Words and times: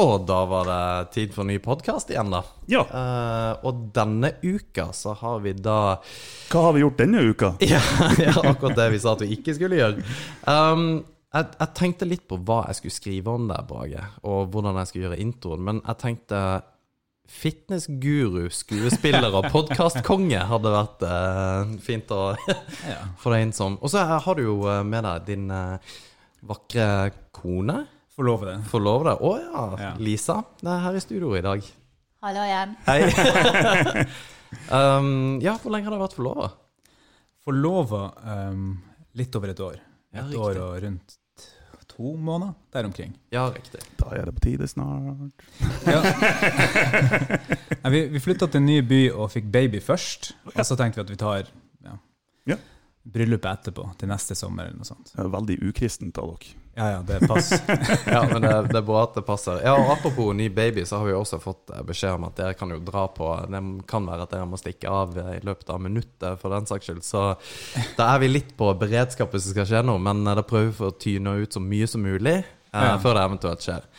Og 0.00 0.24
da 0.24 0.38
var 0.48 0.68
det 0.68 1.12
tid 1.14 1.32
for 1.34 1.44
ny 1.44 1.58
podkast 1.60 2.12
igjen, 2.12 2.32
da. 2.32 2.40
Ja. 2.70 2.86
Uh, 2.88 3.68
og 3.68 3.86
denne 3.94 4.32
uka 4.40 4.90
så 4.96 5.12
har 5.20 5.42
vi 5.44 5.52
da 5.52 5.98
Hva 6.48 6.62
har 6.68 6.76
vi 6.76 6.84
gjort 6.84 7.00
denne 7.02 7.24
uka? 7.28 7.54
Ja, 7.72 7.82
ja 8.16 8.32
akkurat 8.38 8.78
det 8.78 8.90
vi 8.94 9.00
sa 9.02 9.12
at 9.12 9.24
vi 9.26 9.34
ikke 9.36 9.56
skulle 9.58 9.80
gjøre. 9.80 10.06
Um, 10.48 11.02
jeg, 11.30 11.52
jeg 11.60 11.74
tenkte 11.76 12.08
litt 12.08 12.24
på 12.30 12.40
hva 12.40 12.62
jeg 12.70 12.80
skulle 12.80 12.96
skrive 12.96 13.36
om 13.36 13.46
der, 13.50 13.66
Brage, 13.68 14.06
og 14.24 14.50
hvordan 14.54 14.80
jeg 14.80 14.90
skulle 14.90 15.08
gjøre 15.08 15.20
introen. 15.26 15.66
Men 15.68 15.82
jeg 15.84 16.00
tenkte 16.00 16.40
fitnessguru, 17.30 18.48
skuespiller 18.50 19.36
og 19.38 19.46
podkastkonge 19.52 20.40
hadde 20.50 20.74
vært 20.74 21.04
uh, 21.06 21.76
fint 21.84 22.10
å 22.10 22.32
få 23.20 23.36
deg 23.36 23.46
inn 23.46 23.54
som. 23.54 23.76
Og 23.84 23.92
så 23.92 24.08
har 24.08 24.38
du 24.38 24.46
jo 24.48 24.58
eh, 24.66 24.82
med 24.86 25.06
deg 25.06 25.28
din 25.28 25.46
uh, 25.52 25.98
vakre 26.48 27.12
kone. 27.36 27.82
Forlovede. 28.20 28.58
Forlovede. 28.68 29.14
Å 29.24 29.30
ja, 29.40 29.62
Ja. 29.80 29.90
Lisa. 29.96 30.42
Det 30.60 30.68
er 30.68 30.82
her 30.84 30.96
i 30.98 31.00
studio 31.00 31.30
i 31.38 31.40
dag. 31.40 31.62
Hallo 32.20 32.42
igjen. 32.44 32.74
Hei. 32.84 32.98
um, 34.76 35.38
ja, 35.40 35.54
hvor 35.62 35.72
lenge 35.72 35.88
har 35.88 35.94
dere 35.94 36.02
vært 36.02 36.16
forlova? 36.18 36.50
Forlova 37.46 38.02
um, 38.52 38.66
litt 39.16 39.38
over 39.40 39.54
et 39.54 39.62
år. 39.64 39.80
Et 40.12 40.20
ja, 40.20 40.26
år 40.36 40.60
og 40.66 40.76
rundt 40.84 41.16
to 41.90 42.12
måneder 42.20 42.52
der 42.76 42.90
omkring. 42.90 43.16
Ja, 43.32 43.46
riktig. 43.54 43.80
Da 43.96 44.12
er 44.12 44.28
det 44.28 44.36
på 44.36 44.44
tide 44.44 44.68
snart. 44.68 45.48
Ja. 45.88 46.04
Nei, 47.82 47.90
vi 47.96 48.04
vi 48.12 48.20
flytta 48.20 48.50
til 48.52 48.60
en 48.60 48.68
ny 48.68 48.78
by 48.84 49.02
og 49.16 49.32
fikk 49.32 49.48
baby 49.52 49.80
først. 49.80 50.34
Og 50.52 50.60
så 50.68 50.76
tenkte 50.76 51.00
vi 51.00 51.06
at 51.08 51.14
vi 51.16 51.20
tar 51.24 51.48
ja, 51.88 51.96
Ja. 52.52 52.60
bryllupet 53.08 53.50
etterpå, 53.64 53.88
til 53.96 54.12
neste 54.12 54.36
sommer 54.36 54.68
eller 54.68 54.84
noe 54.84 54.88
sånt. 54.92 55.14
Det 55.16 55.24
er 55.24 55.32
veldig 55.40 55.62
ukristent 55.72 56.20
av 56.20 56.34
dere. 56.36 56.59
Ja, 56.78 56.86
ja, 56.94 56.98
det 57.02 57.16
passer. 57.28 57.60
Ja, 58.14 58.20
men 58.30 58.42
det, 58.44 58.50
det 58.70 58.78
er 58.78 58.84
bra 58.86 59.00
at 59.02 59.16
det 59.18 59.24
passer. 59.26 59.58
Ja, 59.64 59.72
og 59.76 59.90
Apropos 59.96 60.30
ny 60.38 60.46
baby, 60.54 60.84
så 60.86 61.00
har 61.00 61.08
vi 61.08 61.12
også 61.18 61.40
fått 61.42 61.72
eh, 61.74 61.82
beskjed 61.84 62.14
om 62.14 62.28
at 62.28 62.36
dere 62.38 62.54
kan 62.56 62.70
jo 62.72 62.78
dra 62.86 63.02
på 63.10 63.26
Det 63.50 63.60
kan 63.90 64.06
være 64.06 64.24
at 64.28 64.30
dere 64.36 64.46
må 64.48 64.56
stikke 64.60 64.88
av 64.88 65.18
eh, 65.18 65.32
i 65.40 65.42
løpet 65.44 65.72
av 65.74 65.82
minuttet, 65.82 66.38
for 66.40 66.54
den 66.54 66.68
saks 66.70 66.86
skyld. 66.88 67.02
Så 67.04 67.24
da 67.98 68.06
er 68.14 68.22
vi 68.22 68.30
litt 68.30 68.54
på 68.56 68.70
beredskap 68.80 69.34
hvis 69.34 69.50
det 69.50 69.56
skal 69.56 69.68
skje 69.72 69.82
noe, 69.90 69.98
men 70.00 70.22
eh, 70.30 70.38
da 70.38 70.46
prøver 70.46 70.70
vi 70.70 70.78
for 70.78 70.94
å 70.94 70.98
tyne 71.02 71.34
ut 71.42 71.58
så 71.58 71.60
mye 71.64 71.90
som 71.90 72.06
mulig 72.06 72.36
eh, 72.38 72.46
Ja. 72.72 72.94
før 73.02 73.18
det 73.18 73.26
eventuelt 73.26 73.66
skjer. 73.66 73.90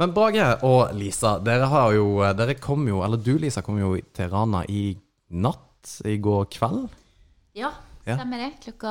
Men 0.00 0.14
Brage 0.16 0.46
og 0.64 0.94
Lisa, 0.96 1.34
dere 1.44 1.66
har 1.68 1.92
jo 1.98 2.06
Dere 2.38 2.54
kom 2.56 2.86
jo, 2.88 3.02
eller 3.04 3.20
du 3.20 3.34
Lisa, 3.42 3.60
kom 3.66 3.76
jo 3.82 3.92
til 4.16 4.30
Rana 4.32 4.62
i 4.72 4.94
natt, 5.28 5.98
i 6.08 6.16
går 6.22 6.46
kveld. 6.54 6.86
Ja, 7.58 7.74
Ja. 8.06 8.16
stemmer 8.16 8.40
det. 8.46 8.52
Klokka 8.64 8.90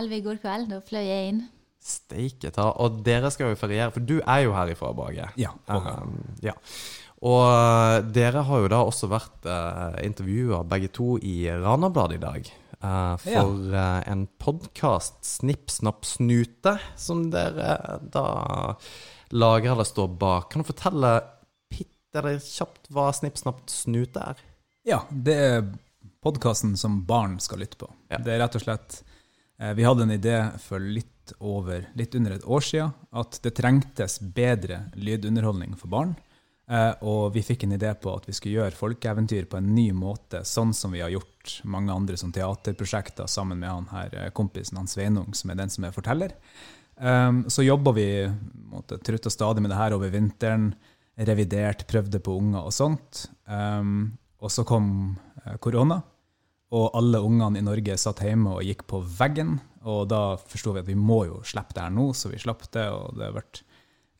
elleve 0.00 0.18
i 0.18 0.24
går 0.26 0.40
kveld. 0.42 0.68
Da 0.72 0.80
fløy 0.84 1.04
jeg 1.06 1.28
inn. 1.30 1.40
Steike 1.80 2.50
ta. 2.54 2.70
Og 2.82 3.00
dere 3.06 3.30
skal 3.32 3.52
jo 3.52 3.58
feriere, 3.60 3.90
for 3.94 4.04
du 4.04 4.18
er 4.20 4.44
jo 4.44 4.54
herifra, 4.56 4.92
Bage. 4.96 5.30
Ja. 5.40 5.54
Um, 5.66 6.18
ja. 6.44 6.56
Og 7.24 7.42
uh, 7.44 8.00
dere 8.12 8.44
har 8.48 8.64
jo 8.64 8.72
da 8.72 8.80
også 8.84 9.08
vært 9.12 9.48
uh, 9.48 9.96
intervjua 10.04 10.62
begge 10.68 10.92
to 10.96 11.14
i 11.24 11.42
Ranabladet 11.50 12.20
i 12.20 12.24
dag. 12.24 12.52
uh, 12.84 13.16
for 13.20 13.74
uh, 13.74 14.00
en 14.08 14.26
podkast, 14.40 15.20
Snipp, 15.26 15.70
snapp, 15.70 16.04
snute, 16.08 16.78
som 16.96 17.26
dere 17.32 17.76
uh, 17.76 17.98
da 18.12 18.26
lager 19.30 19.74
eller 19.74 19.88
står 19.88 20.08
bak. 20.20 20.50
Kan 20.52 20.64
du 20.64 20.68
fortelle 20.70 21.12
bitte 21.70 22.38
kjapt 22.44 22.90
hva 22.90 23.10
Snipp, 23.14 23.38
snapp, 23.38 23.66
snute 23.70 24.32
er? 24.32 24.40
Ja, 24.88 25.04
det 25.10 25.36
er 25.36 25.62
podkasten 26.24 26.76
som 26.76 27.02
barn 27.06 27.38
skal 27.40 27.62
lytte 27.62 27.78
på. 27.80 27.88
Ja. 28.10 28.18
Det 28.20 28.34
er 28.34 28.42
rett 28.42 28.56
og 28.58 28.64
slett 28.64 28.96
eh, 29.60 29.72
Vi 29.76 29.84
hadde 29.86 30.04
en 30.04 30.14
idé 30.16 30.36
for 30.60 30.82
litt 30.82 31.19
over, 31.38 31.86
litt 31.94 32.14
under 32.18 32.34
et 32.36 32.46
år 32.46 32.64
siden 32.64 32.92
at 33.10 33.38
det 33.44 33.54
trengtes 33.58 34.18
bedre 34.20 34.84
lydunderholdning 34.94 35.76
for 35.78 35.92
barn. 35.92 36.16
Eh, 36.70 36.92
og 37.02 37.32
vi 37.34 37.42
fikk 37.42 37.64
en 37.66 37.74
idé 37.74 37.90
på 37.98 38.12
at 38.14 38.28
vi 38.28 38.34
skulle 38.36 38.60
gjøre 38.60 38.78
folkeeventyr 38.78 39.48
på 39.50 39.58
en 39.58 39.72
ny 39.74 39.88
måte, 39.96 40.44
sånn 40.46 40.74
som 40.76 40.94
vi 40.94 41.02
har 41.02 41.10
gjort 41.10 41.56
mange 41.66 41.94
andre 41.94 42.18
som 42.20 42.30
teaterprosjekter 42.34 43.30
sammen 43.30 43.58
med 43.62 43.72
han 43.72 43.88
her 43.90 44.14
eh, 44.14 44.30
kompisen, 44.34 44.78
han 44.78 44.90
Sveinung, 44.90 45.34
som 45.34 45.50
er 45.50 45.58
den 45.58 45.72
som 45.72 45.86
er 45.86 45.96
forteller. 45.96 46.36
Um, 47.00 47.46
så 47.48 47.64
jobba 47.64 47.94
vi 47.96 48.06
måtte, 48.68 48.98
trutt 49.00 49.24
og 49.24 49.32
stadig 49.32 49.62
med 49.64 49.72
det 49.72 49.78
her 49.78 49.94
over 49.96 50.12
vinteren. 50.12 50.74
Revidert, 51.16 51.86
prøvde 51.88 52.20
på 52.20 52.34
unger 52.36 52.66
og 52.68 52.74
sånt. 52.76 53.22
Og 54.40 54.52
så 54.52 54.64
kom 54.68 54.86
eh, 55.44 55.56
korona, 55.62 56.00
og 56.70 56.94
alle 56.96 57.20
ungene 57.24 57.60
i 57.60 57.64
Norge 57.66 57.96
satt 58.00 58.22
hjemme 58.24 58.54
og 58.56 58.64
gikk 58.64 58.86
på 58.88 59.02
veggen. 59.18 59.58
Og 59.88 60.04
da 60.10 60.36
forsto 60.36 60.74
vi 60.74 60.82
at 60.82 60.88
vi 60.88 60.98
må 60.98 61.22
jo 61.28 61.40
slippe 61.46 61.76
det 61.76 61.86
her 61.86 61.92
nå, 61.94 62.10
så 62.16 62.28
vi 62.32 62.40
slapp 62.40 62.66
det. 62.74 62.86
Og 62.92 63.16
det 63.16 63.28
har 63.30 63.36
vært 63.38 63.62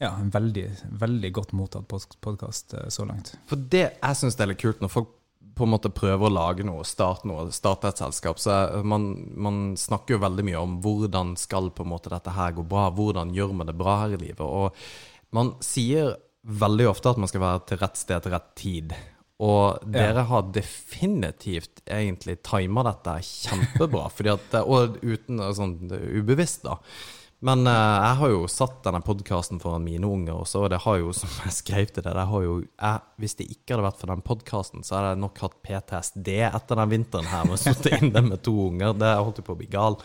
ja, 0.00 0.14
en 0.14 0.30
veldig, 0.32 0.66
veldig 1.02 1.32
godt 1.36 1.52
mottatt 1.56 1.88
podkast 2.24 2.76
så 2.88 3.04
langt. 3.08 3.34
For 3.50 3.60
det 3.60 3.84
jeg 3.90 4.20
syns 4.20 4.40
er 4.40 4.48
litt 4.52 4.62
kult, 4.62 4.80
når 4.80 4.92
folk 4.94 5.16
på 5.60 5.66
en 5.66 5.74
måte 5.74 5.90
prøver 5.92 6.24
å 6.24 6.32
lage 6.32 6.64
noe, 6.64 6.86
starte 6.88 7.28
noe, 7.28 7.50
starte 7.52 7.90
et 7.90 8.00
selskap, 8.00 8.38
så 8.40 8.52
er, 8.54 8.86
man, 8.86 9.10
man 9.36 9.60
snakker 9.76 10.16
jo 10.16 10.22
veldig 10.22 10.46
mye 10.46 10.62
om 10.62 10.78
hvordan 10.80 11.34
skal 11.36 11.68
på 11.76 11.84
en 11.84 11.92
måte 11.92 12.12
dette 12.12 12.32
her 12.32 12.54
gå 12.56 12.64
bra, 12.64 12.86
hvordan 12.96 13.34
gjør 13.36 13.52
man 13.58 13.68
det 13.68 13.76
bra 13.76 13.98
her 14.04 14.16
i 14.16 14.22
livet. 14.22 14.40
Og 14.40 15.36
man 15.36 15.52
sier 15.64 16.14
veldig 16.40 16.88
ofte 16.88 17.12
at 17.12 17.20
man 17.20 17.28
skal 17.28 17.44
være 17.44 17.64
til 17.68 17.82
rett 17.82 18.00
sted 18.00 18.24
til 18.24 18.32
rett 18.32 18.48
tid. 18.56 18.94
Og 19.40 19.86
dere 19.88 20.26
har 20.28 20.50
definitivt 20.52 21.80
egentlig 21.88 22.42
tima 22.44 22.84
dette 22.84 23.14
kjempebra, 23.24 24.10
fordi 24.12 24.34
at, 24.34 24.58
og 24.60 24.98
uten 25.00 25.40
sånn 25.56 25.78
ubevisst, 25.88 26.66
da. 26.66 26.76
Men 27.40 27.64
eh, 27.64 27.72
jeg 27.72 28.16
har 28.20 28.32
jo 28.34 28.42
satt 28.52 28.82
denne 28.84 29.00
podkasten 29.04 29.62
foran 29.62 29.86
mine 29.86 30.04
unger 30.04 30.42
også, 30.42 30.66
og 30.66 30.74
det 30.74 30.82
har 30.84 30.98
jo, 31.00 31.14
som 31.20 31.32
jeg 31.46 31.56
skrev 31.56 31.88
til 31.88 32.04
det, 32.04 32.12
det 32.18 32.26
har 32.32 32.44
jo 32.44 32.58
jeg, 32.60 33.06
Hvis 33.22 33.38
det 33.38 33.48
ikke 33.48 33.74
hadde 33.74 33.86
vært 33.88 34.02
for 34.02 34.12
den 34.12 34.26
podkasten, 34.26 34.84
så 34.84 34.98
hadde 34.98 35.14
jeg 35.14 35.22
nok 35.24 35.40
hatt 35.46 35.56
PTSD 35.64 36.30
etter 36.50 36.82
den 36.82 36.92
vinteren 36.92 37.32
her 37.32 37.48
med 37.48 37.56
å 37.56 37.62
sitte 37.62 37.94
inne 38.00 38.24
med 38.28 38.44
to 38.44 38.54
unger. 38.68 38.92
Det 39.00 39.16
holdt 39.16 39.40
jo 39.40 39.48
på 39.48 39.56
å 39.56 39.62
bli 39.62 39.70
gal. 39.72 39.96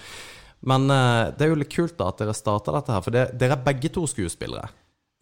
Men 0.66 0.88
eh, 0.88 1.36
det 1.36 1.46
er 1.46 1.52
jo 1.52 1.60
litt 1.60 1.76
kult 1.76 2.00
da 2.00 2.08
at 2.14 2.24
dere 2.24 2.38
starta 2.38 2.74
dette 2.78 2.96
her, 2.96 3.04
for 3.04 3.18
det, 3.20 3.28
dere 3.36 3.60
er 3.60 3.68
begge 3.68 3.92
to 4.00 4.08
skuespillere. 4.10 4.72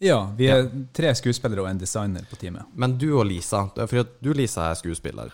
Ja, 0.02 0.18
vi 0.36 0.48
er 0.50 0.66
tre 0.96 1.12
skuespillere 1.16 1.62
og 1.62 1.70
en 1.70 1.78
designer 1.80 2.26
på 2.28 2.36
teamet. 2.40 2.66
Men 2.74 2.98
du 2.98 3.12
og 3.14 3.26
Lisa, 3.28 3.68
at 3.76 4.14
du 4.20 4.32
Lisa 4.34 4.70
er 4.70 4.78
skuespiller. 4.80 5.32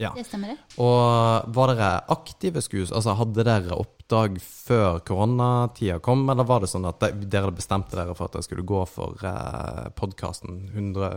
Ja. 0.00 0.10
Det 0.16 0.24
stemmer, 0.26 0.52
det. 0.52 0.78
Og 0.82 1.52
var 1.54 1.72
dere 1.72 1.90
aktive 2.12 2.62
skuespillere? 2.62 2.98
Altså, 2.98 3.14
hadde 3.18 3.44
dere 3.46 3.78
oppdrag 3.78 4.40
før 4.42 4.98
koronatida 5.06 6.00
kom, 6.04 6.24
eller 6.32 6.48
var 6.48 6.64
det 6.64 6.72
sånn 6.72 6.88
at 6.88 7.04
dere 7.30 7.52
bestemte 7.54 7.96
dere 7.96 8.16
for 8.18 8.28
at 8.28 8.36
dere 8.36 8.46
skulle 8.46 8.66
gå 8.68 8.82
for 8.90 9.22
eh, 9.28 9.88
podkasten 9.98 10.66
100 10.72 11.08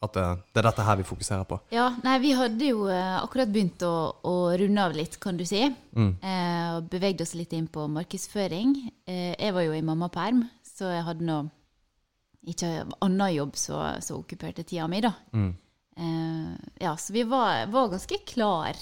At 0.00 0.14
det, 0.16 0.26
det 0.54 0.60
er 0.62 0.64
dette 0.64 0.84
her 0.86 0.96
vi 0.96 1.04
fokuserer 1.04 1.44
på? 1.44 1.58
Ja, 1.74 1.90
nei, 2.04 2.14
vi 2.22 2.30
hadde 2.36 2.70
jo 2.70 2.86
eh, 2.88 3.16
akkurat 3.20 3.50
begynt 3.52 3.82
å, 3.84 3.94
å 4.24 4.34
runde 4.56 4.86
av 4.86 4.94
litt, 4.96 5.18
kan 5.20 5.36
du 5.36 5.44
si. 5.44 5.60
Eh, 5.66 6.68
og 6.76 6.88
bevegde 6.92 7.26
oss 7.26 7.34
litt 7.36 7.52
inn 7.56 7.66
på 7.68 7.84
markedsføring. 7.92 8.76
Eh, 9.04 9.34
jeg 9.34 9.56
var 9.56 9.66
jo 9.66 9.76
i 9.76 9.84
mammaperm, 9.84 10.46
så 10.64 10.92
jeg 10.94 11.04
hadde 11.04 11.26
nå 11.28 11.42
ikke 12.48 12.70
annen 13.04 13.34
jobb 13.34 13.56
som 13.58 14.16
okkuperte 14.16 14.64
tida 14.64 14.86
mi, 14.88 15.02
da. 15.04 15.12
Eh, 16.00 16.54
ja, 16.80 16.96
så 16.96 17.12
vi 17.12 17.22
var, 17.28 17.66
var 17.66 17.90
ganske 17.92 18.22
klar 18.26 18.72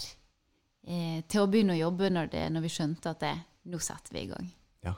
eh, 0.87 1.25
til 1.27 1.43
å 1.43 1.51
begynne 1.51 1.75
å 1.75 1.83
jobbe 1.83 2.13
når, 2.15 2.31
det, 2.35 2.45
når 2.55 2.67
vi 2.69 2.73
skjønte 2.73 3.15
at 3.15 3.25
det, 3.25 3.35
nå 3.69 3.81
setter 3.83 4.15
vi 4.15 4.25
i 4.27 4.31
gang. 4.31 4.49
Ja. 4.87 4.95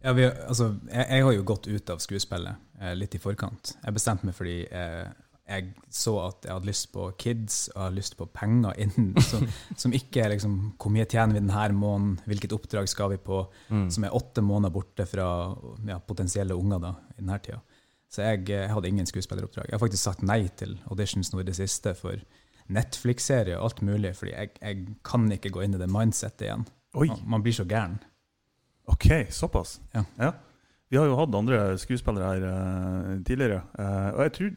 Ja, 0.00 0.14
vi, 0.16 0.24
altså, 0.24 0.72
jeg, 0.88 1.04
jeg 1.04 1.28
har 1.28 1.36
jo 1.36 1.46
gått 1.52 1.68
ut 1.68 1.94
av 1.94 2.02
skuespillet 2.02 2.68
eh, 2.80 2.94
litt 2.96 3.18
i 3.18 3.22
forkant. 3.22 3.74
Jeg 3.82 3.96
bestemte 3.98 4.28
meg 4.28 4.38
fordi 4.38 4.62
eh, 4.64 5.10
jeg 5.48 5.70
så 5.92 6.14
at 6.26 6.44
jeg 6.44 6.52
hadde 6.52 6.68
lyst 6.68 6.90
på 6.92 7.06
kids 7.20 7.60
og 7.70 7.76
jeg 7.76 7.84
hadde 7.84 7.98
lyst 8.00 8.16
på 8.18 8.28
penger 8.32 8.80
innen, 8.84 9.12
som, 9.30 9.44
som 9.76 9.94
ikke 9.96 10.24
er 10.24 10.34
liksom 10.34 10.58
Hvor 10.76 10.92
mye 10.92 11.08
tjener 11.08 11.36
vi 11.36 11.42
denne 11.42 11.68
måneden? 11.76 12.18
Hvilket 12.28 12.56
oppdrag 12.56 12.88
skal 12.88 13.14
vi 13.14 13.20
på? 13.20 13.40
Som 13.68 14.04
er 14.04 14.16
åtte 14.16 14.44
måneder 14.44 14.74
borte 14.74 15.08
fra 15.08 15.28
ja, 15.88 16.00
potensielle 16.04 16.56
unger 16.56 16.84
da, 16.84 16.94
i 17.16 17.20
denne 17.22 17.40
tida. 17.44 17.62
Så 18.08 18.24
jeg, 18.24 18.46
eh, 18.48 18.64
jeg 18.64 18.72
hadde 18.72 18.88
ingen 18.88 19.08
skuespilleroppdrag. 19.08 19.68
Jeg 19.68 19.76
har 19.76 19.82
faktisk 19.82 20.02
sagt 20.02 20.24
nei 20.26 20.42
til 20.56 20.78
auditions 20.90 21.32
nå 21.32 21.42
i 21.42 21.48
det 21.48 21.56
siste 21.58 21.94
for 21.98 22.16
Netflix-serie 22.72 23.56
og 23.56 23.70
alt 23.70 23.82
mulig, 23.84 24.14
fordi 24.16 24.34
jeg, 24.34 24.52
jeg 24.60 24.94
kan 25.06 25.26
ikke 25.32 25.52
gå 25.52 25.64
inn 25.64 25.76
i 25.76 25.80
det 25.80 25.88
mindsettet 25.92 26.48
igjen. 26.48 26.66
Man, 26.96 27.24
man 27.36 27.44
blir 27.44 27.56
så 27.56 27.66
gæren. 27.68 27.98
Ok, 28.88 29.06
såpass. 29.32 29.78
Ja. 29.94 30.32
Vi 30.88 30.96
har 30.96 31.08
jo 31.08 31.18
hatt 31.18 31.34
andre 31.36 31.60
skuespillere 31.80 32.28
her 32.32 32.44
uh, 32.48 33.10
tidligere. 33.28 33.60
Uh, 33.76 34.08
og 34.16 34.22
jeg 34.24 34.32
tror 34.38 34.54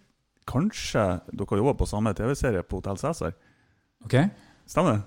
kanskje 0.48 1.04
dere 1.36 1.60
jobber 1.60 1.76
på 1.80 1.88
samme 1.90 2.14
TV-serie 2.16 2.64
på 2.64 2.80
Hotell 2.80 3.00
Cæsar. 3.00 3.36
Ok? 4.06 4.16
Stemmer 4.68 4.96
det? 4.96 5.02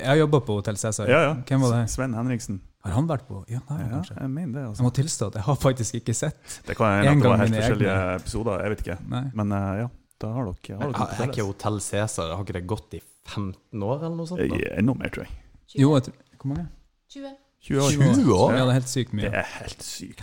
Jeg 0.00 0.08
har 0.08 0.20
jobba 0.22 0.40
på 0.46 0.56
Hotell 0.60 0.80
Cæsar. 0.80 1.10
Ja, 1.10 1.20
ja. 1.28 1.34
Hvem 1.48 1.60
var 1.60 1.76
det? 1.76 1.90
Sven 1.92 2.16
Henriksen. 2.16 2.62
Har 2.84 2.92
han 2.96 3.06
vært 3.10 3.26
på? 3.28 3.42
Ja, 3.52 3.58
har 3.68 3.76
han 3.76 3.90
Ja, 3.90 3.96
kanskje. 3.98 4.16
jeg 4.20 4.30
mener 4.30 4.52
det. 4.54 4.60
Jeg 4.62 4.68
altså. 4.70 4.82
må 4.86 4.90
tilstå 4.96 5.26
at 5.26 5.34
jeg 5.34 5.42
har 5.44 5.56
faktisk 5.56 5.94
ikke 6.00 6.14
sett. 6.16 6.60
Det 6.66 6.76
kan 6.76 6.86
En 6.86 7.04
hende 7.04 7.10
at 7.10 7.22
det 7.22 7.30
var 7.30 7.36
helt 7.42 7.54
forskjellige 7.54 7.90
egne. 7.92 8.14
episoder. 8.20 8.62
Jeg 8.64 8.70
vet 8.70 8.80
ikke. 8.86 8.98
Nei. 9.08 9.24
Men 9.34 9.52
eh, 9.52 9.74
ja, 9.82 9.88
da 10.20 10.32
har 10.32 10.44
dere, 10.44 10.78
har 10.80 10.92
dere 10.92 11.08
Er 11.10 11.22
er 11.26 11.28
ikke. 11.32 11.44
Hotell 11.50 11.78
Cæsar 11.80 12.34
Har 12.36 12.44
ikke 12.44 12.52
det 12.56 12.66
gått 12.66 12.94
i 12.94 13.00
15 13.28 13.82
år, 13.82 13.98
eller 14.04 14.16
noe 14.16 14.26
sånt? 14.26 14.40
da? 14.48 14.56
Eh, 14.56 14.78
Enda 14.80 14.94
mer, 14.96 15.08
tror 15.12 15.24
jeg. 15.26 15.36
Jo, 15.76 15.92
jeg 15.94 16.02
tror, 16.08 16.14
hvor 16.40 16.48
mange? 16.54 16.68
20. 17.10 17.36
20 17.60 17.80
år. 17.84 17.90
20 17.92 18.32
år? 18.32 18.52
Ja, 18.56 18.64
det 18.64 18.68
er 18.70 18.78
helt 18.80 18.88
sykt 18.88 19.12
mye. 19.12 19.28
Det 19.28 19.34
er 19.34 19.48
helt 19.60 19.82
sykt. 19.84 20.22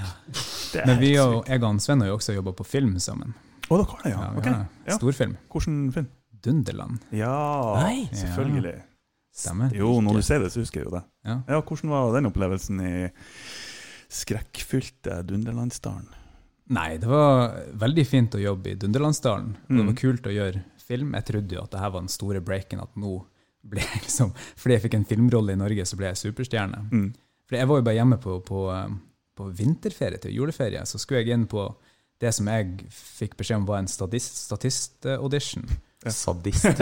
Det 0.73 0.81
er 0.81 0.85
Men 0.89 0.99
vi 0.99 1.11
og 1.21 1.45
jeg 1.47 1.63
og 1.63 1.81
Sven 1.81 2.01
har 2.01 2.07
jo 2.09 2.15
også 2.17 2.33
jobba 2.33 2.51
på 2.57 2.65
film 2.65 2.97
sammen. 2.99 3.35
Å, 3.69 3.77
dere 3.77 3.85
har 3.91 4.01
det, 4.03 4.11
ja. 4.11 4.17
Ja, 4.23 4.29
vi 4.31 4.37
Ok. 4.39 4.45
har 4.47 4.65
Ja. 4.87 4.97
Storfilm. 4.97 5.37
Hvilken 5.53 5.91
film? 5.93 6.07
Dunderland. 6.41 6.99
Ja, 7.11 7.75
Nei. 7.83 8.09
selvfølgelig. 8.13 8.81
Stemmer. 9.37 9.69
Jo, 9.77 9.91
når 10.01 10.17
du 10.17 10.21
ser 10.25 10.39
det, 10.41 10.49
så 10.51 10.63
husker 10.63 10.81
jeg 10.81 10.87
jo 10.89 10.95
det. 10.97 11.03
Ja. 11.29 11.35
Ja, 11.47 11.59
Hvordan 11.61 11.91
var 11.93 12.13
den 12.15 12.25
opplevelsen 12.31 12.79
i 12.81 12.93
skrekkfylte 14.09 15.19
Dunderlandsdalen? 15.27 16.07
Nei, 16.73 16.97
det 16.99 17.07
var 17.07 17.53
veldig 17.79 18.03
fint 18.07 18.35
å 18.35 18.41
jobbe 18.41 18.73
i 18.73 18.75
Dunderlandsdalen. 18.79 19.53
Mm. 19.69 19.77
Det 19.77 19.83
Mm. 19.83 19.85
var 19.87 19.93
kult 20.01 20.23
å 20.27 20.33
gjøre 20.35 20.63
film. 20.77 21.13
Jeg 21.13 21.25
trodde 21.25 21.55
jo 21.55 21.61
at 21.63 21.71
det 21.71 21.79
her 21.79 21.89
var 21.91 22.01
den 22.01 22.09
store 22.09 22.41
breaken, 22.41 22.81
at 22.81 22.95
nå 22.95 23.25
ble 23.63 23.81
jeg 23.81 24.01
liksom 24.01 24.33
Fordi 24.55 24.73
jeg 24.75 24.81
fikk 24.83 24.93
en 24.95 25.05
filmrolle 25.05 25.51
i 25.53 25.55
Norge, 25.55 25.85
så 25.85 25.95
ble 25.97 26.07
jeg 26.07 26.15
superstjerne. 26.33 26.89
Mm. 26.91 27.13
For 27.47 27.55
jeg 27.57 27.67
var 27.67 27.77
jo 27.77 27.83
bare 27.83 27.95
hjemme 27.95 28.17
på, 28.19 28.39
på, 28.43 28.61
eh, 28.73 28.89
på 29.35 29.51
vinterferie 29.53 30.19
til 30.19 30.31
juleferie, 30.33 30.81
så 30.85 30.97
skulle 30.99 31.23
jeg 31.23 31.33
inn 31.33 31.45
på 31.47 31.75
det 32.19 32.33
som 32.33 32.47
jeg 32.47 32.87
fikk 32.89 33.37
beskjed 33.37 33.57
om 33.57 33.65
var 33.65 33.77
en 33.79 33.85
statist- 33.87 34.47
statist-audition. 34.49 35.67
Sadist. 36.05 36.65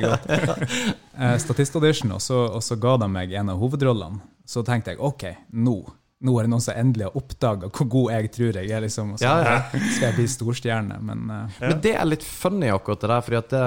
Ja. 0.00 0.16
Eh, 1.20 1.36
Statist-audition, 1.36 2.12
og, 2.16 2.20
så- 2.24 2.46
og 2.56 2.62
så 2.64 2.76
ga 2.80 2.94
de 3.02 3.08
meg 3.12 3.32
en 3.36 3.50
av 3.52 3.58
hovedrollene. 3.60 4.20
Så 4.48 4.62
tenkte 4.64 4.94
jeg 4.94 5.00
OK, 5.04 5.26
nå 5.52 5.80
nå 6.20 6.34
er 6.36 6.44
det 6.44 6.50
noen 6.52 6.60
som 6.60 6.76
endelig 6.76 7.06
har 7.06 7.14
oppdaga 7.16 7.68
hvor 7.72 7.86
god 7.88 8.10
jeg 8.12 8.28
tror 8.34 8.56
jeg 8.60 8.68
er. 8.76 8.82
liksom, 8.84 9.12
og 9.14 9.18
så 9.18 9.24
Ja, 9.24 9.36
ja. 9.40 9.60
skal 9.72 10.02
jeg 10.10 10.16
bli 10.18 10.26
storstjerne. 10.28 10.98
Men 11.00 11.22
uh. 11.32 11.54
Men 11.62 11.80
det 11.80 11.94
er 11.96 12.04
litt 12.04 12.22
funny 12.26 12.68
akkurat 12.68 13.00
det 13.00 13.08
der, 13.08 13.22
fordi 13.24 13.38
at 13.38 13.54
det, 13.54 13.62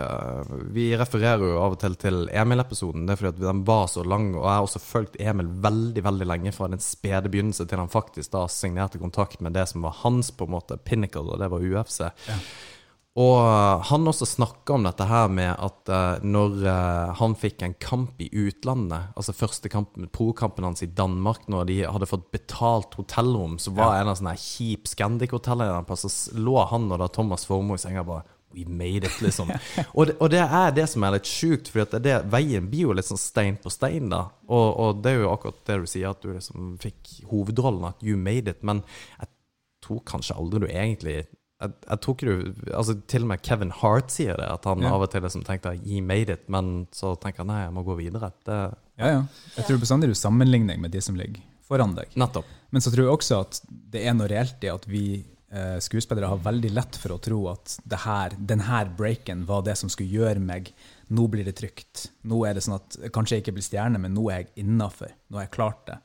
uh, 0.00 0.54
vi 0.72 0.86
refererer 0.96 1.44
jo 1.44 1.58
av 1.60 1.76
og 1.76 1.80
til 1.82 1.94
til 2.00 2.22
Emil-episoden. 2.32 3.04
Det 3.04 3.12
er 3.12 3.20
fordi 3.20 3.32
at 3.34 3.42
den 3.44 3.60
var 3.68 3.84
så 3.92 4.00
lang, 4.04 4.30
og 4.34 4.46
jeg 4.48 4.54
har 4.56 4.64
også 4.64 4.80
fulgt 4.80 5.20
Emil 5.20 5.50
veldig 5.68 6.04
veldig 6.08 6.26
lenge 6.32 6.52
fra 6.56 6.70
den 6.72 6.80
spede 6.80 7.28
begynnelse 7.28 7.66
til 7.68 7.78
han 7.84 7.92
faktisk 7.92 8.32
da 8.32 8.46
signerte 8.48 8.98
kontrakt 9.02 9.44
med 9.44 9.52
det 9.52 9.68
som 9.68 9.84
var 9.84 9.92
hans 10.00 10.32
på 10.32 10.48
en 10.48 10.56
måte 10.56 10.80
pinnacle, 10.80 11.28
og 11.36 11.38
det 11.44 11.50
var 11.52 11.60
UFC. 11.60 12.00
Og 13.14 13.36
uh, 13.38 13.82
han 13.86 14.08
også 14.10 14.26
snakka 14.26 14.74
om 14.74 14.86
dette 14.88 15.06
her 15.06 15.28
med 15.30 15.52
at 15.52 15.90
uh, 15.92 16.22
når 16.26 16.56
uh, 16.66 17.12
han 17.20 17.36
fikk 17.38 17.62
en 17.62 17.76
kamp 17.78 18.18
i 18.18 18.26
utlandet, 18.32 19.12
altså 19.14 19.36
første 19.38 19.70
pro-kampen 20.10 20.66
hans 20.66 20.82
i 20.82 20.90
Danmark, 20.90 21.46
når 21.46 21.68
de 21.70 21.76
hadde 21.86 22.08
fått 22.10 22.26
betalt 22.34 22.96
hotellrom, 22.98 23.54
så 23.62 23.70
var 23.76 24.00
en 24.00 24.10
av 24.10 24.18
sånne 24.18 24.34
kjip 24.40 24.90
Scandic-hotell 24.90 25.60
en 25.60 25.68
eller 25.68 25.76
annen 25.78 25.86
plass, 25.86 26.08
så 26.10 26.34
lå 26.34 26.56
han 26.72 26.90
og 26.90 26.98
da 27.04 27.08
Thomas 27.14 27.46
Formoe 27.46 27.78
i 27.78 27.84
senga 27.84 28.02
bare 28.06 28.26
We 28.54 28.64
made 28.70 29.06
it, 29.06 29.20
liksom. 29.22 29.48
og, 29.96 30.06
det, 30.06 30.14
og 30.22 30.28
det 30.30 30.42
er 30.42 30.74
det 30.74 30.84
som 30.86 31.02
er 31.02 31.16
litt 31.16 31.26
sjukt, 31.26 31.70
for 31.70 31.86
det, 31.90 32.02
det, 32.04 32.20
veien 32.30 32.68
blir 32.70 32.88
jo 32.88 32.94
litt 32.94 33.08
sånn 33.08 33.18
stein 33.18 33.56
på 33.58 33.70
stein, 33.70 34.12
da. 34.12 34.28
Og, 34.46 34.68
og 34.78 35.00
det 35.02 35.10
er 35.10 35.24
jo 35.24 35.32
akkurat 35.32 35.58
det 35.66 35.78
du 35.82 35.88
sier, 35.90 36.14
at 36.14 36.22
du 36.22 36.30
liksom 36.30 36.76
fikk 36.82 37.16
hovedrollen, 37.32 37.88
at 37.90 38.04
you 38.06 38.14
made 38.14 38.50
it. 38.50 38.62
Men 38.62 38.84
jeg 39.18 39.30
tror 39.82 40.04
kanskje 40.06 40.38
aldri 40.38 40.62
du 40.62 40.68
egentlig 40.70 41.24
jeg, 41.62 41.72
jeg 41.88 42.00
tror 42.02 42.14
ikke 42.16 42.26
du 42.26 42.70
altså 42.74 42.94
Til 43.08 43.22
og 43.22 43.28
med 43.30 43.42
Kevin 43.46 43.70
Hart 43.70 44.10
sier 44.10 44.36
det, 44.36 44.48
at 44.50 44.64
han 44.68 44.82
Ja. 44.82 44.92
av 44.94 45.02
og 45.06 45.10
til 45.12 45.22
liksom 45.22 45.44
tenkte 45.46 45.72
he 45.84 46.00
made 46.02 46.28
it, 46.32 46.48
men 46.48 46.86
så 46.92 47.14
tenker 47.20 47.44
han 47.44 47.52
nei, 47.52 47.60
jeg 47.64 47.72
må 47.76 47.84
gå 47.86 47.96
videre. 48.00 48.32
Det, 48.44 48.58
ja, 48.98 49.06
ja. 49.18 49.20
Jeg 49.56 49.68
tror 49.68 49.78
bestandig 49.84 50.08
du 50.10 50.14
sammenligner 50.18 50.78
med 50.80 50.90
de 50.92 51.00
som 51.00 51.14
ligger 51.16 51.40
foran 51.64 51.94
deg. 51.96 52.10
nettopp. 52.16 52.44
Men 52.70 52.82
så 52.84 52.90
tror 52.92 53.06
jeg 53.06 53.14
også 53.14 53.40
at 53.40 53.60
det 53.70 54.02
er 54.06 54.14
noe 54.18 54.28
reelt 54.28 54.64
i 54.66 54.68
at 54.68 54.84
vi 54.90 55.04
eh, 55.54 55.78
skuespillere 55.80 56.28
har 56.28 56.42
veldig 56.42 56.72
lett 56.74 56.96
for 57.00 57.14
å 57.14 57.20
tro 57.22 57.38
at 57.52 57.78
det 57.86 58.00
her, 58.04 58.34
denne 58.36 58.82
breaken 58.98 59.46
var 59.46 59.62
det 59.62 59.76
som 59.78 59.88
skulle 59.88 60.10
gjøre 60.10 60.40
meg 60.42 60.72
Nå 61.14 61.26
blir 61.28 61.44
det 61.44 61.52
trygt. 61.58 62.06
Nå 62.24 62.38
er 62.48 62.54
det 62.56 62.62
sånn 62.64 62.78
at 62.78 62.94
kanskje 63.12 63.36
jeg 63.36 63.42
ikke 63.44 63.52
blir 63.58 63.64
stjerne, 63.66 63.98
men 64.00 64.14
nå 64.16 64.22
er 64.32 64.38
jeg 64.40 64.62
innafor. 64.64 65.10
Nå 65.28 65.36
har 65.36 65.44
jeg 65.44 65.50
klart 65.52 65.82
det. 65.86 65.98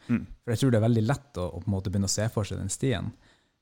For 0.44 0.52
jeg 0.52 0.60
tror 0.60 0.72
det 0.74 0.78
er 0.82 0.84
veldig 0.84 1.04
lett 1.08 1.38
å, 1.40 1.46
å 1.56 1.62
på 1.64 1.70
en 1.70 1.72
måte 1.72 1.90
begynne 1.90 2.10
å 2.10 2.12
se 2.12 2.26
for 2.34 2.44
seg 2.44 2.60
den 2.60 2.70
stien. 2.70 3.08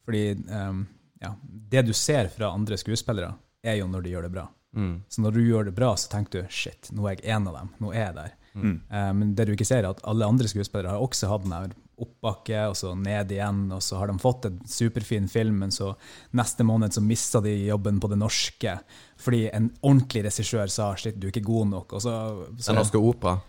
Fordi 0.03 0.23
eh, 0.33 0.79
ja, 1.21 1.33
det 1.41 1.81
du 1.87 1.93
ser 1.97 2.29
fra 2.33 2.51
andre 2.53 2.77
skuespillere, 2.77 3.33
er 3.65 3.79
jo 3.79 3.87
når 3.89 4.05
de 4.05 4.13
gjør 4.15 4.27
det 4.27 4.33
bra. 4.37 4.47
Så 5.09 5.21
når 5.23 5.33
du 5.33 5.39
gjør 5.41 5.65
det 5.65 5.73
bra, 5.73 5.95
så 5.97 6.09
tenker 6.11 6.43
du 6.43 6.51
shit, 6.53 6.91
nå 6.93 7.07
er 7.09 7.15
jeg 7.17 7.31
en 7.33 7.47
av 7.49 7.55
dem. 7.57 7.69
Nå 7.81 7.93
er 7.95 8.03
jeg 8.03 8.15
der. 8.19 8.33
Eh, 8.57 9.11
men 9.17 9.31
det 9.37 9.47
du 9.47 9.53
ikke 9.55 9.65
ser, 9.65 9.81
er 9.85 9.89
at 9.89 10.03
alle 10.05 10.27
andre 10.27 10.49
skuespillere 10.49 10.93
har 10.93 11.01
også 11.01 11.29
hatt 11.31 11.45
den 11.47 11.55
der 11.55 11.73
oppbakke, 11.97 12.59
og 12.69 12.75
så 12.77 12.91
ned 12.93 13.31
igjen, 13.33 13.63
og 13.73 13.81
så 13.81 13.97
har 13.97 14.11
de 14.11 14.19
fått 14.21 14.45
en 14.45 14.59
superfin 14.69 15.25
film, 15.31 15.57
men 15.63 15.73
så 15.73 15.95
neste 16.37 16.65
måned 16.67 16.93
så 16.93 17.01
mista 17.01 17.41
de 17.41 17.55
jobben 17.65 17.97
på 18.03 18.11
det 18.11 18.19
norske 18.21 18.75
fordi 19.17 19.47
en 19.49 19.71
ordentlig 19.81 20.27
regissør 20.27 20.69
sa 20.69 20.91
shit, 20.99 21.17
du 21.17 21.25
er 21.25 21.33
ikke 21.33 21.47
god 21.47 21.71
nok. 21.71 21.97
Og 21.97 22.03
så, 22.05 22.13
så 22.59 22.69
Den 22.69 22.77
norske 22.83 23.01
opera. 23.01 23.39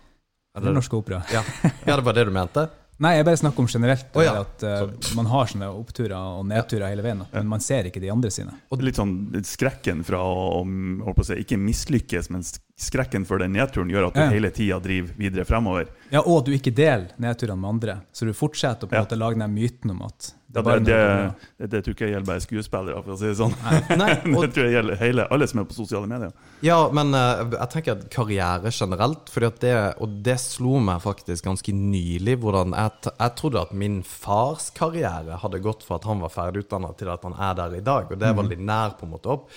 Er 0.57 0.65
Den 0.65 0.73
norske 0.79 0.97
opera. 0.97 1.21
ja. 1.29 1.43
ja, 1.85 1.95
det 1.95 2.01
var 2.07 2.17
det 2.17 2.25
du 2.25 2.33
mente? 2.33 2.65
Nei, 2.99 3.13
jeg 3.15 3.25
bare 3.29 3.39
snakker 3.39 3.63
om 3.63 3.67
generelt. 3.71 4.09
oh, 4.13 4.23
ja. 4.23 4.33
at 4.41 4.63
uh, 4.67 5.13
Man 5.15 5.29
har 5.31 5.47
sånne 5.47 5.69
oppturer 5.71 6.15
og 6.17 6.45
nedturer 6.49 6.89
hele 6.91 7.03
veien, 7.05 7.21
men 7.31 7.47
man 7.47 7.61
ser 7.63 7.87
ikke 7.87 8.01
de 8.03 8.09
andre 8.11 8.31
sine. 8.33 8.57
Og 8.69 8.81
litt 8.83 8.99
sånn 8.99 9.13
litt 9.31 9.47
skrekken 9.47 10.03
fra 10.03 10.19
å, 10.19 10.63
å 10.65 11.13
å 11.13 11.23
si, 11.25 11.37
ikke 11.45 11.57
mislykkes, 11.63 12.27
men 12.35 12.43
skrekken 12.79 13.25
for 13.27 13.39
den 13.39 13.55
nedturen 13.55 13.89
gjør 13.91 14.09
at 14.09 14.17
du 14.17 14.19
Ja. 14.19 14.29
hele 14.35 14.51
tida 14.51 14.79
driver 14.83 15.13
videre 15.19 15.45
fremover. 15.47 15.87
Ja, 16.11 16.21
Og 16.25 16.41
at 16.41 16.45
du 16.45 16.51
ikke 16.57 16.75
deler 16.75 17.07
nedturene 17.17 17.59
med 17.59 17.69
andre, 17.69 18.01
så 18.11 18.25
du 18.27 18.33
fortsetter 18.33 18.83
å 18.87 18.89
på 18.89 18.95
en 18.95 18.99
Ja. 19.01 19.05
måte 19.07 19.17
lage 19.19 19.39
den 19.39 19.55
myten 19.55 19.91
om 19.91 20.01
at 20.03 20.33
det 20.49 20.61
er 20.61 20.65
det, 20.65 20.85
det, 20.85 20.93
det 20.97 21.49
det, 21.59 21.67
det 21.69 21.79
tror 21.85 21.93
ikke 21.93 22.07
jeg 22.07 22.13
gjelder 22.15 22.29
bare 22.31 22.41
skuespillere, 22.41 23.01
for 23.05 23.13
å 23.13 23.17
si 23.19 23.27
det 23.27 23.35
sånn. 23.37 23.51
Nei, 24.01 24.07
det 24.23 24.31
og, 24.33 24.47
tror 24.55 24.65
jeg 24.65 24.73
gjelder 24.79 24.97
hele, 24.97 25.25
alle 25.35 25.47
som 25.51 25.61
er 25.61 25.67
på 25.69 25.77
sosiale 25.77 26.09
medier. 26.09 26.31
ja, 26.65 26.77
men 26.95 27.13
uh, 27.13 27.43
jeg 27.53 27.69
tenker 27.75 27.93
at 27.93 28.07
karriere 28.13 28.71
generelt, 28.73 29.29
fordi 29.29 29.49
at 29.51 29.59
det, 29.61 29.75
og 30.01 30.15
det 30.25 30.39
slo 30.41 30.81
meg 30.81 31.03
faktisk 31.05 31.45
ganske 31.45 31.75
nylig, 31.75 32.39
hvordan 32.41 32.73
jeg, 32.73 33.13
jeg 33.13 33.35
trodde 33.37 33.61
at 33.61 33.77
min 33.77 34.01
fars 34.01 34.71
karriere 34.73 35.37
hadde 35.43 35.61
gått 35.61 35.85
fra 35.85 35.99
at 36.01 36.09
han 36.09 36.25
var 36.25 36.33
ferdig 36.33 36.65
utdanna, 36.65 36.95
til 36.97 37.13
at 37.13 37.29
han 37.29 37.37
er 37.37 37.61
der 37.61 37.77
i 37.77 37.85
dag, 37.85 38.09
og 38.09 38.25
det 38.25 38.33
var 38.41 38.53
nær 38.57 38.97
på 38.97 39.05
en 39.05 39.13
måte 39.13 39.33
opp. 39.37 39.53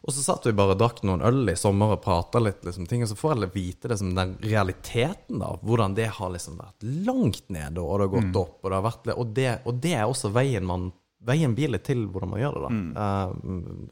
Og 0.00 0.14
så 0.16 0.22
satt 0.24 0.46
vi 0.48 0.54
bare 0.56 0.74
og 0.74 0.80
drakk 0.80 1.02
noen 1.04 1.20
øl 1.26 1.50
i 1.52 1.56
sommer 1.58 1.92
og 1.94 2.02
prata 2.04 2.40
litt, 2.40 2.62
liksom, 2.64 2.86
ting, 2.88 3.02
og 3.04 3.10
så 3.10 3.18
får 3.18 3.34
jeg 3.34 3.42
litt 3.42 3.56
vite 3.58 3.90
liksom, 3.92 4.14
den 4.16 4.32
realiteten, 4.40 5.42
da. 5.42 5.52
Hvordan 5.60 5.96
det 5.98 6.08
har 6.16 6.32
liksom 6.32 6.56
vært 6.60 6.88
langt 7.08 7.44
nede, 7.52 7.82
og 7.82 8.00
det 8.00 8.06
har 8.06 8.14
gått 8.14 8.40
opp. 8.40 8.56
Og 8.62 8.70
det, 8.70 8.78
har 8.78 8.86
vært, 8.86 9.12
og, 9.12 9.34
det, 9.36 9.50
og 9.68 9.82
det 9.84 9.94
er 9.98 10.08
også 10.08 10.32
veien 10.34 10.66
man 10.68 10.90
Veien 11.20 11.52
blir 11.52 11.68
litt 11.68 11.82
til 11.84 12.06
hvordan 12.08 12.30
man 12.30 12.40
gjør 12.40 12.54
det, 12.56 12.60
da. 12.64 13.00
Eh, 13.02 13.32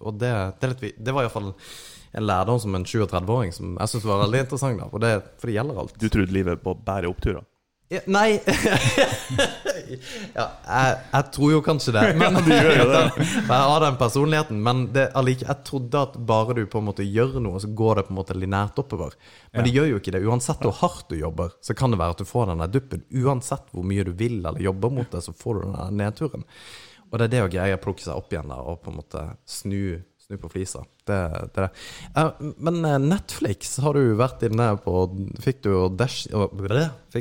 og 0.01 0.15
det, 0.17 0.31
det, 0.63 0.69
litt, 0.71 1.01
det 1.05 1.13
var 1.13 1.27
iallfall 1.27 1.51
en 2.17 2.25
lærdom 2.25 2.61
som 2.63 2.79
en 2.79 2.87
37-åring 2.89 3.53
som 3.53 3.75
jeg 3.77 3.93
syns 3.93 4.07
var 4.09 4.23
veldig 4.23 4.41
interessant, 4.47 4.81
da. 4.81 4.87
For 4.89 5.05
det, 5.05 5.11
for 5.37 5.51
det 5.51 5.59
gjelder 5.59 5.83
alt. 5.83 5.99
Du 6.01 6.07
trodde 6.09 6.33
livet 6.33 6.63
på 6.65 6.73
bare 6.87 7.11
oppturer. 7.11 7.45
Ja, 7.89 8.01
nei 8.05 8.37
ja, 10.37 10.45
jeg, 10.67 10.97
jeg 11.13 11.25
tror 11.33 11.53
jo 11.55 11.61
kanskje 11.65 11.95
det. 11.97 12.03
Men, 12.21 12.37
gjør 12.51 12.75
jo 12.83 12.87
det. 12.91 13.05
jeg 13.37 13.49
har 13.49 13.85
den 13.85 13.97
personligheten. 14.01 14.59
Men 14.65 14.83
det, 14.93 15.07
allike, 15.17 15.47
jeg 15.49 15.65
trodde 15.65 16.03
at 16.11 16.19
bare 16.29 16.59
du 16.59 16.67
på 16.69 16.83
en 16.83 16.89
måte 16.91 17.07
gjør 17.07 17.39
noe, 17.41 17.61
så 17.63 17.71
går 17.73 18.01
det 18.01 18.05
på 18.09 18.13
en 18.13 18.19
måte 18.21 18.37
linært 18.37 18.81
oppover. 18.83 19.17
Men 19.55 19.65
det 19.65 19.73
gjør 19.73 19.89
jo 19.95 20.03
ikke 20.03 20.13
det. 20.15 20.21
Uansett 20.29 20.61
hvor 20.67 20.77
hardt 20.83 21.09
du 21.09 21.17
jobber, 21.17 21.55
så 21.65 21.77
kan 21.79 21.95
det 21.95 22.01
være 22.03 22.19
at 22.19 22.21
du 22.21 22.29
får 22.29 22.53
den 22.53 22.65
der 22.65 22.75
duppen. 22.77 23.07
Uansett 23.25 23.73
hvor 23.73 23.89
mye 23.89 24.05
du 24.05 24.13
vil 24.19 24.39
eller 24.43 24.61
jobber 24.69 24.93
mot 25.01 25.09
det, 25.15 25.25
så 25.25 25.33
får 25.33 25.57
du 25.57 25.65
den 25.65 25.79
der 25.79 25.97
nedturen. 26.03 26.45
Og 27.09 27.17
det 27.17 27.25
er 27.29 27.33
det 27.33 27.45
å 27.47 27.51
greie 27.53 27.77
å 27.79 27.81
plukke 27.81 28.05
seg 28.05 28.21
opp 28.21 28.33
igjen 28.35 28.53
der 28.53 28.69
og 28.69 28.83
på 28.85 28.93
en 28.93 28.99
måte 29.01 29.25
snu, 29.49 30.03
snu 30.29 30.39
på 30.39 30.49
flisa. 30.49 30.85
Det, 31.07 31.51
det 31.55 31.63
det. 31.63 31.71
Eh, 32.17 32.31
men 32.57 32.85
eh, 32.85 32.99
Netflix 32.99 33.79
har 33.81 33.97
du 33.97 34.13
vært 34.19 34.43
inne 34.45 34.67
på 34.85 34.95
Fikk 35.41 35.63
du, 35.65 35.71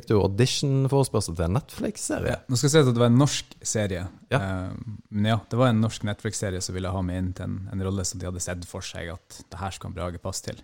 du 0.10 0.16
audition-forespørsel 0.18 1.38
til 1.38 1.46
en 1.48 1.56
Netflix-serie? 1.56 2.42
Nå 2.48 2.60
skal 2.60 2.68
jeg 2.68 2.76
si 2.76 2.82
at 2.84 2.92
det 2.92 3.04
var 3.04 3.12
en 3.14 3.22
norsk 3.22 3.56
serie. 3.64 4.04
Ja. 4.34 4.42
Eh, 4.42 4.96
men 5.08 5.32
ja, 5.32 5.40
det 5.48 5.60
var 5.60 5.72
en 5.72 5.80
norsk 5.86 6.04
Netflix-serie 6.10 6.60
som 6.64 6.76
ville 6.76 6.92
ha 6.92 7.04
meg 7.06 7.22
inn 7.22 7.32
til 7.38 7.48
en, 7.48 7.62
en 7.72 7.88
rolle 7.88 8.04
som 8.08 8.20
de 8.20 8.28
hadde 8.28 8.44
sett 8.44 8.68
for 8.68 8.84
seg 8.84 9.14
at 9.16 9.44
det 9.46 9.62
her 9.62 9.78
skal 9.80 9.96
Brage 9.96 10.20
passe 10.20 10.50
til. 10.50 10.60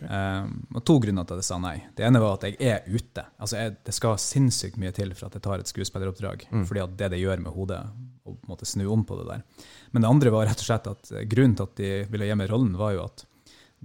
Eh, 0.00 0.48
og 0.76 0.80
to 0.84 0.96
grunner 1.04 1.28
til 1.28 1.36
at 1.36 1.44
jeg 1.44 1.50
sa 1.50 1.60
nei. 1.60 1.76
Det 1.96 2.08
ene 2.08 2.24
var 2.24 2.38
at 2.38 2.48
jeg 2.48 2.56
er 2.72 2.88
ute. 2.88 3.28
Altså 3.36 3.60
jeg, 3.60 3.76
Det 3.84 3.98
skal 4.00 4.16
sinnssykt 4.20 4.80
mye 4.80 4.96
til 4.96 5.12
for 5.12 5.28
at 5.28 5.36
jeg 5.36 5.44
tar 5.44 5.60
et 5.60 5.76
skuespilleroppdrag. 5.76 6.48
Fordi 6.56 6.86
at 6.88 6.96
det 7.04 7.12
det 7.12 7.20
gjør 7.20 7.44
med 7.44 7.52
hodet, 7.52 7.84
å 8.26 8.34
på 8.34 8.46
en 8.48 8.52
måte 8.54 8.66
snu 8.68 8.84
om 8.92 9.04
på 9.06 9.16
det 9.20 9.26
der. 9.30 9.42
Men 9.94 10.02
det 10.04 10.10
andre 10.10 10.32
var 10.34 10.46
rett 10.50 10.62
og 10.62 10.68
slett 10.68 10.88
at 10.90 11.12
eh, 11.14 11.24
grunnen 11.30 11.56
til 11.58 11.68
at 11.68 11.76
de 11.80 11.92
ville 12.12 12.28
gi 12.28 12.38
meg 12.42 12.50
rollen, 12.52 12.74
var 12.78 12.96
jo 12.96 13.04
at 13.06 13.26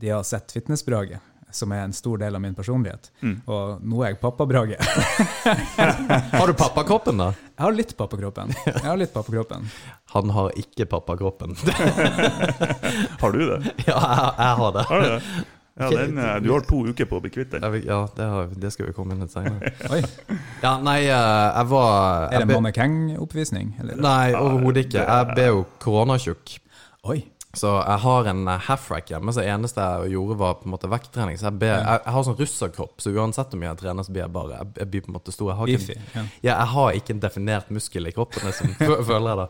de 0.01 0.09
har 0.09 0.23
sett 0.25 0.51
Fitness-Brage, 0.55 1.19
som 1.51 1.71
er 1.75 1.83
en 1.83 1.93
stor 1.93 2.17
del 2.21 2.35
av 2.37 2.41
min 2.41 2.55
personlighet. 2.55 3.09
Og 3.51 3.81
nå 3.83 4.03
er 4.05 4.13
jeg 4.13 4.21
pappa-Brage. 4.21 4.77
Har 6.39 6.47
du 6.47 6.53
pappakroppen, 6.55 7.19
da? 7.19 7.27
Jeg 7.57 7.65
har 7.65 7.75
litt 7.75 7.91
pappakroppen. 7.99 8.53
Jeg 8.65 8.85
har 8.87 8.95
litt 9.01 9.11
pappakroppen. 9.13 9.67
Han 10.15 10.31
har 10.31 10.55
ikke 10.63 10.87
pappakroppen. 10.93 11.57
Har 13.21 13.35
du 13.35 13.41
det? 13.51 13.59
ja, 13.83 13.97
jeg, 13.99 14.31
jeg 14.39 14.55
har 14.61 14.71
det. 14.77 14.85
Har 14.89 15.03
du 15.03 15.09
det? 15.11 15.19
Ja, 15.79 15.87
den, 15.89 16.17
eh, 16.19 16.39
du 16.43 16.49
har 16.51 16.61
to 16.67 16.81
uker 16.85 17.05
på 17.07 17.17
å 17.17 17.21
bli 17.23 17.29
kvitt 17.31 17.53
den. 17.55 17.63
Ja, 17.87 18.01
det, 18.17 18.25
har, 18.27 18.49
det 18.59 18.71
skal 18.73 18.89
vi 18.89 18.93
komme 18.93 19.15
inn 19.15 19.21
litt 19.23 19.31
senere. 19.31 19.71
Oi, 19.93 20.01
Ja, 20.61 20.73
nei, 20.83 20.97
eh, 21.07 21.47
jeg 21.55 21.69
var 21.71 22.27
Er 22.27 22.39
jeg 22.39 22.47
det 22.47 22.57
be- 22.59 22.71
Kang 22.75 22.97
oppvisning? 23.23 23.71
Nei, 23.95 24.33
overhodet 24.35 24.85
ikke. 24.89 25.05
Jeg 25.07 25.29
ble 25.33 25.45
jo 25.47 25.61
koronatjukk. 25.79 26.57
Oi. 27.07 27.21
Så 27.53 27.67
jeg 27.67 27.99
har 28.05 28.27
en 28.31 28.45
eh, 28.47 28.61
half-rack 28.67 29.09
hjemme, 29.11 29.33
så 29.33 29.43
det 29.43 29.49
eneste 29.51 29.83
jeg 29.83 30.13
gjorde, 30.13 30.37
var 30.39 30.53
på 30.61 30.69
en 30.69 30.73
måte 30.75 30.89
vekttrening. 30.91 31.35
Så 31.39 31.49
jeg, 31.49 31.57
ber, 31.59 31.73
jeg, 31.73 32.01
jeg 32.05 32.15
har 32.15 32.25
sånn 32.27 32.37
russerkropp, 32.39 32.93
så 33.03 33.11
uansett 33.11 33.55
mye 33.59 33.69
jeg 33.73 33.81
trener, 33.81 34.07
så 34.07 34.15
blir 34.15 34.23
jeg 34.23 34.33
bare 34.37 34.59
Jeg, 34.61 34.69
jeg 34.79 34.91
blir 34.93 35.03
på 35.05 35.11
en 35.11 35.17
måte 35.17 35.35
stor. 35.35 35.51
Jeg 35.51 35.59
har, 35.59 35.73
ikke, 35.75 35.97
Ja. 36.15 36.23
ja, 36.23 36.53
jeg 36.53 36.69
har 36.75 36.99
ikke 37.01 37.15
en 37.15 37.23
definert 37.25 37.73
muskel 37.75 38.07
i 38.07 38.13
kroppen, 38.15 38.45
liksom, 38.47 38.71
føler 39.11 39.27
jeg 39.33 39.41
da. 39.41 39.47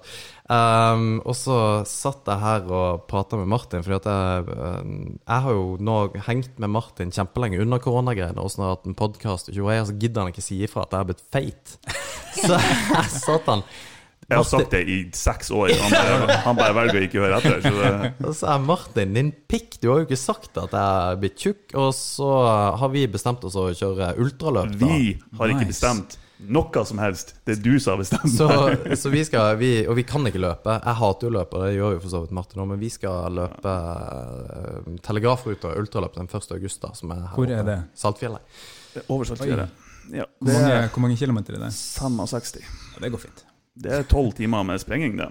Um, 0.51 1.05
og 1.21 1.37
så 1.37 1.57
satt 1.87 2.27
jeg 2.27 2.41
her 2.41 2.65
og 2.73 3.05
prata 3.07 3.37
med 3.39 3.51
Martin, 3.53 3.85
fordi 3.85 3.99
at 4.01 4.09
jeg, 4.09 4.57
eh, 4.57 4.81
jeg 5.21 5.45
har 5.45 5.55
jo 5.59 5.77
nå 5.79 5.99
hengt 6.25 6.57
med 6.59 6.73
Martin 6.73 7.13
kjempelenge 7.13 7.61
under 7.61 7.79
koronagreiene, 7.83 8.41
og 8.41 8.51
sånn 8.51 8.65
at 8.71 8.81
jeg 8.81 8.91
en 8.95 8.97
podkast, 8.97 9.53
og 9.53 9.71
så 9.87 9.95
gidder 10.01 10.25
han 10.25 10.33
ikke 10.33 10.43
si 10.43 10.57
ifra 10.65 10.87
at 10.87 10.95
jeg 10.97 11.03
har 11.05 11.11
blitt 11.13 11.23
feit. 11.31 11.77
Så 12.31 12.55
jeg 12.55 13.09
satt 13.11 13.47
han 13.51 13.61
Jeg 14.31 14.39
har 14.39 14.47
sagt 14.47 14.71
det 14.73 14.81
i 14.87 14.97
seks 15.17 15.51
år. 15.51 15.73
Han 15.81 15.91
bare, 15.91 16.39
han 16.45 16.59
bare 16.61 16.75
velger 16.79 17.01
å 17.01 17.05
ikke 17.09 17.21
høre 17.25 17.37
etter. 17.41 17.61
Så 17.65 17.73
det, 17.77 18.11
Og 18.29 18.33
så 18.39 18.49
er 18.55 18.65
Martin, 18.65 19.13
din 19.17 19.31
pikk, 19.51 19.77
du 19.83 19.89
har 19.91 20.01
jo 20.01 20.07
ikke 20.09 20.19
sagt 20.21 20.57
at 20.61 20.71
jeg 20.77 21.11
er 21.11 21.21
blitt 21.21 21.37
tjukk. 21.45 21.63
Og 21.83 21.91
så 21.97 22.31
har 22.81 22.91
vi 22.95 23.05
bestemt 23.11 23.43
oss 23.47 23.59
å 23.59 23.69
kjøre 23.75 24.13
ultraløp. 24.23 24.75
da. 24.79 24.87
vi 24.87 25.15
har 25.37 25.53
ikke 25.55 25.65
Nice. 25.67 25.73
bestemt 25.75 26.17
noe 26.41 26.81
som 26.89 26.97
helst. 26.97 27.35
Det 27.45 27.53
er 27.59 27.61
du 27.61 27.75
som 27.83 27.93
har 27.93 27.99
bestemt. 28.01 28.31
Så, 28.33 28.47
så 28.97 29.11
vi 29.13 29.19
skal 29.27 29.59
vi, 29.59 29.73
Og 29.85 29.93
vi 29.99 30.05
kan 30.09 30.25
ikke 30.25 30.41
løpe. 30.41 30.73
Jeg 30.79 30.97
hater 31.03 31.27
jo 31.27 31.33
å 31.33 31.35
løpe, 31.37 31.59
det 31.67 31.75
gjør 31.75 31.93
jo 31.97 31.99
for 32.01 32.13
så 32.15 32.23
vidt 32.23 32.33
Martin 32.39 32.63
òg, 32.63 32.71
men 32.71 32.81
vi 32.81 32.89
skal 32.89 33.35
løpe 33.37 33.75
uh, 33.75 34.89
telegrafruta 35.05 35.75
ultraløp 35.77 36.17
den 36.17 36.31
1. 36.31 36.49
august, 36.57 36.81
da, 36.81 36.93
som 36.97 37.13
er 37.13 37.21
her 37.27 37.37
Hvor 37.37 37.51
er 37.51 37.61
oppe. 37.61 37.69
det? 37.75 37.79
Saltfjellet. 38.01 38.59
Over 39.07 39.29
Saltfjellet. 39.29 39.87
Ja, 40.11 40.25
Hvor 40.41 40.55
mange, 40.57 40.81
hvor 40.95 41.03
mange 41.05 41.17
kilometer 41.21 41.55
er 41.59 41.65
det? 41.67 41.71
65. 41.77 42.57
Ja, 42.65 43.03
det 43.05 43.11
går 43.13 43.21
fint. 43.27 43.45
Det 43.75 43.91
er 44.01 44.03
tolv 44.11 44.33
timer 44.37 44.63
med 44.67 44.81
sprenging, 44.83 45.17
det. 45.21 45.29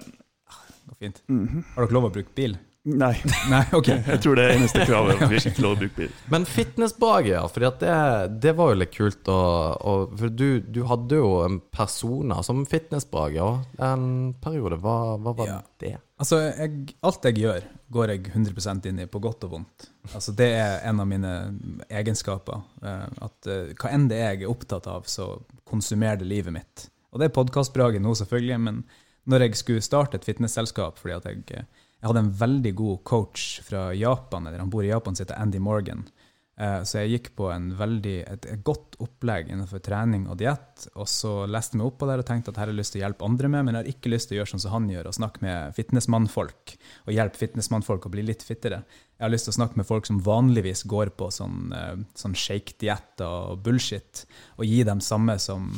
Går 0.89 0.97
fint. 0.99 1.21
Mhm. 1.29 1.63
Har 1.75 1.85
dere 1.87 1.93
lov 1.99 2.09
å 2.09 2.13
bruke 2.13 2.33
bil? 2.35 2.57
Nei, 2.83 3.11
Nei, 3.51 3.59
okay. 3.77 3.99
jeg 4.09 4.21
tror 4.23 4.35
det 4.39 4.43
er 4.47 4.55
eneste 4.57 4.85
kravet. 4.89 5.19
Vi 5.29 5.37
ikke 5.51 5.61
lov 5.61 5.75
å 5.75 5.79
bruke 5.83 5.99
bil. 5.99 6.13
Men 6.33 6.47
fitnessbaget, 6.49 7.35
ja. 7.35 7.43
For 7.53 7.61
det, 7.61 7.91
det 8.41 8.55
var 8.57 8.71
jo 8.73 8.79
litt 8.81 8.95
kult. 8.95 9.21
Og, 9.29 9.83
og, 9.85 10.15
for 10.17 10.33
du, 10.33 10.47
du 10.65 10.79
hadde 10.89 11.19
jo 11.21 11.27
en 11.45 11.59
persona 11.69 12.39
som 12.43 12.63
fitnessbager 12.65 13.43
òg 13.45 13.83
en 13.85 14.07
periode. 14.41 14.79
Hva, 14.81 14.95
hva 15.21 15.35
var 15.37 15.51
Ja. 15.51 15.59
det? 15.83 15.93
Altså, 16.21 16.37
jeg, 16.53 16.95
alt 17.05 17.23
jeg 17.29 17.37
gjør, 17.41 17.63
går 17.93 18.11
jeg 18.15 18.25
100% 18.33 18.89
inn 18.89 18.99
i, 19.01 19.07
på 19.09 19.21
godt 19.21 19.45
og 19.47 19.53
vondt. 19.59 19.87
Altså, 20.15 20.33
det 20.37 20.49
er 20.57 20.81
en 20.89 20.99
av 21.01 21.07
mine 21.09 21.31
egenskaper. 21.89 22.61
eh, 22.81 23.07
At 23.25 23.47
eh, 23.49 23.71
hva 23.77 23.93
enn 23.93 24.09
det 24.09 24.19
er 24.21 24.33
jeg 24.35 24.43
er 24.47 24.51
opptatt 24.53 24.89
av, 24.89 25.05
så 25.09 25.31
konsumerer 25.69 26.19
det 26.21 26.29
livet 26.33 26.53
mitt. 26.57 26.87
Og 27.11 27.19
det 27.19 27.27
er 27.27 27.35
podkastbraget 27.35 28.03
nå, 28.03 28.15
selvfølgelig, 28.15 28.59
men 28.63 28.83
når 29.29 29.45
jeg 29.45 29.59
skulle 29.59 29.85
starte 29.85 30.17
et 30.17 30.25
fitnessselskap 30.25 30.97
fordi 30.97 31.17
at 31.17 31.27
jeg, 31.29 31.43
jeg 31.51 32.07
hadde 32.07 32.23
en 32.25 32.33
veldig 32.39 32.73
god 32.79 33.03
coach 33.07 33.61
fra 33.67 33.91
Japan, 33.93 34.47
eller 34.47 34.63
han 34.63 34.71
bor 34.73 34.85
i 34.85 34.91
Japan, 34.93 35.15
som 35.15 35.27
heter 35.27 35.41
Andy 35.41 35.61
Morgan. 35.61 36.07
Eh, 36.61 36.81
Så 36.87 37.01
jeg 37.01 37.13
gikk 37.15 37.29
på 37.37 37.49
veldig, 37.77 38.15
et, 38.33 38.47
godt 38.65 38.97
opplegg 39.01 39.51
innenfor 39.51 39.81
trening 39.83 40.27
og 40.29 40.39
diett, 40.41 40.87
og 40.95 41.07
så 41.09 41.45
leste 41.49 41.77
meg 41.79 41.87
opp 41.89 41.99
på 42.01 42.09
det 42.09 42.19
og 42.21 42.27
tenkte 42.27 42.51
at 42.53 42.59
her 42.59 42.67
har 42.67 42.73
jeg 42.73 42.79
lyst 42.81 42.95
til 42.95 43.01
å 43.01 43.05
hjelpe 43.05 43.27
andre 43.27 43.49
med, 43.53 43.65
men 43.65 43.75
jeg 43.75 43.83
har 43.83 43.93
ikke 43.93 44.11
lyst 44.13 44.29
til 44.29 44.37
å 44.37 44.41
gjøre 44.41 44.53
sånn 44.53 44.65
som 44.65 44.75
han 44.75 44.89
gjør, 44.91 45.09
og 45.09 45.17
snakke 45.17 45.45
med 45.45 45.77
fitnessmannfolk, 45.77 46.75
og 47.07 47.15
hjelpe 47.15 47.41
fitnessmannfolk 47.41 48.05
å 48.05 48.13
bli 48.13 48.25
litt 48.27 48.45
fittere. 48.45 48.83
Jeg 49.17 49.25
har 49.25 49.33
lyst 49.33 49.49
til 49.49 49.55
å 49.55 49.59
snakke 49.61 49.81
med 49.81 49.89
folk 49.89 50.09
som 50.09 50.21
vanligvis 50.25 50.85
går 50.89 51.13
på 51.17 51.31
sånn, 51.33 51.73
eh, 51.77 51.95
sånn 52.17 52.37
shake-diett 52.37 53.25
og 53.25 53.63
bullshit, 53.65 54.25
og 54.57 54.65
gi 54.65 54.83
dem 54.87 55.01
samme 55.01 55.37
som 55.41 55.73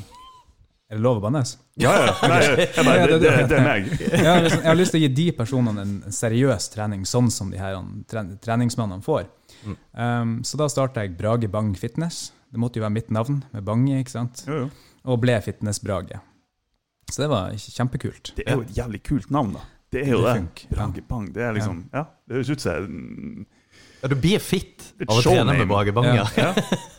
Er 0.93 0.99
det 0.99 1.01
lov 1.07 1.17
å 1.17 1.21
bannes? 1.23 1.55
Ja, 1.81 1.91
ja. 2.05 2.11
Nei, 2.29 2.39
jeg 2.45 2.83
bare, 2.85 3.05
det, 3.09 3.15
det, 3.23 3.29
det 3.49 3.57
er 3.57 3.63
meg. 3.65 3.87
Jeg 3.97 4.27
har, 4.27 4.43
lyst, 4.45 4.59
jeg 4.59 4.67
har 4.69 4.77
lyst 4.77 4.93
til 4.93 4.99
å 4.99 5.03
gi 5.07 5.09
de 5.17 5.25
personene 5.39 5.81
en, 5.87 5.93
en 6.05 6.13
seriøs 6.13 6.67
trening, 6.75 7.07
sånn 7.09 7.31
som 7.33 7.49
de 7.49 7.57
her 7.57 7.79
tre- 8.11 8.27
treningsmannene 8.45 9.01
får. 9.05 9.25
Um, 9.97 10.35
så 10.45 10.59
da 10.61 10.67
starta 10.69 11.01
jeg 11.07 11.15
Brage 11.17 11.49
Bang 11.49 11.73
Fitness. 11.79 12.27
Det 12.53 12.61
måtte 12.61 12.77
jo 12.77 12.85
være 12.85 12.93
mitt 12.99 13.09
navn, 13.15 13.39
med 13.55 13.65
Bange, 13.65 13.97
ikke 14.03 14.13
sant? 14.13 14.43
Jo, 14.45 14.59
jo. 14.67 14.69
Og 15.09 15.17
ble 15.23 15.39
Fitness 15.41 15.81
Brage. 15.81 16.19
Så 17.09 17.23
det 17.25 17.31
var 17.33 17.57
kjempekult. 17.57 18.35
Det 18.37 18.45
er 18.45 18.59
jo 18.59 18.67
et 18.67 18.77
jævlig 18.77 19.01
kult 19.09 19.33
navn, 19.33 19.55
da. 19.57 19.65
Det 19.93 20.03
er 20.05 20.13
jo 20.13 20.21
Det 20.27 20.35
det. 20.37 20.69
Brage 20.75 21.01
Bang. 21.09 21.25
Det 21.33 21.43
er 21.47 21.57
liksom 21.57 21.81
Ja, 21.93 22.05
det 22.29 22.37
høres 22.39 22.53
ut 22.53 22.63
som 22.63 23.45
Ja, 24.03 24.09
du 24.11 24.17
blir 24.19 24.41
fit 24.43 24.83
av 25.07 25.15
å 25.15 25.21
trene 25.23 25.55
med 25.55 25.69
Brage 25.69 25.93
Bang, 25.95 26.09
ja. 26.11 26.25
Ja. 26.35 26.51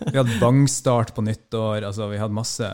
Vi 0.08 0.16
hadde 0.16 0.38
bangstart 0.40 1.12
på 1.16 1.24
nyttår, 1.26 1.84
altså 1.84 2.08
vi 2.08 2.20
hadde 2.20 2.36
masse 2.36 2.68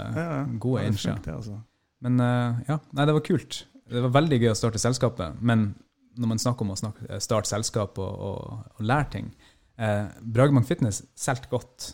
gode 0.63 0.87
Ja, 0.87 1.19
altså. 1.35 1.59
Men 2.01 2.23
uh, 2.23 2.61
ja, 2.69 2.79
nei, 2.97 3.07
det 3.11 3.17
var 3.17 3.25
kult. 3.27 3.65
Det 3.91 4.05
var 4.07 4.15
veldig 4.15 4.39
gøy 4.39 4.53
å 4.53 4.59
starte 4.59 4.81
selskapet, 4.81 5.41
men 5.43 5.73
når 6.21 6.31
man 6.31 6.43
snakker 6.43 6.67
om 6.67 6.75
å 6.75 6.79
snakke, 6.79 7.19
starte 7.23 7.51
selskap 7.51 7.99
og, 7.99 8.23
og, 8.31 8.61
og 8.79 8.87
lære 8.87 9.11
ting 9.17 9.33
eh, 9.81 10.05
Bragemann 10.21 10.67
Fitness 10.67 11.03
solgte 11.19 11.51
godt, 11.51 11.91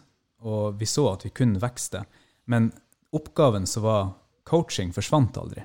og 0.46 0.76
vi 0.80 0.88
så 0.88 1.08
at 1.12 1.26
vi 1.26 1.32
kunne 1.34 1.62
vekste, 1.62 2.04
men 2.50 2.70
oppgaven 3.16 3.66
som 3.70 3.86
var 3.86 4.10
coaching, 4.46 4.92
forsvant 4.94 5.38
aldri. 5.40 5.64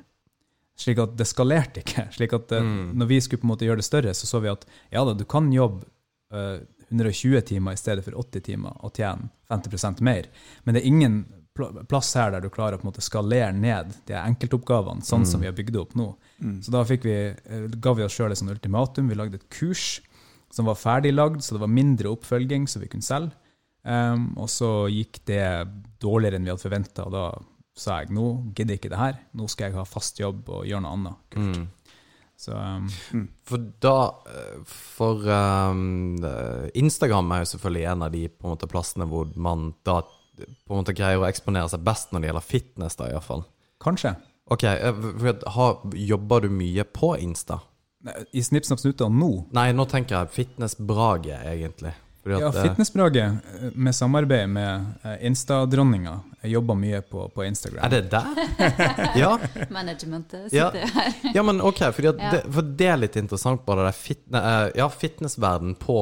Slik 0.79 1.01
at 1.03 1.17
det 1.19 1.27
skalerte 1.29 1.83
ikke. 1.83 2.07
Slik 2.15 2.33
at 2.33 2.53
mm. 2.63 2.93
når 2.97 3.09
vi 3.09 3.19
skulle 3.21 3.43
på 3.43 3.45
en 3.45 3.51
måte 3.53 3.67
gjøre 3.67 3.83
det 3.83 3.85
større, 3.85 4.13
så 4.17 4.29
så 4.29 4.41
vi 4.41 4.49
at 4.49 4.63
ja 4.93 5.03
da, 5.05 5.13
du 5.13 5.25
kan 5.29 5.51
jobbe 5.53 5.83
eh, 5.85 5.91
120 6.31 7.41
timer 7.47 7.75
i 7.75 7.79
stedet 7.79 8.03
for 8.05 8.17
80 8.19 8.43
timer 8.49 8.75
og 8.83 8.95
tjene 8.95 9.29
50 9.51 10.01
mer, 10.05 10.27
men 10.63 10.75
det 10.75 10.81
er 10.83 10.91
ingen 10.91 11.21
plass 11.89 12.13
her 12.15 12.31
der 12.31 12.41
du 12.41 12.49
klarer 12.49 12.77
å 12.77 12.81
på 12.81 12.87
en 12.87 12.91
måte 12.91 13.03
skalere 13.03 13.51
ned 13.53 13.91
de 14.07 14.15
enkeltoppgavene, 14.15 15.03
sånn 15.05 15.25
som 15.27 15.43
vi 15.43 15.49
har 15.49 15.55
bygd 15.57 15.77
opp 15.81 15.95
nå. 15.99 16.07
Så 16.63 16.71
da 16.71 16.83
vi, 16.87 16.97
eh, 17.11 17.67
ga 17.75 17.93
vi 17.93 18.05
oss 18.05 18.15
sjøl 18.15 18.31
et 18.31 18.39
sånt 18.39 18.53
ultimatum. 18.53 19.09
Vi 19.09 19.15
lagde 19.19 19.35
et 19.35 19.49
kurs 19.49 19.99
som 20.51 20.65
var 20.65 20.75
ferdiglagd, 20.75 21.41
så 21.43 21.55
det 21.55 21.61
var 21.61 21.71
mindre 21.71 22.11
oppfølging, 22.15 22.67
som 22.67 22.81
vi 22.81 22.87
kunne 22.87 23.05
selge. 23.05 23.35
Um, 23.83 24.37
og 24.37 24.47
så 24.49 24.87
gikk 24.93 25.23
det 25.25 25.43
dårligere 25.99 26.37
enn 26.37 26.45
vi 26.45 26.51
hadde 26.53 26.61
forventa, 26.61 27.05
og 27.07 27.11
da 27.15 27.25
sa 27.77 28.01
jeg 28.01 28.11
nå 28.13 28.53
gidder 28.53 28.75
jeg 28.75 28.81
ikke 28.81 28.91
det 28.93 28.99
her, 28.99 29.15
nå 29.33 29.47
skal 29.49 29.69
jeg 29.69 29.77
ha 29.79 29.85
fast 29.87 30.19
jobb 30.19 30.49
og 30.51 30.67
gjøre 30.69 30.83
noe 30.85 30.97
annet. 30.97 31.21
Kult. 31.33 31.61
Så 32.41 32.55
um, 32.57 32.87
For 33.45 33.61
da 33.83 33.97
eh, 34.25 34.61
For 34.65 35.27
ehm, 35.29 36.17
eh, 36.25 36.71
Instagram 36.81 37.29
er 37.35 37.43
jo 37.43 37.51
selvfølgelig 37.53 37.85
en 37.91 38.05
av 38.07 38.15
de 38.15 38.23
på 38.29 38.47
en 38.47 38.55
måte 38.55 38.69
plassene 38.71 39.05
hvor 39.09 39.29
man 39.37 39.71
da 39.85 39.99
på 40.41 40.73
en 40.73 40.79
måte 40.79 40.95
greier 40.97 41.21
å 41.21 41.27
eksponere 41.27 41.69
seg 41.69 41.83
best 41.85 42.09
når 42.09 42.23
det 42.23 42.29
gjelder 42.31 42.47
fitness, 42.47 42.97
da 42.97 43.11
iallfall. 43.11 43.43
kanskje. 43.83 44.15
Ok, 44.51 44.63
eh, 44.63 45.03
har, 45.55 45.83
jobber 45.93 46.47
du 46.47 46.49
mye 46.49 46.83
på 46.83 47.13
Insta? 47.21 47.59
I 48.33 48.41
Snipp, 48.41 48.65
snapp, 48.65 48.79
snute 48.81 49.05
og 49.05 49.13
nå 49.13 49.27
Nei, 49.53 49.67
nå 49.77 49.85
tenker 49.85 50.17
jeg 50.17 50.33
fitnessbrage, 50.33 51.37
egentlig. 51.45 51.93
Fordi 52.23 52.37
Ja, 52.39 52.47
at, 52.49 52.55
eh, 52.55 52.63
Fitnessbrage 52.67 53.21
eh, 53.23 53.69
med 53.73 53.95
samarbeid 53.95 54.49
med 54.49 54.85
eh, 55.03 55.15
Insta-dronninga. 55.25 56.19
Jeg 56.43 56.51
jobber 56.55 56.75
mye 56.77 57.01
på, 57.05 57.23
på 57.33 57.43
Instagram. 57.45 57.83
Er 57.85 57.89
det 57.89 58.11
der? 58.11 58.29
ja. 59.21 59.31
Managementet 59.69 60.53
Ja. 60.53 60.69
sitter 60.71 60.87
her. 60.95 61.13
ja, 61.35 61.43
men 61.43 61.61
ok, 61.61 61.81
fordi 61.93 62.07
at 62.13 62.21
Ja. 62.21 62.31
det, 62.31 62.43
for 62.53 62.61
det 62.77 62.87
er 62.93 62.97
litt 63.01 63.15
interessant 63.21 63.65
bare 63.65 63.85
det 63.89 63.95
fitne, 63.97 64.41
ja, 64.77 64.87
fitnessverden 64.89 65.75
på 65.81 65.97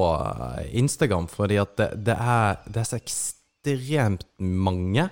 Instagram, 0.72 1.28
fordi 1.32 1.60
at 1.60 1.76
det, 1.80 1.90
det, 2.08 2.16
er, 2.20 2.60
det 2.68 2.84
er 2.84 2.88
så 2.92 3.00
ekstremt 3.00 4.24
mange, 4.40 5.10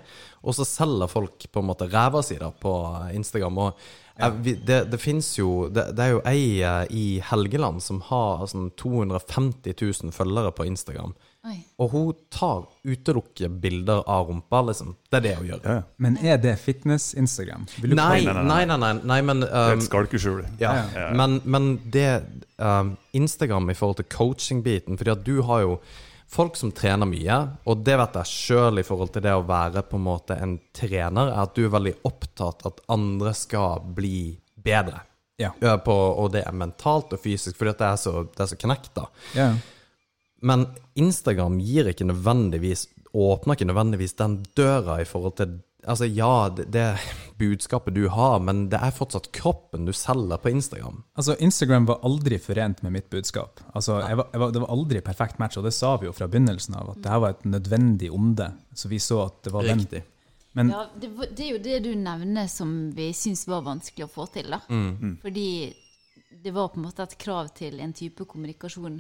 og 0.48 0.56
så 0.56 0.66
selger 0.68 1.12
folk 1.12 1.48
på 1.52 1.62
en 1.62 1.68
måte 1.68 1.90
ræva 1.92 2.24
si 2.24 2.38
da 2.40 2.50
på 2.56 2.74
Instagram. 3.14 3.58
og 3.58 3.88
ja. 4.18 4.30
det, 4.32 4.78
det 4.92 4.98
finnes 4.98 5.28
jo 5.38 5.68
det, 5.70 5.92
det 5.98 6.06
er 6.06 6.14
jo 6.16 6.22
ei 6.26 6.62
eh, 6.66 6.84
i 6.90 7.06
Helgeland 7.28 7.84
som 7.84 8.00
har 8.08 8.48
sånn 8.50 8.72
250 8.80 9.76
000 9.76 10.16
følgere 10.16 10.54
på 10.56 10.66
Instagram. 10.70 11.14
Oi. 11.48 11.60
Og 11.80 11.92
hun 11.94 12.16
tar 12.34 12.66
utelukkende 12.84 13.62
bilder 13.62 14.02
av 14.10 14.28
rumpa, 14.28 14.64
liksom. 14.68 14.96
Det 15.12 15.20
er 15.20 15.26
det 15.28 15.36
hun 15.38 15.52
gjør. 15.52 15.62
Ja. 15.64 15.78
Men 16.04 16.18
er 16.20 16.42
det 16.44 16.58
fitness-Instagram? 16.60 17.68
Nei, 17.84 17.94
Nei, 18.26 18.34
nei, 18.34 18.66
nei, 18.66 18.80
nei, 18.82 18.92
nei, 19.14 19.20
men 19.30 19.46
Det 19.46 19.52
er 19.54 19.78
um, 19.78 19.84
et 19.84 19.88
skalkeskjul. 19.88 20.42
ja, 20.64 20.74
Ja, 20.82 20.84
ja. 20.96 21.08
Men, 21.16 21.40
men 21.46 21.70
det 21.94 22.10
um, 22.58 22.96
Instagram 23.16 23.70
i 23.72 23.78
forhold 23.78 24.02
til 24.02 24.10
coaching-biten 24.12 25.00
Fordi 25.00 25.14
at 25.14 25.24
du 25.28 25.42
har 25.48 25.64
jo 25.64 25.80
folk 26.28 26.58
som 26.60 26.72
trener 26.76 27.08
mye, 27.10 27.38
og 27.68 27.84
det 27.88 27.96
vet 28.00 28.18
jeg 28.20 28.32
sjøl 28.32 28.82
i 28.82 28.86
forhold 28.86 29.14
til 29.16 29.24
det 29.26 29.36
å 29.36 29.46
være 29.48 29.86
på 29.88 30.00
en 30.00 30.08
måte 30.08 30.38
en 30.42 30.58
trener, 30.76 31.32
er 31.32 31.46
at 31.46 31.56
du 31.56 31.64
er 31.66 31.74
veldig 31.74 31.96
opptatt 32.08 32.66
at 32.68 32.84
andre 32.94 33.34
skal 33.38 33.86
bli 33.96 34.36
bedre. 34.56 35.02
Ja. 35.38 35.54
På, 35.86 35.94
og 35.94 36.32
det 36.34 36.44
er 36.48 36.56
mentalt 36.58 37.14
og 37.14 37.22
fysisk, 37.22 37.60
fordi 37.60 37.76
det 37.80 37.90
er 37.92 38.00
så, 38.02 38.14
det 38.26 38.44
er 38.44 38.52
så 38.52 38.60
knekt, 38.60 38.94
da. 38.98 39.08
Ja. 39.38 39.52
Men 40.46 40.68
Instagram 41.00 41.60
gir 41.66 41.90
ikke 41.90 42.08
nødvendigvis 42.12 42.90
Åpner 43.18 43.56
ikke 43.56 43.66
nødvendigvis 43.66 44.14
den 44.20 44.34
døra 44.54 45.00
i 45.02 45.06
forhold 45.08 45.38
til 45.40 45.54
Altså, 45.86 46.06
ja, 46.10 46.50
det, 46.50 46.66
det 46.74 46.82
er 46.82 47.04
budskapet 47.38 47.94
du 47.94 48.08
har, 48.10 48.40
men 48.42 48.66
det 48.72 48.80
er 48.82 48.92
fortsatt 48.96 49.30
kroppen 49.36 49.86
du 49.86 49.94
selger 49.94 50.40
på 50.42 50.50
Instagram. 50.50 51.04
Altså, 51.14 51.36
Instagram 51.44 51.86
var 51.86 52.02
aldri 52.08 52.40
forent 52.42 52.82
med 52.84 52.96
mitt 52.96 53.10
budskap. 53.14 53.62
Altså, 53.78 54.00
jeg 54.02 54.18
var, 54.18 54.30
jeg 54.34 54.42
var, 54.42 54.52
det 54.56 54.64
var 54.64 54.74
aldri 54.74 55.02
perfekt 55.06 55.40
match, 55.40 55.60
og 55.60 55.68
det 55.68 55.76
sa 55.78 55.94
vi 56.02 56.10
jo 56.10 56.16
fra 56.18 56.28
begynnelsen 56.28 56.76
av, 56.80 56.96
at 56.96 57.04
det 57.06 57.14
her 57.14 57.22
var 57.24 57.36
et 57.36 57.46
nødvendig 57.46 58.10
onde. 58.12 58.50
Så 58.74 58.90
vi 58.90 59.00
så 59.00 59.22
at 59.28 59.44
det 59.46 59.54
var 59.54 59.70
den. 59.70 59.86
Men 60.58 60.74
Ja, 60.74 60.88
det, 60.98 61.12
det 61.38 61.46
er 61.46 61.52
jo 61.54 61.62
det 61.62 61.80
du 61.86 61.92
nevner 61.96 62.48
som 62.50 62.72
vi 62.98 63.12
syns 63.14 63.46
var 63.48 63.62
vanskelig 63.68 64.08
å 64.08 64.12
få 64.12 64.26
til, 64.34 64.50
da. 64.50 64.64
Fordi 65.22 65.50
det 66.44 66.52
var 66.56 66.72
på 66.74 66.82
en 66.82 66.88
måte 66.90 67.06
et 67.06 67.18
krav 67.22 67.54
til 67.56 67.80
en 67.80 67.94
type 67.94 68.26
kommunikasjon 68.26 68.98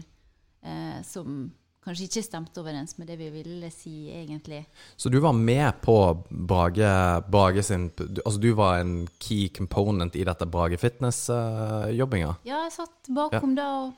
eh, 0.63 1.01
som 1.05 1.48
kanskje 1.88 2.06
ikke 2.10 2.24
stemte 2.27 2.60
overens 2.62 2.98
med 3.00 3.08
det 3.08 3.15
vi 3.22 3.29
ville 3.32 3.70
si 3.74 4.10
egentlig. 4.12 4.65
Så 5.00 5.10
du 5.13 5.17
var 5.24 5.34
med 5.34 5.79
på 5.82 5.96
Brage, 6.29 6.89
Brage 7.32 7.63
sin 7.63 7.89
Altså 8.25 8.38
du 8.44 8.50
var 8.58 8.82
en 8.84 9.08
key 9.24 9.48
component 9.56 10.15
i 10.20 10.25
dette 10.27 10.46
Brage 10.51 10.77
Fitness-jobbinga? 10.82 12.36
Ja, 12.48 12.63
jeg 12.67 12.75
satt 12.75 13.10
bakom 13.15 13.56
da 13.58 13.67
og 13.88 13.94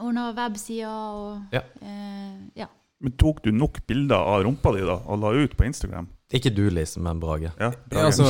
ordna 0.00 0.30
websida 0.36 0.90
og 0.90 1.42
Ja. 1.52 1.62
eh, 1.82 2.38
ja. 2.56 2.66
Men 3.00 3.12
tok 3.16 3.42
du 3.42 3.50
nok 3.52 3.80
bilder 3.88 4.16
av 4.20 4.42
rumpa 4.44 4.72
di 4.76 4.80
da, 4.84 4.98
og 5.06 5.18
la 5.20 5.30
ut 5.32 5.56
på 5.56 5.64
Instagram? 5.64 6.06
Ikke 6.32 6.50
du, 6.54 6.66
Lise, 6.70 7.00
men 7.00 7.18
Brage. 7.20 7.50
Ja, 7.58 7.72
Ja, 7.92 8.04
altså, 8.06 8.24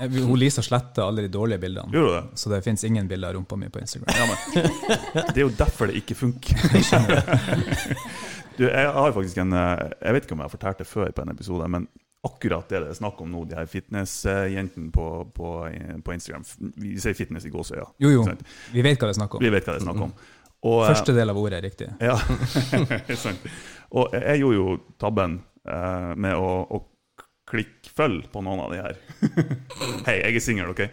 hun 0.00 0.38
Lisa 0.40 0.62
sletter 0.64 1.02
alle 1.04 1.22
de 1.26 1.28
dårlige 1.32 1.60
bildene, 1.62 1.92
Gjorde 1.92 2.08
du 2.08 2.14
det? 2.16 2.38
så 2.40 2.50
det 2.54 2.62
fins 2.64 2.84
ingen 2.88 3.08
bilder 3.10 3.28
av 3.28 3.34
rumpa 3.38 3.56
mi 3.60 3.68
på 3.68 3.80
Instagram. 3.82 4.08
Ja, 4.16 4.26
men 4.26 5.26
Det 5.34 5.36
er 5.36 5.42
jo 5.44 5.50
derfor 5.58 5.90
det 5.90 6.00
ikke 6.00 6.14
funker. 6.14 6.56
Du, 8.56 8.64
jeg 8.68 8.88
har 8.92 9.12
faktisk 9.16 9.38
en 9.40 9.52
eh, 9.56 9.82
Jeg 10.02 10.12
vet 10.16 10.24
ikke 10.26 10.34
om 10.36 10.40
jeg 10.42 10.48
har 10.50 10.52
fortalt 10.52 10.80
det 10.82 10.86
før 10.88 11.12
på 11.16 11.22
en 11.24 11.30
episode, 11.32 11.68
men 11.72 11.86
akkurat 12.26 12.68
det 12.68 12.80
det 12.82 12.90
er 12.92 12.98
snakk 12.98 13.20
om 13.24 13.30
nå, 13.32 13.46
de 13.48 13.56
her 13.56 13.68
fitnessjentene 13.70 14.90
på, 14.92 15.04
på, 15.32 15.52
på 16.04 16.12
Instagram 16.12 16.42
Vi 16.76 16.98
sier 17.00 17.16
fitness 17.16 17.46
i 17.48 17.52
gåseøya. 17.54 17.86
Jo, 18.04 18.10
jo, 18.18 18.24
Sånn. 18.28 18.42
vi 18.74 18.82
vet 18.84 19.00
hva 19.00 19.08
det 19.08 19.14
er 19.14 19.20
snakk 19.22 19.38
om. 19.38 19.44
Vi 19.46 19.52
vet 19.54 19.64
hva 19.68 19.76
det 19.76 19.80
er 19.80 19.86
snakk 19.86 20.02
om. 20.04 20.12
Og, 20.60 20.82
eh, 20.82 20.90
Første 20.90 21.14
del 21.16 21.32
av 21.32 21.40
ordet 21.40 21.62
er 21.62 21.64
riktig. 21.70 21.88
Ja, 22.04 22.18
sant. 23.24 23.46
Og 23.96 24.12
jeg 24.12 24.42
gjorde 24.42 24.58
jo 24.58 24.66
tabben 25.00 25.38
eh, 25.64 26.10
med 26.20 26.36
å, 26.36 26.50
å 26.68 26.82
klikke 27.50 27.90
følg 27.96 28.28
på 28.32 28.40
noen 28.46 28.60
av 28.62 28.68
de 28.72 28.78
her. 28.80 28.94
Hei, 30.06 30.16
jeg 30.20 30.32
er 30.38 30.42
singel, 30.44 30.68
OK? 30.70 30.80
Jeg 30.86 30.92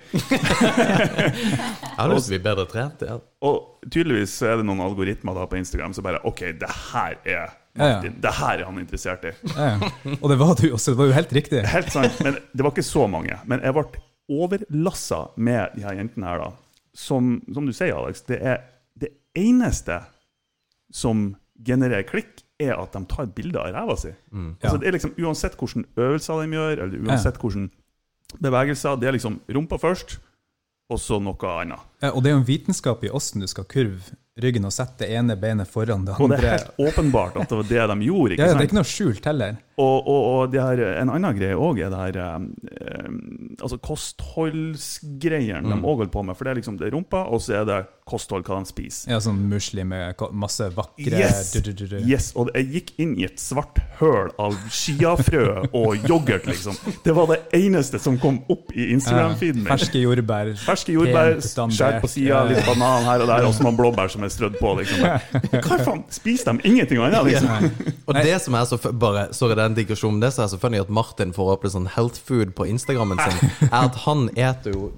har 1.97 2.07
lyst 2.11 2.25
til 2.27 2.31
å 2.31 2.33
bli 2.35 2.39
bedre 2.47 2.65
trent. 2.69 2.99
Ja. 3.07 3.15
Og 3.45 3.55
tydeligvis 3.93 4.33
er 4.45 4.53
det 4.59 4.65
noen 4.67 4.81
algoritmer 4.85 5.33
da 5.37 5.43
på 5.49 5.59
Instagram 5.59 5.93
som 5.95 6.03
bare 6.07 6.23
OK, 6.27 6.41
det 6.61 6.71
her 6.91 7.13
er 7.23 7.37
Ja, 7.37 7.41
ja. 7.77 7.81
Martin. 7.99 8.15
Det 8.23 8.33
her 8.39 8.55
er 8.57 8.65
han 8.65 8.79
interessert 8.81 9.23
i. 9.29 9.31
Ja, 9.53 9.65
ja. 9.77 9.79
Og 10.17 10.27
det 10.33 10.37
var 10.41 10.51
du 10.57 10.65
også, 10.73 10.89
det 10.95 10.99
var 11.01 11.07
jo 11.11 11.17
helt 11.19 11.33
riktig. 11.37 11.59
Helt 11.69 11.91
sant. 11.93 12.15
Men 12.25 12.33
det 12.51 12.61
var 12.65 12.71
ikke 12.73 12.87
så 12.87 13.03
mange. 13.11 13.35
Men 13.45 13.57
jeg 13.61 13.71
ble 13.77 13.85
overlassa 14.33 15.19
med 15.37 15.63
de 15.77 15.81
her 15.85 15.93
jentene 16.01 16.25
her, 16.31 16.37
da. 16.41 16.49
Som, 16.97 17.21
som 17.53 17.63
du 17.69 17.73
sier, 17.77 17.93
Alex, 17.93 18.25
det 18.27 18.39
er 18.41 18.57
det 18.97 19.11
eneste 19.37 19.99
som 20.89 21.35
genererer 21.67 22.05
klikk, 22.09 22.36
er 22.59 22.73
at 22.77 22.93
de 22.93 23.03
tar 23.09 23.27
bilder 23.37 23.67
av 23.67 23.73
ræva 23.75 23.97
si. 23.99 24.11
Ja. 24.11 24.45
Altså, 24.61 24.77
det 24.81 24.87
er 24.89 24.95
liksom 24.97 25.13
Uansett 25.21 25.57
hvilke 25.59 25.83
øvelser 25.97 26.41
de 26.41 26.57
gjør, 26.57 26.85
eller 26.85 27.03
uansett 27.05 27.37
hvilke 27.41 27.67
bevegelser, 28.43 28.97
det 28.99 29.09
er 29.09 29.15
liksom 29.17 29.39
rumpa 29.55 29.79
først, 29.81 30.17
og 30.89 30.99
så 31.03 31.19
noe 31.19 31.51
annet. 31.51 31.83
Ja, 32.01 32.13
og 32.13 32.23
det 32.23 32.31
er 32.31 32.37
jo 32.37 32.41
en 32.41 32.47
vitenskap 32.47 33.03
i 33.03 33.11
åssen 33.11 33.43
du 33.43 33.47
skal 33.49 33.67
kurve 33.69 34.17
ryggen 34.41 34.67
og 34.69 34.73
sette 34.73 35.03
det 35.03 35.15
ene 35.17 35.35
beinet 35.39 35.69
foran 35.69 36.05
det 36.05 36.15
Og 36.21 36.29
det 36.29 36.37
er 36.43 36.59
helt 36.59 36.81
åpenbart 36.81 37.39
at 37.41 37.49
det 37.49 37.57
var 37.57 37.69
det 37.71 37.87
de 37.91 38.07
gjorde. 38.07 38.35
ikke 38.35 38.43
Ja, 38.43 38.51
ja, 38.51 38.57
det 38.57 38.65
er 38.65 38.69
ikke 38.69 38.77
noe 38.79 38.89
skjult 38.89 39.25
heller. 39.27 39.57
Og, 39.77 40.07
og, 40.09 40.21
og 40.33 40.51
det 40.53 40.57
her, 40.63 40.79
en 41.03 41.11
annen 41.13 41.35
greie 41.37 41.53
òg 41.53 41.77
er 41.85 41.91
det 41.93 41.99
her 42.01 42.15
eh, 42.23 42.47
eh, 42.81 43.11
altså 43.61 43.77
kostholdsgreiene 43.77 45.61
de 45.69 45.77
òg 45.77 45.99
holder 46.01 46.11
på 46.13 46.23
med. 46.25 46.33
For 46.37 46.47
det 46.47 46.51
er 46.55 46.59
liksom 46.61 46.79
det 46.79 46.87
er 46.89 46.95
rumpa, 46.95 47.21
og 47.29 47.41
så 47.45 47.59
er 47.61 47.67
det 47.69 47.77
kosthold, 48.07 48.45
hva 48.47 48.61
de 48.63 48.69
spiser. 48.71 49.11
Ja, 49.11 49.17
sånn 49.21 49.41
musli 49.51 49.83
med 49.85 50.15
masse 50.31 50.69
vakre 50.73 51.19
Yes! 51.19 51.51
du, 51.53 51.59
du, 51.65 51.73
du, 51.75 51.85
du. 51.91 51.97
yes! 52.07 52.29
Og 52.39 52.49
jeg 52.55 52.69
gikk 52.73 52.93
inn 53.03 53.13
i 53.19 53.25
et 53.27 53.37
svart 53.41 53.77
høl 53.99 54.31
av 54.39 54.55
chiafrø 54.71 55.43
og 55.75 56.07
yoghurt, 56.07 56.47
liksom. 56.47 56.77
Det 57.03 57.13
var 57.17 57.27
det 57.33 57.39
eneste 57.59 57.99
som 58.01 58.17
kom 58.21 58.39
opp 58.53 58.71
i 58.73 58.87
Instagram-feeden 58.95 59.59
min. 59.61 59.69
Ferske 59.69 59.99
jordbær. 60.01 60.53
Ferske 60.63 60.95
jordbær, 60.95 61.35
skjært 61.43 61.99
på 62.01 62.09
sida, 62.15 62.41
litt 62.49 62.63
banan 62.65 63.05
her 63.09 63.25
og 63.25 63.29
der, 63.33 63.45
og 63.49 63.53
så 63.57 63.67
noen 63.67 63.77
blåbær 63.77 64.09
som 64.13 64.23
er 64.25 64.31
strødd 64.33 64.57
på. 64.61 64.73
liksom. 64.81 65.03
Hva 65.67 65.79
faen? 65.83 66.05
Spiser 66.15 66.55
de 66.55 66.71
ingenting 66.71 67.03
annet, 67.03 67.27
liksom? 67.27 67.69
Og 68.07 68.15
det 68.23 68.37
som 68.45 68.55
er 68.57 68.65
så 68.71 68.79
f- 68.79 68.93
bare, 68.95 69.27
sorry, 69.35 69.59
det 69.59 69.66
en 69.67 69.77
digresjon, 69.77 70.19
det 70.23 70.33
så 70.35 70.45
er 70.45 70.51
så 70.51 70.59
funny 70.61 70.81
at 70.81 70.91
Martin 70.93 71.33
får 71.35 71.53
opp 71.53 71.67
litt 71.67 71.75
sånn 71.75 71.89
health 71.95 72.19
food 72.27 72.55
på 72.57 72.67
Instagrammen 72.71 73.21
sin, 73.21 73.51
er 73.69 73.79
at 73.85 74.03
han 74.07 74.27
eter 74.35 74.75
jo 74.75 74.91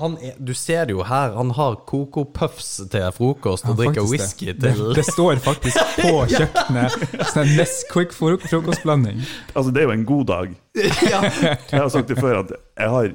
han 0.00 0.16
er, 0.24 0.36
Du 0.40 0.54
ser 0.56 0.86
det 0.88 0.94
jo 0.96 1.02
her, 1.06 1.34
han 1.36 1.50
har 1.56 1.76
Coco 1.86 2.24
Puffs 2.24 2.70
til 2.90 3.10
frokost 3.14 3.66
og 3.68 3.74
Ja, 3.74 3.78
drikker 3.82 4.06
whisky 4.08 4.48
det. 4.50 4.56
Det, 4.62 4.72
til 4.76 4.94
det 4.96 5.04
står 5.06 5.42
faktisk 5.44 5.78
på 6.02 6.14
kjøkkenet. 6.32 6.96
Sånn 7.32 7.52
Nesquik 7.58 8.14
Quick 8.16 8.46
frokostblanding. 8.48 9.20
Altså, 9.52 9.68
det 9.70 9.84
er 9.84 9.90
jo 9.90 9.94
en 9.98 10.06
god 10.08 10.24
dag. 10.30 10.56
Jeg 10.80 11.76
har 11.76 11.92
sagt 11.92 12.08
det 12.08 12.16
før 12.18 12.40
at 12.40 12.56
jeg 12.56 12.88
har 12.88 13.12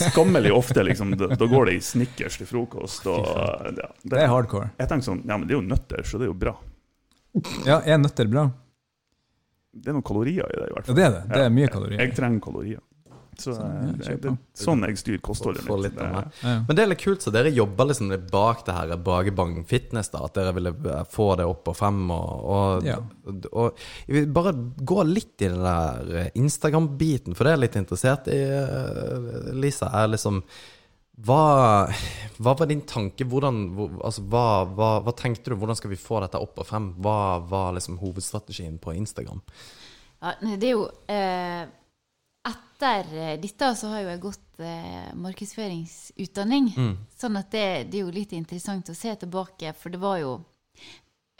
skammelig 0.00 0.52
ofte 0.56 0.82
liksom, 0.88 1.12
da, 1.20 1.28
da 1.36 1.46
går 1.46 1.68
det 1.68 1.74
i 1.76 1.82
Snickers 1.84 2.38
til 2.40 2.48
frokost. 2.48 3.04
Og, 3.12 3.28
ja, 3.76 3.90
Det 4.02 4.22
er 4.22 4.30
hardcore. 4.32 4.70
Jeg 4.80 4.88
tenker 4.88 5.10
sånn, 5.10 5.20
ja, 5.28 5.36
men 5.36 5.44
det 5.44 5.54
er 5.54 5.60
jo 5.60 5.66
nøtter, 5.68 6.06
så 6.08 6.20
det 6.20 6.26
er 6.26 6.32
jo 6.32 6.38
bra. 6.40 6.54
Ja, 7.68 7.82
er 7.84 8.00
nøtter 8.00 8.30
bra? 8.30 8.48
Det 9.72 9.88
er 9.92 9.94
noen 9.98 10.02
kalorier 10.06 10.46
i 10.50 10.56
det, 10.60 10.68
i 10.70 10.72
hvert 10.74 10.86
Ja, 10.86 10.92
fall. 10.92 10.94
det 10.98 11.04
er 11.04 11.10
det. 11.18 11.24
Det 11.34 11.42
er 11.46 11.50
mye 11.54 11.68
kalorier. 11.70 12.00
Jeg 12.06 12.14
trenger 12.16 12.40
kalorier. 12.42 12.80
Så 13.40 13.54
Sånn, 13.56 13.70
eh, 13.72 13.84
ja, 13.86 13.92
det, 13.96 14.04
kjør 14.04 14.18
det, 14.20 14.30
sånn 14.60 14.82
jeg 14.84 14.96
styrer 15.00 15.20
kostholdet 15.24 15.64
mitt. 15.64 15.94
Ja. 15.96 16.24
Men 16.66 16.76
det 16.76 16.82
er 16.82 16.88
litt 16.90 17.00
kult, 17.00 17.22
så 17.24 17.30
dere 17.32 17.48
jobber 17.56 17.86
liksom 17.88 18.10
bak 18.28 18.66
det 18.66 18.74
her 18.76 18.90
Bagebang 19.00 19.54
Fitness, 19.64 20.10
da. 20.12 20.26
At 20.26 20.34
dere 20.36 20.52
ville 20.58 20.74
eh, 20.74 21.04
få 21.08 21.30
det 21.40 21.46
opp 21.48 21.70
og 21.72 21.76
frem. 21.78 22.02
Og, 22.10 22.44
og, 22.56 22.84
Ja. 22.84 22.98
og, 23.30 23.46
og 23.52 23.78
jeg 24.10 24.28
bare 24.36 24.52
gå 24.84 25.06
litt 25.08 25.40
i 25.40 25.48
den 25.48 25.62
der 25.64 26.12
eh, 26.26 26.28
Instagram-biten, 26.36 27.34
for 27.34 27.44
det 27.48 27.54
er 27.54 27.56
jeg 27.56 27.64
litt 27.64 27.80
interessert 27.80 28.28
i, 28.28 28.40
eh, 28.42 29.54
Lisa. 29.56 29.88
Er 30.02 30.12
liksom 30.12 30.42
hva, 31.18 31.90
hva 32.40 32.54
var 32.56 32.68
din 32.70 32.80
tanke? 32.88 33.26
Hvordan, 33.28 33.58
altså, 34.00 34.22
hva, 34.30 34.44
hva, 34.72 34.90
hva 35.04 35.14
tenkte 35.16 35.52
du? 35.52 35.58
Hvordan 35.60 35.76
skal 35.76 35.92
vi 35.92 36.00
få 36.00 36.20
dette 36.24 36.40
opp 36.40 36.62
og 36.62 36.68
frem? 36.68 36.92
Hva 37.02 37.40
var 37.50 37.74
liksom 37.76 37.98
hovedstrategien 38.00 38.78
på 38.80 38.94
Instagram? 38.96 39.42
Ja, 40.20 40.34
det 40.40 40.68
er 40.68 40.74
jo 40.74 40.86
eh, 41.08 41.66
Etter 42.48 43.12
eh, 43.12 43.34
dette 43.40 43.68
så 43.76 43.90
har 43.92 44.04
jo 44.04 44.08
jeg 44.12 44.22
gått 44.22 44.62
eh, 44.64 45.10
markedsføringsutdanning. 45.20 46.70
Sånn 47.20 47.36
at 47.40 47.52
det, 47.52 47.66
det 47.92 48.00
er 48.00 48.06
jo 48.06 48.16
litt 48.16 48.32
interessant 48.36 48.88
å 48.92 48.96
se 48.96 49.12
tilbake, 49.20 49.74
for 49.76 49.92
det 49.92 50.00
var 50.00 50.22
jo 50.22 50.38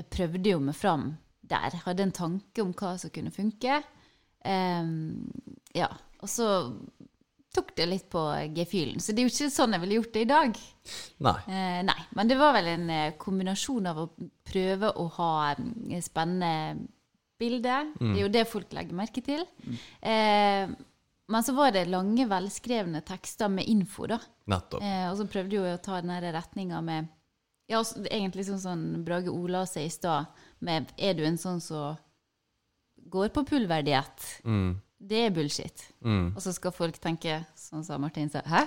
Jeg 0.00 0.08
prøvde 0.12 0.52
jo 0.52 0.60
meg 0.64 0.76
fram 0.76 1.10
der. 1.40 1.80
Hadde 1.84 2.04
en 2.06 2.12
tanke 2.16 2.62
om 2.64 2.72
hva 2.76 2.94
som 3.00 3.12
kunne 3.12 3.32
funke. 3.32 3.80
Eh, 4.44 4.92
ja. 5.76 5.88
Og 6.20 6.28
så 6.28 6.46
tok 7.54 7.72
det 7.76 7.86
litt 7.90 8.06
på 8.12 8.22
gefühlen. 8.54 9.00
Så 9.02 9.12
det 9.12 9.22
er 9.22 9.28
jo 9.28 9.32
ikke 9.32 9.50
sånn 9.52 9.74
jeg 9.74 9.82
ville 9.82 9.98
gjort 9.98 10.12
det 10.14 10.22
i 10.22 10.30
dag. 10.30 10.60
Nei. 11.26 11.36
Eh, 11.50 11.80
nei, 11.86 11.98
men 12.16 12.30
det 12.30 12.38
var 12.38 12.54
vel 12.56 12.70
en 12.76 12.90
eh, 12.94 13.16
kombinasjon 13.20 13.90
av 13.90 14.04
å 14.04 14.08
prøve 14.46 14.92
å 14.94 15.06
ha 15.16 15.32
mm, 15.58 15.96
spennende 16.04 16.86
bilder. 17.40 17.90
Det 17.98 18.12
er 18.12 18.22
jo 18.22 18.32
det 18.32 18.46
folk 18.50 18.72
legger 18.76 18.96
merke 18.96 19.24
til. 19.24 19.46
Eh, 20.04 20.70
men 21.30 21.46
så 21.46 21.54
var 21.54 21.72
det 21.74 21.86
lange, 21.86 22.26
velskrevne 22.26 23.00
tekster 23.06 23.50
med 23.52 23.68
info, 23.70 24.08
da. 24.10 24.18
Nettopp. 24.50 24.82
Eh, 24.82 25.06
og 25.08 25.16
så 25.20 25.26
prøvde 25.30 25.56
jo 25.56 25.64
å 25.68 25.80
ta 25.82 26.00
den 26.02 26.14
retninga 26.34 26.82
med 26.84 27.10
Ja, 27.70 27.78
også, 27.78 28.02
egentlig 28.10 28.48
sånn 28.48 28.62
som 28.62 28.80
Brage 29.06 29.30
Ola 29.30 29.62
sa 29.70 29.78
i 29.78 29.90
stad, 29.94 30.26
med 30.58 30.90
Er 30.98 31.14
du 31.14 31.22
en 31.22 31.38
sånn 31.38 31.60
som 31.62 31.94
går 33.10 33.30
på 33.34 33.44
pulverdiett? 33.46 34.26
Mm. 34.44 34.80
Det 35.00 35.26
er 35.26 35.34
bullshit. 35.34 35.86
Mm. 36.04 36.32
Og 36.34 36.42
så 36.44 36.52
skal 36.52 36.74
folk 36.76 36.98
tenke 37.00 37.40
sånn 37.58 37.84
som 37.86 38.02
Martin 38.04 38.28
sa, 38.32 38.42
hæ? 38.44 38.66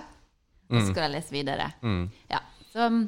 Og 0.71 0.79
så 0.79 0.87
skal 0.89 1.05
de 1.05 1.17
lese 1.17 1.35
videre. 1.35 1.69
Mm. 1.83 2.07
Ja. 2.31 2.39
Så 2.73 2.87
mm, 2.89 3.03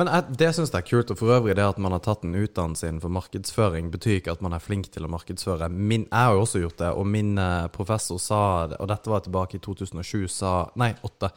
Men 0.00 0.10
det 0.36 0.50
syns 0.56 0.72
jeg 0.72 0.82
er 0.82 0.86
kult. 0.88 1.10
Og 1.12 1.20
for 1.20 1.32
øvrig, 1.32 1.56
det 1.56 1.64
at 1.64 1.80
man 1.80 1.94
har 1.96 2.02
tatt 2.04 2.24
en 2.24 2.36
utdannelse 2.36 2.88
innenfor 2.88 3.12
markedsføring, 3.12 3.90
betyr 3.92 4.18
ikke 4.18 4.36
at 4.36 4.44
man 4.44 4.56
er 4.56 4.64
flink 4.64 4.90
til 4.92 5.08
å 5.08 5.12
markedsføre. 5.12 5.70
Min, 5.72 6.06
jeg 6.10 6.28
har 6.28 6.36
jo 6.36 6.44
også 6.44 6.62
gjort 6.62 6.80
det, 6.84 6.92
og 6.92 7.08
min 7.08 7.34
eh, 7.40 7.68
professor 7.72 8.20
sa, 8.20 8.40
og 8.76 8.88
dette 8.92 9.12
var 9.12 9.24
tilbake 9.24 9.58
i 9.58 9.64
2007, 9.64 10.28
sa 10.32 10.54
Nei, 10.80 10.92
8. 11.04 11.32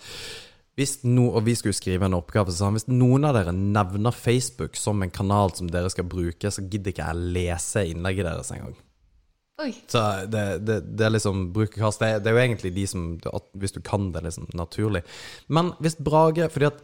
Hvis 0.79 1.01
no, 1.03 1.27
og 1.35 1.43
vi 1.45 1.55
skulle 1.59 1.75
skrive 1.75 2.07
en 2.07 2.15
oppgave, 2.15 2.51
så 2.51 2.61
sa 2.61 2.69
han 2.69 2.77
hvis 2.79 2.87
noen 2.91 3.27
av 3.27 3.35
dere 3.35 3.51
nevner 3.55 4.15
Facebook 4.15 4.79
som 4.79 5.03
en 5.03 5.11
kanal 5.11 5.51
som 5.55 5.67
dere 5.71 5.91
skal 5.91 6.07
bruke, 6.07 6.51
så 6.51 6.63
gidder 6.63 6.93
ikke 6.93 7.09
jeg 7.09 7.33
lese 7.35 7.83
innlegget 7.91 8.27
deres 8.29 8.53
engang. 8.55 8.77
Oi. 9.61 9.71
Så 9.87 10.01
det, 10.31 10.45
det, 10.65 10.79
det 10.97 11.05
er 11.05 11.13
liksom 11.13 11.51
brukerkast. 11.53 12.01
Det, 12.01 12.23
det 12.25 12.31
er 12.31 12.37
jo 12.37 12.43
egentlig 12.45 12.73
de 12.75 12.87
som 12.89 13.05
at 13.29 13.47
Hvis 13.61 13.75
du 13.75 13.81
kan 13.85 14.09
det 14.15 14.23
liksom 14.25 14.49
naturlig. 14.57 15.03
Men 15.47 15.73
hvis 15.83 15.99
Brage 16.01 16.49
Fordi 16.49 16.69
at 16.71 16.81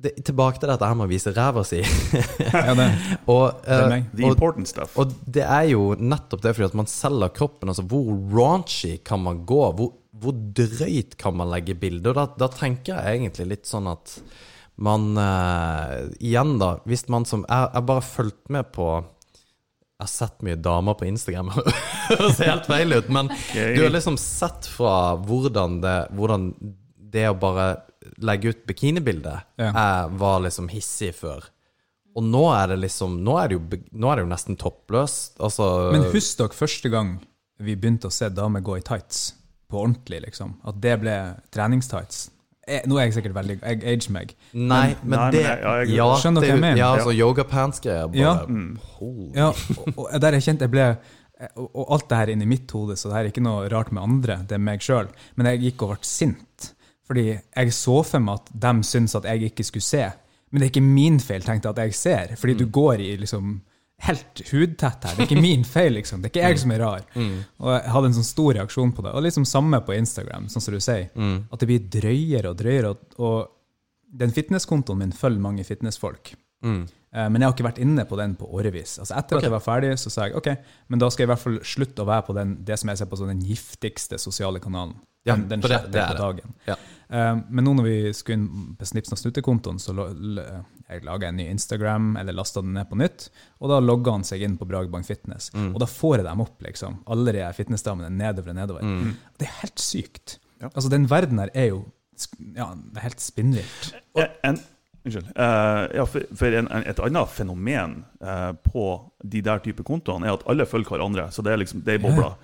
det, 0.00 0.14
Tilbake 0.24 0.60
til 0.60 0.70
dette 0.70 0.88
her 0.88 0.96
med 0.96 1.08
å 1.08 1.12
vise 1.12 1.32
ræva 1.36 1.64
si. 1.66 1.82
Ja, 2.54 2.74
det, 2.76 2.86
og, 3.34 3.66
meg. 3.90 4.06
The 4.14 4.24
og, 4.24 4.34
important 4.34 4.70
stuff. 4.70 4.96
og 5.00 5.12
det 5.28 5.44
er 5.44 5.66
jo 5.74 5.90
nettopp 6.00 6.44
det 6.44 6.54
fordi 6.56 6.70
at 6.70 6.78
man 6.80 6.88
selger 6.88 7.34
kroppen. 7.36 7.72
Altså 7.72 7.84
hvor 7.84 8.14
raunchy 8.32 8.94
kan 9.04 9.20
man 9.24 9.42
gå? 9.48 9.60
Hvor, 9.76 9.92
hvor 10.22 10.38
drøyt 10.56 11.18
kan 11.20 11.36
man 11.36 11.52
legge 11.52 11.76
bilder? 11.76 12.14
Og 12.14 12.16
da, 12.16 12.46
da 12.46 12.48
tenker 12.54 12.96
jeg 12.96 13.20
egentlig 13.20 13.50
litt 13.52 13.68
sånn 13.68 13.90
at 13.92 14.16
man 14.80 15.12
uh, 15.20 16.08
Igjen, 16.16 16.56
da. 16.62 16.78
Hvis 16.88 17.04
man 17.12 17.28
som 17.28 17.44
Jeg 17.44 17.72
har 17.76 17.84
bare 17.84 18.04
fulgt 18.04 18.48
med 18.52 18.72
på 18.72 18.88
jeg 20.00 20.06
har 20.06 20.12
sett 20.12 20.42
mye 20.46 20.56
damer 20.56 20.96
på 20.96 21.04
Instagram. 21.10 21.50
Det 22.10 22.16
høres 22.18 22.40
helt 22.42 22.66
feil 22.66 22.96
ut, 22.96 23.08
men 23.12 23.28
du 23.52 23.82
har 23.84 23.92
liksom 23.92 24.16
sett 24.18 24.66
fra 24.66 25.14
hvordan, 25.20 25.76
det, 25.84 25.96
hvordan 26.16 26.48
det 27.12 27.26
å 27.30 27.36
bare 27.38 27.66
legge 28.24 28.50
ut 28.54 28.64
bikinibilde 28.66 29.36
Ja. 29.60 29.68
eh, 29.70 30.06
var 30.18 30.40
liksom 30.46 30.70
hissig 30.72 31.12
før. 31.18 31.44
Og 32.16 32.24
nå 32.26 32.42
er 32.50 32.72
det 32.72 32.80
liksom 32.82 33.20
Nå 33.22 33.36
er 33.38 33.52
det 33.52 33.54
jo, 33.60 33.62
er 34.08 34.16
det 34.18 34.24
jo 34.24 34.30
nesten 34.32 34.56
toppløst. 34.58 35.36
Altså 35.38 35.90
Men 35.94 36.08
husk 36.10 36.40
dere 36.40 36.56
første 36.56 36.90
gang 36.90 37.18
vi 37.60 37.76
begynte 37.76 38.08
å 38.08 38.14
se 38.14 38.30
damer 38.32 38.64
gå 38.64 38.78
i 38.78 38.82
tights, 38.82 39.34
på 39.70 39.82
ordentlig, 39.84 40.22
liksom. 40.24 40.56
At 40.64 40.80
det 40.80 40.94
ble 41.02 41.16
treningstights. 41.52 42.30
Jeg, 42.70 42.82
nå 42.90 42.98
er 43.00 43.06
jeg 43.08 43.14
sikkert 43.18 43.34
veldig 43.34 43.56
Jeg 43.60 43.80
ager 43.92 44.12
meg. 44.14 44.34
Nei, 44.52 44.60
men 45.02 45.10
Nei, 45.18 45.18
men 45.20 45.32
det 45.34 45.40
jeg- 45.42 45.62
ja, 45.62 45.72
jeg- 45.80 45.94
ja, 45.96 46.08
Skjønner 46.22 46.40
du 46.40 46.46
dere 46.46 46.50
hva 46.50 46.54
jeg 46.56 46.64
mener? 46.66 46.80
Ja, 46.80 46.90
altså 46.96 47.14
yogapants-greier. 47.18 48.06
Bare 48.12 48.20
Ja. 48.20 48.34
Ja, 49.34 49.48
og, 49.96 50.06
og 50.14 50.20
der 50.20 50.36
jeg 50.38 50.42
kjente 50.46 50.66
jeg 50.68 50.70
ble 50.70 50.86
og, 51.56 51.70
og 51.74 51.86
alt 51.96 52.08
det 52.10 52.18
her 52.18 52.30
inni 52.34 52.46
mitt 52.46 52.70
hode, 52.76 52.96
så 53.00 53.08
det 53.08 53.16
her 53.16 53.24
er 53.24 53.30
ikke 53.32 53.42
noe 53.42 53.68
rart 53.72 53.90
med 53.96 54.02
andre, 54.02 54.34
det 54.46 54.52
er 54.58 54.60
meg 54.60 54.80
sjøl. 54.84 55.08
Men 55.36 55.46
jeg 55.46 55.60
gikk 55.72 55.82
og 55.86 55.94
ble 55.94 56.04
sint. 56.04 56.72
Fordi 57.08 57.24
jeg 57.32 57.72
så 57.72 58.04
for 58.06 58.20
meg 58.20 58.34
at 58.42 58.50
de 58.60 58.72
syntes 58.86 59.14
at 59.16 59.24
jeg 59.24 59.48
ikke 59.50 59.64
skulle 59.64 59.82
se. 59.86 60.04
Men 60.52 60.60
det 60.60 60.66
er 60.68 60.72
ikke 60.74 60.84
min 60.84 61.18
feil, 61.18 61.40
tenkte 61.42 61.70
jeg 61.70 61.78
at 61.78 61.84
jeg 61.86 61.94
ser. 61.94 62.36
Fordi 62.36 62.54
du 62.60 62.66
går 62.66 63.00
i 63.00 63.16
liksom 63.16 63.60
helt 64.06 64.42
hudtett 64.50 65.04
her. 65.06 65.16
Det 65.16 65.24
er 65.24 65.28
ikke 65.28 65.42
min 65.44 65.64
feil, 65.68 65.92
liksom. 65.98 66.22
Det 66.22 66.30
er 66.30 66.34
ikke 66.34 66.48
jeg 66.48 66.60
som 66.62 66.74
er 66.74 66.80
rar. 66.84 67.02
Og 67.60 67.72
jeg 67.74 67.94
hadde 67.94 68.10
en 68.10 68.18
sånn 68.20 68.28
stor 68.30 68.54
reaksjon 68.56 68.92
på 68.96 69.04
det. 69.06 69.12
Og 69.16 69.24
liksom 69.26 69.44
samme 69.48 69.80
på 69.86 69.96
Instagram, 69.96 70.48
sånn 70.52 70.64
som 70.64 70.76
du 70.76 70.80
sier. 70.80 71.10
At 71.52 71.60
det 71.62 71.68
blir 71.70 71.88
drøyere 72.00 72.52
og 72.54 72.56
drøyere. 72.62 72.94
Og, 72.94 73.18
og 73.20 74.16
den 74.22 74.32
fitnesskontoen 74.34 74.98
min 75.04 75.12
følger 75.14 75.44
mange 75.44 75.64
fitnessfolk. 75.68 76.32
Mm. 76.64 76.80
Eh, 77.14 77.28
Men 77.28 77.40
jeg 77.42 77.48
har 77.48 77.54
ikke 77.56 77.68
vært 77.68 77.82
inne 77.82 78.04
på 78.06 78.16
den 78.20 78.34
på 78.38 78.48
årevis. 78.54 78.98
Altså 79.02 79.16
Etter 79.18 79.38
at 79.40 79.46
jeg 79.46 79.54
var 79.54 79.64
ferdig, 79.64 79.92
så 79.98 80.10
sa 80.12 80.26
jeg 80.28 80.36
ok, 80.38 80.48
men 80.88 81.02
da 81.02 81.08
skal 81.10 81.24
jeg 81.24 81.28
i 81.28 81.32
hvert 81.34 81.44
fall 81.44 81.60
slutte 81.66 82.04
å 82.04 82.08
være 82.10 82.26
på 82.26 82.36
den, 82.36 82.56
det 82.66 82.78
som 82.80 82.92
jeg 82.92 83.00
ser 83.00 83.08
på 83.10 83.18
som 83.20 83.30
den 83.30 83.40
giftigste 83.46 84.18
sosiale 84.22 84.60
kanalen. 84.62 84.96
Ja, 85.24 85.34
Den, 85.36 85.48
den 85.48 85.60
for 85.62 85.68
det- 85.68 85.92
det 85.92 86.00
er 86.00 86.06
på 86.08 86.14
det. 86.14 86.20
dagen. 86.22 86.54
Ja. 86.66 86.76
Eh, 87.10 87.40
Men 87.50 87.64
nå 87.64 87.74
når 87.76 87.84
vi 87.84 88.12
skulle 88.16 88.38
inn 88.38 88.76
på 88.78 88.86
Snipsen 88.88 89.12
og 89.12 89.18
Snutte-kontoen, 89.18 89.78
så 89.78 89.92
lo- 89.94 90.08
l- 90.14 90.64
jeg 90.88 91.04
en 91.28 91.36
ny 91.36 91.44
Instagram, 91.50 92.16
eller 92.16 92.32
lasta 92.32 92.60
den 92.62 92.72
ned 92.74 92.88
på 92.90 92.96
nytt, 92.96 93.28
og 93.60 93.68
da 93.68 93.78
logga 93.80 94.10
han 94.12 94.24
seg 94.24 94.42
inn 94.42 94.56
på 94.58 94.66
Bragebank 94.66 95.04
Fitness. 95.06 95.50
Mm. 95.54 95.74
Og 95.74 95.78
da 95.80 95.86
får 95.86 96.16
jeg 96.16 96.24
dem 96.24 96.40
opp, 96.40 96.62
liksom. 96.62 96.98
Alle 97.06 97.32
de 97.32 97.44
fitnessdamene 97.52 98.10
nedover 98.10 98.50
og 98.50 98.56
nedover. 98.56 98.82
Mm. 98.82 99.12
Det 99.38 99.46
er 99.46 99.52
helt 99.60 99.78
sykt. 99.78 100.38
Ja. 100.60 100.68
Altså, 100.74 100.88
den 100.90 101.06
verden 101.06 101.38
her 101.38 101.50
er 101.54 101.68
jo 101.68 101.84
ja, 102.56 102.74
det 102.74 102.96
er 102.98 103.00
helt 103.06 103.20
spinnvilt. 103.20 103.92
Eh, 104.16 104.26
unnskyld. 105.04 105.30
Uh, 105.36 105.86
ja, 105.96 106.04
for, 106.04 106.20
for 106.36 106.46
en, 106.58 106.66
en, 106.68 106.82
et 106.90 106.98
annet 107.00 107.28
fenomen 107.32 108.04
uh, 108.20 108.52
på 108.52 109.10
de 109.24 109.40
der 109.40 109.58
type 109.64 109.82
kontoene 109.88 110.26
er 110.28 110.34
at 110.36 110.42
alle 110.46 110.66
følger 110.66 110.90
hverandre. 110.96 111.30
Så 111.32 111.42
det 111.42 111.52
er 111.54 111.56
liksom, 111.62 111.80
det 111.86 111.94
er 111.94 112.02
bobla. 112.04 112.34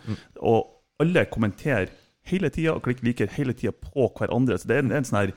Og 0.41 0.65
alle 1.01 1.27
kommenterer 1.29 1.91
hele 2.31 2.51
tida 2.53 2.75
og 2.77 2.85
klikker 2.87 3.07
liker 3.07 3.33
hele 3.37 3.55
tida 3.57 3.73
på 3.73 4.11
hverandre. 4.19 4.59
Så 4.59 4.69
det 4.69 4.79
er 4.79 4.85
en, 4.85 4.95
en 4.99 5.07
sånn 5.07 5.23
her 5.23 5.35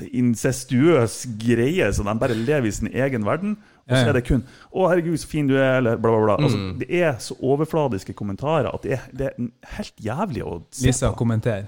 incestuøs 0.00 1.18
greie, 1.40 1.90
så 1.92 2.04
de 2.06 2.14
bare 2.18 2.36
lever 2.38 2.68
i 2.70 2.72
sin 2.72 2.88
egen 2.88 3.26
verden. 3.28 3.58
Og 3.82 3.96
så 3.96 4.08
er 4.08 4.16
det 4.16 4.24
kun 4.24 4.44
'Å, 4.70 4.88
herregud, 4.88 5.18
så 5.18 5.28
fin 5.28 5.46
du 5.46 5.56
er', 5.56 5.78
eller 5.78 5.96
bla, 5.96 6.10
bla, 6.14 6.24
bla. 6.24 6.36
Altså, 6.46 6.78
det 6.78 6.88
er 7.02 7.18
så 7.18 7.34
overfladiske 7.34 8.14
kommentarer 8.14 8.70
at 8.70 8.82
det 8.82 8.92
er, 8.92 9.08
det 9.12 9.26
er 9.26 9.76
helt 9.76 9.98
jævlig 10.00 10.44
å 10.46 10.62
se 10.70 10.86
Lisa, 10.86 11.10
på. 11.10 11.18
kommenter. 11.24 11.66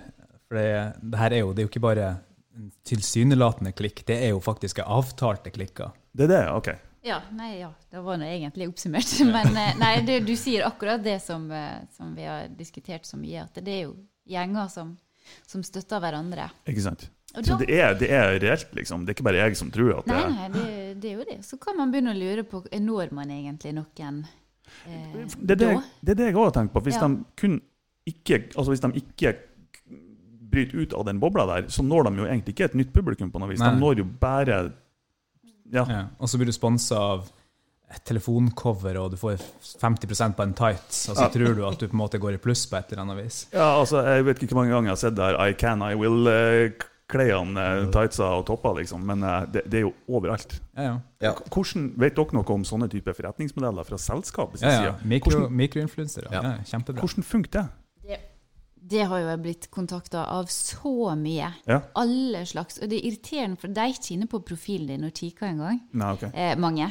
For 0.48 0.56
det, 0.56 0.94
det 1.02 1.18
her 1.18 1.32
er 1.32 1.42
jo, 1.42 1.52
det 1.52 1.62
er 1.62 1.68
jo 1.68 1.72
ikke 1.72 1.84
bare 1.84 2.08
en 2.54 2.70
tilsynelatende 2.86 3.74
klikk, 3.74 4.04
det 4.06 4.22
er 4.22 4.30
jo 4.30 4.40
faktisk 4.40 4.78
avtalte 4.86 5.50
klikker. 5.50 5.90
Det 6.14 6.28
er 6.28 6.32
det, 6.36 6.42
OK. 6.54 6.70
Ja, 7.04 7.18
nei, 7.36 7.58
ja, 7.58 7.68
det 7.90 8.00
var 8.00 8.16
nå 8.16 8.24
egentlig 8.24 8.70
oppsummert. 8.70 9.10
Men 9.34 9.56
eh, 9.60 9.74
nei, 9.76 9.94
du, 10.06 10.14
du 10.24 10.32
sier 10.38 10.64
akkurat 10.64 11.02
det 11.04 11.18
som, 11.20 11.50
eh, 11.52 11.82
som 11.92 12.14
vi 12.16 12.24
har 12.24 12.46
diskutert 12.48 13.04
så 13.04 13.18
mye, 13.20 13.44
at 13.44 13.58
det 13.60 13.74
er 13.74 13.82
jo 13.90 13.96
gjenger 14.28 14.68
som, 14.72 14.94
som 15.46 15.62
støtter 15.66 16.00
hverandre. 16.02 16.48
Ikke 16.70 16.84
sant? 16.84 17.08
Da, 17.34 17.42
Så 17.42 17.56
det 17.58 17.66
er, 17.74 17.94
det 17.98 18.08
er 18.14 18.36
reelt, 18.38 18.68
liksom. 18.78 19.02
Det 19.04 19.10
er 19.10 19.16
ikke 19.18 19.26
bare 19.26 19.40
jeg 19.42 19.56
som 19.58 19.70
tror 19.74 19.96
at 19.98 20.06
det 20.06 20.14
er 20.14 20.28
nei, 20.30 20.48
det, 20.54 20.66
det 21.02 21.08
er 21.10 21.16
jo 21.18 21.24
det. 21.26 21.38
Så 21.42 21.58
kan 21.58 21.76
man 21.80 21.90
begynne 21.90 22.12
å 22.14 22.18
lure 22.18 22.44
på 22.46 22.60
når 22.78 23.10
man 23.16 23.32
egentlig 23.34 23.72
noen 23.74 24.20
eh, 24.86 25.16
Det 25.40 25.56
er 25.56 25.60
det, 25.64 25.70
det 26.00 26.14
er 26.14 26.20
det 26.20 26.28
jeg 26.30 26.36
òg 26.38 26.46
har 26.46 26.54
tenkt 26.60 26.74
på. 26.76 26.84
Hvis, 26.86 27.00
Ja. 27.00 27.08
de 27.08 27.24
kun 27.40 27.58
ikke, 28.06 28.38
altså 28.54 28.70
hvis 28.70 28.84
de 28.84 28.92
ikke 29.02 29.34
bryter 30.54 30.84
ut 30.84 30.94
av 30.94 31.06
den 31.08 31.18
bobla 31.18 31.46
der, 31.50 31.68
så 31.72 31.82
når 31.82 32.06
de 32.06 32.22
jo 32.22 32.28
egentlig 32.28 32.54
ikke 32.54 32.68
et 32.70 32.76
nytt 32.78 32.92
publikum 32.94 33.32
på 33.34 33.42
noe 33.42 33.50
vis. 33.50 33.58
Nei. 33.58 33.72
De 33.74 33.82
når 33.82 33.98
jo 34.04 34.04
bare 34.20 34.60
Ja. 35.72 35.84
Ja. 35.88 36.02
Og 36.20 36.28
så 36.30 36.38
blir 36.38 36.46
du 36.46 36.54
sponsa 36.54 36.94
av 37.00 37.32
et 37.90 38.04
telefoncover, 38.08 38.96
og 38.98 39.10
du 39.12 39.16
får 39.20 39.36
50% 39.80 40.34
på 40.34 40.42
en 40.42 40.54
tights, 40.54 41.08
og 41.10 41.16
så 41.16 41.22
Ja. 41.22 41.28
tror 41.28 41.54
du 41.54 41.66
at 41.66 41.78
du 41.78 41.86
på 41.88 41.92
en 41.94 42.00
måte 42.00 42.18
går 42.18 42.34
i 42.34 42.38
pluss 42.38 42.66
på 42.66 42.76
et 42.78 42.92
eller 42.92 43.02
annet 43.02 43.24
vis. 43.24 43.46
ja, 43.52 43.78
altså, 43.78 44.02
jeg 44.02 44.24
vet 44.24 44.42
ikke 44.42 44.54
hvor 44.54 44.64
mange 44.64 44.72
ganger 44.74 44.88
jeg 44.88 44.96
har 44.96 45.02
sett 45.04 45.14
der 45.16 45.38
I 45.48 45.52
can, 45.52 45.82
I 45.82 45.94
will, 45.94 46.26
uh, 46.26 46.70
klærne, 47.06 47.84
uh, 47.84 47.90
tightsa 47.92 48.24
og 48.38 48.46
topper, 48.46 48.74
liksom. 48.80 49.04
Men 49.04 49.22
uh, 49.22 49.44
det, 49.46 49.62
det 49.70 49.78
er 49.78 49.80
jo 49.84 49.92
overalt. 50.08 50.60
Ja, 50.76 50.98
ja. 51.20 51.32
Hvordan, 51.52 51.92
Vet 52.00 52.16
dere 52.16 52.32
noe 52.32 52.50
om 52.56 52.64
sånne 52.64 52.88
type 52.90 53.14
forretningsmodeller 53.14 53.84
fra 53.84 53.98
selskapets 54.00 54.62
ja, 54.62 54.70
ja. 54.70 54.78
side? 54.96 55.08
Mikro, 55.08 55.48
mikroinfluensere. 55.50 56.32
Ja. 56.32 56.42
Ja. 56.42 56.54
kjempebra. 56.64 57.04
hvordan 57.04 57.22
funker 57.22 57.50
det? 57.52 57.66
Det, 58.08 58.18
det 58.90 59.04
har 59.06 59.20
jo 59.20 59.28
jeg 59.28 59.42
blitt 59.44 59.70
kontakta 59.70 60.24
av 60.32 60.46
så 60.52 61.14
mye. 61.16 61.52
Ja. 61.68 61.82
Alle 61.94 62.44
slags. 62.48 62.80
Og 62.82 62.88
det 62.88 62.98
er 62.98 63.06
irriterende, 63.12 63.60
for 63.60 63.68
de 63.68 63.80
er 63.80 63.92
ikke 63.94 64.14
inne 64.16 64.26
på 64.26 64.40
profilen 64.40 64.88
din 64.88 65.04
og 65.04 65.12
kikker 65.14 65.46
engang. 65.52 65.80
Nei, 65.92 66.12
ok. 66.16 66.26
Eh, 66.32 66.56
mange. 66.58 66.90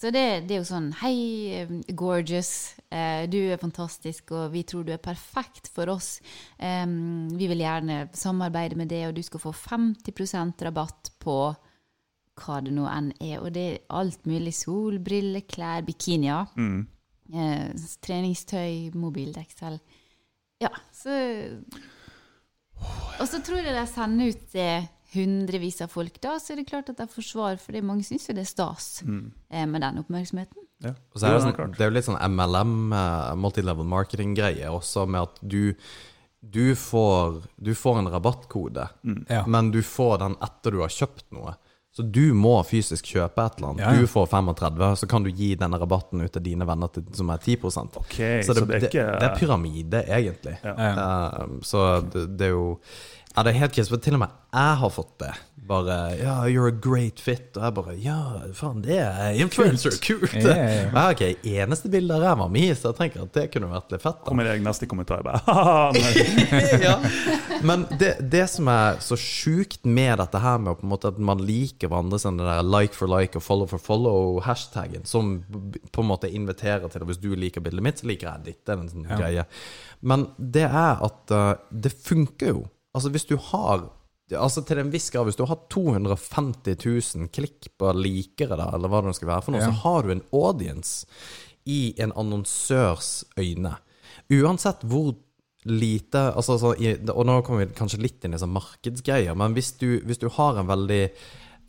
Så 0.00 0.08
det, 0.14 0.24
det 0.48 0.54
er 0.56 0.62
jo 0.62 0.68
sånn 0.68 0.86
Hei, 1.02 1.16
eh, 1.60 1.72
gorgeous. 1.92 2.78
Eh, 2.88 3.26
du 3.28 3.36
er 3.42 3.60
fantastisk, 3.60 4.32
og 4.32 4.54
vi 4.54 4.62
tror 4.64 4.86
du 4.86 4.94
er 4.94 5.02
perfekt 5.02 5.68
for 5.74 5.92
oss. 5.92 6.14
Vi 6.56 7.48
vil 7.50 7.60
gjerne 7.60 8.06
samarbeide 8.16 8.78
med 8.80 8.88
det, 8.88 9.02
og 9.08 9.18
du 9.18 9.20
skal 9.26 9.42
få 9.42 9.52
50% 9.52 10.64
rabatt 10.64 11.12
på 11.20 11.36
hva 12.40 12.60
det 12.64 12.72
nå 12.74 12.86
enn 12.88 13.12
er. 13.18 13.38
Og 13.42 13.52
det 13.54 13.66
er 13.66 13.82
alt 14.00 14.24
mulig. 14.28 14.54
Solbriller, 14.56 15.44
klær, 15.48 15.84
bikinier. 15.86 16.48
Mm. 16.56 16.86
Eh, 17.30 17.88
treningstøy, 18.02 18.90
mobildeksel. 18.98 19.78
Ja, 20.60 20.72
så 20.92 21.12
Og 23.20 23.26
så 23.28 23.42
tror 23.44 23.60
jeg 23.60 23.74
de 23.76 23.84
sender 23.86 24.32
ut 24.32 24.46
til 24.52 24.88
hundrevis 25.14 25.80
av 25.84 25.92
folk. 25.92 26.20
Da 26.22 26.36
så 26.40 26.54
er 26.54 26.60
det 26.60 26.68
klart 26.70 26.90
at 26.92 27.00
jeg 27.02 27.12
får 27.12 27.26
svar, 27.26 27.60
for 27.62 27.76
det 27.76 27.84
mange 27.86 28.06
syns 28.06 28.28
jo 28.28 28.36
det 28.36 28.44
er 28.46 28.50
stas 28.50 28.90
mm. 29.06 29.24
med 29.70 29.82
den 29.82 30.02
oppmerksomheten. 30.02 30.66
Ja. 30.80 30.94
Og 31.12 31.20
så 31.20 31.28
er 31.28 31.36
det, 31.36 31.40
sånn, 31.44 31.74
det 31.76 31.84
er 31.84 31.90
jo 31.90 31.96
litt 31.96 32.08
sånn 32.08 32.20
MLM, 32.32 32.76
eh, 32.96 33.32
multilevel 33.40 33.88
marketing-greie, 33.90 34.70
også 34.72 35.04
med 35.10 35.26
at 35.28 35.42
du, 35.42 35.74
du, 36.40 36.64
får, 36.78 37.42
du 37.60 37.74
får 37.76 38.00
en 38.00 38.12
rabattkode, 38.14 38.86
Ja. 39.28 39.42
men 39.46 39.74
du 39.74 39.82
får 39.84 40.22
den 40.24 40.38
etter 40.40 40.76
du 40.76 40.80
har 40.84 40.94
kjøpt 40.94 41.28
noe. 41.36 41.58
Så 41.90 42.04
du 42.06 42.30
må 42.38 42.52
fysisk 42.62 43.08
kjøpe 43.16 43.42
et 43.42 43.56
eller 43.58 43.72
annet. 43.72 43.82
Ja, 43.82 43.92
ja. 43.96 44.00
Du 44.00 44.06
får 44.06 44.28
35, 44.30 44.92
så 44.96 45.06
kan 45.10 45.24
du 45.26 45.30
gi 45.34 45.48
denne 45.58 45.78
rabatten 45.82 46.22
ut 46.22 46.30
til 46.32 46.44
dine 46.44 46.64
venner 46.68 46.92
til, 46.94 47.02
som 47.18 47.32
er 47.34 47.40
10 47.42 47.56
okay, 47.98 48.44
Så 48.46 48.54
det, 48.54 48.60
så 48.62 48.68
det 48.68 48.76
er 48.76 48.86
ikke 48.86 49.06
det 49.10 49.26
er 49.26 49.34
pyramide, 49.40 50.02
egentlig. 50.06 50.54
Ja. 50.62 50.74
Eh, 50.86 51.56
så 51.66 51.88
det, 52.06 52.28
det 52.38 52.46
er 52.46 52.54
jo 52.54 52.68
Ja, 53.36 53.44
det 53.46 53.54
er 53.54 53.60
helt 53.62 53.74
krise, 53.76 53.98
til 54.02 54.16
og 54.18 54.24
med 54.24 54.40
jeg 54.50 54.78
har 54.80 54.90
fått 54.90 55.12
det. 55.22 55.30
Bare 55.70 55.96
Ja, 56.18 56.32
you're 56.50 56.66
a 56.66 56.74
great 56.74 57.20
fit. 57.20 57.54
Og 57.54 57.62
jeg 57.62 57.74
bare 57.76 57.92
Ja, 58.02 58.16
faen, 58.56 58.80
det 58.82 58.96
er 58.98 59.36
influencer. 59.38 59.94
Kult! 60.02 60.32
Ja, 60.34 60.56
ja, 60.56 60.70
ja. 60.80 60.88
Har 60.96 61.14
ikke 61.14 61.36
eneste 61.46 61.90
bilde 61.92 62.16
av 62.16 62.24
ræva 62.24 62.48
mi, 62.50 62.64
så 62.74 62.90
jeg 62.90 62.98
tenker 62.98 63.28
at 63.28 63.36
det 63.36 63.44
kunne 63.54 63.68
vært 63.70 63.94
litt 63.94 64.02
fett. 64.02 64.18
da. 64.18 64.26
Kommer 64.26 64.50
jeg 64.50 64.64
neste 64.64 64.88
kommentar 64.90 65.22
bare 65.22 65.38
ja. 66.82 66.96
Men 67.62 67.84
det, 68.00 68.16
det 68.32 68.42
som 68.50 68.66
er 68.72 68.98
så 69.04 69.14
sjukt 69.20 69.86
med 69.86 70.18
dette 70.18 70.42
her 70.42 70.58
med 70.58 70.82
måte 70.82 71.12
at 71.14 71.22
man 71.22 71.38
liker 71.46 71.92
hverandre 71.92 72.18
sånn 72.18 72.42
det 72.42 72.50
der 72.50 72.66
like 72.66 72.98
for 72.98 73.12
like 73.12 73.38
og 73.38 73.46
follow 73.46 73.70
for 73.70 73.78
follow-hashtagen, 73.78 75.06
som 75.06 75.36
på 75.46 76.02
en 76.02 76.10
måte 76.10 76.32
inviterer 76.32 76.90
til 76.90 77.04
det. 77.04 77.12
hvis 77.12 77.22
du 77.22 77.30
liker 77.38 77.62
bildet 77.62 77.86
mitt, 77.86 78.02
så 78.02 78.10
liker 78.10 78.32
jeg 78.32 78.48
ditt. 78.50 78.60
Det 78.66 78.74
er 78.74 78.82
en 78.82 78.92
sånn 78.96 79.08
greie. 79.14 79.46
Men 80.02 80.26
det 80.34 80.66
er 80.66 80.98
at 81.06 81.36
uh, 81.36 81.54
det 81.70 81.94
funker 81.94 82.54
jo. 82.56 82.66
Altså 82.94 83.10
hvis 83.14 83.28
du 83.30 83.36
har 83.50 83.88
Altså 84.30 84.62
Til 84.62 84.78
en 84.78 84.92
viss 84.92 85.08
grad, 85.10 85.26
hvis 85.26 85.34
du 85.34 85.42
har 85.42 85.58
250 85.74 86.76
000 87.18 87.30
klikk 87.34 87.66
på 87.74 87.90
likere, 87.98 88.54
da, 88.54 88.68
eller 88.76 88.86
hva 88.92 89.00
det 89.02 89.16
skal 89.16 89.26
være 89.26 89.42
for 89.42 89.56
noe, 89.56 89.64
Ja. 89.64 89.72
så 89.72 89.82
har 89.82 90.06
du 90.06 90.12
en 90.12 90.22
audience 90.30 91.06
i 91.66 91.94
en 91.98 92.12
annonsørs 92.14 93.24
øyne. 93.34 93.72
Uansett 94.30 94.86
hvor 94.86 95.16
lite 95.64 96.22
altså, 96.30 96.58
så 96.62 96.74
i, 96.78 96.94
Og 97.10 97.26
nå 97.26 97.42
kommer 97.42 97.66
vi 97.66 97.74
kanskje 97.74 98.00
litt 98.00 98.24
inn 98.24 98.34
i 98.34 98.38
sånn 98.38 98.54
markedsgreier, 98.54 99.34
men 99.34 99.52
hvis 99.58 99.72
du, 99.82 100.00
hvis 100.06 100.22
du 100.22 100.28
har 100.38 100.58
en 100.58 100.70
veldig 100.70 101.04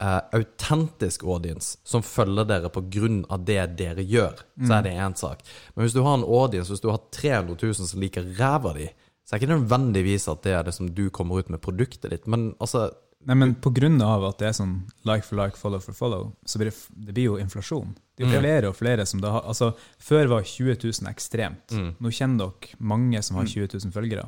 Uh, 0.02 0.18
autentisk 0.34 1.22
audience 1.30 1.78
som 1.86 2.02
følger 2.02 2.48
dere 2.50 2.72
av 2.74 3.44
det 3.46 3.76
dere 3.78 4.02
gjør, 4.02 4.40
så 4.66 4.80
er 4.80 4.82
det 4.88 4.94
én 4.98 5.14
sak. 5.14 5.44
Men 5.76 5.86
hvis 5.86 5.94
du 5.94 6.02
har 6.02 6.16
en 6.18 6.24
audience, 6.26 6.72
hvis 6.72 6.82
du 6.82 6.90
har 6.90 6.98
300 7.14 7.54
000 7.62 7.74
som 7.86 8.02
liker 8.02 8.26
ræva 8.40 8.74
di, 8.74 8.88
så 9.26 9.36
det 9.36 9.38
er 9.38 9.44
ikke 9.44 9.54
nødvendigvis 9.54 10.28
at 10.32 10.44
det 10.44 10.54
er 10.58 10.68
det 10.68 10.74
som 10.76 10.90
du 10.92 11.10
kommer 11.14 11.40
ut 11.40 11.50
med 11.54 11.62
produktet 11.64 12.12
ditt. 12.12 12.28
Men 12.28 12.54
altså 12.60 12.90
Nei, 13.30 13.36
men 13.38 13.52
på 13.62 13.70
grunn 13.70 14.02
av 14.02 14.24
at 14.26 14.40
det 14.42 14.48
er 14.50 14.56
sånn 14.58 14.72
like 15.06 15.22
for 15.28 15.38
like, 15.38 15.54
follow 15.60 15.82
for 15.84 15.94
follow, 15.94 16.32
så 16.42 16.58
blir 16.58 16.72
det, 16.72 16.78
det 17.06 17.14
blir 17.14 17.28
jo 17.28 17.36
inflasjon. 17.38 17.92
Det 18.18 18.26
er 18.26 18.32
jo 18.34 18.40
flere 18.42 18.72
og 18.72 18.78
flere 18.80 19.06
som 19.06 19.22
da 19.22 19.36
har 19.36 19.46
Altså, 19.52 19.68
før 20.02 20.32
var 20.32 20.48
20 20.50 20.80
000 20.82 21.12
ekstremt. 21.12 21.76
Nå 22.02 22.10
kjenner 22.18 22.50
dere 22.50 22.80
mange 22.80 23.22
som 23.22 23.38
har 23.38 23.46
20 23.46 23.76
000 23.76 23.94
følgere. 23.94 24.26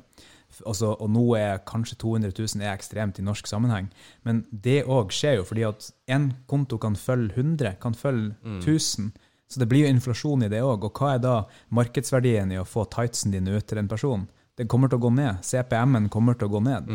Altså, 0.62 0.92
og 0.94 1.10
nå 1.10 1.24
er 1.40 1.64
kanskje 1.66 1.98
200 2.04 2.36
000 2.38 2.62
er 2.62 2.76
ekstremt 2.76 3.18
i 3.18 3.26
norsk 3.26 3.50
sammenheng. 3.50 3.90
Men 4.30 4.44
det 4.52 4.84
òg 4.86 5.10
skjer 5.10 5.40
jo 5.40 5.48
fordi 5.50 5.66
at 5.72 5.90
én 6.14 6.30
konto 6.46 6.78
kan 6.78 6.94
følge 6.94 7.34
100, 7.34 7.80
kan 7.82 7.98
følge 7.98 8.36
1000. 8.62 9.10
Så 9.50 9.62
det 9.62 9.70
blir 9.70 9.88
jo 9.88 9.96
inflasjon 9.96 10.46
i 10.46 10.52
det 10.54 10.62
òg. 10.62 10.86
Og 10.86 10.94
hva 11.02 11.16
er 11.16 11.26
da 11.26 11.36
markedsverdien 11.74 12.54
i 12.54 12.62
å 12.62 12.70
få 12.70 12.86
tightsen 12.94 13.34
dine 13.34 13.58
ut 13.58 13.66
til 13.66 13.82
en 13.82 13.90
person? 13.90 14.30
Den 14.60 14.68
kommer 14.70 14.88
til 14.92 15.00
å 15.00 15.06
gå 15.08 15.10
ned. 15.16 15.42
CPM-en 15.42 16.10
kommer 16.14 16.38
til 16.38 16.46
å 16.50 16.54
gå 16.54 16.60
ned. 16.62 16.90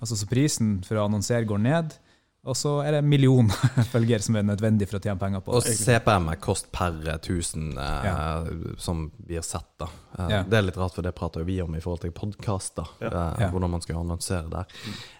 Altså, 0.00 0.16
så 0.16 0.28
prisen 0.30 0.78
for 0.86 0.96
å 0.96 1.06
annonsere 1.10 1.44
går 1.48 1.60
ned, 1.60 1.96
og 2.42 2.56
så 2.58 2.70
er 2.82 2.96
det 2.96 3.00
en 3.04 3.08
million 3.10 3.50
følgere 3.92 4.18
som 4.24 4.34
er 4.40 4.46
nødvendig 4.48 4.88
for 4.90 4.98
å 4.98 5.02
tjene 5.04 5.20
penger 5.20 5.44
på 5.46 5.52
Og. 5.60 5.66
CPM 5.78 6.24
er 6.32 6.40
kost 6.42 6.72
per 6.74 6.96
1000 7.14 7.76
eh, 7.78 8.08
Ja. 8.08 8.16
som 8.82 9.04
blir 9.22 9.44
sett, 9.46 9.68
da. 9.78 9.86
Eh, 10.18 10.26
Ja. 10.32 10.40
Det 10.42 10.58
er 10.58 10.66
litt 10.66 10.76
rart, 10.80 10.96
for 10.96 11.06
det 11.06 11.14
prater 11.14 11.44
jo 11.44 11.46
vi 11.46 11.60
om 11.62 11.74
i 11.78 11.80
forhold 11.84 12.02
til 12.02 12.10
podkaster. 12.16 12.88
Eh, 13.00 13.46
Hvordan 13.52 13.70
man 13.76 13.80
skal 13.84 14.00
annonsere 14.02 14.50
der. 14.50 14.66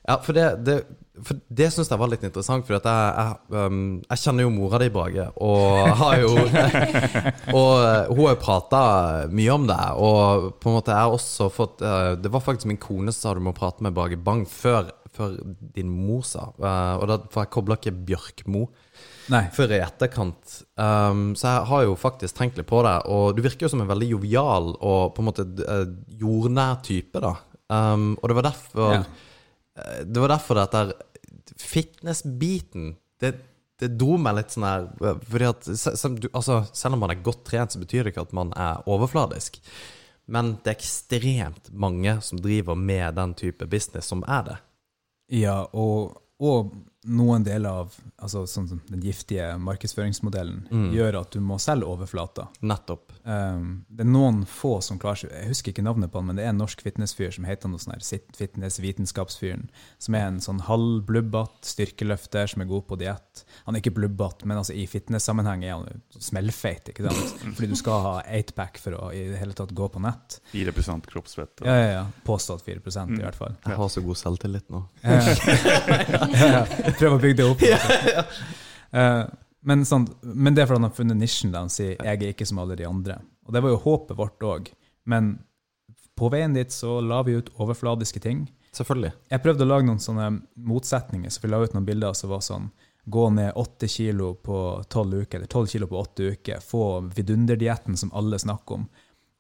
Ja, 0.09 0.17
for 0.19 0.33
det, 0.35 0.49
det, 0.67 0.77
for 1.23 1.39
det 1.47 1.69
syns 1.71 1.91
jeg 1.93 2.01
var 2.03 2.11
litt 2.11 2.25
interessant, 2.27 2.67
for 2.67 2.81
at 2.81 2.89
jeg, 2.91 3.13
jeg, 3.15 3.69
um, 3.71 3.83
jeg 4.09 4.23
kjenner 4.25 4.43
jo 4.49 4.51
mora 4.57 4.81
di, 4.83 4.89
Brage, 4.91 5.29
og 5.39 5.93
har 6.03 6.17
jo 6.25 6.33
Og 7.61 7.71
eh, 7.85 8.11
hun 8.11 8.25
har 8.25 8.35
jo 8.35 8.41
prata 8.43 8.81
mye 9.31 9.53
om 9.55 9.69
det, 9.71 9.79
og 9.95 10.49
på 10.59 10.73
en 10.73 10.77
måte 10.81 10.91
jeg 10.91 11.07
har 11.07 11.15
også 11.15 11.47
fått 11.55 11.85
uh, 11.87 12.17
Det 12.19 12.33
var 12.35 12.43
faktisk 12.43 12.67
min 12.73 12.81
kone 12.83 13.15
som 13.15 13.29
sa 13.31 13.35
du 13.39 13.45
må 13.47 13.55
prate 13.55 13.85
med 13.87 13.95
Brage 13.95 14.19
Bang 14.19 14.43
før, 14.49 14.91
før 15.13 15.35
din 15.77 15.91
mor 15.93 16.23
sa. 16.25 16.49
Eh, 16.59 16.95
og 17.01 17.07
da, 17.11 17.19
For 17.31 17.45
jeg 17.45 17.51
kobla 17.55 17.77
ikke 17.79 17.93
Bjørkmo 18.09 18.63
Nei. 19.33 19.43
før 19.55 19.75
i 19.77 19.81
etterkant. 19.85 20.55
Um, 20.81 21.35
så 21.39 21.49
jeg 21.53 21.67
har 21.71 21.83
jo 21.87 21.95
faktisk 22.01 22.37
tenkt 22.39 22.57
litt 22.61 22.67
på 22.71 22.81
det, 22.87 22.97
og 23.13 23.37
du 23.37 23.43
virker 23.45 23.67
jo 23.67 23.73
som 23.75 23.81
en 23.85 23.91
veldig 23.93 24.09
jovial 24.15 24.73
og 24.81 25.15
på 25.15 25.23
en 25.23 25.29
måte 25.31 25.47
eh, 25.67 25.87
jordnær 26.23 26.81
type, 26.87 27.21
da. 27.23 27.35
Um, 27.73 28.15
og 28.23 28.29
det 28.33 28.37
var 28.41 28.49
derfor 28.51 28.93
Ja. 28.97 29.03
eh, 29.77 30.03
Det 30.05 30.21
var 30.21 30.29
derfor 30.35 30.55
dette 30.61 30.93
fitness-biten 31.63 32.97
det, 33.21 33.33
det 33.81 33.93
dro 33.99 34.17
meg 34.21 34.37
litt 34.37 34.53
sånn 34.55 34.67
her 34.67 34.87
Fordi 35.29 35.47
at 35.49 35.69
altså, 36.35 36.59
selv 36.75 36.97
om 36.97 37.03
man 37.05 37.13
er 37.15 37.23
godt 37.25 37.45
trent, 37.49 37.73
så 37.75 37.81
betyr 37.83 38.05
det 38.05 38.13
ikke 38.15 38.27
at 38.27 38.35
man 38.37 38.53
er 38.59 38.83
overfladisk. 38.91 39.59
Men 40.33 40.57
det 40.63 40.71
er 40.73 40.77
ekstremt 40.79 41.71
mange 41.75 42.17
som 42.23 42.39
driver 42.43 42.77
med 42.79 43.15
den 43.19 43.33
type 43.39 43.67
business, 43.67 44.07
som 44.13 44.23
er 44.31 44.43
det. 44.47 44.59
Ja, 45.33 45.63
og, 45.73 46.19
og 46.43 46.73
noen 47.09 47.45
deler 47.47 47.83
av 47.83 47.95
altså 48.23 48.45
sånn 48.47 48.69
den 48.91 49.03
giftige 49.03 49.53
markedsføringsmodellen 49.59 50.67
gjør 50.95 51.23
at 51.23 51.33
du 51.35 51.41
må 51.41 51.59
selge 51.63 51.89
overflater. 51.89 52.51
Nettopp. 52.61 53.12
Um, 53.23 53.85
det 53.87 54.03
er 54.03 54.09
noen 54.11 54.41
få 54.51 54.81
som 54.83 54.99
klarer 54.99 55.21
seg 55.21 55.31
Jeg 55.31 55.51
husker 55.53 55.71
ikke 55.71 55.85
navnet 55.87 56.11
på 56.11 56.19
han, 56.19 56.27
men 56.27 56.39
det 56.41 56.43
er 56.43 56.51
en 56.51 56.59
norsk 56.59 56.81
fitnessfyr 56.83 57.31
som 57.31 57.45
heter 57.47 57.71
noe 57.71 57.79
sånn 57.79 57.95
her 57.95 58.03
fitnessvitenskapsfyren. 58.39 59.69
Som 60.03 60.17
er 60.19 60.27
en 60.27 60.41
sånn 60.43 60.63
halvblubbete 60.67 61.71
styrkeløfter 61.71 62.51
som 62.51 62.65
er 62.65 62.71
god 62.73 62.89
på 62.91 62.99
diett. 62.99 63.45
Han 63.69 63.79
er 63.79 63.85
ikke 63.85 63.95
blubbete, 64.01 64.49
men 64.51 64.59
altså 64.59 64.75
i 64.75 64.89
fitness-sammenheng 64.91 65.63
er 65.67 65.77
han 65.77 66.03
smellfeit. 66.19 66.91
ikke 66.91 67.07
sant? 67.07 67.47
Fordi 67.55 67.71
du 67.71 67.77
skal 67.79 68.07
ha 68.09 68.15
8-pack 68.27 68.83
for 68.83 68.99
å 68.99 69.13
i 69.15 69.23
det 69.31 69.39
hele 69.39 69.55
tatt 69.59 69.71
gå 69.77 69.87
på 69.93 70.03
nett. 70.03 70.41
4 70.51 70.75
kroppsfett. 71.07 71.63
Ja, 71.63 71.77
ja, 71.79 71.89
ja. 71.93 72.03
Påstått 72.27 72.67
4 72.67 72.83
i 72.83 73.23
hvert 73.23 73.39
fall. 73.39 73.55
Jeg 73.63 73.79
har 73.79 73.89
så 73.93 74.03
god 74.03 74.19
selvtillit 74.19 74.67
nå. 74.73 74.83
ja, 75.07 76.67
prøv 76.99 77.17
å 77.17 77.23
bygge 77.23 77.39
det 77.43 77.49
opp. 77.53 77.63
Eh, 78.93 79.23
men, 79.63 79.85
sånn, 79.87 80.09
men 80.23 80.55
det 80.55 80.65
er 80.65 80.71
fordi 80.71 80.81
han 80.81 80.89
har 80.89 80.97
funnet 80.97 81.19
nisjen 81.21 81.53
der 81.53 81.65
han 81.65 81.73
sier 81.73 81.95
'jeg 81.95 82.23
er 82.23 82.33
ikke 82.33 82.47
som 82.47 82.59
alle 82.59 82.77
de 82.77 82.87
andre'. 82.87 83.21
Og 83.47 83.53
det 83.55 83.63
var 83.63 83.71
jo 83.71 83.83
håpet 83.85 84.17
vårt 84.19 84.41
òg. 84.43 84.73
Men 85.07 85.39
på 86.19 86.31
veien 86.31 86.55
dit 86.55 86.71
så 86.73 87.01
la 87.01 87.23
vi 87.23 87.37
ut 87.39 87.51
overfladiske 87.59 88.21
ting. 88.21 88.51
Selvfølgelig. 88.73 89.13
Jeg 89.31 89.43
prøvde 89.43 89.65
å 89.65 89.69
lage 89.69 89.87
noen 89.87 90.01
sånne 90.01 90.43
motsetninger, 90.57 91.31
så 91.31 91.43
vi 91.43 91.49
la 91.49 91.61
ut 91.63 91.75
noen 91.75 91.87
bilder 91.87 92.13
som 92.13 92.31
var 92.31 92.41
sånn 92.41 92.71
Gå 93.05 93.31
ned 93.35 93.57
åtte 93.59 93.89
kilo 93.91 94.35
på 94.35 94.85
tolv 94.89 95.25
uker, 95.25 95.39
eller 95.39 95.49
tolv 95.51 95.67
kilo 95.67 95.89
på 95.89 95.99
åtte 95.99 96.23
uker. 96.37 96.61
Få 96.63 97.01
vidunderdietten 97.11 97.97
som 97.97 98.13
alle 98.15 98.39
snakker 98.39 98.75
om. 98.75 98.85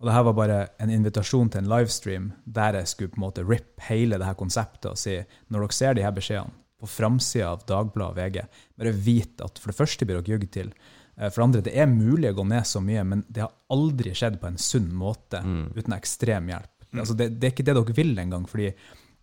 Og 0.00 0.08
det 0.08 0.14
her 0.16 0.24
var 0.26 0.34
bare 0.34 0.56
en 0.82 0.90
invitasjon 0.90 1.48
til 1.48 1.62
en 1.62 1.70
livestream 1.70 2.32
der 2.44 2.74
jeg 2.80 2.88
skulle 2.88 3.12
på 3.12 3.20
en 3.20 3.26
måte 3.28 3.44
rip 3.46 3.78
hele 3.86 4.18
det 4.18 4.26
her 4.26 4.34
konseptet 4.34 4.90
og 4.90 4.98
si 4.98 5.14
når 5.46 5.60
dere 5.62 5.76
ser 5.78 5.94
de 5.94 6.02
her 6.02 6.16
beskjedene 6.16 6.61
på 6.82 6.90
framsida 6.90 7.52
av 7.54 7.62
Dagbladet 7.68 8.10
og 8.12 8.18
VG, 8.18 8.42
bare 8.82 8.92
vit 9.06 9.40
at 9.46 9.60
for 9.62 9.72
det 9.72 9.78
første 9.78 10.08
blir 10.08 10.18
dere 10.20 10.34
jugd 10.36 10.50
til. 10.54 10.72
Eh, 11.16 11.28
For 11.30 11.38
det 11.40 11.46
andre, 11.46 11.62
det 11.68 11.76
er 11.78 11.86
mulig 11.90 12.30
å 12.32 12.36
gå 12.40 12.44
ned 12.50 12.66
så 12.66 12.82
mye, 12.84 13.04
men 13.06 13.24
det 13.28 13.44
har 13.44 13.52
aldri 13.72 14.14
skjedd 14.18 14.40
på 14.42 14.50
en 14.50 14.58
sunn 14.60 14.90
måte 14.96 15.42
uten 15.76 15.94
ekstrem 15.96 16.50
hjelp. 16.52 16.68
Altså 16.92 17.14
det, 17.16 17.30
det 17.40 17.48
er 17.48 17.54
ikke 17.54 17.64
det 17.70 17.74
dere 17.78 17.94
vil 17.96 18.18
engang. 18.20 18.44
fordi 18.50 18.72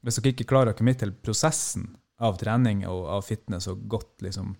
hvis 0.02 0.16
dere 0.18 0.32
ikke 0.34 0.48
klarer 0.50 0.72
å 0.74 0.78
komme 0.80 0.96
til 0.98 1.12
prosessen 1.12 1.90
av 2.24 2.38
trening 2.40 2.86
og 2.88 3.06
av 3.18 3.22
fitness 3.28 3.68
og 3.72 3.84
godt 3.92 4.24
liksom, 4.26 4.56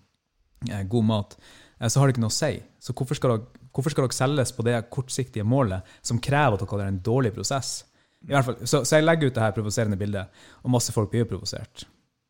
eh, 0.70 0.82
god 0.84 1.04
mat, 1.08 1.36
eh, 1.80 1.88
så 1.88 2.00
har 2.00 2.06
det 2.08 2.14
ikke 2.16 2.24
noe 2.26 2.32
å 2.34 2.38
si. 2.38 2.52
Så 2.78 2.92
hvorfor 2.94 3.16
skal, 3.18 3.38
dere, 3.38 3.66
hvorfor 3.72 3.90
skal 3.94 4.06
dere 4.06 4.18
selges 4.18 4.52
på 4.56 4.64
det 4.68 4.76
kortsiktige 4.92 5.44
målet 5.48 5.82
som 6.02 6.20
krever 6.20 6.54
at 6.58 6.64
dere 6.66 6.76
har 6.84 6.92
en 6.92 7.00
dårlig 7.00 7.32
prosess? 7.34 7.84
I 8.28 8.34
hvert 8.34 8.44
fall, 8.50 8.58
så, 8.68 8.82
så 8.84 8.98
jeg 8.98 9.06
legger 9.06 9.30
ut 9.30 9.34
det 9.38 9.42
her 9.46 9.54
provoserende 9.56 9.96
bildet, 9.96 10.28
og 10.60 10.70
masse 10.74 10.92
folk 10.92 11.08
blir 11.10 11.24
provosert. 11.24 11.86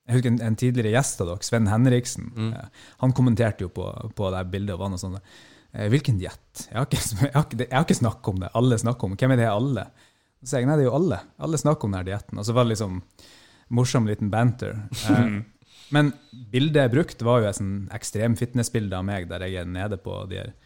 Jeg 0.08 0.18
husker 0.18 0.32
en, 0.32 0.40
en 0.42 0.58
tidligere 0.58 0.94
gjest 0.96 1.22
av 1.22 1.30
dere, 1.30 1.46
Sven 1.46 1.70
Henriksen, 1.70 2.30
mm. 2.34 2.52
han 3.02 3.14
kommenterte 3.16 3.66
jo 3.66 3.72
på, 3.74 3.86
på 4.16 4.30
det 4.34 4.44
bildet 4.50 4.74
og 4.74 4.82
var 4.82 4.92
noe 4.92 5.02
sånn 5.02 5.18
eh, 5.18 5.86
Hvilken 5.92 6.18
diett? 6.18 6.64
Jeg 6.66 6.78
har 6.78 6.88
ikke, 6.88 7.02
jeg 7.26 7.34
har 7.36 7.46
ikke, 7.46 7.68
ikke 7.68 7.98
snakket 8.00 8.32
om 8.32 8.40
det. 8.42 8.50
Alle 8.58 8.80
snakker 8.80 9.10
om. 9.10 9.18
Hvem 9.20 9.36
er 9.36 9.42
det 9.42 9.50
alle? 9.50 9.86
Så 10.42 10.58
jeg 10.58 10.66
nei, 10.66 10.78
det 10.80 10.86
er 10.86 10.90
jo 10.90 10.96
alle. 10.96 11.20
Alle 11.44 11.60
snakker 11.60 11.86
om 11.86 11.94
denne 11.94 12.08
dietten. 12.08 12.40
Og 12.40 12.48
så 12.48 12.56
var 12.56 12.66
det 12.66 12.74
liksom 12.74 12.98
morsom 13.76 14.08
liten 14.08 14.32
banter. 14.32 14.80
Eh, 15.04 15.36
men 15.94 16.10
bildet 16.50 16.82
jeg 16.82 16.94
brukte, 16.96 17.28
var 17.28 17.44
jo 17.44 17.52
et 17.52 17.60
sånn 17.60 17.76
ekstrem 17.94 18.34
fitnessbilde 18.40 18.98
av 18.98 19.06
meg, 19.06 19.28
der 19.30 19.46
jeg 19.46 19.62
er 19.62 19.70
nede 19.70 20.00
på 20.00 20.24
de 20.30 20.42
her 20.42 20.56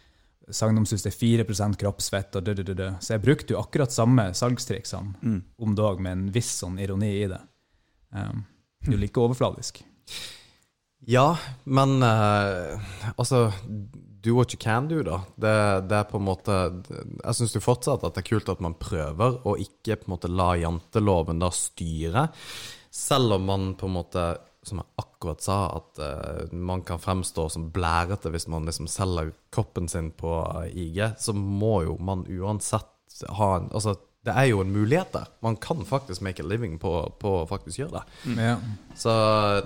sagnomsus 0.53 1.01
det 1.01 1.09
er 1.09 1.45
4% 1.45 1.77
kroppsfett 1.81 2.35
og 2.37 2.45
dø, 2.45 2.53
dø, 2.57 2.65
dø, 2.65 2.75
dø. 2.77 2.89
Så 3.01 3.15
jeg 3.15 3.23
brukte 3.23 3.55
jo 3.55 3.61
akkurat 3.61 3.93
samme 3.93 4.27
salgstriksene 4.37 5.39
om 5.57 5.77
dag, 5.77 6.01
med 6.01 6.11
en 6.11 6.27
viss 6.33 6.51
sånn 6.61 6.77
ironi 6.81 7.11
i 7.23 7.29
det. 7.31 7.41
Um, 8.15 8.43
det 8.85 8.95
er 8.95 9.01
like 9.01 9.21
overfladisk. 9.21 9.83
Ja, 11.05 11.35
men 11.63 12.01
uh, 12.03 12.79
altså 13.15 13.51
Do 14.25 14.33
what 14.33 14.53
you 14.53 14.57
can 14.59 14.87
do, 14.87 15.03
da. 15.03 15.19
Det, 15.35 15.81
det 15.89 15.97
er 15.99 16.07
på 16.09 16.17
en 16.17 16.25
måte 16.25 16.55
Jeg 16.89 17.37
syns 17.37 17.53
fortsatt 17.61 18.07
at 18.07 18.15
det 18.15 18.23
er 18.23 18.31
kult 18.31 18.49
at 18.49 18.63
man 18.63 18.73
prøver, 18.79 19.37
og 19.45 19.61
ikke 19.61 19.99
på 20.01 20.09
en 20.09 20.15
måte 20.15 20.31
la 20.31 20.55
janteloven 20.57 21.43
da 21.43 21.51
styre. 21.53 22.25
Selv 22.89 23.37
om 23.37 23.45
man 23.45 23.67
på 23.77 23.85
en 23.85 23.97
måte, 23.99 24.23
som 24.65 24.81
jeg 24.81 25.03
akkurat 25.03 25.45
sa, 25.45 25.59
at 25.77 26.01
uh, 26.01 26.55
man 26.57 26.81
kan 26.87 27.01
fremstå 27.01 27.45
som 27.53 27.69
blærete 27.75 28.33
hvis 28.33 28.49
man 28.49 28.65
liksom 28.65 28.89
selger 28.89 29.29
kroppen 29.53 29.91
sin 29.91 30.09
på 30.17 30.39
IG, 30.73 31.03
så 31.21 31.37
må 31.37 31.83
jo 31.85 31.99
man 32.01 32.25
uansett 32.25 33.21
ha 33.29 33.51
en 33.59 33.69
Altså, 33.77 33.93
det 34.25 34.33
er 34.33 34.47
jo 34.49 34.61
en 34.63 34.73
mulighet 34.73 35.13
der. 35.13 35.29
Man 35.45 35.57
kan 35.61 35.85
faktisk 35.85 36.23
make 36.25 36.41
a 36.41 36.47
living 36.47 36.79
på, 36.81 36.91
på 37.21 37.33
å 37.41 37.45
faktisk 37.49 37.83
gjøre 37.83 37.99
det. 37.99 38.31
Ja. 38.41 38.55
Så 38.97 39.13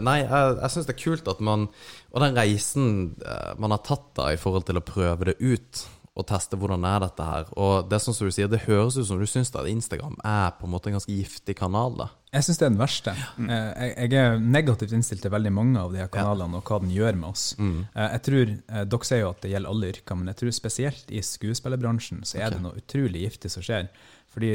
nei, 0.03 0.19
jeg, 0.25 0.57
jeg 0.59 0.73
syns 0.73 0.89
det 0.89 0.95
er 0.95 1.03
kult 1.03 1.29
at 1.29 1.41
man 1.45 1.67
Og 2.09 2.23
den 2.23 2.35
reisen 2.37 2.89
eh, 3.21 3.53
man 3.61 3.75
har 3.75 3.83
tatt 3.85 4.09
da 4.17 4.31
i 4.33 4.39
forhold 4.41 4.65
til 4.67 4.79
å 4.79 4.85
prøve 4.85 5.29
det 5.29 5.39
ut 5.39 5.85
og 6.19 6.27
teste 6.27 6.57
hvordan 6.59 6.85
er 6.87 7.03
dette 7.03 7.25
her. 7.25 7.49
Og 7.59 7.87
det 7.89 7.97
er 7.97 8.03
sånn 8.03 8.15
som 8.17 8.27
du 8.27 8.35
sier, 8.35 8.49
det 8.51 8.65
høres 8.65 8.97
ut 8.99 9.07
som 9.07 9.19
du 9.21 9.27
syns 9.29 9.53
at 9.55 9.69
Instagram 9.69 10.17
er 10.25 10.51
på 10.57 10.67
en 10.67 10.73
måte 10.73 10.91
en 10.91 10.97
ganske 10.97 11.15
giftig 11.15 11.55
kanal. 11.59 11.95
da 11.99 12.09
Jeg 12.35 12.47
syns 12.47 12.59
det 12.59 12.67
er 12.67 12.73
den 12.73 12.81
verste. 12.81 13.15
Eh, 13.39 13.85
Jeg, 14.03 14.13
er 14.19 14.39
negativt 14.39 14.93
innstilt 14.95 15.23
til 15.23 15.33
veldig 15.33 15.53
mange 15.55 15.79
av 15.79 15.95
de 15.95 16.01
her 16.03 16.11
kanalene 16.11 16.59
og 16.59 16.67
hva 16.67 16.81
den 16.83 16.91
gjør 16.93 17.19
med 17.21 17.29
oss. 17.31 17.45
Mm. 17.57 17.79
Jeg 17.95 18.23
tror, 18.27 18.53
eh, 18.67 18.85
Dere 18.91 19.09
sier 19.11 19.23
jo 19.23 19.31
at 19.31 19.41
det 19.45 19.53
gjelder 19.53 19.73
alle 19.73 19.91
yrker, 19.93 20.19
men 20.19 20.33
jeg 20.33 20.41
tror 20.41 20.55
spesielt 20.59 21.11
i 21.15 21.23
skuespillerbransjen 21.23 22.25
så 22.27 22.41
er 22.43 22.55
det 22.55 22.63
noe 22.65 22.79
utrolig 22.83 23.23
giftig 23.27 23.53
som 23.55 23.65
skjer. 23.65 23.91
Fordi 24.39 24.53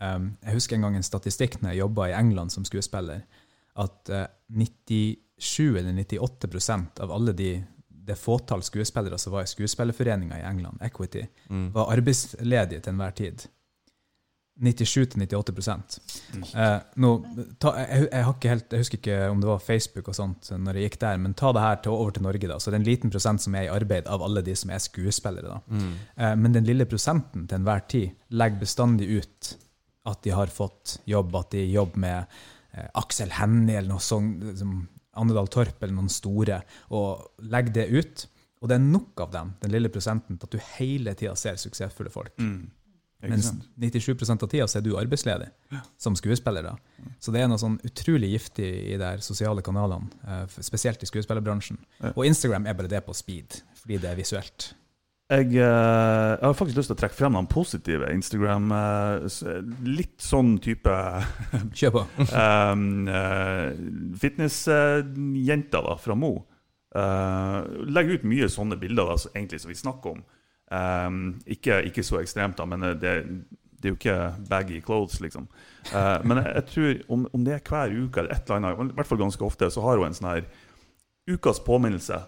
um, 0.00 0.30
Jeg 0.40 0.56
husker 0.56 0.78
en 0.78 0.88
gang 0.88 0.96
en 0.96 1.04
statistikk 1.04 1.58
når 1.60 1.74
jeg 1.74 1.82
jobba 1.84 2.08
i 2.08 2.16
England 2.16 2.54
som 2.54 2.64
skuespiller, 2.64 3.26
at 3.76 4.12
uh, 4.12 4.24
97 4.48 5.76
eller 5.76 5.92
98% 5.92 7.02
av 7.04 7.12
alle 7.12 7.36
de 7.36 7.50
det 8.06 8.14
fåtall 8.14 8.62
skuespillere 8.62 9.18
som 9.18 9.34
var 9.34 9.42
i 9.42 9.50
skuespillerforeninga 9.50 10.36
i 10.38 10.44
England, 10.46 10.78
Equity, 10.86 11.24
var 11.74 11.90
arbeidsledige 11.90 12.78
til 12.80 12.92
enhver 12.92 13.16
tid. 13.18 13.48
97-98 14.62 15.98
eh, 16.56 16.78
nå, 17.02 17.10
ta, 17.60 17.74
jeg, 17.76 18.06
jeg, 18.08 18.24
helt, 18.48 18.72
jeg 18.72 18.84
husker 18.84 19.00
ikke 19.00 19.18
om 19.28 19.42
det 19.42 19.50
var 19.50 19.60
Facebook 19.60 20.08
og 20.08 20.16
sånt 20.16 20.48
når 20.56 20.78
jeg 20.78 20.88
gikk 20.88 20.98
der, 21.02 21.20
men 21.20 21.34
ta 21.36 21.50
det 21.52 21.64
her 21.64 21.82
til, 21.84 21.92
over 21.92 22.16
til 22.16 22.24
Norge. 22.24 22.48
da, 22.48 22.56
så 22.58 22.72
Det 22.72 22.78
er 22.78 22.82
en 22.82 22.88
liten 22.88 23.12
prosent 23.12 23.44
som 23.44 23.56
er 23.58 23.66
i 23.66 23.72
arbeid 23.72 24.08
av 24.08 24.24
alle 24.24 24.42
de 24.46 24.54
som 24.56 24.72
er 24.72 24.80
skuespillere. 24.80 25.58
da. 25.58 25.80
Eh, 26.16 26.34
men 26.40 26.56
den 26.56 26.68
lille 26.68 26.88
prosenten 26.88 27.44
til 27.46 27.58
enhver 27.60 27.84
tid 27.92 28.14
legger 28.32 28.62
bestandig 28.64 29.10
ut 29.18 29.52
at 30.06 30.22
de 30.24 30.32
har 30.38 30.52
fått 30.54 31.00
jobb, 31.04 31.34
at 31.36 31.50
de 31.52 31.66
jobber 31.66 32.00
med 32.06 32.38
eh, 32.72 32.88
Aksel 32.94 33.34
Hennie 33.36 33.76
eller 33.76 33.96
noe 33.96 34.04
sånt, 34.04 34.40
liksom, 34.52 34.78
Andedal 35.16 35.48
Torp 35.52 35.82
eller 35.82 35.96
noen 35.96 36.12
store, 36.12 36.62
og 36.96 37.44
legger 37.52 37.76
det 37.82 37.86
ut. 37.92 38.26
Og 38.62 38.70
det 38.70 38.76
er 38.78 38.84
nok 38.88 39.20
av 39.20 39.30
dem, 39.34 39.52
den 39.60 39.72
lille 39.74 39.90
prosenten, 39.92 40.38
til 40.40 40.48
at 40.48 40.54
du 40.56 40.66
hele 40.78 41.12
tida 41.18 41.34
ser 41.36 41.58
suksessfulle 41.60 42.12
folk. 42.12 42.32
Ikke 42.40 42.75
Mens 43.30 43.50
sant? 43.50 43.66
97 43.82 44.30
av 44.34 44.48
tida 44.48 44.66
så 44.70 44.78
er 44.78 44.84
du 44.86 44.94
arbeidsledig 44.98 45.48
som 46.00 46.16
skuespiller. 46.18 46.62
da. 46.62 46.74
Så 47.20 47.34
det 47.34 47.42
er 47.42 47.50
noe 47.50 47.60
sånn 47.60 47.78
utrolig 47.86 48.32
giftig 48.34 48.70
i 48.94 48.96
de 49.00 49.12
sosiale 49.24 49.64
kanalene, 49.66 50.08
eh, 50.26 50.58
spesielt 50.60 51.02
i 51.02 51.10
skuespillerbransjen. 51.10 51.78
Ja. 52.00 52.12
Og 52.14 52.26
Instagram 52.26 52.66
er 52.66 52.74
bare 52.78 52.92
det 52.92 53.04
på 53.06 53.14
speed, 53.16 53.62
fordi 53.82 54.00
det 54.02 54.10
er 54.10 54.18
visuelt. 54.18 54.72
Jeg, 55.26 55.56
eh, 55.58 55.58
jeg 55.58 56.44
har 56.44 56.54
faktisk 56.54 56.78
lyst 56.78 56.92
til 56.92 56.94
å 56.94 57.00
trekke 57.00 57.18
frem 57.18 57.34
noen 57.34 57.48
positive 57.50 58.10
Instagram. 58.14 58.70
eh, 58.72 59.62
litt 59.82 60.22
sånn 60.22 60.58
type 60.62 60.92
Kjør 61.78 61.96
på. 61.96 62.04
um, 62.30 63.08
fitnessjenter 64.22 65.90
fra 65.98 66.14
Mo. 66.14 66.46
Uh, 66.96 67.66
legger 67.92 68.16
ut 68.16 68.24
mye 68.24 68.46
sånne 68.48 68.78
bilder 68.80 69.10
da, 69.10 69.16
egentlig 69.34 69.60
som 69.60 69.68
vi 69.68 69.76
snakker 69.76 70.14
om. 70.14 70.22
Um, 70.66 71.40
ikke, 71.46 71.82
ikke 71.86 72.02
så 72.02 72.18
ekstremt, 72.18 72.58
da, 72.58 72.64
men 72.66 72.82
eh, 72.82 72.96
det, 72.98 73.12
det 73.78 73.86
er 73.86 73.92
jo 73.92 73.98
ikke 73.98 74.16
baggy 74.50 74.80
clothes, 74.82 75.20
liksom. 75.22 75.46
Uh, 75.92 76.18
men 76.26 76.40
jeg, 76.40 76.52
jeg 76.54 76.66
tror 76.72 77.14
om, 77.14 77.26
om 77.32 77.44
det 77.46 77.54
er 77.54 77.62
hver 77.68 77.94
uke 77.94 78.20
eller 78.20 78.34
et 78.34 78.50
eller 78.50 78.72
annet, 78.72 78.90
i 78.90 78.98
hvert 78.98 79.10
fall 79.10 79.20
ganske 79.20 79.46
ofte, 79.46 79.70
så 79.70 79.84
har 79.84 80.00
hun 80.00 80.08
en 80.08 80.18
sånn 80.18 80.32
her 80.32 80.48
ukas 81.30 81.62
påminnelse. 81.62 82.18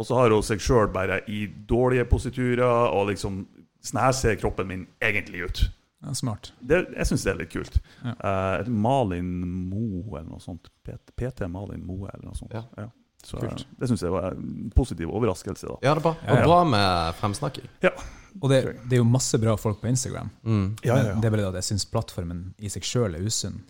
Og 0.00 0.08
så 0.08 0.16
har 0.16 0.32
hun 0.32 0.44
seg 0.44 0.60
sjøl 0.64 0.92
bare 0.92 1.22
i 1.28 1.46
dårlige 1.68 2.08
positurer, 2.08 2.90
og 2.92 3.10
liksom 3.12 3.46
Sånn 3.80 3.96
her 3.96 4.10
ser 4.12 4.34
kroppen 4.36 4.66
min 4.68 4.82
egentlig 5.00 5.38
ut. 5.40 5.60
Ja, 6.04 6.12
smart. 6.12 6.50
Det, 6.60 6.82
jeg 6.92 7.08
syns 7.08 7.22
det 7.24 7.30
er 7.32 7.38
litt 7.38 7.52
kult. 7.52 7.78
Ja. 8.04 8.12
Uh, 8.20 8.68
Malin 8.68 9.30
Moe 9.70 10.18
eller 10.18 10.26
noe 10.34 10.40
sånt. 10.44 10.68
PT, 10.84 11.14
PT 11.16 11.48
Malin 11.48 11.86
Moe 11.88 12.08
eller 12.08 12.26
noe 12.26 12.36
sånt. 12.36 12.52
Ja. 12.52 12.90
Så 13.24 13.38
Kult. 13.40 13.66
det 13.78 13.88
syns 13.90 14.00
jeg 14.02 14.10
var 14.14 14.30
en 14.32 14.70
positiv 14.74 15.10
overraskelse. 15.12 15.66
da. 15.68 15.76
Ja, 15.82 15.94
det 15.94 16.00
er 16.00 16.06
bra. 16.08 16.14
Og 16.34 16.44
bra 16.46 16.60
med 16.64 17.14
fremsnakking. 17.20 17.68
Og 18.40 18.48
det, 18.48 18.60
det 18.88 18.94
er 18.96 19.02
jo 19.02 19.08
masse 19.10 19.38
bra 19.42 19.56
folk 19.58 19.80
på 19.82 19.88
Instagram, 19.90 20.30
Mm. 20.46 20.76
Ja, 20.84 20.96
ja, 20.96 21.02
ja. 21.10 21.14
det 21.20 21.24
er 21.26 21.30
bare 21.34 21.42
det 21.42 21.48
at 21.50 21.58
jeg 21.60 21.64
syns 21.72 21.84
plattformen 21.90 22.54
i 22.62 22.68
seg 22.70 22.82
sjøl 22.86 23.14
er 23.18 23.26
usunn. 23.26 23.60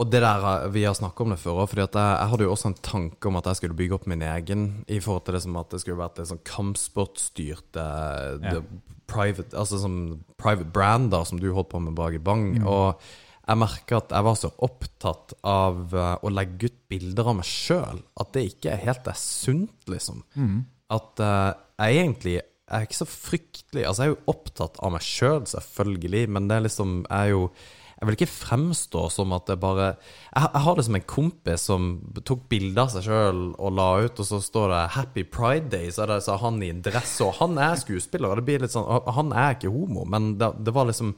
Og 0.00 0.08
det 0.10 0.22
der, 0.22 0.44
eh, 0.64 0.68
Vi 0.72 0.84
har 0.84 0.94
snakket 0.94 1.20
om 1.20 1.30
det 1.34 1.38
før 1.42 1.58
òg, 1.60 1.68
fordi 1.68 1.82
at 1.82 1.92
jeg, 1.98 2.18
jeg 2.20 2.28
hadde 2.30 2.44
jo 2.46 2.52
også 2.54 2.66
en 2.70 2.78
tanke 2.80 3.26
om 3.28 3.36
at 3.36 3.44
jeg 3.50 3.56
skulle 3.56 3.74
bygge 3.76 3.94
opp 3.98 4.06
min 4.06 4.22
egen, 4.22 4.84
i 4.88 5.00
forhold 5.00 5.24
til 5.26 5.34
det 5.34 5.42
som 5.42 5.56
at 5.60 5.68
det 5.74 5.80
skulle 5.82 5.98
vært 6.00 6.18
en 6.22 6.30
sånn 6.30 6.44
kampsportstyrt 6.44 7.76
eh, 7.76 8.52
Ja. 8.54 8.60
private, 9.06 9.50
altså 9.58 9.80
som 9.82 10.20
private 10.38 10.70
brander 10.72 11.24
som 11.26 11.38
du 11.40 11.52
holdt 11.52 11.68
på 11.70 11.80
med 11.82 11.94
Brage 11.94 12.18
Bang. 12.22 12.54
Mm. 12.60 12.66
Og 12.66 12.94
jeg 13.50 13.58
merker 13.58 13.98
at 13.98 14.12
jeg 14.14 14.26
var 14.26 14.36
så 14.38 14.52
opptatt 14.62 15.34
av 15.46 15.96
eh, 15.96 16.12
å 16.22 16.30
legge 16.32 16.70
ut 16.70 16.78
bilder 16.90 17.32
av 17.32 17.40
meg 17.40 17.48
sjøl 17.48 17.98
at 18.22 18.30
det 18.36 18.46
ikke 18.52 18.70
er 18.74 18.84
helt 18.84 19.10
er 19.10 19.18
sunt, 19.18 19.90
liksom. 19.90 20.22
Mm. 20.38 20.62
At 20.90 21.22
uh, 21.22 21.50
jeg 21.78 22.00
egentlig 22.04 22.38
jeg 22.70 22.78
er 22.78 22.86
ikke 22.86 22.98
så 23.00 23.06
fryktelig 23.10 23.84
Altså, 23.86 24.02
jeg 24.02 24.10
er 24.10 24.14
jo 24.14 24.30
opptatt 24.30 24.80
av 24.82 24.94
meg 24.94 25.04
sjøl, 25.06 25.44
selvfølgelig, 25.50 26.24
men 26.30 26.48
det 26.50 26.56
er 26.56 26.64
liksom 26.68 26.96
Jeg 27.02 27.18
er 27.18 27.30
jo 27.32 27.44
Jeg 28.00 28.06
vil 28.06 28.16
ikke 28.16 28.30
fremstå 28.30 29.02
som 29.10 29.34
at 29.34 29.50
det 29.50 29.58
bare 29.62 29.88
Jeg, 29.88 30.44
jeg 30.44 30.62
har 30.66 30.78
liksom 30.78 30.98
en 30.98 31.06
kompis 31.14 31.66
som 31.70 31.88
tok 32.26 32.46
bilde 32.52 32.84
av 32.84 32.94
seg 32.94 33.06
sjøl 33.08 33.44
og 33.52 33.74
la 33.74 33.88
ut, 34.06 34.22
og 34.22 34.28
så 34.30 34.40
står 34.42 34.74
det 34.74 34.82
'Happy 34.94 35.26
Pride 35.26 35.70
Day', 35.74 35.90
så 35.90 36.06
er 36.06 36.14
det 36.14 36.22
så 36.26 36.38
han 36.38 36.62
i 36.62 36.70
en 36.70 36.82
dress, 36.82 37.20
og 37.26 37.34
han 37.42 37.58
er 37.58 37.78
skuespiller, 37.82 38.30
og 38.30 38.38
det 38.38 38.46
blir 38.46 38.62
litt 38.62 38.74
sånn 38.74 38.86
Han 39.14 39.32
er 39.34 39.58
ikke 39.58 39.74
homo, 39.74 40.06
men 40.06 40.36
det, 40.38 40.52
det 40.62 40.74
var 40.74 40.86
liksom 40.86 41.16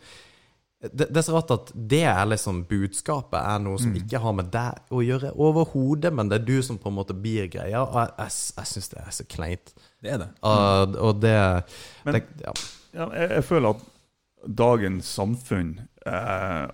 det, 0.82 1.06
det 1.14 1.16
er 1.20 1.22
så 1.22 1.36
rart 1.36 1.50
at 1.54 1.68
det 1.74 2.00
er 2.10 2.24
liksom 2.26 2.64
budskapet 2.66 3.38
er 3.38 3.60
noe 3.62 3.78
som 3.78 3.92
ikke 3.94 4.18
har 4.24 4.32
med 4.34 4.48
deg 4.50 4.90
å 4.90 5.02
gjøre 5.06 5.30
overhodet, 5.38 6.10
men 6.12 6.30
det 6.30 6.40
er 6.40 6.46
du 6.48 6.56
som 6.66 6.78
på 6.82 6.90
en 6.90 6.96
måte 6.96 7.14
blir 7.14 7.46
greia, 7.52 7.84
og 7.84 7.94
jeg, 8.00 8.10
jeg, 8.18 8.34
jeg 8.58 8.70
syns 8.72 8.90
det 8.90 9.00
er 9.04 9.14
så 9.14 9.26
kleint. 9.30 9.72
Det 10.02 10.10
er 10.16 10.18
det. 10.24 10.28
Og, 10.42 10.96
og 10.98 11.20
det, 11.22 11.36
Men- 12.04 12.18
det 12.18 12.24
ja. 12.48 12.54
Ja, 12.92 13.06
jeg, 13.16 13.30
jeg 13.38 13.44
føler 13.48 13.72
at 13.72 13.84
dagens 14.58 15.06
samfunn 15.16 15.68
eh, 16.04 16.66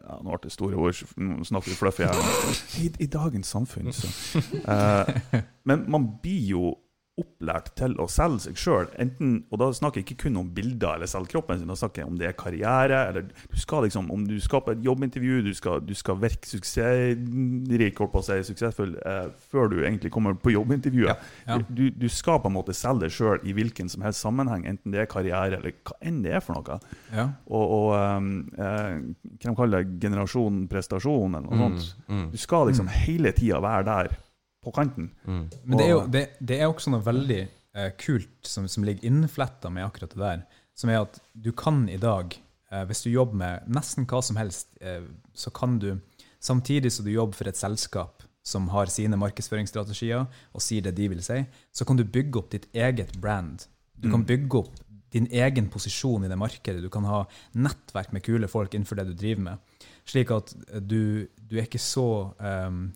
ja, 0.00 0.16
Nå 0.24 0.32
ble 0.32 0.38
det 0.48 0.50
store 0.50 0.74
ord, 0.80 1.02
nå 1.20 1.44
snakker 1.46 1.70
vi 1.70 1.76
fluffy 1.78 2.08
her. 2.08 2.16
I, 2.82 2.88
I 3.04 3.06
dagens 3.12 3.52
samfunn, 3.54 3.92
så 3.94 4.08
eh, 4.74 5.42
Men 5.68 5.84
man 5.92 6.08
blir 6.24 6.48
jo 6.56 6.72
opplært 7.20 7.70
til 7.78 7.94
å 8.00 8.06
selge 8.10 8.40
seg 8.48 8.58
sjøl. 8.60 8.88
Og 9.50 9.58
da 9.60 9.68
snakker 9.76 10.00
jeg 10.00 10.06
ikke 10.08 10.22
kun 10.26 10.36
om 10.40 10.48
bilder 10.56 10.96
eller 10.98 11.10
selge 11.10 11.32
kroppen 11.34 11.58
sin, 11.60 11.68
da 11.70 11.76
snakker 11.78 12.02
jeg 12.02 12.08
om 12.10 12.18
det 12.20 12.28
er 12.30 12.36
karriere. 12.38 13.00
eller 13.10 13.22
du 13.30 13.56
skal 13.60 13.84
liksom, 13.86 14.10
Om 14.10 14.26
du 14.28 14.36
skal 14.40 14.60
på 14.66 14.72
et 14.74 14.84
jobbintervju, 14.84 15.42
du 15.46 15.52
skal, 15.54 15.80
du 15.80 15.94
skal 15.94 16.16
virke 16.22 16.48
suksessrik, 16.50 17.98
holdt 18.00 18.12
på 18.12 18.20
å 18.22 18.24
si, 18.26 18.38
suksessfull, 18.50 18.96
eh, 19.06 19.28
før 19.52 19.70
du 19.72 19.78
egentlig 19.84 20.10
kommer 20.14 20.34
på 20.34 20.52
jobbintervjuet. 20.54 21.24
Ja. 21.48 21.58
Du, 21.68 21.88
du 21.90 22.08
skal 22.12 22.40
på 22.42 22.50
en 22.50 22.56
måte 22.56 22.74
selge 22.76 23.06
deg 23.06 23.14
sjøl 23.14 23.44
i 23.48 23.54
hvilken 23.56 23.88
som 23.92 24.02
helst 24.06 24.24
sammenheng, 24.24 24.66
enten 24.68 24.92
det 24.94 25.04
er 25.04 25.10
karriere 25.10 25.58
eller 25.60 25.74
hva 25.86 25.96
enn 26.06 26.22
det 26.24 26.34
er 26.36 26.44
for 26.44 26.58
noe. 26.58 26.78
Ja. 27.14 27.28
Og, 27.50 27.76
og 27.76 27.92
um, 27.96 28.30
eh, 28.56 28.96
hva 29.40 29.50
de 29.50 29.54
kaller 29.60 29.84
det, 29.84 29.98
generasjon 30.02 30.64
prestasjon, 30.70 31.36
eller 31.38 31.48
noe 31.48 31.58
Mm, 31.60 31.76
sånt. 31.76 31.96
mm, 32.08 32.26
Du 32.32 32.38
skal 32.40 32.66
liksom 32.70 32.88
hele 32.88 33.32
tida 33.36 33.58
være 33.60 33.84
der 33.84 34.08
på 34.64 34.72
kanten. 34.76 35.10
mm. 35.24 35.44
Men 35.64 35.78
det 35.78 35.86
er 35.86 35.90
jo 35.90 36.04
det, 36.06 36.24
det 36.40 36.60
er 36.60 36.68
også 36.68 36.92
noe 36.94 37.04
veldig 37.04 37.40
eh, 37.42 37.90
kult 38.00 38.46
som, 38.46 38.68
som 38.68 38.84
ligger 38.84 39.08
innfletta 39.08 39.70
med 39.72 39.86
akkurat 39.86 40.16
det 40.16 40.22
der, 40.22 40.42
som 40.76 40.92
er 40.92 41.02
at 41.04 41.20
du 41.32 41.52
kan 41.56 41.86
i 41.88 41.98
dag, 42.00 42.36
eh, 42.72 42.84
hvis 42.88 43.04
du 43.04 43.10
jobber 43.10 43.40
med 43.40 43.70
nesten 43.72 44.08
hva 44.10 44.22
som 44.24 44.40
helst, 44.40 44.72
eh, 44.80 45.04
så 45.34 45.52
kan 45.54 45.78
du, 45.82 45.94
samtidig 46.40 46.92
som 46.92 47.08
du 47.08 47.12
jobber 47.14 47.38
for 47.38 47.50
et 47.50 47.60
selskap 47.60 48.24
som 48.46 48.70
har 48.72 48.88
sine 48.92 49.18
markedsføringsstrategier 49.20 50.24
og 50.26 50.64
sier 50.64 50.84
det 50.84 50.94
de 50.96 51.10
vil 51.12 51.24
si, 51.24 51.42
så 51.72 51.86
kan 51.86 51.98
du 51.98 52.06
bygge 52.08 52.40
opp 52.40 52.54
ditt 52.54 52.70
eget 52.72 53.12
brand. 53.20 53.66
Du 54.00 54.08
kan 54.10 54.24
bygge 54.24 54.62
opp 54.62 54.78
din 55.12 55.26
egen 55.34 55.68
posisjon 55.70 56.24
i 56.24 56.30
det 56.30 56.38
markedet. 56.38 56.82
Du 56.82 56.88
kan 56.92 57.04
ha 57.04 57.24
nettverk 57.58 58.14
med 58.14 58.24
kule 58.24 58.48
folk 58.48 58.74
innenfor 58.74 58.96
det 58.96 59.10
du 59.10 59.14
driver 59.18 59.42
med. 59.50 59.78
Slik 60.08 60.30
at 60.34 60.54
du, 60.80 61.26
du 61.36 61.58
er 61.58 61.66
ikke 61.66 61.82
så 61.82 62.32
um, 62.38 62.86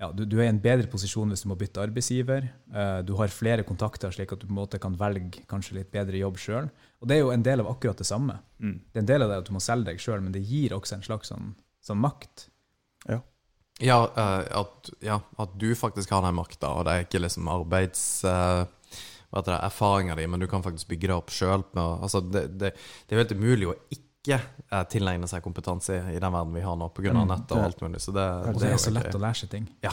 ja, 0.00 0.08
du, 0.10 0.24
du 0.26 0.38
er 0.40 0.48
i 0.48 0.52
en 0.52 0.62
bedre 0.62 0.88
posisjon 0.90 1.30
hvis 1.30 1.44
du 1.44 1.50
må 1.50 1.56
bytte 1.58 1.82
arbeidsgiver. 1.84 2.48
Uh, 2.74 3.00
du 3.06 3.14
har 3.20 3.32
flere 3.32 3.66
kontakter, 3.66 4.14
slik 4.14 4.32
at 4.34 4.42
du 4.42 4.48
på 4.48 4.54
en 4.54 4.60
måte 4.62 4.80
kan 4.82 4.96
velge 4.98 5.44
kanskje 5.50 5.78
litt 5.78 5.92
bedre 5.94 6.18
jobb 6.18 6.40
sjøl. 6.42 6.70
Og 7.00 7.10
det 7.10 7.18
er 7.18 7.22
jo 7.22 7.34
en 7.34 7.46
del 7.46 7.62
av 7.62 7.70
akkurat 7.70 8.00
det 8.00 8.08
samme. 8.08 8.40
Mm. 8.58 8.80
Det 8.90 9.00
er 9.00 9.04
en 9.04 9.12
del 9.12 9.26
av 9.26 9.30
det 9.30 9.42
at 9.42 9.50
du 9.50 9.54
må 9.54 9.62
selge 9.62 9.92
deg 9.92 10.02
sjøl, 10.02 10.24
men 10.24 10.34
det 10.34 10.42
gir 10.48 10.74
også 10.76 10.98
en 10.98 11.06
slags 11.06 11.30
sånn, 11.30 11.54
sånn 11.84 12.02
makt. 12.02 12.48
Ja, 13.82 14.04
eh, 14.06 14.44
at, 14.54 14.90
ja, 15.02 15.18
at 15.42 15.54
du 15.58 15.72
faktisk 15.74 16.12
har 16.14 16.22
den 16.22 16.36
makta, 16.38 16.70
og 16.78 16.86
det 16.86 16.94
er 16.94 17.06
ikke 17.08 17.22
liksom 17.26 17.52
arbeids... 17.52 18.06
Uh 18.26 18.64
hva 19.34 19.40
heter 19.42 19.56
det, 19.56 19.62
erfaringa 19.66 20.14
di, 20.14 20.24
men 20.30 20.42
du 20.44 20.46
kan 20.46 20.62
faktisk 20.62 20.86
bygge 20.92 21.08
det 21.10 21.14
opp 21.16 21.32
sjøl. 21.34 21.64
Altså, 21.74 22.20
det, 22.22 22.44
det, 22.54 22.68
det 22.78 23.10
er 23.10 23.18
jo 23.18 23.22
helt 23.24 23.32
umulig 23.34 23.66
å 23.66 23.72
ikke 23.90 24.03
eh, 24.32 24.82
tilegne 24.90 25.28
seg 25.30 25.44
kompetanse 25.44 25.96
i, 25.98 26.16
i 26.16 26.20
den 26.22 26.32
verden 26.32 26.56
vi 26.56 26.64
har 26.64 26.76
nå, 26.80 26.88
pga. 26.96 27.12
Mm, 27.14 27.26
nett 27.30 27.54
og 27.54 27.68
alt 27.68 27.84
mulig. 27.84 28.00
Så 28.02 28.14
det, 28.16 28.26
Og 28.50 28.60
det 28.62 28.72
er 28.72 28.82
så 28.82 28.94
lett 28.94 29.14
å 29.14 29.22
lære 29.22 29.42
seg 29.44 29.52
ting. 29.52 29.68
Ja. 29.84 29.92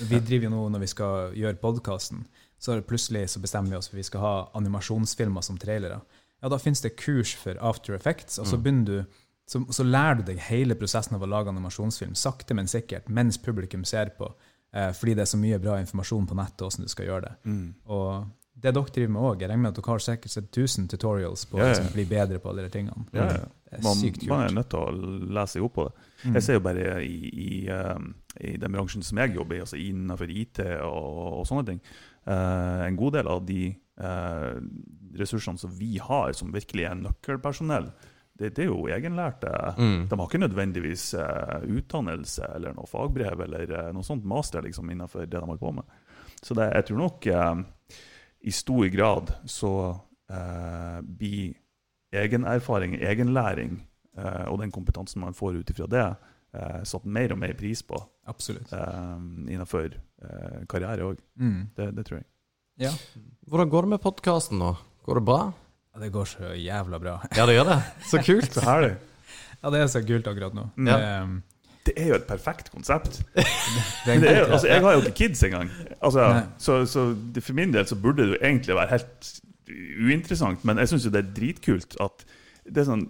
Vi 0.00 0.20
driver 0.20 0.48
jo 0.48 0.52
nå, 0.54 0.62
når 0.72 0.84
vi 0.84 0.90
skal 0.92 1.36
gjøre 1.36 1.60
podkasten, 1.60 2.24
så 2.62 2.78
plutselig 2.86 3.26
så 3.32 3.42
bestemmer 3.42 3.74
vi 3.74 3.80
oss 3.80 3.90
for 3.90 3.98
vi 3.98 4.06
skal 4.06 4.22
ha 4.22 4.34
animasjonsfilmer 4.58 5.44
som 5.44 5.58
trailere. 5.60 5.98
Ja, 6.42 6.50
da 6.50 6.58
finnes 6.58 6.82
det 6.82 6.94
kurs 6.98 7.34
for 7.38 7.58
After 7.62 7.94
Effects, 7.94 8.38
og 8.42 8.48
så 8.50 8.58
begynner 8.58 8.86
du 8.88 9.20
så, 9.52 9.60
så 9.74 9.84
lærer 9.84 10.20
du 10.20 10.28
deg 10.30 10.40
hele 10.46 10.76
prosessen 10.78 11.16
av 11.18 11.24
å 11.26 11.28
lage 11.28 11.50
animasjonsfilm, 11.52 12.14
sakte, 12.16 12.54
men 12.56 12.70
sikkert, 12.70 13.10
mens 13.12 13.38
publikum 13.42 13.82
ser 13.88 14.14
på. 14.16 14.30
Eh, 14.72 14.92
fordi 14.96 15.16
det 15.18 15.26
er 15.26 15.32
så 15.32 15.40
mye 15.40 15.58
bra 15.60 15.76
informasjon 15.82 16.28
på 16.30 16.36
nettet 16.38 16.64
hvordan 16.64 16.86
du 16.86 16.92
skal 16.92 17.08
gjøre 17.08 17.26
det. 17.26 17.32
Mm. 17.50 17.66
Og 17.92 18.30
det 18.52 18.70
dere 18.76 18.92
driver 18.94 19.12
med 19.14 19.24
òg, 19.24 19.40
jeg 19.42 19.48
regner 19.48 19.64
med 19.64 19.72
at 19.72 19.78
dere 19.80 19.90
har 19.94 20.02
sikkert 20.04 20.34
sett 20.34 20.48
1000 20.52 20.88
tutorials 20.92 21.44
på 21.48 21.58
Ja, 21.58 21.70
ja. 21.70 21.74
hvordan 21.78 21.94
bli 21.96 22.04
bedre 22.10 22.38
på 22.38 22.50
alle 22.52 22.66
de 22.66 22.72
tingene. 22.74 23.06
Ja, 23.16 23.26
ja. 23.30 23.48
Det 23.72 23.78
er 23.78 23.84
Man, 23.86 23.96
sykt 23.96 24.26
man 24.28 24.42
er 24.44 24.52
nødt 24.52 24.68
til 24.68 24.82
å 24.84 25.12
lese 25.32 25.56
seg 25.56 25.64
opp 25.64 25.74
på 25.78 25.86
det. 25.88 26.08
Mm. 26.22 26.34
Jeg 26.36 26.44
ser 26.44 26.58
jo 26.58 26.64
bare 26.66 26.88
i, 27.06 27.14
i, 27.32 27.52
um, 27.72 28.10
i 28.44 28.52
den 28.60 28.76
bransjen 28.76 29.06
som 29.06 29.18
jeg 29.22 29.32
jobber 29.38 29.56
i, 29.56 29.62
altså 29.64 29.80
innenfor 29.80 30.28
IT 30.28 30.60
og, 30.84 31.22
og 31.40 31.46
sånne 31.48 31.64
ting, 31.70 31.80
uh, 32.28 32.84
en 32.84 32.98
god 33.00 33.16
del 33.16 33.32
av 33.32 33.40
de 33.48 33.62
uh, 34.04 34.60
ressursene 35.16 35.58
som 35.58 35.72
vi 35.78 35.96
har, 36.04 36.36
som 36.36 36.52
virkelig 36.52 36.84
er 36.90 37.00
nøkkelpersonell, 37.00 37.88
det, 38.36 38.52
det 38.58 38.66
er 38.66 38.70
jo 38.70 38.84
egenlærte. 38.92 39.50
Mm. 39.80 40.06
De 40.10 40.18
har 40.20 40.28
ikke 40.28 40.40
nødvendigvis 40.40 41.02
eh, 41.20 41.66
utdannelse 41.68 42.46
eller 42.56 42.72
noe 42.74 42.88
fagbrev 42.88 43.42
eller 43.44 43.92
noe 43.92 44.06
sånt 44.06 44.24
master 44.26 44.64
liksom, 44.64 44.88
innenfor 44.90 45.26
det 45.26 45.36
de 45.36 45.42
holder 45.44 45.60
på 45.60 45.74
med. 45.76 46.00
Så 46.40 46.56
det, 46.56 46.70
jeg 46.72 46.86
tror 46.88 47.02
nok 47.02 47.28
i 48.42 48.52
stor 48.52 48.86
grad 48.90 49.32
så 49.46 49.72
eh, 50.30 51.00
blir 51.02 51.54
egenerfaring, 52.12 52.96
egenlæring 53.00 53.78
eh, 54.18 54.44
og 54.50 54.58
den 54.60 54.72
kompetansen 54.74 55.22
man 55.22 55.34
får 55.36 55.60
ut 55.62 55.70
ifra 55.72 55.86
det, 55.90 56.06
eh, 56.54 56.80
satt 56.88 57.04
mer 57.06 57.32
og 57.32 57.38
mer 57.40 57.54
pris 57.58 57.82
på 57.86 57.98
Absolutt. 58.28 58.72
eh, 58.72 59.16
innenfor 59.54 59.86
eh, 59.94 60.64
karriere 60.68 61.06
òg. 61.12 61.22
Mm. 61.40 61.70
Det, 61.76 61.90
det 61.96 62.06
tror 62.08 62.18
jeg. 62.20 62.26
Ja. 62.88 62.92
Hvordan 63.48 63.70
går 63.72 63.86
det 63.86 63.92
med 63.94 64.02
podkasten 64.02 64.58
nå? 64.62 64.74
Går 65.06 65.20
det 65.20 65.24
bra? 65.28 65.40
Ja, 65.94 66.00
Det 66.00 66.12
går 66.14 66.24
så 66.30 66.52
jævla 66.56 66.98
bra. 67.02 67.18
Ja, 67.36 67.46
det 67.46 67.56
gjør 67.58 67.66
det. 67.68 67.80
Så 68.10 68.20
kult. 68.24 68.52
Så 68.54 68.62
herlig. 68.64 68.94
Ja, 69.62 69.70
det 69.70 69.80
er 69.82 69.90
så 69.92 70.00
kult 70.02 70.26
akkurat 70.26 70.54
nå. 70.56 70.64
Mm. 70.76 70.86
Det, 70.88 70.94
Ja. 70.98 71.22
um, 71.22 71.34
Det 71.84 71.94
er 71.98 72.08
jo 72.12 72.14
et 72.14 72.26
perfekt 72.28 72.70
konsept. 72.70 73.22
jo- 74.06 74.46
altså, 74.52 74.66
jeg 74.68 74.80
har 74.84 74.92
jo 74.92 75.00
ikke 75.02 75.14
kids 75.18 75.42
engang. 75.42 75.70
Altså, 76.02 76.26
så 76.58 76.84
så 76.86 77.08
det, 77.34 77.42
for 77.42 77.52
min 77.58 77.72
del 77.74 77.86
så 77.86 77.96
burde 77.98 78.22
det 78.22 78.36
jo 78.36 78.38
egentlig 78.42 78.76
være 78.76 78.88
helt 78.96 79.32
uinteressant, 80.06 80.64
men 80.64 80.78
jeg 80.82 80.88
syns 80.92 81.04
jo 81.06 81.10
det 81.14 81.22
er 81.24 81.32
dritkult 81.36 81.96
at 82.02 82.24
det 82.66 82.82
er 82.82 82.88
sånn 82.90 83.06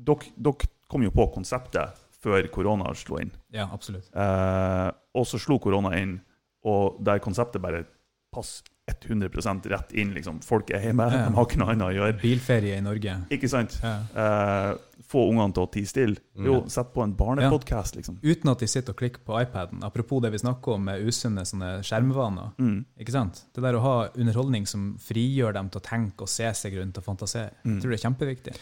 dere, 0.00 0.30
dere 0.36 0.68
kom 0.90 1.04
jo 1.06 1.10
på 1.14 1.26
konseptet 1.34 2.00
før 2.24 2.46
korona 2.52 2.92
slo 2.96 3.18
inn. 3.20 3.30
Ja, 3.52 3.66
absolutt. 3.72 4.06
Eh, 4.16 4.90
og 5.14 5.26
så 5.28 5.38
slo 5.42 5.58
korona 5.62 5.92
inn, 6.00 6.16
og 6.64 6.96
der 7.04 7.20
konseptet 7.22 7.60
bare 7.62 7.84
passer 8.34 8.64
100% 8.90 9.64
rett 9.72 9.92
inn. 9.96 10.10
liksom. 10.16 10.40
Folk 10.44 10.70
er 10.74 10.80
hjemme, 10.88 11.06
Ja. 11.12 11.28
de 11.28 11.34
har 11.36 11.44
ikke 11.46 11.58
noe 11.60 11.70
annet 11.72 11.86
å 11.86 11.94
gjøre. 11.94 12.16
Bilferie 12.20 12.76
i 12.76 12.80
Norge. 12.84 13.14
Ikke 13.32 13.48
sant? 13.48 13.78
Ja. 13.82 13.94
Eh, 14.16 14.74
få 15.14 15.24
ungene 15.30 15.54
til 15.56 15.64
å 15.64 15.70
tie 15.72 15.88
stille. 15.88 16.22
Jo, 16.44 16.60
sett 16.70 16.92
på 16.94 17.04
en 17.04 17.14
barnepodkast, 17.18 17.98
liksom. 17.98 18.18
Uten 18.22 18.52
at 18.52 18.62
de 18.62 18.70
sitter 18.70 18.94
og 18.94 19.00
klikker 19.00 19.24
på 19.26 19.38
iPaden. 19.40 19.84
Apropos 19.86 20.22
det 20.24 20.32
vi 20.34 20.42
snakker 20.42 20.76
om 20.76 20.88
med 20.90 21.04
usunne 21.06 21.46
sånne 21.48 21.76
skjermvaner. 21.86 22.54
Mm. 22.58 22.80
Ikke 23.00 23.14
sant? 23.14 23.44
Det 23.54 23.64
der 23.64 23.78
å 23.78 23.84
ha 23.84 23.94
underholdning 24.12 24.66
som 24.70 24.92
frigjør 25.02 25.56
dem 25.56 25.70
til 25.70 25.82
å 25.82 25.86
tenke 25.86 26.26
og 26.26 26.32
se 26.32 26.50
seg 26.58 26.76
rundt 26.80 26.98
og 27.00 27.06
fantasere. 27.06 27.54
Jeg 27.64 27.80
tror 27.80 27.94
det 27.94 28.00
er 28.00 28.04
kjempeviktig. 28.08 28.58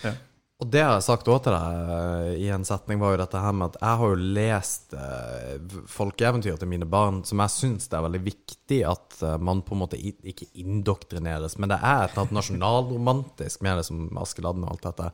Og 0.63 0.69
det 0.71 0.79
jeg 0.79 0.91
har 0.93 1.01
sagt 1.03 1.27
også 1.27 1.49
til 1.49 1.57
deg 1.57 1.93
eh, 1.93 2.35
i 2.45 2.51
en 2.55 2.65
setning, 2.67 3.01
var 3.03 3.15
jo 3.15 3.23
dette 3.25 3.41
her 3.43 3.55
med 3.57 3.73
at 3.73 3.79
jeg 3.81 3.99
har 3.99 4.13
jo 4.13 4.29
lest 4.37 4.95
eh, 4.95 5.79
folkeeventyr 5.91 6.61
til 6.61 6.71
mine 6.71 6.87
barn 6.87 7.23
som 7.27 7.43
jeg 7.43 7.55
syns 7.57 7.91
det 7.91 7.99
er 7.99 8.05
veldig 8.07 8.21
viktig 8.29 8.79
at 8.87 9.17
eh, 9.27 9.41
man 9.43 9.65
på 9.67 9.75
en 9.75 9.83
måte 9.83 9.99
ikke 9.99 10.53
indoktrineres, 10.63 11.59
men 11.59 11.73
det 11.73 11.81
er 11.83 12.07
et 12.07 12.37
nasjonalromantisk 12.37 13.65
med 13.67 13.81
det 13.81 13.89
som 13.89 14.07
Askeladden 14.23 14.69
og 14.69 14.77
alt 14.77 14.87
dette. 14.87 15.11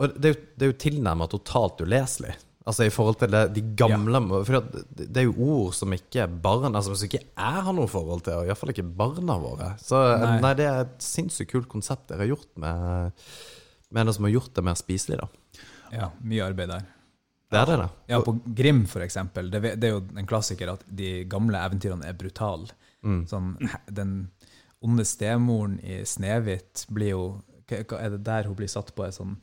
Og 0.00 0.14
det 0.16 0.30
er 0.30 0.32
jo, 0.34 0.38
det 0.56 0.64
er 0.64 0.70
jo 0.72 0.78
tilnærmet 0.80 1.32
totalt 1.34 1.82
uleselig. 1.84 2.32
Altså 2.68 2.84
i 2.86 2.92
forhold 2.92 3.16
til 3.22 3.32
det, 3.32 3.40
de 3.56 3.62
gamle 3.76 4.20
For 4.44 4.60
det, 4.60 4.82
det 5.00 5.22
er 5.22 5.26
jo 5.26 5.46
ord 5.48 5.72
som 5.74 5.94
ikke 5.96 6.26
barn 6.44 6.76
altså 6.76 6.92
som 6.92 7.08
ikke 7.08 7.22
jeg 7.24 7.64
har 7.66 7.74
noe 7.74 7.88
forhold 7.90 8.22
til, 8.26 8.36
og 8.36 8.48
iallfall 8.50 8.72
ikke 8.74 8.84
barna 8.84 9.38
våre. 9.40 9.72
Så 9.80 9.98
Nei. 10.20 10.36
nei, 10.44 10.52
det 10.58 10.68
er 10.68 10.84
et 10.84 11.04
sinnssykt 11.04 11.50
kult 11.54 11.70
konsept 11.72 12.10
dere 12.10 12.26
har 12.26 12.34
gjort 12.34 12.50
med, 12.60 13.24
med 13.90 14.10
det 14.10 14.16
som 14.16 14.28
har 14.28 14.34
gjort 14.36 14.52
det 14.56 14.66
mer 14.68 14.78
spiselig, 14.78 15.20
da. 15.22 15.64
Ja, 15.90 16.10
mye 16.22 16.46
arbeid 16.46 16.70
der. 16.70 16.84
Det 17.50 17.58
er 17.58 17.66
det, 17.66 17.78
da. 17.80 17.88
Ja, 18.12 18.20
på 18.22 18.36
Grim, 18.60 18.84
for 18.86 19.02
eksempel. 19.02 19.48
Det, 19.50 19.62
det 19.82 19.88
er 19.88 19.96
jo 19.96 20.04
en 20.20 20.28
klassiker 20.30 20.70
at 20.76 20.84
de 20.86 21.24
gamle 21.32 21.58
eventyrene 21.58 22.06
er 22.06 22.14
brutale. 22.18 22.70
Sånn, 23.26 23.54
den 23.88 24.12
onde 24.84 25.04
stemoren 25.08 25.78
i 25.80 26.02
Snehvit 26.08 26.84
blir 26.92 27.14
jo 27.14 27.22
hva, 27.70 27.96
Er 27.96 28.12
det 28.14 28.20
der 28.26 28.46
hun 28.48 28.56
blir 28.58 28.68
satt 28.70 28.92
på 28.94 29.06
en 29.06 29.14
sånn 29.16 29.34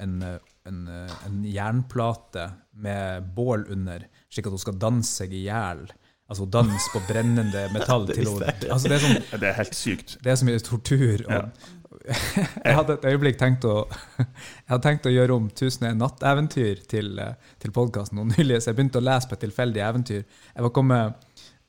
en, 0.00 0.18
en, 0.68 0.82
en 1.26 1.40
jernplate 1.44 2.50
med 2.78 3.30
bål 3.36 3.66
under, 3.74 4.04
slik 4.32 4.48
at 4.48 4.54
hun 4.54 4.62
skal 4.62 4.78
danse 4.80 5.22
seg 5.22 5.34
i 5.36 5.46
hjel? 5.46 5.86
Altså 6.28 6.44
hun 6.44 6.52
danser 6.52 6.92
på 6.92 7.00
brennende 7.08 7.64
metall 7.72 8.04
til 8.10 8.28
hun 8.28 8.42
altså, 8.44 8.88
det, 8.90 8.98
er 8.98 9.04
sånn, 9.04 9.20
Det 9.40 9.48
er 9.48 9.54
helt 9.56 9.76
sykt. 9.76 10.18
det 10.24 10.32
er 10.32 10.36
så 10.36 10.48
mye 10.48 10.60
tortur. 10.60 11.22
Og, 11.24 11.68
jeg 12.66 12.74
hadde 12.76 12.96
et 12.98 13.06
øyeblikk 13.08 13.38
tenkt 13.40 13.64
å 13.64 13.78
Jeg 14.20 14.68
hadde 14.68 14.82
tenkt 14.84 15.08
å 15.08 15.12
gjøre 15.12 15.38
om 15.40 15.46
'Tusen 15.48 15.86
og 15.86 15.94
en 15.94 16.02
natteventyr' 16.02 16.84
til, 16.90 17.14
eh, 17.22 17.54
til 17.62 17.72
podkasten 17.72 18.20
nå 18.20 18.26
nylig, 18.34 18.60
så 18.60 18.70
jeg 18.70 18.78
begynte 18.78 19.00
å 19.00 19.06
lese 19.08 19.30
på 19.30 19.38
et 19.38 19.44
tilfeldig 19.46 19.82
eventyr. 19.86 20.22
Jeg 20.52 20.66
var 20.66 20.74
kommet 20.76 21.24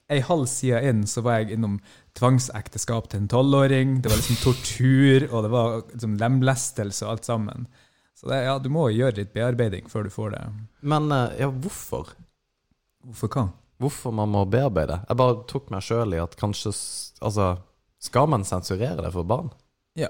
Ei 0.09 0.19
halv 0.25 0.47
side 0.49 0.79
inn 0.89 1.03
så 1.07 1.21
var 1.21 1.39
jeg 1.43 1.51
innom 1.57 1.79
tvangsekteskap 2.17 3.09
til 3.11 3.21
en 3.23 3.27
tolvåring. 3.31 3.99
Det 4.01 4.09
var 4.11 4.17
liksom 4.17 4.39
tortur, 4.41 5.27
og 5.31 5.43
det 5.45 5.51
var 5.53 5.75
liksom 5.91 6.15
lemlestelse 6.21 7.05
og 7.05 7.11
alt 7.13 7.29
sammen. 7.29 7.67
Så 8.17 8.27
det, 8.31 8.41
ja, 8.47 8.57
du 8.59 8.67
må 8.73 8.87
gjøre 8.91 9.21
litt 9.21 9.33
bearbeiding 9.35 9.85
før 9.91 10.03
du 10.03 10.11
får 10.11 10.33
det. 10.35 10.41
Men 10.81 11.11
eh, 11.15 11.37
ja, 11.43 11.47
hvorfor? 11.53 12.09
Hvorfor 13.05 13.31
hva? 13.35 13.45
Hvorfor 13.79 14.11
man 14.11 14.33
må 14.33 14.41
bearbeide? 14.51 14.97
Jeg 15.07 15.19
bare 15.21 15.37
tok 15.47 15.69
meg 15.71 15.85
sjøl 15.87 16.17
i 16.17 16.19
at 16.19 16.33
kanskje 16.39 16.73
Altså, 17.23 17.45
skal 18.03 18.27
man 18.31 18.43
sensurere 18.47 18.99
det 19.05 19.13
for 19.15 19.23
barn? 19.27 19.53
Ja. 19.99 20.09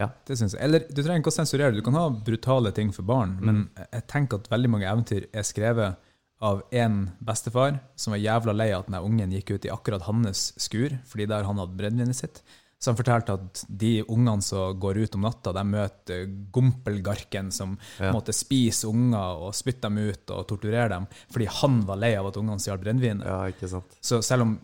Ja. 0.00 0.08
Det 0.26 0.38
synes 0.40 0.54
jeg. 0.56 0.62
Eller 0.64 0.86
du 0.88 1.02
trenger 1.02 1.20
ikke 1.20 1.32
å 1.32 1.36
sensurere. 1.36 1.74
Du 1.76 1.82
kan 1.84 1.96
ha 1.98 2.06
brutale 2.08 2.72
ting 2.76 2.90
for 2.92 3.04
barn, 3.08 3.36
Mm. 3.40 3.44
men 3.44 3.86
jeg 3.92 4.06
tenker 4.08 4.40
at 4.40 4.48
veldig 4.52 4.70
mange 4.72 4.88
eventyr 4.88 5.26
er 5.32 5.44
skrevet 5.44 5.96
av 6.42 6.64
én 6.74 7.04
bestefar 7.22 7.78
som 7.96 8.12
var 8.16 8.18
jævla 8.22 8.52
lei 8.56 8.72
av 8.74 8.82
at 8.82 8.90
denne 8.90 9.04
ungen 9.06 9.30
gikk 9.36 9.54
ut 9.54 9.68
i 9.68 9.70
akkurat 9.70 10.02
hans 10.08 10.48
skur, 10.58 10.98
fordi 11.06 11.28
der 11.30 11.46
han 11.46 11.60
hadde 11.62 11.76
brennevinet 11.78 12.18
sitt. 12.18 12.42
Så 12.82 12.90
han 12.90 12.98
fortalte 12.98 13.36
at 13.38 13.60
de 13.70 14.00
ungene 14.10 14.42
som 14.42 14.74
går 14.82 14.98
ut 15.04 15.14
om 15.14 15.22
natta, 15.22 15.52
de 15.54 15.62
møter 15.70 16.24
gompelgarken 16.50 17.52
som 17.54 17.76
Ja. 18.00 18.10
måtte 18.12 18.34
spise 18.34 18.88
unger 18.90 19.38
og 19.46 19.54
spytte 19.54 19.82
dem 19.86 19.98
ut 19.98 20.30
og 20.34 20.48
torturere 20.48 20.88
dem, 20.88 21.06
fordi 21.30 21.46
han 21.46 21.80
var 21.86 21.96
lei 22.02 22.16
av 22.18 22.26
at 22.26 22.36
ungene 22.36 22.58
stjal 22.58 22.78
brennevinet. 22.82 23.24
Ja, 23.24 23.44
ikke 23.46 23.68
sant? 23.70 23.96
Så 24.02 24.18
selv 24.22 24.42
om 24.42 24.58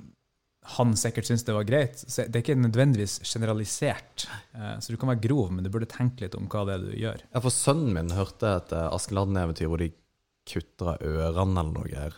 han 0.78 0.92
sikkert 0.96 1.24
syntes 1.30 1.44
det 1.46 1.54
var 1.54 1.64
greit, 1.64 1.94
så 1.96 2.26
det 2.28 2.36
er 2.36 2.42
ikke 2.42 2.58
nødvendigvis 2.60 3.20
generalisert. 3.22 4.26
Eh, 4.54 4.78
Så 4.80 4.90
du 4.90 4.96
kan 4.98 5.08
være 5.08 5.22
grov, 5.22 5.50
men 5.52 5.64
du 5.64 5.70
burde 5.70 5.86
tenke 5.88 6.22
litt 6.26 6.34
om 6.34 6.46
hva 6.48 6.66
det 6.66 6.74
er 6.74 6.90
du 6.90 6.96
gjør. 6.98 7.22
Ja, 7.32 7.40
for 7.40 7.50
sønnen 7.50 7.92
min 7.94 8.10
hørte 8.10 8.56
et 8.56 8.72
eh, 8.72 8.90
Askeladden-eventyr 8.92 9.68
hvor 9.70 9.78
de 9.78 9.92
kutter 10.48 10.94
av 10.94 11.04
ørene 11.04 11.60
eller 11.62 11.74
noe 11.74 11.86
greier. 11.90 12.16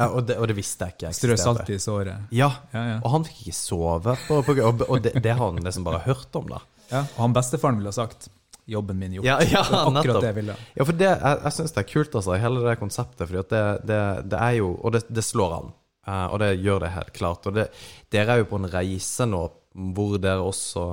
Ja, 0.00 0.06
og, 0.08 0.22
det, 0.30 0.38
og 0.40 0.48
det 0.48 0.56
visste 0.56 0.86
jeg 0.88 0.96
ikke 0.96 1.12
Strø 1.12 1.34
salt 1.36 1.68
i 1.68 1.78
såret. 1.82 2.28
Ja, 2.32 2.48
Ja, 2.72 2.82
ja. 2.94 2.98
og 3.04 3.10
han 3.18 3.24
fikk 3.28 3.42
ikke 3.46 3.56
sove, 3.58 4.14
på, 4.26 4.38
på, 4.46 4.54
og, 4.64 4.84
og 4.88 5.02
det, 5.04 5.12
det 5.20 5.34
har 5.36 5.42
han 5.50 5.60
liksom 5.64 5.84
bare 5.84 6.00
hørt 6.06 6.38
om, 6.40 6.46
da. 6.54 6.62
ja. 6.90 7.02
Og 7.16 7.24
han 7.26 7.34
bestefaren 7.36 7.76
ville 7.80 7.92
ha 7.92 7.98
sagt 7.98 8.30
'jobben 8.70 8.96
min 8.98 9.12
gjort'. 9.18 9.26
Ja, 9.26 9.36
ja, 9.42 9.62
det 9.66 9.98
akkurat 9.98 10.22
det 10.22 10.28
jeg 10.30 10.36
ville. 10.36 10.54
Ja, 10.78 10.84
for 10.86 10.92
det, 10.96 11.08
jeg, 11.10 11.38
jeg 11.44 11.52
syns 11.56 11.72
det 11.74 11.82
er 11.82 11.88
kult, 11.92 12.14
altså, 12.14 12.36
hele 12.38 12.60
det 12.68 12.76
konseptet. 12.78 13.26
Fordi 13.28 13.42
det, 13.50 13.62
det, 13.90 14.00
det 14.30 14.38
er 14.38 14.52
jo 14.60 14.68
Og 14.78 14.92
det, 14.94 15.00
det 15.10 15.24
slår 15.26 15.56
an. 15.56 15.72
Eh, 16.06 16.26
og 16.32 16.38
det 16.40 16.50
gjør 16.62 16.80
det 16.84 16.90
helt 16.94 17.12
klart. 17.16 17.46
Og 17.50 17.56
det, 17.58 17.66
dere 18.14 18.36
er 18.36 18.44
jo 18.44 18.48
på 18.52 18.60
en 18.60 18.70
reise 18.72 19.26
nå 19.26 19.42
hvor 19.94 20.16
dere 20.22 20.42
også, 20.42 20.84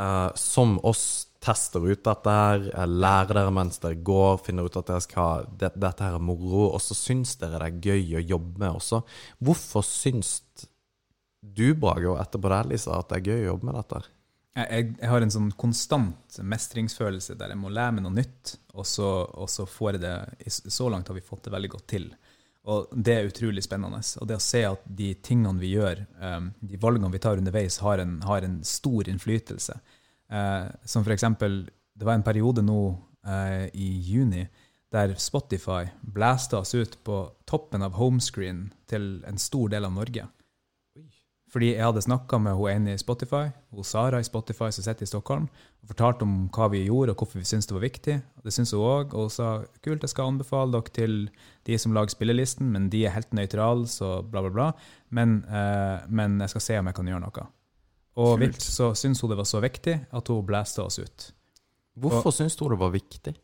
eh, 0.00 0.28
som 0.36 0.78
oss, 0.84 1.26
tester 1.40 1.86
ut 1.88 2.02
dette 2.04 2.34
her, 2.36 2.66
lærer 2.86 3.32
dere 3.38 3.52
mens 3.54 3.80
dere 3.80 3.98
går, 4.04 4.42
finner 4.44 4.68
ut 4.68 4.76
at 4.76 4.90
dere 4.90 5.04
skal 5.04 5.48
det, 5.60 5.72
dette 5.80 6.04
her 6.04 6.18
er 6.18 6.24
moro, 6.24 6.66
og 6.68 6.80
så 6.84 6.96
syns 6.96 7.36
dere 7.40 7.60
det 7.62 7.68
er 7.70 7.90
gøy 7.90 8.16
å 8.20 8.26
jobbe 8.34 8.60
med 8.60 8.76
også. 8.76 9.02
Hvorfor 9.40 9.84
syns 9.86 10.34
du, 11.40 11.70
Brage, 11.74 12.08
og 12.10 12.20
etterpå 12.20 12.52
deg, 12.52 12.72
Lisa, 12.72 12.98
at 12.98 13.08
det 13.08 13.20
er 13.20 13.30
gøy 13.30 13.38
å 13.44 13.52
jobbe 13.52 13.70
med 13.70 13.78
dette? 13.80 14.02
Jeg, 14.50 14.66
jeg, 14.66 14.88
jeg 14.98 15.10
har 15.12 15.24
en 15.24 15.32
sånn 15.32 15.52
konstant 15.56 16.40
mestringsfølelse 16.42 17.36
der 17.38 17.54
jeg 17.54 17.60
må 17.60 17.70
lære 17.72 17.96
meg 17.96 18.04
noe 18.04 18.18
nytt, 18.18 18.56
og 18.74 18.86
så, 18.88 19.08
og 19.24 19.48
så 19.50 19.64
får 19.68 19.96
jeg 19.96 20.02
det 20.04 20.50
Så 20.50 20.88
langt 20.92 21.08
har 21.08 21.16
vi 21.16 21.24
fått 21.24 21.46
det 21.46 21.54
veldig 21.54 21.72
godt 21.72 21.86
til. 21.94 22.10
Og 22.68 22.90
det 22.92 23.14
er 23.14 23.30
utrolig 23.30 23.62
spennende. 23.64 24.02
Og 24.20 24.28
det 24.28 24.36
å 24.36 24.42
se 24.44 24.60
at 24.68 24.82
de 24.84 25.14
tingene 25.24 25.62
vi 25.62 25.72
gjør, 25.72 26.02
um, 26.20 26.50
de 26.60 26.80
valgene 26.82 27.12
vi 27.14 27.22
tar 27.22 27.40
underveis, 27.40 27.78
har 27.80 28.02
en, 28.02 28.18
har 28.26 28.44
en 28.44 28.58
stor 28.66 29.08
innflytelse. 29.08 29.78
Eh, 30.30 30.66
som 30.84 31.04
for 31.04 31.12
eksempel, 31.12 31.62
det 31.94 32.06
var 32.06 32.18
en 32.18 32.26
periode 32.26 32.62
nå 32.62 32.80
eh, 33.26 33.66
i 33.74 33.92
juni 34.06 34.46
der 34.90 35.14
Spotify 35.22 35.86
blæste 36.02 36.58
oss 36.58 36.74
ut 36.74 36.98
på 37.04 37.22
toppen 37.46 37.82
av 37.82 37.94
homescreen 37.98 38.70
til 38.90 39.20
en 39.26 39.38
stor 39.38 39.70
del 39.70 39.86
av 39.86 39.94
Norge. 39.94 40.26
Fordi 41.50 41.72
jeg 41.72 41.82
hadde 41.82 42.02
snakka 42.04 42.38
med 42.38 42.54
hun 42.54 42.70
ene 42.70 42.92
i 42.94 43.00
Spotify, 43.00 43.48
hun 43.74 43.86
Sara 43.86 44.20
i 44.22 44.26
Spotify 44.26 44.68
som 44.70 44.84
sitter 44.86 45.02
i 45.02 45.10
Stockholm, 45.10 45.48
og 45.82 45.90
fortalte 45.90 46.22
om 46.22 46.34
hva 46.54 46.68
vi 46.70 46.84
gjorde 46.84 47.14
og 47.14 47.22
hvorfor 47.22 47.40
vi 47.40 47.48
syntes 47.48 47.66
det 47.66 47.74
var 47.74 47.82
viktig. 47.82 48.16
Det 48.44 48.54
syntes 48.54 48.74
hun 48.76 48.86
òg, 48.86 49.14
og 49.14 49.26
hun 49.26 49.34
sa 49.34 49.48
kult, 49.82 50.04
jeg 50.06 50.12
skal 50.12 50.30
anbefale 50.30 50.70
dere 50.76 50.94
til 50.94 51.16
de 51.66 51.78
som 51.78 51.94
lager 51.96 52.14
spillelisten, 52.14 52.70
men 52.70 52.86
de 52.92 53.02
er 53.02 53.16
helt 53.16 53.34
nøytrale, 53.34 53.88
så 53.90 54.20
bla, 54.22 54.44
bla, 54.46 54.52
bla. 54.54 54.68
Men, 55.10 55.40
eh, 55.50 56.06
men 56.06 56.38
jeg 56.44 56.54
skal 56.54 56.66
se 56.68 56.78
om 56.78 56.90
jeg 56.90 56.98
kan 57.00 57.10
gjøre 57.10 57.24
noe. 57.26 57.46
Og 58.16 58.38
Kult. 58.38 58.40
vips, 58.48 58.64
så 58.74 58.90
syntes 58.98 59.20
hun 59.22 59.30
det 59.30 59.36
var 59.38 59.44
så 59.48 59.60
viktig 59.62 59.94
at 60.12 60.28
hun 60.28 60.46
blæste 60.46 60.82
oss 60.82 60.98
ut. 60.98 61.32
Hvorfor 62.00 62.32
syntes 62.34 62.58
hun 62.60 62.70
det 62.74 62.78
var 62.80 62.90
viktig? 62.94 63.34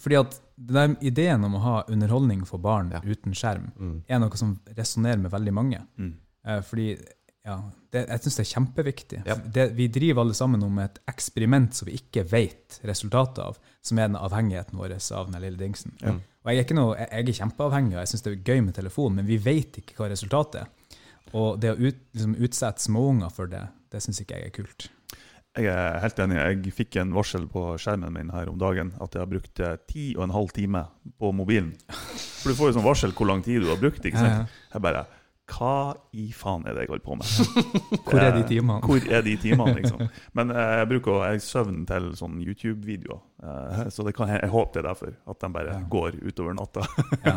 Fordi 0.00 0.16
at 0.16 0.40
den 0.56 0.96
ideen 1.04 1.44
om 1.44 1.54
å 1.58 1.60
ha 1.60 1.84
underholdning 1.88 2.44
for 2.48 2.58
barn 2.58 2.90
Ja. 2.90 3.00
uten 3.04 3.32
skjerm 3.34 3.70
Mm. 3.78 4.02
er 4.08 4.18
noe 4.18 4.36
som 4.36 4.58
resonnerer 4.76 5.18
med 5.20 5.30
veldig 5.30 5.52
mange. 5.52 5.86
Mm. 5.98 6.14
Eh, 6.46 6.60
Fordi 6.62 6.98
ja, 7.44 7.58
det, 7.92 8.06
jeg 8.08 8.20
syns 8.20 8.36
det 8.36 8.46
er 8.46 8.60
kjempeviktig. 8.60 9.22
Ja. 9.26 9.34
Det, 9.34 9.72
vi 9.76 9.88
driver 9.88 10.20
alle 10.22 10.34
sammen 10.34 10.62
om 10.62 10.78
et 10.78 10.98
eksperiment 11.08 11.74
som 11.74 11.86
vi 11.86 11.98
ikke 11.98 12.24
vet 12.30 12.80
resultatet 12.84 13.38
av, 13.44 13.58
som 13.82 13.98
er 13.98 14.08
den 14.08 14.16
avhengigheten 14.16 14.78
vår 14.78 14.92
av 15.16 15.30
den 15.32 15.40
lille 15.42 15.56
dingsen. 15.58 15.92
Og 16.02 16.50
jeg 16.52 16.58
er, 16.58 16.64
ikke 16.64 16.74
noe, 16.74 16.96
jeg 16.96 17.08
jeg 17.10 17.28
er 17.28 17.44
kjempeavhengig, 17.44 17.92
og 17.94 18.00
jeg 18.00 18.08
syns 18.08 18.22
det 18.22 18.32
er 18.32 18.54
gøy 18.54 18.64
med 18.64 18.74
telefon, 18.74 19.14
men 19.14 19.26
vi 19.26 19.36
vet 19.36 19.72
ikke 19.82 19.94
hva 19.96 20.08
resultatet 20.10 20.62
er. 20.62 20.66
Og 21.34 21.60
det 21.60 21.76
å 21.76 21.78
ut, 21.80 21.96
liksom 22.14 22.34
utsette 22.40 22.80
småunger 22.80 23.30
for 23.30 23.46
det, 23.46 23.68
det 23.90 24.02
syns 24.04 24.22
ikke 24.22 24.38
jeg 24.38 24.50
er 24.50 24.54
kult. 24.54 24.88
Jeg 25.58 25.66
er 25.66 25.96
helt 25.98 26.20
enig. 26.22 26.36
Jeg 26.38 26.74
fikk 26.76 26.96
en 27.02 27.14
varsel 27.16 27.48
på 27.50 27.64
skjermen 27.82 28.14
min 28.14 28.28
her 28.30 28.52
om 28.52 28.58
dagen 28.60 28.92
at 29.02 29.16
jeg 29.16 29.24
har 29.24 29.30
brukt 29.32 29.62
eh, 29.66 29.78
ti 29.90 30.04
og 30.14 30.28
en 30.28 30.34
halv 30.36 30.52
time 30.54 30.84
på 31.18 31.32
mobilen. 31.34 31.72
For 31.90 32.52
du 32.52 32.58
får 32.58 32.70
jo 32.70 32.76
sånn 32.78 32.86
varsel 32.86 33.14
hvor 33.18 33.26
lang 33.32 33.42
tid 33.42 33.64
du 33.64 33.72
har 33.72 33.80
brukt. 33.80 34.04
ikke 34.06 34.20
sant? 34.20 34.54
Jeg 34.70 34.84
bare 34.84 35.02
Hva 35.50 35.72
i 36.14 36.28
faen 36.36 36.62
er 36.68 36.76
det 36.76 36.84
jeg 36.86 36.90
holder 36.92 37.04
på 37.04 37.16
med? 37.18 37.30
Hvor 38.06 38.20
er 38.22 38.36
de 38.36 38.42
timene? 38.48 38.78
Hvor 38.86 39.08
er 39.10 39.24
de 39.26 39.34
timene, 39.42 39.74
liksom? 39.80 40.04
Men 40.38 40.52
eh, 40.54 40.74
jeg 40.80 40.88
bruker 40.92 41.40
søvnen 41.42 41.82
jeg 41.82 41.90
til 41.90 42.06
sånn 42.20 42.36
YouTube-videoer. 42.44 43.20
Eh, 43.42 43.82
så 43.90 44.06
det 44.06 44.14
kan, 44.16 44.30
jeg, 44.30 44.40
jeg 44.44 44.52
håper 44.54 44.78
det 44.78 44.82
er 44.84 44.88
derfor. 44.92 45.16
At 45.34 45.40
de 45.42 45.52
bare 45.56 45.74
Ja. 45.74 45.80
går 45.96 46.20
utover 46.30 46.54
natta. 46.58 46.86
Ja. 47.26 47.34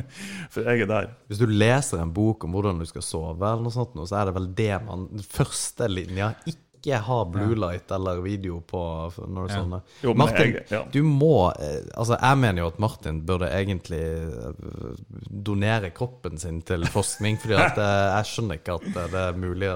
For 0.52 0.66
jeg 0.66 0.84
er 0.84 0.90
der. 0.90 1.12
Hvis 1.30 1.40
du 1.42 1.46
leser 1.50 2.02
en 2.02 2.12
bok 2.16 2.44
om 2.48 2.56
hvordan 2.56 2.82
du 2.82 2.86
skal 2.90 3.06
sove, 3.06 3.38
eller 3.38 3.62
noe 3.68 3.74
sånt, 3.74 3.94
så 4.10 4.20
er 4.20 4.28
det 4.30 4.36
vel 4.40 4.50
det 4.58 4.72
man 4.88 5.08
Første 5.32 5.88
linja 5.90 6.32
ikke 6.44 6.58
ikke 6.82 6.98
ha 7.06 7.18
blue 7.30 7.54
light 7.54 7.90
eller 7.94 8.18
video 8.24 8.58
på 8.66 8.80
når 9.22 9.46
det 9.46 9.52
er 9.52 9.56
Ja. 9.56 9.62
sånn. 9.62 9.82
Jo, 10.02 10.12
men 10.14 10.18
Martin, 10.18 10.52
jeg- 10.52 10.66
ja. 10.70 10.82
du 10.92 11.02
må 11.06 11.52
eh, 11.54 11.80
Altså, 11.96 12.18
jeg 12.20 12.38
mener 12.42 12.62
jo 12.62 12.66
at 12.72 12.78
Martin 12.82 13.20
burde 13.24 13.48
egentlig 13.48 14.02
eh, 14.02 14.96
donere 15.30 15.90
kroppen 15.94 16.38
sin 16.38 16.60
til 16.62 16.82
forskning, 16.84 17.38
fordi 17.38 17.54
at 17.54 17.78
eh, 17.78 18.18
jeg 18.18 18.24
skjønner 18.32 18.58
ikke 18.60 18.74
at 18.74 19.10
det 19.14 19.22
er 19.22 19.32
mulig 19.38 19.70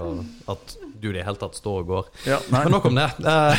at 0.48 0.76
du 1.00 1.10
i 1.10 1.12
det 1.12 1.24
hele 1.24 1.36
tatt 1.36 1.54
står 1.54 1.80
og 1.84 1.86
går. 1.86 2.06
Ja, 2.26 2.38
nei. 2.50 2.62
Men 2.64 2.72
nok 2.72 2.86
om 2.88 2.94
det. 2.96 3.10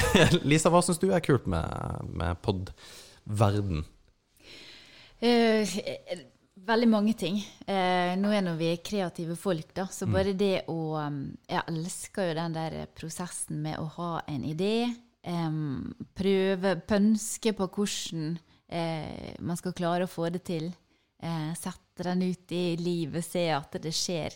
Lisa, 0.49 0.69
hva 0.73 0.81
syns 0.83 0.99
du 0.99 1.11
er 1.13 1.21
kult 1.21 1.45
med, 1.47 1.69
med 2.13 2.39
pod-verden? 2.41 3.85
Eh, 5.21 5.65
veldig 6.67 6.87
mange 6.91 7.13
ting. 7.17 7.39
Eh, 7.67 8.13
nå 8.19 8.31
er 8.35 8.47
vi 8.59 8.71
kreative 8.83 9.37
folk, 9.39 9.73
da, 9.75 9.87
så 9.91 10.07
bare 10.09 10.35
det 10.37 10.67
å 10.71 10.97
um, 10.99 11.21
Jeg 11.47 11.63
elsker 11.71 12.29
jo 12.29 12.37
den 12.39 12.57
der 12.57 12.77
prosessen 12.95 13.61
med 13.63 13.79
å 13.79 13.87
ha 13.97 14.11
en 14.27 14.43
idé. 14.47 14.89
Eh, 15.23 15.61
prøve, 16.17 16.75
pønske 16.87 17.55
på 17.57 17.69
hvordan 17.69 18.37
eh, 18.67 19.33
man 19.39 19.59
skal 19.59 19.75
klare 19.77 20.07
å 20.07 20.11
få 20.11 20.29
det 20.33 20.43
til. 20.47 20.69
Eh, 21.17 21.51
sette 21.57 22.05
den 22.11 22.27
ut 22.29 22.51
i 22.53 22.77
livet, 22.77 23.25
se 23.25 23.47
at 23.55 23.79
det 23.81 23.93
skjer. 23.95 24.35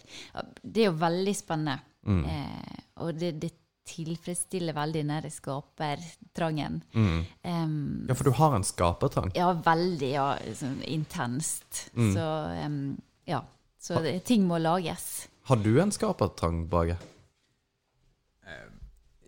Det 0.61 0.85
er 0.85 0.89
jo 0.89 0.99
veldig 1.01 1.35
spennende. 1.37 1.79
Eh, 2.01 2.79
og 3.05 3.13
det, 3.19 3.35
det 3.41 3.51
tilfredsstiller 3.91 4.75
veldig 4.77 5.03
den 5.05 5.29
skapertrangen. 5.35 6.81
Mm. 6.95 7.21
Um, 7.43 7.77
Ja, 8.09 8.15
for 8.15 8.31
du 8.31 8.35
har 8.39 8.55
en 8.55 8.65
skapertrang. 8.67 9.31
ja, 9.35 9.51
veldig 9.65 10.11
ja, 10.15 10.27
sånn 10.57 10.81
intenst. 10.87 11.89
Så 11.93 12.27
um, 12.65 12.97
ja. 13.29 13.43
Så 13.81 13.99
det, 14.05 14.19
ting 14.29 14.43
må 14.47 14.59
lages. 14.61 15.27
Har 15.49 15.57
du 15.61 15.73
en 15.81 15.91
skapertrang, 15.91 16.67
Bage? 16.69 16.99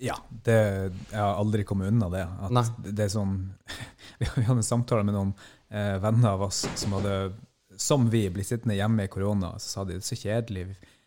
Ja, 0.04 0.18
det, 0.44 0.54
jeg 1.12 1.20
har 1.20 1.38
aldri 1.40 1.64
kommet 1.64 1.88
unna 1.88 2.10
det. 2.12 2.24
Det 2.92 3.06
er 3.06 3.12
sånn, 3.14 3.38
vi 4.20 4.28
hadde 4.44 4.60
en 4.60 4.66
samtale 4.66 5.06
med 5.08 5.16
noen 5.16 5.32
eh, 5.70 5.96
venner 6.04 6.34
av 6.36 6.48
oss 6.50 6.66
som 6.80 6.98
hadde, 6.98 7.14
som 7.80 8.10
vi, 8.12 8.26
blitt 8.34 8.50
sittende 8.50 8.76
hjemme 8.76 9.06
i 9.08 9.12
korona. 9.12 9.54
Så 9.64 9.70
sa 9.70 9.86
de 9.86 9.96
det 9.96 10.04
er 10.04 10.10
så 10.10 10.20
kjedelig. 10.20 10.66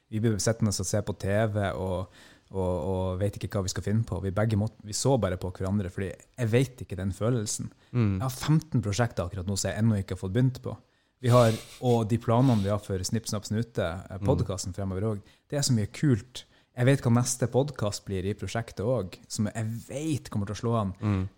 Vi 0.09 0.23
blir 0.23 0.39
sittende 0.41 0.73
og 0.73 0.89
se 0.89 1.03
på 1.05 1.17
TV 1.21 1.61
og, 1.75 2.17
og, 2.55 2.75
og 2.87 3.21
vet 3.21 3.37
ikke 3.41 3.51
hva 3.57 3.65
vi 3.67 3.73
skal 3.73 3.83
finne 3.87 4.05
på. 4.07 4.21
Vi 4.23 4.31
begge 4.35 4.59
måtte, 4.61 4.79
vi 4.87 4.95
så 4.95 5.17
bare 5.19 5.39
på 5.41 5.51
hverandre, 5.51 5.91
fordi 5.91 6.13
jeg 6.13 6.51
vet 6.53 6.83
ikke 6.85 6.99
den 6.99 7.13
følelsen. 7.17 7.73
Jeg 8.21 8.23
har 8.23 8.31
15 8.35 8.83
prosjekter 8.85 9.27
akkurat 9.27 9.47
nå 9.49 9.57
som 9.57 9.71
jeg 9.73 9.81
ennå 9.83 9.99
ikke 9.99 10.15
har 10.15 10.23
fått 10.23 10.35
begynt 10.37 10.61
på. 10.63 10.77
Vi 11.25 11.31
har, 11.33 11.55
og 11.81 12.05
de 12.11 12.19
planene 12.21 12.61
vi 12.63 12.69
har 12.71 12.79
for 12.85 13.01
Snipp, 13.03 13.27
snapp, 13.27 13.47
snute, 13.49 13.87
podkasten 14.23 14.77
fremover 14.77 15.09
òg, 15.15 15.25
det 15.51 15.59
er 15.59 15.65
så 15.65 15.73
mye 15.75 15.89
kult. 15.91 16.45
Jeg 16.77 16.85
vet 16.85 17.01
hva 17.01 17.11
neste 17.17 17.47
podkast 17.49 18.03
blir 18.05 18.27
i 18.29 18.35
prosjektet 18.37 18.85
òg, 18.85 19.15
som 19.33 19.47
jeg 19.49 19.65
vet 19.89 20.29
kommer 20.29 20.45
til 20.51 20.53
å 20.53 20.61
slå 20.61 20.75
an. 20.77 20.91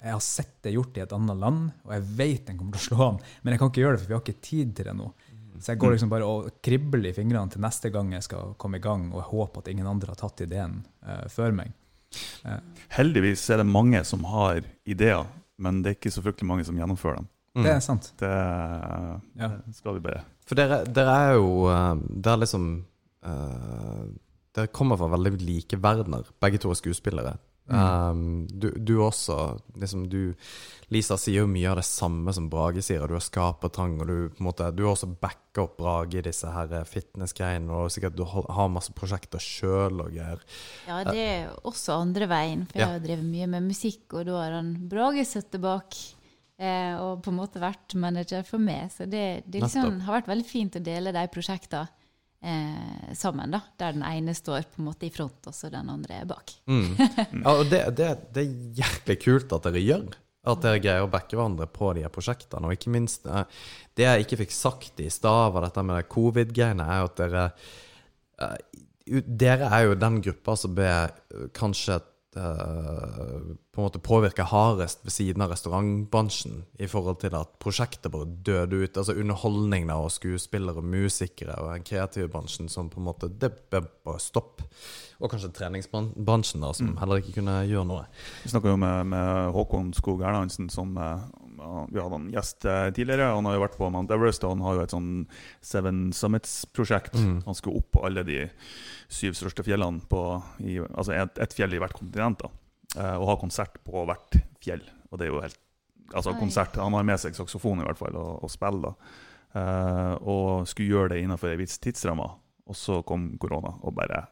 Jeg 0.02 0.11
har 0.16 0.24
sett 0.26 0.56
det 0.66 0.72
gjort 0.74 0.98
i 0.98 1.04
et 1.04 1.12
annet 1.14 1.38
land, 1.38 1.68
og 1.86 1.92
jeg 1.94 2.06
vet 2.18 2.46
den 2.50 2.59
kommer 2.59 2.74
til 2.74 2.82
å 2.82 2.88
slå 2.88 3.06
an, 3.06 3.20
men 3.44 3.54
jeg 3.54 3.62
kan 3.62 3.70
ikke 3.70 3.84
gjøre 3.84 3.96
det, 3.96 4.02
for 4.02 4.11
vi 4.11 4.16
har 4.18 4.24
ikke 4.26 4.46
tid 4.48 4.74
til 4.74 4.90
det 4.90 4.96
nå. 4.98 5.06
Så 5.61 5.72
jeg 5.72 5.80
går 5.82 5.94
liksom 5.94 6.11
bare 6.12 6.26
og 6.28 6.50
kribler 6.64 7.11
i 7.11 7.16
fingrene 7.16 7.50
til 7.52 7.62
neste 7.64 7.90
gang 7.94 8.12
jeg 8.14 8.26
skal 8.26 8.54
komme 8.61 8.78
i 8.78 8.84
gang, 8.84 9.09
og 9.12 9.22
jeg 9.22 9.30
håper 9.32 9.64
at 9.64 9.70
ingen 9.72 9.88
andre 9.90 10.12
har 10.12 10.20
tatt 10.20 10.44
ideen 10.44 10.80
uh, 11.06 11.26
før 11.32 11.54
meg. 11.56 11.74
Heldigvis 12.94 13.42
er 13.52 13.61
det 13.61 13.66
mange 13.68 14.00
som 14.09 14.22
har 14.30 14.62
ideer, 14.88 15.26
men 15.61 15.82
det 15.82 15.90
er 15.90 15.98
ikke 15.98 16.14
så 16.14 16.22
fryktelig 16.24 16.48
mange 16.48 16.64
som 16.68 16.78
gjennomfører 16.78 17.20
dem. 17.20 17.28
Det 17.59 17.72
er 17.72 17.80
sant. 17.82 18.12
Det, 18.20 18.28
Ja. 19.40 19.50
skal 19.74 19.94
vi 19.96 20.00
bare 20.04 20.22
For 20.46 20.54
dere, 20.54 20.84
dere 20.84 21.14
er 21.24 21.32
jo 21.34 21.66
eh, 21.66 21.94
Det 22.09 22.30
er 22.30 22.36
liksom 22.38 22.66
uh, 23.26 24.04
Dere 24.54 24.70
kommer 24.70 24.96
fra 24.96 25.09
veldig 25.11 25.40
like 25.42 25.76
verdener. 25.82 26.28
Begge 26.40 26.59
to 26.59 26.70
er 26.70 26.78
skuespillere. 26.78 27.36
Um, 27.68 28.46
du, 28.48 28.70
du 28.80 28.94
også 29.04 29.58
liksom 29.76 30.06
du, 30.08 30.32
Lisa 30.88 31.18
sier 31.20 31.42
jo 31.42 31.50
mye 31.50 31.68
av 31.68 31.76
det 31.76 31.84
samme 31.84 32.32
som 32.32 32.46
Brage 32.48 32.80
sier, 32.84 33.04
du 33.04 33.12
har 33.12 33.24
skapertrang, 33.24 33.98
og 34.00 34.08
du 34.08 34.38
måte 34.40 34.70
Du 34.72 34.86
har 34.86 34.94
også 34.94 35.10
backa 35.20 35.66
opp 35.66 35.76
Brage 35.76 36.16
i 36.16 36.24
disse 36.24 36.48
her 36.48 36.72
fitness-greiene, 36.88 37.68
og 37.68 37.92
sikkert 37.92 38.16
du 38.16 38.24
har 38.24 38.72
masse 38.72 38.94
prosjekter 38.96 39.42
sjøl 39.42 40.00
og 40.00 40.14
greier. 40.14 40.40
Ja, 40.88 41.02
det 41.04 41.26
er 41.26 41.50
også 41.68 41.98
andre 41.98 42.30
veien, 42.30 42.64
for 42.70 42.80
jeg 42.80 42.94
har 42.94 43.04
drevet 43.04 43.28
mye 43.28 43.50
med 43.52 43.68
musikk, 43.68 44.06
og 44.14 44.24
da 44.30 44.40
har 44.40 44.56
han 44.62 44.72
Brage 44.88 45.26
sittet 45.28 45.60
bak 45.60 45.98
eh, 46.56 46.96
og 46.96 47.20
på 47.24 47.34
en 47.34 47.40
måte 47.42 47.60
vært 47.60 47.98
manager 48.00 48.48
for 48.48 48.64
meg. 48.64 48.88
Så 48.96 49.04
det, 49.04 49.44
det 49.44 49.60
liksom, 49.66 50.00
har 50.06 50.22
vært 50.22 50.32
veldig 50.32 50.48
fint 50.48 50.80
å 50.80 50.84
dele 50.88 51.12
de 51.12 51.28
prosjektene 51.36 51.97
eh, 52.43 53.11
sammen, 53.18 53.53
da, 53.55 53.61
der 53.80 53.97
den 53.97 54.05
ene 54.07 54.34
står 54.36 54.68
på 54.70 54.82
en 54.82 54.89
måte 54.91 55.09
i 55.09 55.12
front, 55.14 55.41
og 55.47 55.55
så 55.57 55.70
den 55.72 55.91
andre 55.91 56.22
er 56.22 56.30
bak. 56.30 56.55
Ja, 56.68 57.53
og 57.55 57.68
det, 57.70 57.82
det, 57.99 58.09
det 58.34 58.45
er 58.45 58.82
jæklig 58.82 59.18
kult 59.24 59.55
at 59.57 59.68
dere 59.68 59.84
gjør. 59.84 60.09
At 60.49 60.62
dere 60.64 60.80
greier 60.80 61.05
å 61.05 61.11
backe 61.12 61.36
hverandre 61.36 61.66
på 61.68 61.91
de 61.97 62.05
her 62.07 62.12
prosjektene. 62.14 62.68
Og 62.68 62.76
ikke 62.78 62.93
minst 62.95 63.26
eh, 63.28 63.45
Det 63.99 64.07
jeg 64.07 64.24
ikke 64.24 64.39
fikk 64.45 64.55
sagt 64.55 65.03
i 65.03 65.11
stad, 65.12 65.53
var 65.53 65.66
dette 65.66 65.82
med 65.84 66.09
covid-greiene, 66.09 66.86
er 66.86 67.09
at 67.09 67.18
dere 67.20 67.49
eh, 68.41 68.84
Dere 69.09 69.70
er 69.72 69.86
jo 69.86 69.97
den 69.97 70.18
gruppa 70.24 70.55
som 70.61 70.74
ble 70.76 70.89
eh, 70.89 71.49
kanskje 71.57 71.99
eh, 72.37 73.55
på 73.72 73.81
en 73.81 73.87
måte 73.87 74.03
påvirka 74.03 74.45
hardest 74.51 75.05
ved 75.07 75.14
siden 75.14 75.45
av 75.45 75.53
restaurantbransjen 75.53 76.64
i 76.79 76.89
forhold 76.91 77.20
til 77.22 77.37
at 77.39 77.55
prosjektet 77.62 78.12
bare 78.12 78.29
døde 78.47 78.83
ut. 78.83 78.97
Altså 78.97 79.16
underholdning 79.16 79.89
og 79.95 80.11
skuespillere 80.12 80.83
og 80.83 80.89
musikere 80.89 81.57
og 81.62 81.72
den 81.72 81.87
kreative 81.89 82.29
bransjen 82.33 82.68
som 82.72 82.91
på 82.91 83.01
en 83.01 83.09
måte 83.09 83.29
Det 83.29 83.53
ble 83.70 83.85
bare 84.05 84.22
stopp. 84.22 84.64
Og 85.18 85.31
kanskje 85.33 85.51
treningsbransjen, 85.55 86.62
da, 86.62 86.72
som 86.74 86.93
heller 87.01 87.18
ikke 87.18 87.41
kunne 87.41 87.57
gjøre 87.66 87.89
noe. 87.89 88.05
Vi 88.45 88.53
snakka 88.53 88.70
jo 88.70 88.79
med, 88.79 89.09
med 89.11 89.53
Håkon 89.55 89.91
Skog 89.97 90.22
Erlandsen, 90.22 90.68
som 90.70 90.95
eh, 90.95 91.24
vi 91.92 92.00
hadde 92.00 92.18
en 92.18 92.30
gjest 92.32 92.66
eh, 92.68 92.88
tidligere. 92.96 93.30
Han 93.36 93.48
har 93.48 93.56
jo 93.56 93.64
vært 93.64 93.78
på 93.78 93.90
Mount 93.92 94.12
Everest, 94.14 94.44
og 94.46 94.56
han 94.56 94.64
har 94.66 94.78
jo 94.78 94.84
et 94.86 94.94
sånn 94.94 95.11
Seven 95.64 96.09
Summits-prosjekt. 96.16 97.16
Han 97.46 97.59
skulle 97.59 97.82
opp 97.82 97.92
på 97.96 98.04
alle 98.09 98.24
de 98.26 98.42
syv 99.12 99.36
største 99.38 99.64
fjellene, 99.66 100.04
på, 100.09 100.22
i, 100.64 100.78
altså 100.88 101.16
ett 101.16 101.40
et 101.42 101.56
fjell 101.56 101.76
i 101.76 101.80
hvert 101.82 101.96
kontinent, 101.96 102.44
da. 102.44 102.52
Eh, 102.96 103.16
og 103.16 103.28
ha 103.32 103.38
konsert 103.40 103.80
på 103.84 104.04
hvert 104.09 104.40
fjell. 104.64 104.84
Og 105.11 105.18
det 105.18 105.28
er 105.28 105.34
jo 105.34 105.46
helt 105.46 105.64
Altså 106.09 106.32
Oi. 106.32 106.38
konsert 106.40 106.76
Han 106.80 106.94
har 106.96 107.02
med 107.04 107.20
seg 107.20 107.34
saksofon 107.36 107.82
i 107.82 107.84
hvert 107.84 107.98
fall, 108.00 108.14
og, 108.16 108.44
og 108.46 108.48
spiller. 108.48 108.88
da. 108.88 109.16
Eh, 109.61 110.14
og 110.24 110.68
skulle 110.68 110.94
gjøre 110.94 111.12
det 111.12 111.22
innenfor 111.22 111.52
ei 111.52 111.59
viss 111.61 111.76
tidsramme. 111.84 112.28
Og 112.68 112.76
så 112.76 113.02
kom 113.04 113.30
korona 113.40 113.74
og 113.82 113.96
bare 113.96 114.26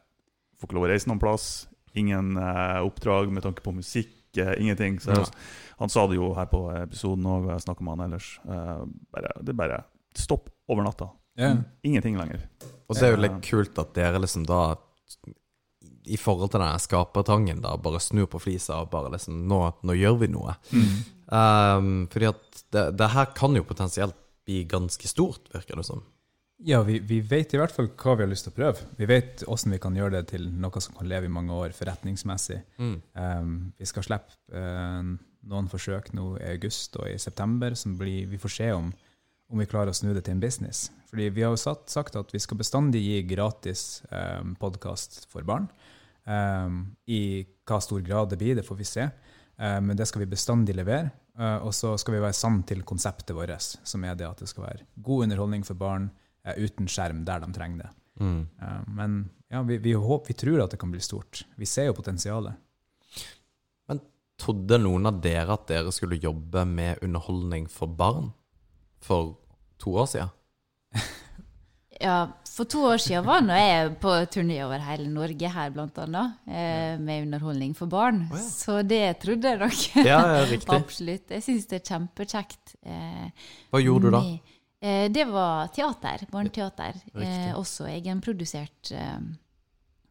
Får 0.57 0.71
ikke 0.71 0.77
lov 0.77 0.87
å 0.87 0.89
reise 0.89 1.09
noen 1.09 1.21
plass. 1.21 1.67
Ingen 2.01 2.31
uh, 2.33 2.81
oppdrag 2.81 3.29
med 3.29 3.43
tanke 3.45 3.61
på 3.61 3.75
musikk. 3.77 4.15
Eh, 4.43 4.55
ingenting. 4.61 4.99
Så 5.03 5.13
jeg, 5.13 5.29
Han 5.77 5.91
sa 5.93 6.07
det 6.09 6.17
jo 6.17 6.31
her 6.37 6.49
på 6.49 6.63
episoden 6.73 7.25
òg, 7.29 7.45
og 7.45 7.53
jeg 7.53 7.65
snakka 7.67 7.85
med 7.85 7.97
han 7.97 8.07
ellers. 8.07 8.31
Eh, 8.47 8.83
bare, 9.13 9.33
det 9.41 9.53
er 9.53 9.61
bare 9.61 9.79
stopp 10.17 10.49
over 10.67 10.85
natta. 10.87 11.11
Yeah. 11.37 11.61
Ingenting 11.85 12.17
lenger. 12.17 12.47
Og 12.87 12.95
så 12.95 13.05
er 13.05 13.11
det 13.11 13.17
jo 13.17 13.25
litt 13.27 13.41
kult 13.45 13.77
at 13.77 13.93
dere 13.93 14.21
liksom 14.23 14.47
da 14.49 14.61
i 16.07 16.17
forhold 16.17 16.53
til 16.53 16.63
den 16.63 16.79
skapertrangen, 16.81 17.59
da, 17.61 17.75
bare 17.77 17.99
snur 18.01 18.29
på 18.31 18.39
flisa 18.39 18.79
og 18.81 18.91
bare 18.93 19.11
liksom 19.13 19.43
Nå, 19.49 19.59
nå 19.83 19.95
gjør 19.97 20.21
vi 20.23 20.29
noe. 20.31 20.55
Um, 21.27 22.07
fordi 22.11 22.29
at 22.29 22.61
det, 22.71 22.85
det 22.99 23.09
her 23.11 23.33
kan 23.35 23.55
jo 23.59 23.67
potensielt 23.67 24.15
bli 24.47 24.61
ganske 24.71 25.09
stort, 25.11 25.49
virker 25.51 25.79
det 25.79 25.85
som. 25.89 26.05
Ja, 26.59 26.81
vi, 26.81 26.99
vi 26.99 27.19
vet 27.21 27.53
i 27.53 27.59
hvert 27.59 27.73
fall 27.73 27.91
hva 27.93 28.15
vi 28.17 28.25
har 28.25 28.31
lyst 28.31 28.47
til 28.47 28.53
å 28.55 28.57
prøve. 28.57 28.85
Vi 28.97 29.05
vet 29.09 29.43
hvordan 29.45 29.75
vi 29.75 29.81
kan 29.81 29.97
gjøre 29.97 30.15
det 30.15 30.31
til 30.31 30.47
noe 30.49 30.81
som 30.81 30.95
kan 30.97 31.09
leve 31.09 31.29
i 31.29 31.33
mange 31.33 31.53
år 31.53 31.75
forretningsmessig. 31.77 32.57
Um, 33.13 33.51
vi 33.77 33.85
skal 33.85 34.07
slippe 34.07 34.57
uh, 34.57 35.11
noen 35.51 35.69
forsøk 35.69 36.09
nå 36.17 36.31
i 36.39 36.47
august 36.55 36.97
og 36.97 37.11
i 37.11 37.19
september 37.21 37.77
som 37.77 37.93
blir, 37.99 38.25
vi 38.31 38.41
får 38.41 38.55
se 38.55 38.71
om, 38.73 38.89
om 39.53 39.61
vi 39.61 39.69
klarer 39.69 39.93
å 39.93 39.99
snu 39.99 40.09
det 40.17 40.25
til 40.25 40.33
en 40.33 40.41
business. 40.41 40.87
Fordi 41.11 41.29
vi 41.29 41.45
har 41.45 41.53
jo 41.53 41.61
satt, 41.61 41.85
sagt 41.93 42.17
at 42.17 42.33
vi 42.33 42.41
skal 42.41 42.57
bestandig 42.63 43.05
gi 43.05 43.21
gratis 43.29 44.01
um, 44.09 44.57
podkast 44.57 45.27
for 45.29 45.45
barn. 45.45 45.69
Um, 46.25 46.87
I 47.05 47.45
hva 47.69 47.77
stor 47.85 48.01
grad 48.01 48.33
det 48.33 48.41
blir, 48.41 48.57
det 48.57 48.65
får 48.65 48.81
vi 48.81 48.91
se. 48.97 49.09
Men 49.57 49.97
det 49.97 50.05
skal 50.05 50.21
vi 50.21 50.27
bestandig 50.29 50.75
levere. 50.77 51.09
Uh, 51.37 51.65
og 51.65 51.71
så 51.73 51.95
skal 51.97 52.13
vi 52.13 52.21
være 52.21 52.35
sann 52.37 52.59
til 52.65 52.83
konseptet 52.85 53.33
vårt, 53.33 53.61
som 53.61 54.03
er 54.05 54.17
det 54.17 54.27
at 54.27 54.41
det 54.41 54.49
skal 54.49 54.67
være 54.67 54.85
god 55.05 55.25
underholdning 55.25 55.63
for 55.65 55.77
barn 55.77 56.11
uten 56.57 56.87
skjerm 56.87 57.25
der 57.27 57.39
de 57.43 57.51
trenger 57.55 57.83
det. 57.83 57.89
Mm. 58.19 58.47
men 58.97 59.17
ja, 59.51 59.61
vi, 59.61 59.77
vi, 59.77 59.91
håper, 59.93 60.27
vi 60.27 60.33
tror 60.33 60.63
at 60.63 60.71
det 60.73 60.79
kan 60.81 60.89
bli 60.91 60.99
stort. 60.99 61.43
Vi 61.55 61.65
ser 61.69 61.85
jo 61.91 61.93
potensialet. 61.93 62.55
Men 63.87 63.99
trodde 64.41 64.79
noen 64.81 65.05
av 65.05 65.19
dere 65.21 65.53
at 65.53 65.67
dere 65.69 65.91
skulle 65.93 66.17
jobbe 66.19 66.65
med 66.65 67.03
underholdning 67.05 67.67
for 67.69 67.87
barn 67.87 68.31
for 68.99 69.35
to 69.77 69.93
år 70.01 70.09
siden? 70.09 70.33
Ja, 71.97 72.27
for 72.45 72.67
to 72.69 72.83
år 72.91 72.99
siden 73.01 73.25
var 73.25 73.41
nå 73.41 73.55
jeg 73.57 73.95
på 74.01 74.11
turné 74.29 74.59
over 74.65 74.83
hele 74.85 75.07
Norge 75.09 75.49
her, 75.49 75.71
blant 75.73 75.95
annet, 76.03 76.35
eh, 76.45 76.99
med 77.01 77.23
underholdning 77.25 77.71
for 77.77 77.89
barn. 77.89 78.19
Oh, 78.29 78.35
ja. 78.37 78.43
Så 78.53 78.75
det 78.85 78.99
trodde 79.23 79.49
jeg 79.49 79.57
nok. 79.63 79.79
Ja, 80.05 80.19
ja, 80.37 80.43
riktig. 80.45 80.69
Absolutt. 80.77 81.33
Jeg 81.33 81.41
syns 81.47 81.65
det 81.71 81.79
er 81.79 81.87
kjempekjekt. 81.89 82.75
Eh, 82.85 83.49
Hva 83.73 83.81
gjorde 83.81 84.11
du 84.11 84.13
da? 84.13 84.21
med- 84.27 84.53
Eh, 84.81 85.07
det 85.11 85.25
var 85.25 85.67
teater. 85.73 86.27
Barneteater. 86.31 86.93
Eh, 87.17 87.51
også 87.57 87.87
egenprodusert 87.89 88.91
eh, 88.93 89.17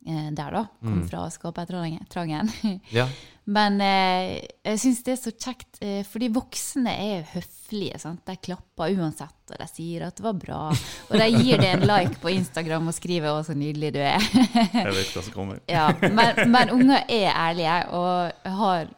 eh, 0.09 0.29
der, 0.35 0.51
da. 0.61 0.67
Kom 0.83 1.07
fra 1.09 1.29
skapertrangen. 1.31 2.51
Ja. 2.91 3.07
Men 3.47 3.77
eh, 3.79 4.41
jeg 4.67 4.79
syns 4.83 5.05
det 5.07 5.13
er 5.13 5.19
så 5.21 5.31
kjekt, 5.31 5.77
eh, 5.79 6.01
fordi 6.03 6.33
voksne 6.35 6.91
er 6.91 7.29
høflige. 7.31 8.01
sant? 8.03 8.25
De 8.27 8.35
klapper 8.43 8.97
uansett, 8.99 9.37
og 9.53 9.61
de 9.61 9.69
sier 9.71 10.03
at 10.09 10.19
det 10.19 10.25
var 10.25 10.35
bra. 10.35 10.59
Og 10.75 11.15
de 11.15 11.29
gir 11.31 11.63
det 11.63 11.69
en 11.77 11.87
like 11.87 12.19
på 12.19 12.33
Instagram 12.35 12.91
og 12.91 12.97
skriver 12.99 13.31
'Å, 13.31 13.45
så 13.47 13.55
nydelig 13.55 13.93
du 13.95 14.01
er'. 14.03 14.27
Jeg 14.35 14.97
vet 14.99 15.15
hva 15.15 15.23
som 15.23 15.33
kommer. 15.37 15.61
ja, 15.77 15.87
men, 16.03 16.51
men 16.51 16.75
unger 16.75 17.05
er 17.07 17.31
ærlige, 17.31 17.79
og 17.95 18.51
har 18.59 18.91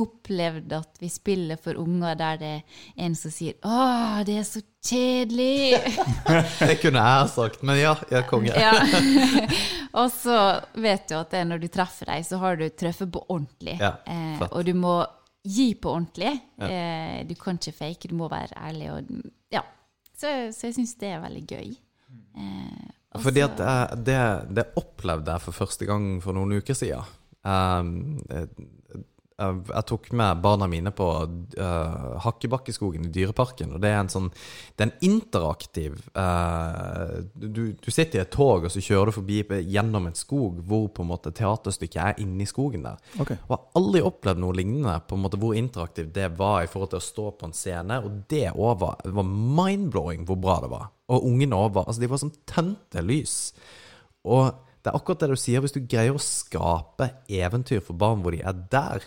opplevd 0.00 0.72
at 0.76 1.00
vi 1.00 1.10
spiller 1.12 1.60
for 1.60 1.78
unger 1.80 2.16
der 2.18 2.40
det 2.40 2.52
er 2.58 2.62
en 3.06 3.14
som 3.18 3.32
sier 3.34 3.56
'Å, 3.60 4.24
det 4.26 4.38
er 4.40 4.46
så 4.46 4.62
kjedelig'. 4.86 5.98
Det 6.68 6.78
kunne 6.82 7.02
jeg 7.02 7.28
sagt, 7.34 7.62
men 7.62 7.80
ja, 7.80 7.94
jeg 8.10 8.20
er 8.22 8.28
konge. 8.28 8.54
Ja. 8.54 8.72
og 10.00 10.10
så 10.14 10.38
vet 10.74 11.08
du 11.08 11.16
at 11.18 11.30
det, 11.34 11.44
når 11.48 11.64
du 11.64 11.68
treffer 11.68 12.12
dem, 12.12 12.24
så 12.26 12.38
har 12.42 12.56
du 12.60 12.68
truffet 12.68 13.10
på 13.12 13.24
ordentlig. 13.28 13.78
Ja, 13.80 13.96
eh, 14.06 14.46
og 14.50 14.64
du 14.66 14.74
må 14.74 15.00
gi 15.46 15.74
på 15.74 15.90
ordentlig. 15.94 16.32
Eh, 16.58 17.26
du 17.26 17.34
kan 17.38 17.58
ikke 17.58 17.76
fake, 17.76 18.10
du 18.10 18.16
må 18.18 18.28
være 18.32 18.56
ærlig. 18.68 18.90
Og, 18.92 19.32
ja. 19.52 19.62
Så, 20.16 20.30
så 20.56 20.70
jeg 20.70 20.78
syns 20.78 20.96
det 21.00 21.12
er 21.12 21.22
veldig 21.22 21.44
gøy. 21.46 21.74
Eh, 22.36 23.20
Fordi 23.22 23.44
at 23.44 23.60
eh, 23.60 23.94
det, 24.06 24.18
det 24.56 24.66
opplevde 24.80 25.36
jeg 25.36 25.44
for 25.44 25.60
første 25.64 25.88
gang 25.88 26.16
for 26.24 26.36
noen 26.36 26.58
uker 26.58 26.76
siden. 26.76 27.14
Um, 27.46 28.18
jeg, 29.36 29.56
jeg, 29.68 29.84
tok 29.90 30.06
med 30.16 30.40
barna 30.40 30.66
mine 30.70 30.90
på 30.96 31.06
uh, 31.60 32.14
Hakkebakkeskogen 32.24 33.04
i 33.04 33.10
Dyreparken. 33.12 33.74
Og 33.76 33.82
det 33.82 33.90
er 33.92 33.98
en 34.00 34.10
sånn 34.12 34.30
Det 34.32 34.84
er 34.84 34.88
en 34.88 35.04
interaktiv 35.10 35.98
uh, 36.16 37.20
du, 37.34 37.76
du 37.76 37.90
sitter 37.92 38.20
i 38.20 38.24
et 38.24 38.32
tog, 38.32 38.64
og 38.64 38.72
så 38.72 38.80
kjører 38.80 39.10
du 39.10 39.16
forbi 39.18 39.42
gjennom 39.68 40.08
en 40.08 40.16
skog 40.16 40.62
hvor 40.66 40.88
på 40.94 41.04
en 41.04 41.10
måte 41.12 41.34
teaterstykket 41.36 42.02
er 42.02 42.22
inni 42.24 42.48
skogen 42.48 42.86
der. 42.88 43.00
Okay. 43.20 43.36
Og 43.44 43.52
jeg 43.52 43.58
har 43.58 43.80
aldri 43.82 44.04
opplevd 44.08 44.42
noe 44.42 44.56
lignende, 44.56 44.98
på 45.04 45.18
en 45.18 45.24
måte 45.26 45.40
hvor 45.40 45.56
interaktivt 45.58 46.14
det 46.16 46.30
var 46.38 46.62
i 46.64 46.70
forhold 46.70 46.94
til 46.94 47.02
å 47.02 47.08
stå 47.10 47.30
på 47.36 47.50
en 47.50 47.56
scene. 47.56 48.00
Og 48.06 48.22
det 48.32 48.46
òg 48.54 48.78
var, 48.80 49.00
det 49.04 49.16
var 49.16 49.32
mind-blowing 49.60 50.24
hvor 50.28 50.40
bra 50.40 50.60
det 50.64 50.72
var. 50.72 50.88
Og 51.12 51.28
ungene 51.28 51.58
òg 51.60 51.74
var 51.76 51.84
Altså, 51.86 52.02
de 52.02 52.08
var 52.10 52.22
som 52.22 52.32
tente 52.48 53.04
lys. 53.04 53.36
Og 54.26 54.48
det 54.80 54.92
er 54.92 54.96
akkurat 54.96 55.22
det 55.22 55.34
du 55.34 55.40
sier, 55.40 55.62
hvis 55.62 55.74
du 55.74 55.80
greier 55.82 56.14
å 56.14 56.22
skape 56.22 57.08
eventyr 57.26 57.80
for 57.82 57.98
barn 57.98 58.20
hvor 58.22 58.34
de 58.34 58.38
er 58.46 58.58
der, 58.70 59.06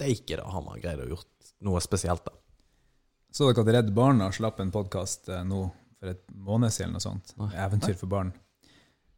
steike 0.00 0.40
da 0.40 0.48
har 0.48 0.64
man 0.64 0.80
greid 0.80 1.02
å 1.04 1.08
gjort 1.12 1.52
noe 1.66 1.80
spesielt, 1.84 2.24
da. 2.24 2.36
Så 3.30 3.46
dere 3.46 3.62
at 3.62 3.74
Redd 3.76 3.90
Barna 3.94 4.30
slapp 4.34 4.58
en 4.62 4.72
podkast 4.74 5.28
nå 5.46 5.68
for 6.00 6.10
et 6.10 6.24
måned 6.34 6.72
siden? 6.74 6.96
noe 6.96 7.04
sånt? 7.04 7.34
Eventyr 7.52 7.94
for 7.98 8.10
barn. 8.10 8.32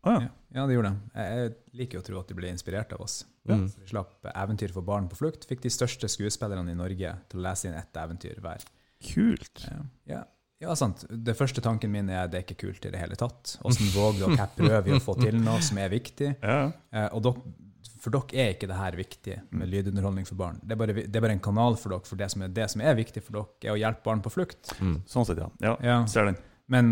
Ah, 0.02 0.18
ja. 0.18 0.26
Ja, 0.26 0.30
ja, 0.58 0.66
de 0.66 0.74
gjorde 0.74 0.90
det. 0.90 1.12
Jeg 1.14 1.38
jeg 1.38 1.78
liker 1.78 1.96
jo 1.96 2.02
å 2.02 2.06
tro 2.08 2.18
at 2.20 2.28
de 2.28 2.36
ble 2.36 2.50
inspirert 2.50 2.92
av 2.92 3.04
oss. 3.04 3.22
Så 3.46 3.56
de 3.62 3.88
slapp 3.88 4.26
Eventyr 4.34 4.74
for 4.74 4.84
barn 4.84 5.08
på 5.08 5.18
flukt. 5.20 5.46
Fikk 5.48 5.62
de 5.64 5.72
største 5.72 6.10
skuespillerne 6.10 6.74
i 6.74 6.78
Norge 6.78 7.14
til 7.30 7.40
å 7.40 7.44
lese 7.46 7.70
inn 7.70 7.78
ett 7.78 8.02
eventyr 8.02 8.42
hver. 8.42 8.66
Kult. 9.02 9.64
Ja, 9.64 9.80
ja. 10.10 10.20
ja, 10.66 10.76
sant. 10.78 11.06
Det 11.08 11.36
første 11.38 11.62
tanken 11.64 11.94
min 11.94 12.10
er 12.10 12.28
det 12.30 12.40
er 12.40 12.44
ikke 12.44 12.60
kult 12.66 12.84
i 12.86 12.92
det 12.92 13.00
hele 13.00 13.18
tatt. 13.18 13.56
Åssen 13.64 13.88
våger 13.94 14.34
dere? 14.34 14.50
Prøver 14.58 14.84
vi 14.90 14.96
å 14.98 15.02
få 15.02 15.16
til 15.22 15.38
noe 15.40 15.62
som 15.64 15.80
er 15.82 15.94
viktig. 15.94 16.34
Ja. 16.42 16.60
Eh, 16.92 17.08
og 17.14 17.24
dere, 17.24 17.54
for 18.03 18.11
dere 18.11 18.34
er 18.42 18.55
ikke 18.57 18.66
det 18.66 18.76
her 18.80 18.96
viktig 18.98 19.34
med 19.55 19.70
lydunderholdning 19.70 20.26
for 20.26 20.34
barn. 20.40 20.57
Det 20.62 20.74
er, 20.74 20.78
bare, 20.80 20.94
det 21.07 21.16
er 21.16 21.22
bare 21.22 21.36
en 21.36 21.42
kanal 21.44 21.76
for 21.78 21.94
dere, 21.94 22.03
for 22.09 22.18
det 22.18 22.26
som 22.32 22.42
er, 22.42 22.48
det 22.57 22.64
som 22.72 22.82
er 22.82 22.96
viktig 22.98 23.22
for 23.22 23.36
dere, 23.38 23.68
er 23.70 23.76
å 23.76 23.78
hjelpe 23.78 24.03
barn 24.09 24.22
på 24.24 24.32
flukt. 24.34 24.72
Sånn 25.07 25.28
sett, 25.28 25.38
ja. 25.38 25.48
Ja, 25.62 25.76
Ja. 25.86 25.98
ser 26.11 26.26
den. 26.32 26.36
Men, 26.72 26.90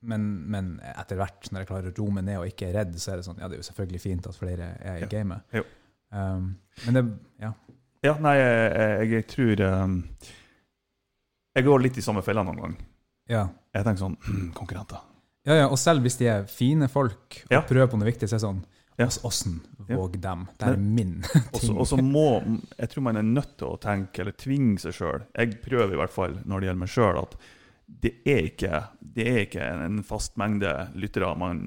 men, 0.00 0.24
men 0.48 0.70
etter 0.94 1.18
hvert, 1.20 1.50
når 1.52 1.64
jeg 1.64 1.68
klarer 1.68 1.90
å 1.92 1.96
roe 1.98 2.14
meg 2.16 2.24
ned 2.30 2.38
og 2.40 2.46
ikke 2.48 2.68
er 2.70 2.78
redd, 2.80 2.96
så 3.02 3.12
er 3.12 3.20
det 3.20 3.26
sånn 3.28 3.40
Ja, 3.42 3.48
det 3.50 3.58
er 3.58 3.62
jo 3.62 3.66
selvfølgelig 3.68 4.00
fint 4.06 4.26
at 4.30 4.36
flere 4.40 4.70
er 4.80 4.96
i 5.02 5.04
Ja. 5.04 5.10
gamet. 5.12 5.44
Jo. 5.52 5.64
Um, 6.14 6.56
men 6.86 6.94
det 6.96 7.04
Ja. 7.44 7.52
Ja, 8.06 8.14
nei, 8.22 8.36
jeg, 8.38 8.72
jeg, 8.78 9.10
jeg 9.12 9.26
tror 9.34 9.60
um, 9.84 9.96
Jeg 11.58 11.64
går 11.66 11.82
litt 11.82 11.98
i 11.98 12.04
samme 12.04 12.22
fella 12.24 12.44
noen 12.46 12.60
gang. 12.62 12.76
Ja. 13.28 13.44
Jeg 13.74 13.84
tenker 13.84 14.04
sånn 14.06 14.16
Konkurrenter. 14.58 15.02
ja, 15.48 15.54
ja. 15.64 15.68
Og 15.68 15.78
selv 15.80 16.04
hvis 16.06 16.16
de 16.20 16.28
er 16.30 16.46
fine 16.50 16.88
folk 16.88 17.42
og 17.48 17.52
Ja. 17.54 17.62
prøver 17.66 17.90
på 17.92 17.98
noe 18.00 18.08
viktig, 18.08 18.28
så 18.28 18.36
er 18.36 18.40
det 18.40 18.46
sånn 18.48 18.64
Ja. 18.98 19.06
Åssen 19.22 19.60
våg 19.88 20.18
dem? 20.18 20.46
Det 20.58 20.72
er 20.72 20.80
min 20.80 21.20
ting. 21.54 21.76
Og 21.78 21.86
så 21.86 21.96
må 22.02 22.42
Jeg 22.76 22.90
tror 22.90 23.06
man 23.06 23.20
er 23.20 23.26
nødt 23.26 23.54
til 23.60 23.70
å 23.70 23.78
tenke, 23.80 24.24
eller 24.24 24.34
tvinge 24.38 24.80
seg 24.82 24.96
sjøl. 24.96 25.28
Jeg 25.38 25.60
prøver 25.64 25.94
i 25.94 26.00
hvert 26.00 26.14
fall, 26.14 26.34
når 26.44 26.60
det 26.60 26.70
gjelder 26.70 26.82
meg 26.82 26.92
sjøl, 26.92 27.22
at 27.22 27.38
det 27.88 28.10
er 28.28 28.42
ikke 28.50 28.82
det 29.16 29.24
er 29.24 29.38
ikke 29.46 29.64
en 29.64 30.02
fast 30.04 30.34
mengde 30.38 30.70
lyttere 31.00 31.30
man 31.40 31.62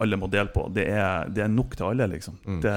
alle 0.00 0.16
må 0.18 0.28
dele 0.32 0.48
på. 0.54 0.64
Det 0.72 0.86
er, 0.88 1.28
det 1.28 1.44
er 1.44 1.52
nok 1.52 1.76
til 1.76 1.90
alle, 1.90 2.06
liksom. 2.14 2.38
Det, 2.64 2.72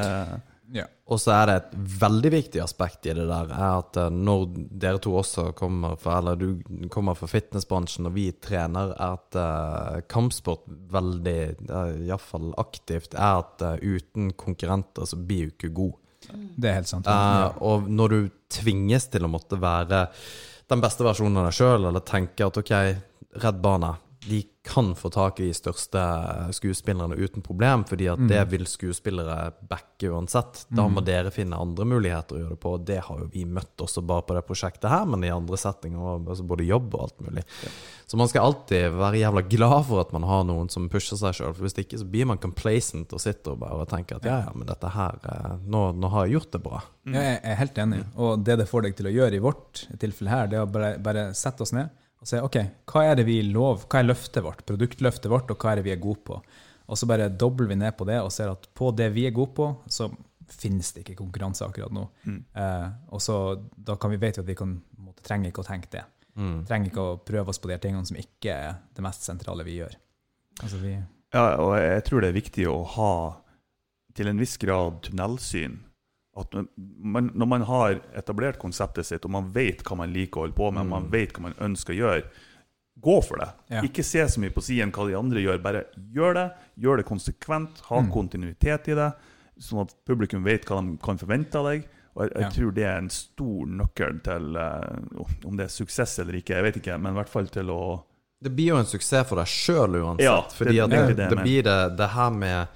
Ja. 0.73 0.85
Og 1.09 1.17
så 1.21 1.33
er 1.33 1.49
det 1.49 1.55
et 1.57 1.71
veldig 2.03 2.31
viktig 2.33 2.61
aspekt 2.61 3.07
i 3.09 3.13
det 3.17 3.25
der, 3.29 3.49
er 3.49 3.79
at 3.79 3.97
eh, 3.97 4.11
når 4.13 4.43
dere 4.81 5.01
to 5.01 5.15
også 5.17 5.47
kommer 5.57 5.95
fra, 6.01 6.19
eller 6.19 6.37
du 6.37 6.89
kommer 6.93 7.17
fra 7.17 7.29
fitnessbransjen, 7.31 8.09
og 8.09 8.15
vi 8.17 8.27
trener, 8.43 8.93
er 8.93 9.15
at 9.17 9.39
uh, 9.39 10.01
kampsport 10.11 10.67
veldig, 10.93 11.39
uh, 11.71 11.95
iallfall 12.05 12.51
aktivt, 12.61 13.17
er 13.17 13.41
at 13.41 13.65
uh, 13.65 13.73
uten 13.81 14.33
konkurrenter 14.37 15.09
så 15.09 15.17
blir 15.17 15.49
du 15.49 15.55
ikke 15.57 15.73
god. 15.81 15.97
Det 16.29 16.69
er 16.69 16.77
helt 16.81 16.91
sant. 16.91 17.09
Uh, 17.09 17.49
og 17.65 17.89
når 17.89 18.13
du 18.13 18.19
tvinges 18.53 19.09
til 19.09 19.25
å 19.25 19.31
måtte 19.31 19.57
være 19.61 20.05
den 20.69 20.83
beste 20.83 21.05
versjonen 21.07 21.41
av 21.41 21.49
deg 21.49 21.57
sjøl, 21.57 21.89
eller 21.89 22.05
tenke 22.05 22.45
at 22.45 22.61
ok, 22.61 22.75
Redd 23.41 23.59
Barna 23.63 23.95
de 24.29 24.43
kan 24.69 24.91
få 24.95 25.09
tak 25.09 25.39
i 25.39 25.47
de 25.49 25.53
største 25.57 26.01
skuespillerne 26.53 27.15
uten 27.17 27.41
problem, 27.41 27.83
fordi 27.89 28.09
at 28.11 28.21
det 28.29 28.41
vil 28.51 28.67
skuespillere 28.69 29.51
backe 29.69 30.11
uansett. 30.13 30.65
Da 30.69 30.85
må 30.91 31.01
dere 31.05 31.31
finne 31.33 31.57
andre 31.57 31.87
muligheter 31.89 32.37
å 32.37 32.41
gjøre 32.43 32.53
det 32.53 32.59
på. 32.61 32.73
og 32.77 32.83
Det 32.85 32.99
har 33.07 33.23
jo 33.23 33.29
vi 33.33 33.45
møtt 33.49 33.81
også 33.81 34.03
bare 34.05 34.27
på 34.27 34.35
det 34.37 34.43
prosjektet 34.45 34.89
her, 34.91 35.07
men 35.09 35.23
i 35.25 35.31
andre 35.33 35.57
settinger, 35.57 36.19
altså 36.19 36.45
både 36.47 36.67
jobb 36.67 36.93
og 36.93 37.07
alt 37.07 37.23
mulig. 37.25 37.45
Så 38.09 38.17
man 38.19 38.29
skal 38.29 38.49
alltid 38.49 38.97
være 38.99 39.21
jævla 39.21 39.43
glad 39.49 39.79
for 39.89 40.03
at 40.03 40.13
man 40.13 40.27
har 40.29 40.45
noen 40.49 40.69
som 40.73 40.89
pusher 40.91 41.17
seg 41.19 41.39
sjøl, 41.39 41.55
for 41.55 41.65
hvis 41.65 41.77
ikke 41.81 42.01
så 42.01 42.07
blir 42.09 42.29
man 42.29 42.41
complacent 42.41 43.15
og 43.15 43.23
sitter 43.23 43.55
og 43.55 43.63
bare 43.63 43.87
tenker 43.89 44.19
at 44.19 44.27
ja, 44.29 44.37
ja, 44.47 44.53
men 44.55 44.69
dette 44.69 44.93
her 44.93 45.17
eh, 45.29 45.55
Nå, 45.69 45.81
nå 45.97 46.09
har 46.13 46.25
jeg 46.27 46.37
gjort 46.37 46.53
det 46.55 46.61
bra. 46.65 46.83
Ja, 47.09 47.23
jeg 47.25 47.39
er 47.41 47.59
helt 47.63 47.81
enig. 47.81 48.03
Og 48.17 48.45
det 48.45 48.59
det 48.61 48.69
får 48.69 48.85
deg 48.85 48.99
til 48.99 49.09
å 49.09 49.15
gjøre 49.15 49.37
i 49.37 49.43
vårt 49.43 49.85
tilfelle 50.01 50.33
her, 50.33 50.49
det 50.51 50.59
er 50.59 50.67
å 50.67 50.69
bare, 50.69 50.93
bare 51.01 51.25
sette 51.37 51.65
oss 51.65 51.73
ned 51.75 51.89
og 52.19 52.27
se 52.27 52.41
OK, 52.43 52.57
hva 52.91 53.03
er 53.07 53.19
det 53.19 53.25
vi 53.27 53.39
lov, 53.47 53.85
hva 53.87 54.01
er 54.01 54.09
løftet 54.09 54.43
vårt, 54.43 54.65
produktløftet 54.67 55.29
vårt, 55.31 55.51
og 55.51 55.61
hva 55.61 55.71
er 55.71 55.79
det 55.79 55.85
vi 55.87 55.93
er 55.95 56.01
gode 56.03 56.19
på? 56.27 56.39
Og 56.89 56.97
så 56.97 57.07
bare 57.07 57.29
dobler 57.29 57.69
vi 57.69 57.77
ned 57.79 57.95
på 57.97 58.07
det 58.09 58.17
og 58.23 58.31
ser 58.33 58.51
at 58.51 58.65
på 58.75 58.89
det 58.97 59.11
vi 59.15 59.27
er 59.29 59.35
gode 59.35 59.53
på, 59.55 59.67
så 59.87 60.09
finnes 60.49 60.89
det 60.95 61.03
ikke 61.03 61.19
konkurranse 61.19 61.63
akkurat 61.67 61.93
nå. 61.93 62.07
Eh, 62.57 62.87
og 63.13 63.21
så 63.21 63.35
da 63.75 63.95
kan 64.01 64.11
vi 64.11 64.17
vite 64.21 64.41
at 64.41 64.49
vi 64.49 64.57
kan 64.57 64.73
måtte, 64.97 65.21
trenger 65.25 65.51
ikke 65.51 65.61
å 65.63 65.67
tenke 65.69 65.91
det. 65.93 66.03
Trenger 66.67 66.89
ikke 66.89 67.05
å 67.05 67.19
prøve 67.25 67.53
oss 67.53 67.59
på 67.61 67.69
de 67.69 67.77
tingene 67.83 68.07
som 68.07 68.17
ikke 68.19 68.55
er 68.55 68.79
det 68.95 69.03
mest 69.05 69.27
sentrale 69.27 69.65
vi 69.67 69.77
gjør. 69.79 69.95
Altså 70.63 70.79
vi, 70.81 70.95
ja, 71.35 71.45
og 71.61 71.75
jeg 71.77 72.03
tror 72.07 72.23
det 72.23 72.31
er 72.31 72.39
viktig 72.39 72.65
å 72.71 72.79
ha 72.97 73.13
til 74.17 74.31
en 74.31 74.41
viss 74.41 74.57
grad 74.59 75.03
tunnelsyn. 75.05 75.77
At 76.37 76.53
man, 76.77 77.31
når 77.35 77.45
man 77.49 77.61
har 77.67 77.97
etablert 78.15 78.59
konseptet 78.61 79.05
sitt, 79.05 79.25
og 79.25 79.31
man 79.31 79.49
vet 79.51 79.81
hva 79.83 79.97
man 79.97 80.13
liker 80.13 80.39
å 80.39 80.43
holde 80.45 80.55
på 80.55 80.69
med, 80.71 80.85
man 80.87 81.09
vet 81.11 81.33
hva 81.33 81.47
man 81.49 81.55
ønsker 81.59 81.93
å 81.95 81.97
gjøre, 81.97 82.23
gå 82.99 83.15
for 83.23 83.39
det. 83.41 83.47
Ja. 83.71 83.81
Ikke 83.87 84.03
se 84.03 84.25
så 84.29 84.39
mye 84.43 84.51
på 84.53 84.61
siden 84.63 84.91
hva 84.95 85.07
de 85.07 85.15
andre 85.17 85.41
gjør, 85.41 85.61
bare 85.63 85.85
gjør 86.13 86.33
det. 86.37 86.47
Gjør 86.83 86.97
det 87.01 87.05
konsekvent, 87.09 87.79
ha 87.89 88.01
kontinuitet 88.13 88.87
i 88.91 88.97
det, 88.99 89.09
sånn 89.59 89.81
at 89.85 89.95
publikum 90.07 90.43
vet 90.45 90.67
hva 90.69 90.81
de 90.83 90.97
kan 91.03 91.17
forvente 91.19 91.59
av 91.59 91.65
deg. 91.71 91.87
Og 92.15 92.23
jeg, 92.25 92.31
jeg 92.35 92.41
Ja. 92.43 92.49
tror 92.55 92.71
det 92.75 92.83
er 92.89 92.97
en 92.97 93.09
stor 93.13 93.65
nøkkel 93.79 94.15
til 94.25 94.55
uh, 94.57 95.45
Om 95.45 95.57
det 95.59 95.65
er 95.67 95.69
suksess 95.71 96.17
eller 96.19 96.33
ikke, 96.39 96.55
jeg 96.57 96.63
vet 96.65 96.77
ikke, 96.81 96.97
men 96.99 97.13
i 97.13 97.19
hvert 97.19 97.29
fall 97.29 97.47
til 97.53 97.69
å 97.69 97.81
Det 98.41 98.49
blir 98.55 98.71
jo 98.73 98.77
en 98.79 98.85
suksess 98.89 99.27
for 99.29 99.35
deg 99.37 99.45
sjøl 99.51 99.95
uansett. 100.01 100.23
Ja, 100.25 100.41
fordi 100.41 100.73
det- 100.73 100.83
at 100.83 100.89
det 100.89 101.15
det, 101.17 101.29
det, 101.29 101.37
blir 101.43 101.63
det, 101.63 101.97
det 101.97 102.07
her 102.09 102.29
med, 102.31 102.67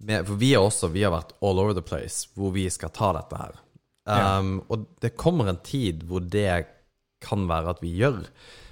med 0.00 0.28
For 0.28 0.40
vi 0.40 0.54
er 0.56 0.64
også 0.64 0.90
Vi 0.94 1.04
har 1.04 1.12
vært 1.14 1.34
all 1.44 1.60
over 1.62 1.76
the 1.76 1.84
place 1.84 2.28
hvor 2.36 2.54
vi 2.56 2.66
skal 2.72 2.92
ta 2.96 3.12
dette 3.16 3.40
her. 3.40 3.58
Ja. 4.08 4.38
Um, 4.40 4.62
Og 4.72 4.88
det 5.02 5.14
kommer 5.20 5.50
en 5.50 5.60
tid 5.64 6.04
hvor 6.08 6.24
det 6.24 6.66
kan 7.20 7.44
være 7.50 7.74
at 7.74 7.82
vi 7.84 7.92
gjør. 8.00 8.24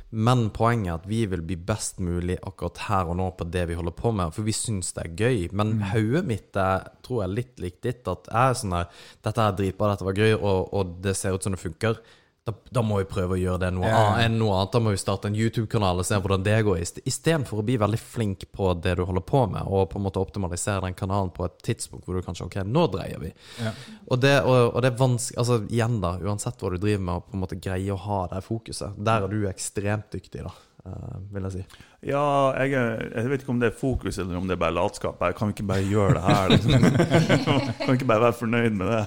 Men 0.08 0.46
poenget 0.56 0.88
er 0.88 1.00
at 1.02 1.08
vi 1.08 1.18
vil 1.28 1.42
bli 1.44 1.56
best 1.68 1.98
mulig 2.00 2.38
akkurat 2.40 2.80
her 2.86 3.10
og 3.12 3.18
nå 3.18 3.26
på 3.36 3.44
det 3.52 3.66
vi 3.68 3.76
holder 3.76 3.92
på 3.92 4.12
med, 4.16 4.32
for 4.32 4.46
vi 4.46 4.54
syns 4.56 4.94
det 4.96 5.02
er 5.04 5.18
gøy. 5.20 5.42
Men 5.52 5.82
hodet 5.90 6.24
mitt 6.24 6.56
er, 6.56 6.86
tror 7.04 7.26
jeg, 7.26 7.34
litt 7.36 7.60
likt 7.60 7.82
ditt. 7.84 8.08
At 8.08 8.30
jeg 8.30 8.54
er 8.54 8.56
sånn 8.56 8.76
her 8.78 9.04
Dette 9.26 9.44
er 9.44 9.58
dritbra, 9.58 9.92
dette 9.92 10.08
var 10.08 10.16
gøy, 10.16 10.32
og, 10.38 10.72
og 10.72 10.96
det 11.04 11.12
ser 11.18 11.36
ut 11.36 11.44
som 11.44 11.52
det 11.52 11.60
funker. 11.60 12.00
Da, 12.48 12.54
da 12.78 12.82
må 12.84 13.00
vi 13.02 13.08
prøve 13.10 13.36
å 13.36 13.40
gjøre 13.40 13.60
det 13.66 13.70
noe, 13.76 13.88
yeah. 13.88 14.20
enn 14.24 14.38
noe 14.40 14.54
annet. 14.56 14.72
Da 14.72 14.80
må 14.80 14.94
vi 14.94 15.00
starte 15.00 15.28
en 15.28 15.36
YouTube-kanal 15.36 16.00
og 16.00 16.06
se 16.08 16.16
hvordan 16.16 16.46
det 16.46 16.56
går. 16.64 16.80
Istedenfor 17.04 17.60
å 17.60 17.66
bli 17.68 17.76
veldig 17.80 18.00
flink 18.00 18.46
på 18.56 18.70
det 18.80 18.96
du 18.98 19.04
holder 19.08 19.26
på 19.28 19.44
med, 19.52 19.68
og 19.68 19.90
på 19.92 20.00
en 20.00 20.06
måte 20.06 20.22
optimalisere 20.22 20.86
den 20.86 20.96
kanalen 20.98 21.32
på 21.34 21.44
et 21.44 21.58
tidspunkt 21.68 22.08
hvor 22.08 22.16
du 22.16 22.24
kanskje 22.24 22.46
OK, 22.48 22.60
nå 22.64 22.86
dreier 22.94 23.20
vi. 23.20 23.34
Yeah. 23.60 23.82
Og, 24.06 24.16
det, 24.24 24.38
og, 24.44 24.72
og 24.72 24.80
det 24.84 24.92
er 24.92 25.02
vanskelig 25.02 25.36
Altså 25.38 25.58
igjen, 25.68 25.98
da, 26.02 26.14
uansett 26.24 26.62
hva 26.62 26.70
du 26.72 26.78
driver 26.80 27.04
med, 27.04 27.20
å 27.20 27.26
på 27.28 27.36
en 27.36 27.42
måte 27.44 27.58
greie 27.60 27.92
å 27.92 28.00
ha 28.08 28.22
det 28.32 28.40
fokuset. 28.46 28.96
Der 28.96 29.26
er 29.26 29.32
du 29.32 29.44
ekstremt 29.50 30.08
dyktig, 30.14 30.46
da. 30.46 30.54
Uh, 30.88 31.18
vil 31.34 31.44
jeg 31.48 31.52
si. 31.52 31.62
Ja, 32.06 32.22
jeg, 32.62 32.72
er- 32.78 33.08
jeg 33.10 33.30
vet 33.32 33.42
ikke 33.42 33.52
om 33.52 33.58
det 33.60 33.72
er 33.72 33.76
fokus 33.76 34.18
eller 34.22 34.38
om 34.38 34.46
det 34.48 34.54
er 34.54 34.62
bare 34.62 34.76
latskap. 34.76 35.20
Jeg 35.26 35.36
kan 35.36 35.50
ikke 35.52 35.66
bare 35.68 35.84
gjøre 35.84 36.14
det 36.16 36.22
her? 36.22 36.52
Liksom. 36.54 36.86
kan 37.82 37.98
ikke 37.98 38.08
bare 38.08 38.24
være 38.28 38.38
fornøyd 38.38 38.78
med 38.78 38.92
det? 38.94 39.02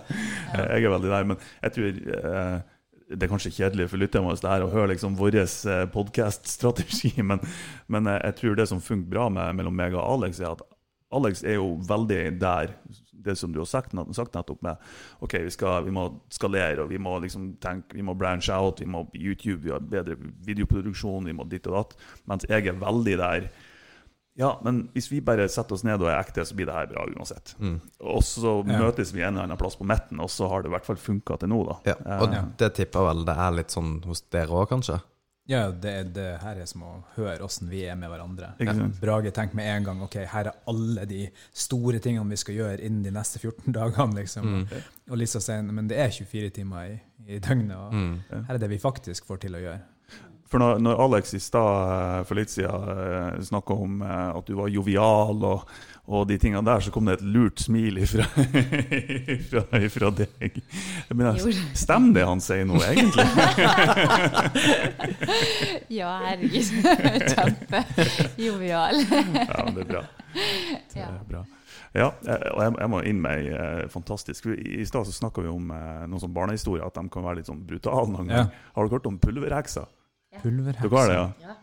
Jeg 0.59 0.83
er 0.83 0.93
veldig 0.93 1.13
der, 1.13 1.29
men 1.31 1.39
jeg 1.63 1.75
tror 1.77 2.01
eh, 2.19 2.57
det 3.11 3.25
er 3.25 3.31
kanskje 3.31 3.53
kjedelig 3.55 3.89
for 3.91 4.01
lytterne 4.01 4.29
våre 4.29 4.39
det 4.41 4.51
her 4.51 4.65
å 4.65 4.71
høre 4.71 4.91
liksom 4.93 5.17
vår 5.19 5.37
eh, 5.43 5.85
podkaststrategi, 5.93 7.13
men, 7.29 7.41
men 7.91 8.09
eh, 8.09 8.19
jeg 8.29 8.37
tror 8.39 8.59
det 8.59 8.67
som 8.71 8.83
funker 8.83 9.09
bra 9.11 9.29
med, 9.33 9.55
mellom 9.59 9.75
meg 9.75 9.97
og 9.97 10.05
Alex, 10.05 10.41
er 10.41 10.53
at 10.53 10.65
Alex 11.11 11.43
er 11.43 11.57
jo 11.59 11.73
veldig 11.87 12.21
der, 12.39 12.75
det 13.11 13.35
som 13.37 13.51
du 13.53 13.59
har 13.61 13.67
sagt, 13.69 13.93
sagt 14.15 14.37
nettopp 14.37 14.61
med 14.65 14.79
OK, 15.19 15.35
vi, 15.43 15.51
skal, 15.53 15.83
vi 15.85 15.93
må 15.93 16.07
skalere, 16.31 16.85
og 16.85 16.91
vi 16.93 17.01
må 17.01 17.17
liksom 17.23 17.51
tenke, 17.61 17.97
vi 17.97 18.05
må 18.05 18.15
branch 18.17 18.49
out, 18.53 18.81
vi 18.81 18.87
må 18.89 19.03
YouTube, 19.17 19.61
vi 19.65 19.75
har 19.75 19.83
bedre 19.83 20.15
videoproduksjon, 20.47 21.27
vi 21.27 21.35
må 21.35 21.45
ditt 21.51 21.67
og 21.69 21.77
datt. 21.77 21.99
Mens 22.31 22.47
jeg 22.49 22.71
er 22.71 22.79
veldig 22.79 23.17
der 23.19 23.51
Ja, 24.39 24.53
men 24.63 24.85
hvis 24.95 25.09
vi 25.11 25.19
bare 25.21 25.47
setter 25.51 25.75
oss 25.75 25.83
ned 25.83 25.99
og 26.01 26.07
er 26.07 26.21
ekte, 26.21 26.45
så 26.47 26.55
blir 26.55 26.65
det 26.69 26.73
her 26.77 26.87
bra 26.87 27.03
uansett. 27.11 27.53
Og 27.99 28.21
så 28.23 28.53
Ja. 28.67 28.79
møtes 28.79 29.11
vi 29.13 29.21
en 29.21 29.33
eller 29.35 29.43
annen 29.43 29.57
plass 29.59 29.75
på 29.75 29.83
midten, 29.85 30.19
og 30.23 30.29
så 30.31 30.47
har 30.49 30.61
det 30.63 30.71
i 30.71 30.75
hvert 30.75 30.85
fall 30.87 30.95
funka 30.95 31.37
til 31.39 31.49
nå, 31.49 31.63
da. 31.67 31.79
Ja, 31.91 31.95
og 32.21 32.33
Eh, 32.33 32.43
det 32.57 32.73
tipper 32.75 33.07
vel 33.09 33.25
det 33.25 33.35
er 33.37 33.51
litt 33.51 33.67
sånn 33.75 34.03
hos 34.05 34.21
dere 34.31 34.47
òg, 34.47 34.69
kanskje? 34.69 35.01
Ja, 35.49 35.69
det, 35.71 36.13
det 36.13 36.39
her 36.39 36.55
er 36.61 36.65
som 36.69 36.83
å 36.83 37.03
høre 37.17 37.41
åssen 37.43 37.67
vi 37.67 37.81
er 37.83 37.95
med 37.95 38.09
hverandre. 38.09 38.53
Brage 39.01 39.33
tenker 39.33 39.55
med 39.55 39.65
en 39.67 39.83
gang 39.83 40.01
ok, 40.05 40.15
her 40.25 40.47
er 40.47 40.53
alle 40.69 41.05
de 41.09 41.29
store 41.51 41.99
tingene 41.99 42.29
vi 42.29 42.37
skal 42.37 42.55
gjøre 42.55 42.79
innen 42.79 43.03
de 43.03 43.11
neste 43.11 43.37
14 43.41 43.73
dagene. 43.79 44.15
liksom. 44.15 44.67
Og 45.09 45.17
Lisa 45.17 45.39
sier 45.41 45.61
men 45.63 45.87
det 45.89 45.97
er 45.97 46.07
24 46.09 46.51
timer 46.51 46.85
i, 46.93 47.01
i 47.35 47.39
døgnet, 47.39 47.75
og 47.75 47.91
her 48.47 48.53
er 48.55 48.57
det 48.59 48.69
vi 48.69 48.77
faktisk 48.77 49.25
får 49.27 49.41
til 49.41 49.55
å 49.55 49.59
gjøre. 49.65 49.81
For 50.51 50.59
når, 50.59 50.81
når 50.83 50.99
Alex 51.05 51.33
i 51.33 51.39
stad 51.39 51.91
eh, 51.95 52.23
for 52.27 52.35
litt 52.35 52.51
siden 52.51 53.39
snakka 53.47 53.73
om 53.85 54.01
eh, 54.03 54.35
at 54.35 54.47
du 54.49 54.57
var 54.59 54.67
jovial 54.67 55.39
og, 55.47 55.61
og 56.11 56.25
de 56.27 56.35
tingene 56.41 56.65
der, 56.67 56.81
så 56.83 56.91
kom 56.91 57.07
det 57.07 57.13
et 57.21 57.23
lurt 57.23 57.61
smil 57.63 58.01
ifra, 58.03 58.25
ifra, 59.37 59.63
ifra 59.79 60.09
deg. 60.17 60.33
Jeg. 60.51 61.55
Stemmer 61.79 62.17
det 62.19 62.25
han 62.27 62.43
sier 62.43 62.67
nå, 62.67 62.81
egentlig? 62.83 63.23
Ja, 65.91 66.11
herregud. 66.25 66.67
Kjempejovial. 67.31 68.95
Ja, 69.11 69.63
men 69.65 69.75
det 69.75 69.81
er 69.85 69.89
bra. 69.89 70.03
Det 70.93 71.01
er 71.03 71.23
bra. 71.27 71.41
Ja, 71.91 72.05
eh, 72.23 72.45
og 72.53 72.61
jeg, 72.63 72.75
jeg 72.79 72.89
må 72.93 72.99
inn 73.07 73.17
med 73.23 73.41
ei 73.41 73.49
eh, 73.51 73.87
fantastisk 73.91 74.45
I 74.53 74.83
stad 74.87 75.09
snakka 75.11 75.43
vi 75.43 75.49
om 75.51 75.71
eh, 75.75 76.03
noen 76.07 76.21
sånn 76.23 76.31
barnehistorier, 76.35 76.85
at 76.87 76.95
de 76.95 77.03
kan 77.11 77.25
være 77.25 77.41
litt 77.41 77.49
sånn 77.51 77.63
brutale 77.67 78.07
noen 78.13 78.29
Ja. 78.31 78.45
ganger. 78.45 78.61
Har 78.77 78.87
du 78.87 78.95
hørt 78.95 79.09
om 79.09 79.17
pulverheksa? 79.19 79.83
Pulverheksa. 80.39 80.87
Dere 80.87 80.99
har 81.01 81.11
det, 81.11 81.19
ja? 81.19 81.51
Ja. 81.51 81.57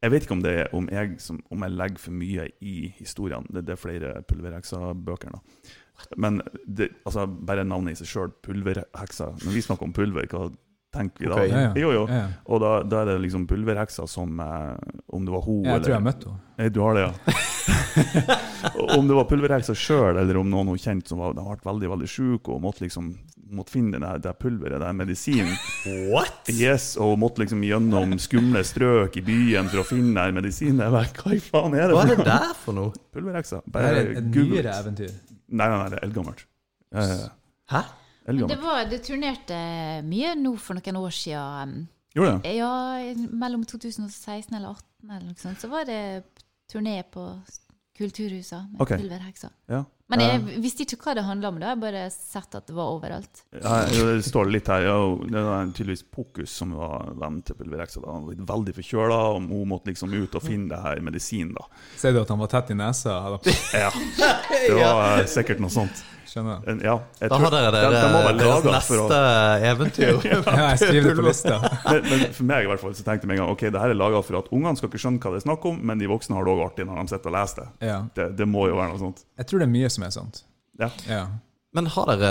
Jeg 0.00 0.12
vet 0.14 0.24
ikke 0.24 0.32
om, 0.32 0.42
det 0.44 0.52
er, 0.56 0.68
om, 0.76 0.86
jeg, 0.88 1.16
som, 1.20 1.38
om 1.52 1.62
jeg 1.66 1.76
legger 1.76 2.00
for 2.00 2.16
mye 2.16 2.46
i 2.64 2.74
historiene. 2.96 3.48
Det, 3.52 3.66
det 3.68 3.74
er 3.74 3.80
flere 3.80 4.12
pulverheksa-bøker. 4.28 5.34
nå. 5.34 5.40
Men 6.16 6.40
det, 6.64 6.88
altså, 7.04 7.26
bare 7.26 7.66
navnet 7.68 7.92
i 7.92 8.00
seg 8.00 8.08
sjøl, 8.08 8.30
pulverheksa 8.40 9.26
Når 9.42 9.52
vi 9.52 9.62
snakker 9.66 9.84
om 9.84 9.92
pulver, 9.92 10.28
hva 10.32 10.48
tenker 10.94 11.24
vi 11.24 11.30
da? 11.30 11.38
Okay, 11.38 11.48
Ja, 11.50 11.60
ja. 11.60 11.72
Jo, 11.78 11.92
jo. 11.94 12.04
Ja, 12.08 12.20
ja. 12.24 12.28
Og 12.50 12.60
da, 12.62 12.72
da 12.82 13.02
er 13.02 13.12
det 13.12 13.18
liksom 13.26 13.46
pulverheksa 13.50 14.06
som 14.10 14.40
eh, 14.42 14.76
Om 15.14 15.26
det 15.26 15.34
var 15.34 15.44
hun 15.46 15.64
Jeg 15.64 15.84
tror 15.84 15.94
jeg 15.94 15.98
har 15.98 16.06
møtt 16.06 16.28
henne. 16.28 16.70
Du 16.70 16.80
har 16.84 16.98
det, 16.98 17.06
ja. 17.06 17.36
om 18.98 19.08
det 19.08 19.16
var 19.16 19.24
pulverheksa 19.30 19.74
sjøl, 19.74 20.18
eller 20.20 20.36
om 20.36 20.50
noen 20.52 20.68
hun 20.74 20.80
kjente 20.80 21.08
som 21.08 21.22
var, 21.22 21.32
ble 21.32 21.44
har 21.46 21.56
vært 21.56 21.68
veldig 21.70 21.88
veldig 21.94 22.08
sjuk 22.10 22.50
og 22.52 22.60
måtte 22.64 22.84
liksom 22.84 23.14
måtte 23.50 23.74
finne 23.74 23.98
det, 23.98 24.10
det 24.22 24.34
pulveret, 24.38 24.78
den 24.82 24.98
medisinen. 25.00 25.54
What?! 26.12 26.50
Yes, 26.52 26.92
og 27.00 27.16
måtte 27.18 27.42
liksom 27.42 27.64
gjennom 27.66 28.14
skumle 28.22 28.62
strøk 28.66 29.16
i 29.18 29.24
byen 29.26 29.70
for 29.72 29.82
å 29.82 29.86
finne 29.88 30.14
den 30.28 30.38
medisinen. 30.38 30.84
Hva 30.92 31.02
i 31.34 31.40
faen 31.42 31.74
er 31.74 31.90
det? 31.90 31.96
Hva 31.96 32.04
er 32.06 32.12
det 32.14 32.28
der 32.28 32.52
for 32.60 32.76
noe? 32.76 32.92
Pulverheksa. 33.14 33.62
Det 33.64 33.74
Bare 33.74 33.90
er 33.90 34.12
et, 34.12 34.28
Google 34.30 34.60
nyere 34.60 34.76
eventyr. 34.84 35.16
Nei, 35.50 35.66
nei, 35.66 35.80
nei, 35.80 35.88
det 35.90 35.98
er 35.98 36.06
eldgammelt. 36.06 36.46
Eh, 36.94 37.26
Hæ? 37.74 37.82
Det, 38.26 38.58
var, 38.60 38.84
det 38.90 39.00
turnerte 39.06 39.56
mye 40.06 40.34
nå 40.38 40.52
for 40.60 40.76
noen 40.78 40.96
år 41.00 41.14
siden. 41.14 41.88
Gjorde 42.14 42.36
det? 42.42 42.52
Ja, 42.58 42.72
mellom 43.30 43.64
2016 43.64 44.54
eller 44.56 44.74
2018 44.74 45.10
eller 45.10 45.26
noe 45.30 45.40
sånt, 45.40 45.60
så 45.62 45.68
var 45.72 45.84
det 45.88 46.02
turné 46.70 47.00
på 47.10 47.24
Kulturhuset 48.00 48.70
med 48.72 48.80
okay. 48.80 48.98
Pulverheksa. 48.98 49.50
Ja. 49.68 49.84
Men 50.10 50.20
jeg 50.24 50.38
Eh, 50.40 50.60
visste 50.62 50.82
ikke 50.86 50.96
hva 51.04 51.14
det 51.14 51.22
handla 51.22 51.48
om. 51.52 51.58
da, 51.60 51.66
Jeg 51.68 51.80
bare 51.80 52.10
sett 52.10 52.54
at 52.54 52.66
det 52.66 52.74
var 52.74 52.94
overalt. 52.96 53.42
Ja, 53.52 53.84
det 53.86 54.24
står 54.26 54.48
litt 54.50 54.66
her. 54.72 54.82
Ja, 54.88 54.96
det 55.30 55.42
var 55.44 55.66
tydeligvis 55.70 56.02
Pokus 56.10 56.50
som 56.50 56.72
var 56.74 57.12
venn 57.20 57.42
til 57.42 57.54
Pulverheksa. 57.56 58.00
Han 58.06 58.24
var 58.26 58.56
veldig 58.56 58.74
forkjøla, 58.74 59.18
og 59.34 59.42
hun 59.52 59.68
måtte 59.68 59.92
liksom 59.92 60.12
ut 60.16 60.34
og 60.34 60.42
finne 60.42 60.72
det 60.72 60.80
her 60.82 61.00
medisinen. 61.00 61.54
Ser 61.96 62.12
du 62.16 62.22
at 62.22 62.28
han 62.32 62.40
var 62.40 62.48
tett 62.48 62.70
i 62.70 62.74
nesa? 62.74 63.38
Ja, 63.74 63.92
Det 64.66 64.74
var 64.80 65.26
sikkert 65.30 65.60
noe 65.60 65.70
sånt. 65.70 66.02
Skjønner. 66.30 66.60
En- 66.70 66.80
Ja, 66.84 66.94
jeg 67.18 67.28
Da 67.28 67.36
tror- 67.36 67.50
har 67.50 67.50
dere 67.50 67.70
de- 67.72 67.80
de 68.38 68.44
å- 68.46 68.70
neste 68.70 69.20
eventyr. 69.72 70.20
Ja, 70.30 70.68
jeg 70.70 70.78
skriver 70.78 71.08
det 71.10 71.16
på 71.18 71.26
lista. 71.26 71.56
men, 71.90 72.02
men 72.10 72.20
for 72.36 72.44
meg 72.52 72.64
i 72.64 72.70
hvert 72.70 72.80
fall 72.84 72.94
så 72.94 73.02
tenkte 73.02 73.26
jeg 73.26 73.32
meg 73.32 73.38
en 73.40 73.44
gang 73.44 73.50
Ok, 73.56 73.64
det 73.74 73.80
her 73.82 73.90
er 73.90 73.98
laga 73.98 74.22
for 74.22 74.38
at 74.38 74.48
ungene 74.54 74.76
skal 74.78 74.88
ikke 74.92 75.02
skjønne 75.02 75.18
hva 75.24 75.32
det 75.34 75.40
er 75.42 75.46
snakk 75.48 75.66
om, 75.72 75.80
men 75.90 75.98
de 75.98 76.06
voksne 76.06 76.38
har 76.38 76.46
det 76.46 76.54
òg 76.54 76.62
artig 76.70 76.86
når 76.86 77.02
de 77.02 77.08
sitter 77.16 77.32
og 77.32 77.36
leser 77.40 77.56
det. 77.64 77.68
Ja. 77.90 77.98
det. 78.14 78.28
Det 78.38 78.46
må 78.48 78.68
jo 78.70 78.76
være 78.78 78.92
noe 78.94 79.02
sånt. 79.02 79.24
Jeg 79.42 79.46
tror 79.50 79.58
det 79.64 79.66
er 79.68 79.74
mye 79.74 79.90
som 79.90 80.04
er 80.06 80.14
sånt. 80.14 80.42
Ja. 80.78 80.90
Ja. 81.10 81.24
Men 81.74 81.86
har 81.86 82.06
dere, 82.14 82.30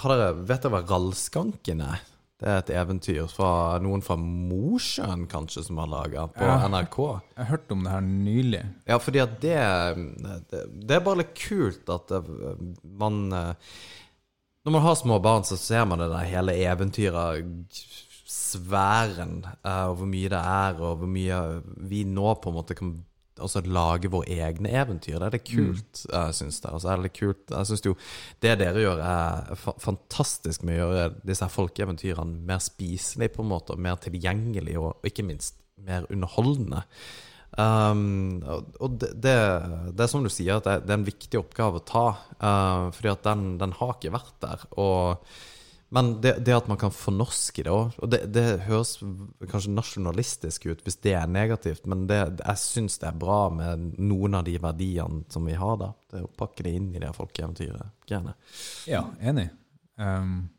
har 0.00 0.10
dere 0.16 0.32
Vet 0.48 0.64
dere 0.64 0.72
hva 0.74 0.82
Rallskanken 0.88 1.80
er? 1.84 2.00
Det 2.42 2.48
er 2.50 2.58
et 2.58 2.70
eventyr 2.74 3.28
fra 3.30 3.78
noen 3.80 4.02
fra 4.02 4.16
Mosjøen, 4.18 5.26
kanskje, 5.30 5.62
som 5.68 5.78
har 5.78 5.86
laga 5.92 6.26
på 6.34 6.42
Ja. 6.42 6.56
NRK. 6.68 6.96
Jeg 7.36 7.44
har 7.44 7.50
hørt 7.52 7.70
om 7.72 7.84
det 7.84 7.92
her 7.92 8.00
nylig. 8.00 8.62
Ja, 8.90 8.98
fordi 8.98 9.18
at 9.22 9.36
det, 9.40 9.54
det 10.50 10.64
Det 10.88 10.96
er 10.96 11.04
bare 11.06 11.22
litt 11.22 11.34
kult 11.38 11.88
at 11.94 12.08
det, 12.10 12.22
man 12.82 13.28
Når 13.30 14.72
man 14.72 14.82
har 14.82 14.94
små 14.96 15.20
barn, 15.22 15.44
så 15.44 15.56
ser 15.60 15.84
man 15.86 15.98
det 16.02 16.10
der 16.10 16.24
hele 16.26 16.52
eventyret 16.64 17.44
Sfæren, 18.26 19.44
eh, 19.64 19.84
og 19.88 19.96
hvor 20.00 20.06
mye 20.10 20.28
det 20.32 20.38
er, 20.40 20.78
og 20.80 20.96
hvor 20.98 21.06
mye 21.10 21.62
vi 21.86 22.04
nå 22.08 22.34
på 22.42 22.50
en 22.50 22.56
måte 22.56 22.74
kan 22.74 22.94
altså, 23.40 23.62
lage 23.66 24.10
våre 24.12 24.38
egne 24.46 24.70
eventyr. 24.70 25.18
Det 25.18 25.26
er 25.26 25.36
det 25.36 25.42
kult, 25.48 26.04
mm. 26.06 26.32
syns 26.36 26.60
jeg. 26.60 26.70
Altså, 26.70 26.88
det 26.88 26.94
er 26.94 27.04
det 27.06 27.12
kult. 27.18 27.44
Jeg 27.50 27.70
syns 27.70 27.84
jo 27.86 27.96
det 28.44 28.56
dere 28.62 28.86
gjør, 28.86 29.04
er 29.04 29.60
fa 29.60 29.76
fantastisk 29.82 30.64
med 30.68 30.82
å 30.84 30.88
gjøre 30.92 31.12
disse 31.26 31.50
folkeeventyrene 31.56 32.42
mer 32.48 32.62
spiselige, 32.64 33.34
på 33.36 33.44
en 33.44 33.52
måte, 33.52 33.76
og 33.76 33.84
mer 33.84 34.00
tilgjengelige, 34.02 34.80
og, 34.80 34.98
og 35.00 35.10
ikke 35.10 35.26
minst 35.26 35.60
mer 35.84 36.06
underholdende. 36.12 36.84
Um, 37.54 38.42
og 38.82 38.96
det, 38.98 39.12
det, 39.22 39.34
det 39.94 40.06
er 40.06 40.10
som 40.10 40.24
du 40.24 40.30
sier, 40.32 40.58
at 40.58 40.66
det, 40.66 40.78
det 40.86 40.94
er 40.94 41.00
en 41.00 41.06
viktig 41.06 41.38
oppgave 41.38 41.80
å 41.80 41.86
ta. 41.86 42.06
Uh, 42.38 42.88
fordi 42.94 43.12
at 43.12 43.26
den, 43.26 43.44
den 43.62 43.74
har 43.78 43.94
ikke 43.96 44.14
vært 44.14 44.34
der. 44.42 44.64
Og, 44.74 45.36
men 45.94 46.10
det, 46.24 46.32
det 46.46 46.54
at 46.56 46.68
man 46.70 46.78
kan 46.80 46.92
fornorske 46.94 47.62
det 47.66 47.70
òg 47.72 47.98
Og 48.02 48.10
det, 48.10 48.20
det 48.34 48.44
høres 48.66 48.96
kanskje 49.50 49.74
nasjonalistisk 49.74 50.66
ut 50.66 50.82
hvis 50.84 50.98
det 51.04 51.14
er 51.18 51.30
negativt, 51.30 51.86
men 51.90 52.06
det, 52.10 52.18
jeg 52.40 52.62
syns 52.62 52.98
det 53.02 53.10
er 53.10 53.20
bra 53.20 53.42
med 53.54 53.94
noen 54.02 54.40
av 54.40 54.46
de 54.48 54.56
verdiene 54.62 55.22
som 55.32 55.46
vi 55.46 55.54
har 55.58 55.78
da. 55.80 55.92
Det 56.10 56.24
å 56.26 56.32
pakke 56.40 56.66
det 56.66 56.74
inn 56.80 56.90
i 56.94 57.02
det 57.02 57.12
folkeeventyret-greiene. 57.14 58.34
Ja, 58.90 59.04
enig. 59.22 59.48
Um, 60.00 60.50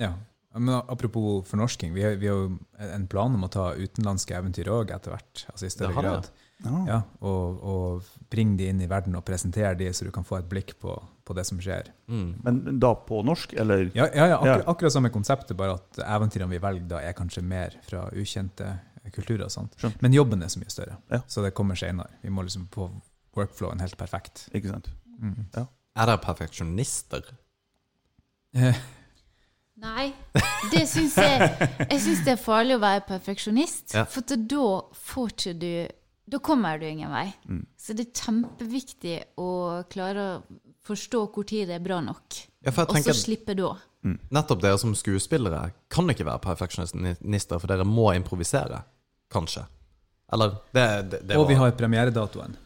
ja. 0.00 0.12
Men 0.52 0.82
apropos 0.82 1.48
fornorsking, 1.48 1.94
vi 1.96 2.04
har, 2.04 2.18
vi 2.20 2.28
har 2.28 2.42
jo 2.42 2.50
en 2.92 3.06
plan 3.08 3.32
om 3.32 3.46
å 3.46 3.52
ta 3.52 3.70
utenlandske 3.72 4.36
eventyr 4.36 4.68
òg 4.72 4.92
etter 4.92 5.14
hvert. 5.14 5.46
altså 5.48 5.68
i 5.68 5.72
større 5.72 5.94
Det 5.96 6.41
har 6.70 6.86
Ja, 6.88 7.02
og, 7.20 7.62
og 7.62 8.02
bringe 8.30 8.56
de 8.58 8.68
inn 8.70 8.80
i 8.80 8.86
verden 8.90 9.16
og 9.16 9.24
presentere 9.24 9.74
de, 9.78 9.88
så 9.92 10.04
du 10.04 10.10
kan 10.14 10.24
få 10.24 10.38
et 10.38 10.48
blikk 10.48 10.74
på, 10.80 10.94
på 11.24 11.34
det 11.34 11.44
som 11.46 11.58
skjer. 11.58 11.88
Men 12.08 12.78
da 12.80 12.94
på 12.94 13.22
norsk, 13.24 13.52
eller? 13.58 13.90
Ja, 13.94 14.06
ja, 14.14 14.26
ja, 14.26 14.36
akkur 14.38 14.48
Ja. 14.48 14.70
akkurat 14.74 14.92
samme 14.92 15.10
konseptet, 15.10 15.56
bare 15.56 15.74
at 15.80 15.98
eventyrene 16.06 16.50
vi 16.50 16.58
velger 16.62 16.88
da 16.88 17.00
er 17.02 17.12
kanskje 17.18 17.42
mer 17.42 17.74
fra 17.82 18.04
ukjente 18.12 18.78
kulturer. 19.12 19.44
og 19.44 19.50
sånt. 19.50 19.74
Skjønt. 19.80 20.00
Men 20.02 20.12
jobben 20.14 20.42
er 20.42 20.48
så 20.48 20.58
mye 20.62 20.70
større, 20.70 20.96
Ja. 21.10 21.18
så 21.26 21.42
det 21.42 21.54
kommer 21.54 21.74
senere. 21.74 22.08
Vi 22.22 22.28
må 22.30 22.42
liksom 22.42 22.68
få 22.70 22.90
workflowen 23.36 23.80
helt 23.80 23.96
perfekt. 23.98 24.48
Ikke 24.54 24.68
sant? 24.70 24.88
Mm. 25.20 25.46
Er 25.96 26.06
dere 26.06 26.18
perfeksjonister? 26.18 27.22
Eh, 28.54 28.74
Nei, 29.82 30.12
det 30.70 30.82
syns 30.86 31.16
jeg 31.16 31.40
Jeg 31.90 32.00
syns 32.04 32.20
det 32.26 32.34
er 32.36 32.40
farlig 32.42 32.76
å 32.76 32.80
være 32.82 33.00
perfeksjonist. 33.08 33.94
Ja. 33.96 34.04
For 34.04 34.20
da 34.22 34.66
får 34.94 35.32
ikke 35.32 35.54
du 35.58 35.88
Da 36.32 36.38
kommer 36.40 36.78
du 36.78 36.86
ingen 36.88 37.12
vei. 37.12 37.26
Så 37.76 37.92
det 37.92 38.06
er 38.08 38.22
kjempeviktig 38.24 39.16
å 39.36 39.48
klare 39.92 40.22
å 40.24 40.60
forstå 40.88 41.26
tid 41.44 41.68
det 41.68 41.76
er 41.76 41.84
bra 41.84 42.00
nok. 42.00 42.38
Ja, 42.64 42.72
Og 42.72 42.96
så 43.04 43.14
slippe 43.18 43.54
da. 43.58 43.74
Nettopp 44.32 44.62
dere 44.62 44.78
som 44.80 44.94
skuespillere 44.96 45.66
kan 45.92 46.08
ikke 46.10 46.24
være 46.26 46.40
perfeksjonister, 46.46 47.60
for 47.60 47.68
dere 47.68 47.84
må 47.84 48.08
improvisere. 48.16 48.80
Kanskje. 49.32 49.66
Eller 50.32 50.56
det, 50.72 50.86
det, 51.10 51.20
det 51.28 51.36
og 51.36 51.46
vi 51.50 51.58
har 51.60 51.74
premieredatoen. 51.76 52.56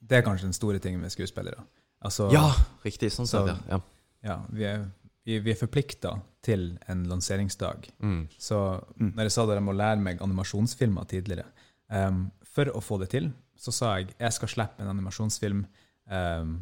Det 0.00 0.18
er 0.18 0.24
kanskje 0.24 0.48
den 0.48 0.56
store 0.56 0.80
tingen 0.82 1.04
med 1.04 1.12
skuespillere. 1.12 1.60
Altså, 2.02 2.30
Ja, 2.32 2.48
riktig. 2.82 3.12
Sånn 3.12 3.28
sett, 3.28 3.52
så, 3.52 3.58
ja. 3.68 3.78
ja, 4.24 4.38
vi 4.48 4.64
er, 4.66 4.86
vi, 5.28 5.36
vi 5.44 5.52
er 5.52 5.60
forplikta 5.60 6.16
til 6.42 6.72
en 6.90 7.04
lanseringsdag. 7.12 7.92
Mm. 8.02 8.24
Så 8.40 8.62
når 8.96 9.28
jeg 9.28 9.36
sa 9.36 9.44
det, 9.46 9.60
om 9.60 9.68
må 9.68 9.76
lære 9.76 10.00
meg 10.00 10.24
animasjonsfilmer 10.24 11.12
tidligere, 11.12 11.46
Um, 11.92 12.30
for 12.52 12.68
å 12.72 12.82
få 12.84 12.98
det 13.02 13.12
til, 13.14 13.30
så 13.56 13.74
sa 13.74 13.94
jeg 13.98 14.12
jeg 14.18 14.36
skal 14.36 14.52
slippe 14.52 14.84
en 14.84 14.92
animasjonsfilm 14.92 15.64
um, 16.12 16.56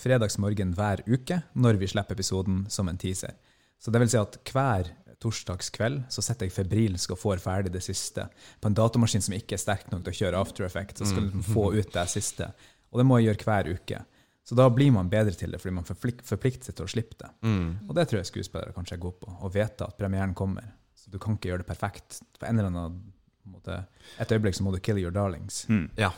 fredagsmorgen 0.00 0.74
hver 0.74 1.04
uke 1.06 1.42
når 1.54 1.78
vi 1.80 1.88
slipper 1.90 2.18
episoden 2.18 2.64
som 2.72 2.90
en 2.90 2.98
teaser. 3.00 3.36
Så 3.80 3.92
det 3.92 4.02
vil 4.02 4.10
si 4.12 4.18
at 4.20 4.36
hver 4.50 4.90
torsdagskveld 5.20 6.06
så 6.12 6.24
sitter 6.24 6.48
jeg 6.48 6.54
febrilsk 6.54 7.12
og 7.14 7.20
får 7.20 7.42
ferdig 7.44 7.72
det 7.74 7.82
siste 7.84 8.26
på 8.60 8.70
en 8.70 8.76
datamaskin 8.76 9.24
som 9.24 9.36
ikke 9.36 9.56
er 9.56 9.62
sterk 9.62 9.90
nok 9.92 10.06
til 10.06 10.12
å 10.12 10.18
kjøre 10.20 10.40
After 10.40 10.66
Effects. 10.66 11.02
Så 11.02 11.10
skal 11.12 11.28
du 11.28 11.40
få 11.54 11.70
ut 11.76 11.92
det 11.94 12.06
siste. 12.12 12.50
Og 12.90 13.00
det 13.00 13.06
må 13.06 13.20
jeg 13.20 13.30
gjøre 13.30 13.46
hver 13.46 13.70
uke. 13.76 14.02
Så 14.50 14.56
da 14.58 14.66
blir 14.72 14.90
man 14.94 15.10
bedre 15.12 15.36
til 15.36 15.52
det, 15.52 15.60
fordi 15.62 15.76
man 15.76 15.86
forplikter 15.86 16.70
seg 16.70 16.74
til 16.76 16.86
å 16.86 16.90
slippe 16.90 17.18
det. 17.20 17.28
Mm. 17.46 17.66
Og 17.86 17.94
det 17.94 18.08
tror 18.08 18.18
jeg 18.18 18.30
skuespillere 18.30 18.74
kanskje 18.74 18.96
er 18.96 19.02
gode 19.02 19.20
på, 19.22 19.30
å 19.30 19.50
vite 19.52 19.86
at 19.86 19.98
premieren 20.00 20.32
kommer. 20.34 20.72
Så 20.96 21.12
du 21.12 21.20
kan 21.22 21.36
ikke 21.36 21.52
gjøre 21.52 21.62
det 21.62 21.68
perfekt. 21.68 22.22
På 22.40 22.48
en 22.48 22.58
eller 22.58 22.72
annen 22.72 22.96
måte, 23.52 23.80
et 24.20 24.32
øyeblikk 24.34 24.56
så 24.58 24.64
må 24.66 24.72
du 24.74 24.80
kill 24.80 24.98
your 25.02 25.14
darlings. 25.14 25.64
Mm. 25.68 25.88
Ja. 26.00 26.12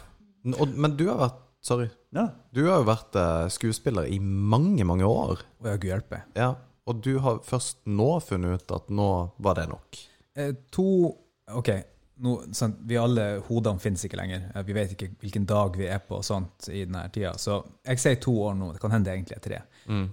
Og, 0.59 0.69
men 0.75 0.97
du 0.99 1.09
har 1.11 1.19
vært 1.29 1.41
Sorry. 1.63 1.85
Ja. 2.11 2.25
Du 2.51 2.65
har 2.67 2.81
jo 2.81 2.87
vært 2.89 3.15
uh, 3.15 3.45
skuespiller 3.55 4.09
i 4.11 4.17
mange, 4.19 4.83
mange 4.83 5.07
år. 5.07 5.45
Og 5.63 5.69
ja, 5.71 5.77
gud 5.79 5.93
hjelpe. 5.93 6.19
Ja. 6.35 6.49
Og 6.91 6.99
du 7.07 7.13
har 7.23 7.39
først 7.47 7.85
nå 7.87 8.09
funnet 8.27 8.65
ut 8.65 8.75
at 8.75 8.91
nå 8.91 9.07
var 9.39 9.55
det 9.61 9.69
nok. 9.71 10.01
Eh, 10.35 10.51
to 10.75 10.87
OK, 11.55 11.71
nå, 12.27 12.33
sånn, 12.59 12.75
vi 12.91 12.99
alle 12.99 13.29
hodene 13.47 13.79
finnes 13.79 14.03
ikke 14.09 14.19
lenger. 14.19 14.49
Eh, 14.57 14.65
Vi 14.67 14.75
vet 14.75 14.97
ikke 14.97 15.13
hvilken 15.23 15.47
dag 15.47 15.79
vi 15.79 15.87
er 15.87 16.03
på 16.03 16.19
og 16.19 16.27
sånt 16.27 16.67
i 16.75 16.83
denne 16.83 17.05
tida. 17.15 17.37
Så 17.39 17.61
jeg 17.87 18.03
sier 18.03 18.19
to 18.27 18.35
år 18.49 18.59
nå. 18.59 18.73
Det 18.75 18.83
kan 18.83 18.97
hende 18.97 19.13
det 19.13 19.17
egentlig 19.21 19.39
er 19.39 19.47
tre. 19.47 19.63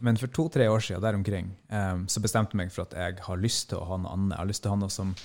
Men 0.05 0.21
for 0.21 0.29
to-tre 0.33 0.69
år 0.69 0.85
siden 0.85 1.01
der 1.01 1.17
omkring, 1.17 1.49
eh, 1.73 2.05
så 2.05 2.21
bestemte 2.21 2.53
jeg 2.53 2.61
meg 2.61 2.77
for 2.77 2.85
at 2.85 2.93
jeg 2.93 3.25
har 3.25 3.41
lyst 3.41 3.71
til 3.73 3.81
å 3.81 3.89
ha 3.89 3.97
noe 4.05 4.13
annet. 4.13 4.37
Jeg 4.37 4.43
har 4.45 4.53
lyst 4.53 4.61
til 4.67 4.69
å 4.69 4.77
ha 4.77 4.81
noe 4.85 4.93
som, 4.93 5.15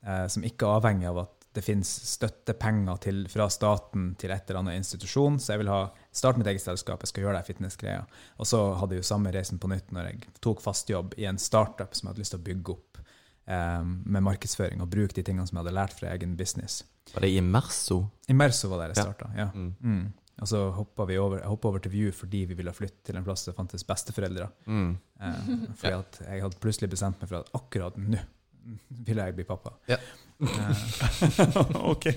eh, 0.00 0.26
som 0.32 0.48
ikke 0.48 0.64
er 0.64 0.80
avhengig 0.80 1.12
av 1.12 1.26
at 1.28 1.43
det 1.54 1.62
finnes 1.62 1.90
støttepenger 2.10 2.96
til, 3.04 3.20
fra 3.30 3.46
staten 3.52 4.08
til 4.18 4.32
et 4.34 4.48
eller 4.48 4.64
annet 4.64 4.80
institusjon. 4.80 5.36
Så 5.38 5.52
jeg 5.54 5.62
vil 5.62 5.70
ha, 5.70 5.84
starte 6.10 6.40
mitt 6.40 6.50
eget 6.50 6.64
selskap, 6.64 7.04
jeg 7.04 7.12
skal 7.12 7.26
gjøre 7.26 7.36
det 7.38 7.46
fitnessgreia. 7.46 8.02
Og 8.42 8.48
så 8.50 8.60
hadde 8.80 8.96
jeg 8.96 9.04
jo 9.04 9.10
samme 9.12 9.32
reisen 9.34 9.60
på 9.62 9.70
nytt 9.70 9.94
når 9.94 10.10
jeg 10.10 10.34
tok 10.42 10.64
fast 10.64 10.90
jobb 10.90 11.14
i 11.20 11.28
en 11.30 11.38
startup 11.38 11.94
som 11.94 12.08
jeg 12.08 12.14
hadde 12.14 12.24
lyst 12.24 12.34
til 12.34 12.42
å 12.42 12.48
bygge 12.48 12.74
opp 12.74 13.00
eh, 13.46 13.86
med 13.86 14.26
markedsføring 14.26 14.82
og 14.82 14.90
bruke 14.96 15.14
de 15.14 15.26
tingene 15.26 15.46
som 15.46 15.60
jeg 15.60 15.64
hadde 15.64 15.78
lært 15.78 15.96
fra 16.00 16.10
egen 16.16 16.34
business. 16.40 16.82
Var 17.14 17.22
det 17.22 17.34
i 17.36 17.40
Merso? 17.44 18.02
I 18.26 18.34
Merso 18.34 18.72
var 18.72 18.82
der 18.82 18.94
jeg 18.94 19.04
starta. 19.04 19.30
Ja. 19.38 19.50
Mm. 19.54 19.72
Mm. 19.78 20.04
Og 20.42 20.50
så 20.50 20.66
hoppa 20.74 21.06
vi 21.06 21.22
over, 21.22 21.44
over 21.46 21.82
til 21.82 21.92
View 21.94 22.14
fordi 22.14 22.42
vi 22.50 22.56
ville 22.58 22.74
flytte 22.74 23.06
til 23.06 23.20
en 23.20 23.26
plass 23.26 23.46
det 23.46 23.54
fantes 23.54 23.86
besteforeldre. 23.86 24.50
Mm. 24.66 24.96
Eh, 25.22 25.52
fordi 25.78 25.98
at 26.00 26.24
jeg 26.26 26.48
hadde 26.48 26.64
plutselig 26.64 26.90
bestemt 26.96 27.22
meg 27.22 27.30
for 27.30 27.44
at 27.44 27.54
akkurat 27.54 28.00
nå 28.00 28.18
ville 29.06 29.26
jeg 29.28 29.36
bli 29.36 29.46
pappa. 29.48 29.74
Ja. 29.90 29.98
Eh, 30.40 31.52
ok. 31.92 32.08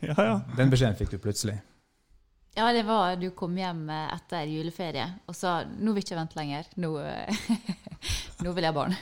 Ja, 0.00 0.16
ja. 0.16 0.36
den 0.56 0.70
beskjeden 0.72 0.98
fikk 0.98 1.14
du 1.14 1.18
plutselig. 1.22 1.56
Ja, 2.56 2.70
det 2.72 2.86
var 2.88 3.18
du 3.20 3.28
kom 3.36 3.56
hjem 3.58 3.84
etter 3.92 4.48
juleferie 4.48 5.04
og 5.28 5.36
sa 5.36 5.58
nå 5.66 5.92
vil 5.92 6.00
jeg 6.00 6.08
ikke 6.08 6.20
vente 6.20 6.38
lenger. 6.38 6.70
Nå, 6.80 6.92
nå 8.44 8.54
vil 8.56 8.64
jeg 8.64 8.72
ha 8.72 8.76
barn. 8.76 8.96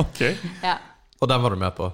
Ok. 0.00 0.22
Ja. 0.64 0.78
Og 1.20 1.28
den 1.28 1.44
var 1.44 1.52
du 1.52 1.60
med 1.60 1.76
på? 1.76 1.90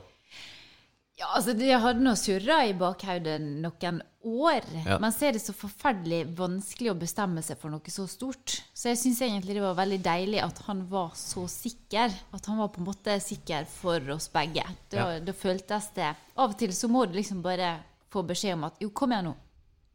Ja, 1.19 1.33
altså 1.35 1.53
Det 1.59 1.73
hadde 1.83 2.03
nå 2.05 2.13
surra 2.15 2.61
i 2.69 2.75
bakhodet 2.79 3.41
noen 3.43 3.97
år. 4.23 4.67
Ja. 4.87 4.99
Men 5.03 5.11
så 5.15 5.27
er 5.27 5.35
det 5.35 5.43
så 5.43 5.55
forferdelig 5.57 6.21
vanskelig 6.39 6.93
å 6.93 6.99
bestemme 6.99 7.43
seg 7.43 7.59
for 7.59 7.75
noe 7.75 7.91
så 7.91 8.05
stort. 8.11 8.55
Så 8.71 8.93
jeg 8.93 9.01
syns 9.01 9.23
egentlig 9.27 9.57
det 9.57 9.65
var 9.65 9.75
veldig 9.81 9.99
deilig 10.05 10.39
at 10.45 10.61
han 10.69 10.85
var 10.91 11.17
så 11.19 11.49
sikker. 11.51 12.15
At 12.37 12.47
han 12.47 12.61
var 12.63 12.71
på 12.75 12.83
en 12.83 12.87
måte 12.87 13.17
sikker 13.25 13.67
for 13.73 14.15
oss 14.15 14.29
begge. 14.31 14.63
Da, 14.95 15.09
da 15.19 15.35
føltes 15.35 15.91
det 15.97 16.13
Av 16.39 16.53
og 16.53 16.59
til 16.61 16.75
så 16.77 16.91
må 16.93 17.03
du 17.09 17.19
liksom 17.19 17.43
bare 17.43 17.75
få 18.13 18.23
beskjed 18.29 18.55
om 18.55 18.69
at 18.69 18.79
jo, 18.83 18.93
kom 18.95 19.13
igjen 19.13 19.33
nå. 19.33 19.35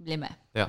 Bli 0.04 0.18
med. 0.26 0.42
Ja. 0.60 0.68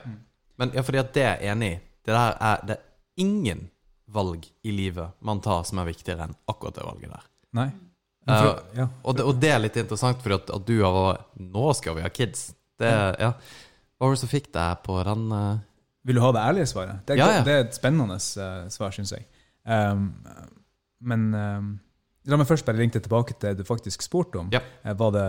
Men 0.61 0.71
ja, 0.77 0.85
fordi 0.87 1.01
at 1.03 1.11
det 1.17 1.25
er 1.25 1.43
jeg 1.43 1.57
enig 1.57 1.73
i. 1.73 1.81
Det 2.05 2.15
der 2.15 2.37
er 2.39 2.63
det 2.69 2.77
er 2.79 3.25
ingen 3.25 3.67
valg 4.15 4.47
i 4.63 4.71
livet 4.71 5.19
man 5.25 5.41
tar 5.43 5.65
som 5.67 5.81
er 5.83 5.91
viktigere 5.91 6.29
enn 6.29 6.39
akkurat 6.47 6.79
det 6.79 6.87
valget 6.87 7.17
der. 7.17 7.27
Nei? 7.59 7.69
Eh, 8.27 8.41
For, 8.41 8.63
ja. 8.79 8.89
Og 9.05 9.17
det, 9.19 9.25
og 9.29 9.39
det 9.43 9.51
er 9.53 9.61
litt 9.61 9.77
interessant, 9.77 10.21
for 10.25 10.37
at, 10.39 10.49
at 10.51 10.67
du 10.67 10.79
har 10.81 11.19
Nå 11.37 11.65
skal 11.77 11.99
vi 11.99 12.05
ha 12.07 12.09
kids. 12.09 12.51
Det, 12.81 12.91
ja. 13.21 13.33
Hva 13.99 14.09
var 14.09 14.17
det 14.17 14.21
som 14.25 14.31
fikk 14.33 14.49
deg 14.55 14.81
på 14.87 14.97
den 15.07 15.27
uh... 15.33 15.59
Vil 16.05 16.19
du 16.19 16.21
ha 16.25 16.31
det 16.37 16.41
ærlige 16.43 16.69
svaret? 16.73 17.05
Det 17.07 17.15
er, 17.15 17.21
Ja, 17.21 17.29
ja. 17.39 17.43
Det 17.47 17.53
er 17.55 17.63
et 17.67 17.77
spennende 17.77 18.17
uh, 18.19 18.65
svar, 18.73 18.93
syns 18.97 19.13
jeg. 19.15 19.25
Um, 19.65 20.09
men 21.05 21.27
um, 21.33 21.69
la 22.29 22.37
meg 22.41 22.49
først 22.49 22.67
bare 22.69 22.81
ringe 22.81 22.97
tilbake 23.01 23.37
til 23.37 23.53
det 23.55 23.63
du 23.63 23.69
faktisk 23.69 24.05
spurte 24.05 24.41
om. 24.43 24.51
Ja. 24.53 24.61
Eh, 24.85 24.97
var 25.01 25.13
det 25.17 25.27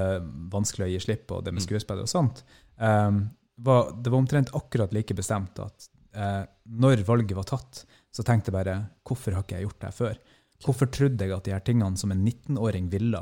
vanskelig 0.51 0.87
å 0.87 0.91
gi 0.93 0.99
slipp 1.05 1.25
på 1.31 1.41
det 1.43 1.53
med 1.53 1.63
Mm. 1.63 1.67
skuespill 1.67 2.01
og 2.03 2.09
sånt? 2.11 2.43
Um, 2.79 3.21
var, 3.63 3.93
det 4.03 4.11
var 4.11 4.19
omtrent 4.19 4.51
akkurat 4.55 4.91
like 4.95 5.15
bestemt 5.15 5.59
at 5.63 5.87
eh, 6.15 6.43
når 6.67 7.05
valget 7.07 7.35
var 7.37 7.47
tatt, 7.47 7.85
så 8.11 8.23
tenkte 8.27 8.51
jeg 8.51 8.55
bare 8.57 8.75
hvorfor 9.07 9.35
har 9.35 9.43
ikke 9.45 9.59
jeg 9.59 9.67
gjort 9.69 9.79
det 9.79 9.91
her 9.91 9.95
før? 9.95 10.19
Hvorfor 10.63 10.89
trodde 10.91 11.25
jeg 11.25 11.35
at 11.35 11.47
de 11.47 11.53
her 11.53 11.63
tingene 11.65 11.99
som 11.99 12.13
en 12.13 12.23
19-åring 12.23 12.87
ville, 12.93 13.21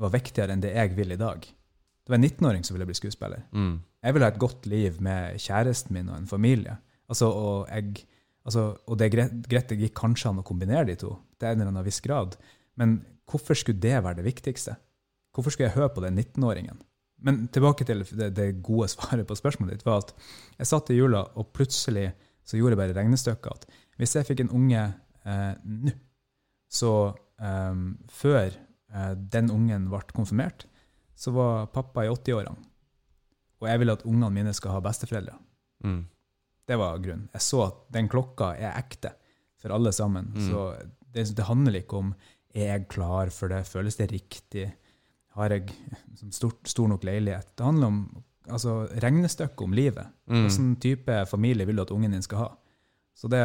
var 0.00 0.12
viktigere 0.14 0.54
enn 0.54 0.62
det 0.62 0.72
jeg 0.74 0.94
vil 0.96 1.12
i 1.12 1.20
dag? 1.20 1.42
Det 1.44 2.12
var 2.12 2.20
en 2.20 2.26
19-åring 2.28 2.64
som 2.66 2.76
ville 2.76 2.88
bli 2.88 2.98
skuespiller. 2.98 3.46
mm. 3.52 3.78
Jeg 4.00 4.14
ville 4.16 4.24
ha 4.24 4.32
et 4.32 4.40
godt 4.40 4.66
liv 4.70 4.94
med 5.04 5.36
kjæresten 5.36 5.92
min 5.92 6.08
og 6.08 6.16
en 6.16 6.28
familie. 6.30 6.78
Altså, 7.12 7.26
og, 7.28 7.66
jeg, 7.68 8.06
altså, 8.48 8.62
og 8.86 8.96
det 8.98 9.06
er 9.06 9.34
greit, 9.44 9.68
det 9.68 9.76
gikk 9.76 9.92
kanskje 9.98 10.30
an 10.30 10.40
å 10.40 10.46
kombinere 10.46 10.86
de 10.88 10.94
to, 11.02 11.10
til 11.36 11.50
en 11.50 11.60
eller 11.60 11.72
annen 11.74 11.84
viss 11.84 12.00
grad. 12.00 12.38
Men 12.80 13.02
hvorfor 13.28 13.58
skulle 13.58 13.82
det 13.82 13.98
være 14.00 14.22
det 14.22 14.24
viktigste? 14.24 14.78
Hvorfor 15.36 15.52
skulle 15.52 15.68
jeg 15.68 15.76
høre 15.76 15.92
på 15.92 16.04
den 16.06 16.16
19-åringen? 16.16 16.80
Men 17.20 17.42
tilbake 17.52 17.84
til 17.84 18.06
det, 18.08 18.30
det 18.38 18.48
gode 18.64 18.88
svaret 18.94 19.28
på 19.28 19.36
spørsmålet 19.36 19.76
ditt, 19.76 19.86
var 19.86 20.06
at 20.06 20.14
jeg 20.56 20.72
satt 20.72 20.92
i 20.94 20.98
jula, 20.98 21.26
og 21.36 21.52
plutselig 21.52 22.08
så 22.40 22.56
gjorde 22.56 22.74
jeg 22.74 22.80
bare 22.80 22.96
regnestykket 22.96 23.52
at 23.52 23.82
hvis 24.00 24.16
jeg 24.16 24.26
fikk 24.30 24.46
en 24.46 24.54
unge 24.56 24.80
eh, 25.28 25.52
nå, 25.60 25.92
så 26.70 26.92
um, 27.42 27.84
før 28.10 28.54
uh, 28.94 29.14
den 29.32 29.50
ungen 29.52 29.88
ble 29.90 30.02
konfirmert, 30.14 30.66
så 31.18 31.34
var 31.34 31.70
pappa 31.74 32.06
i 32.06 32.12
80-årene. 32.12 32.68
Og 33.60 33.68
jeg 33.68 33.82
vil 33.82 33.92
at 33.92 34.06
ungene 34.08 34.32
mine 34.32 34.54
skal 34.56 34.78
ha 34.78 34.82
besteforeldre. 34.84 35.34
Mm. 35.84 36.04
Det 36.70 36.78
var 36.78 37.02
grunnen. 37.02 37.28
Jeg 37.34 37.44
så 37.44 37.64
at 37.66 37.80
den 37.92 38.08
klokka 38.08 38.54
er 38.56 38.78
ekte 38.78 39.12
for 39.60 39.74
alle 39.74 39.92
sammen. 39.92 40.30
Mm. 40.32 40.46
Så 40.46 40.62
det, 41.12 41.26
det 41.36 41.48
handler 41.48 41.82
ikke 41.82 42.00
om 42.00 42.14
er 42.54 42.72
jeg 42.72 42.88
klar 42.90 43.30
for 43.34 43.52
det, 43.52 43.66
føles 43.68 43.98
det 43.98 44.08
riktig, 44.10 44.64
har 45.38 45.52
jeg 45.54 45.68
stort, 46.34 46.64
stor 46.66 46.88
nok 46.90 47.04
leilighet. 47.06 47.52
Det 47.54 47.66
handler 47.66 47.92
om 47.92 48.00
altså, 48.50 48.88
regnestykket 49.02 49.62
om 49.66 49.76
livet. 49.76 50.08
Mm. 50.26 50.40
Hvilken 50.40 50.72
type 50.82 51.18
familie 51.30 51.66
vil 51.68 51.78
du 51.78 51.84
at 51.84 51.92
ungen 51.94 52.16
din 52.16 52.26
skal 52.26 52.44
ha? 52.44 52.48
Så 53.16 53.28
det, 53.28 53.40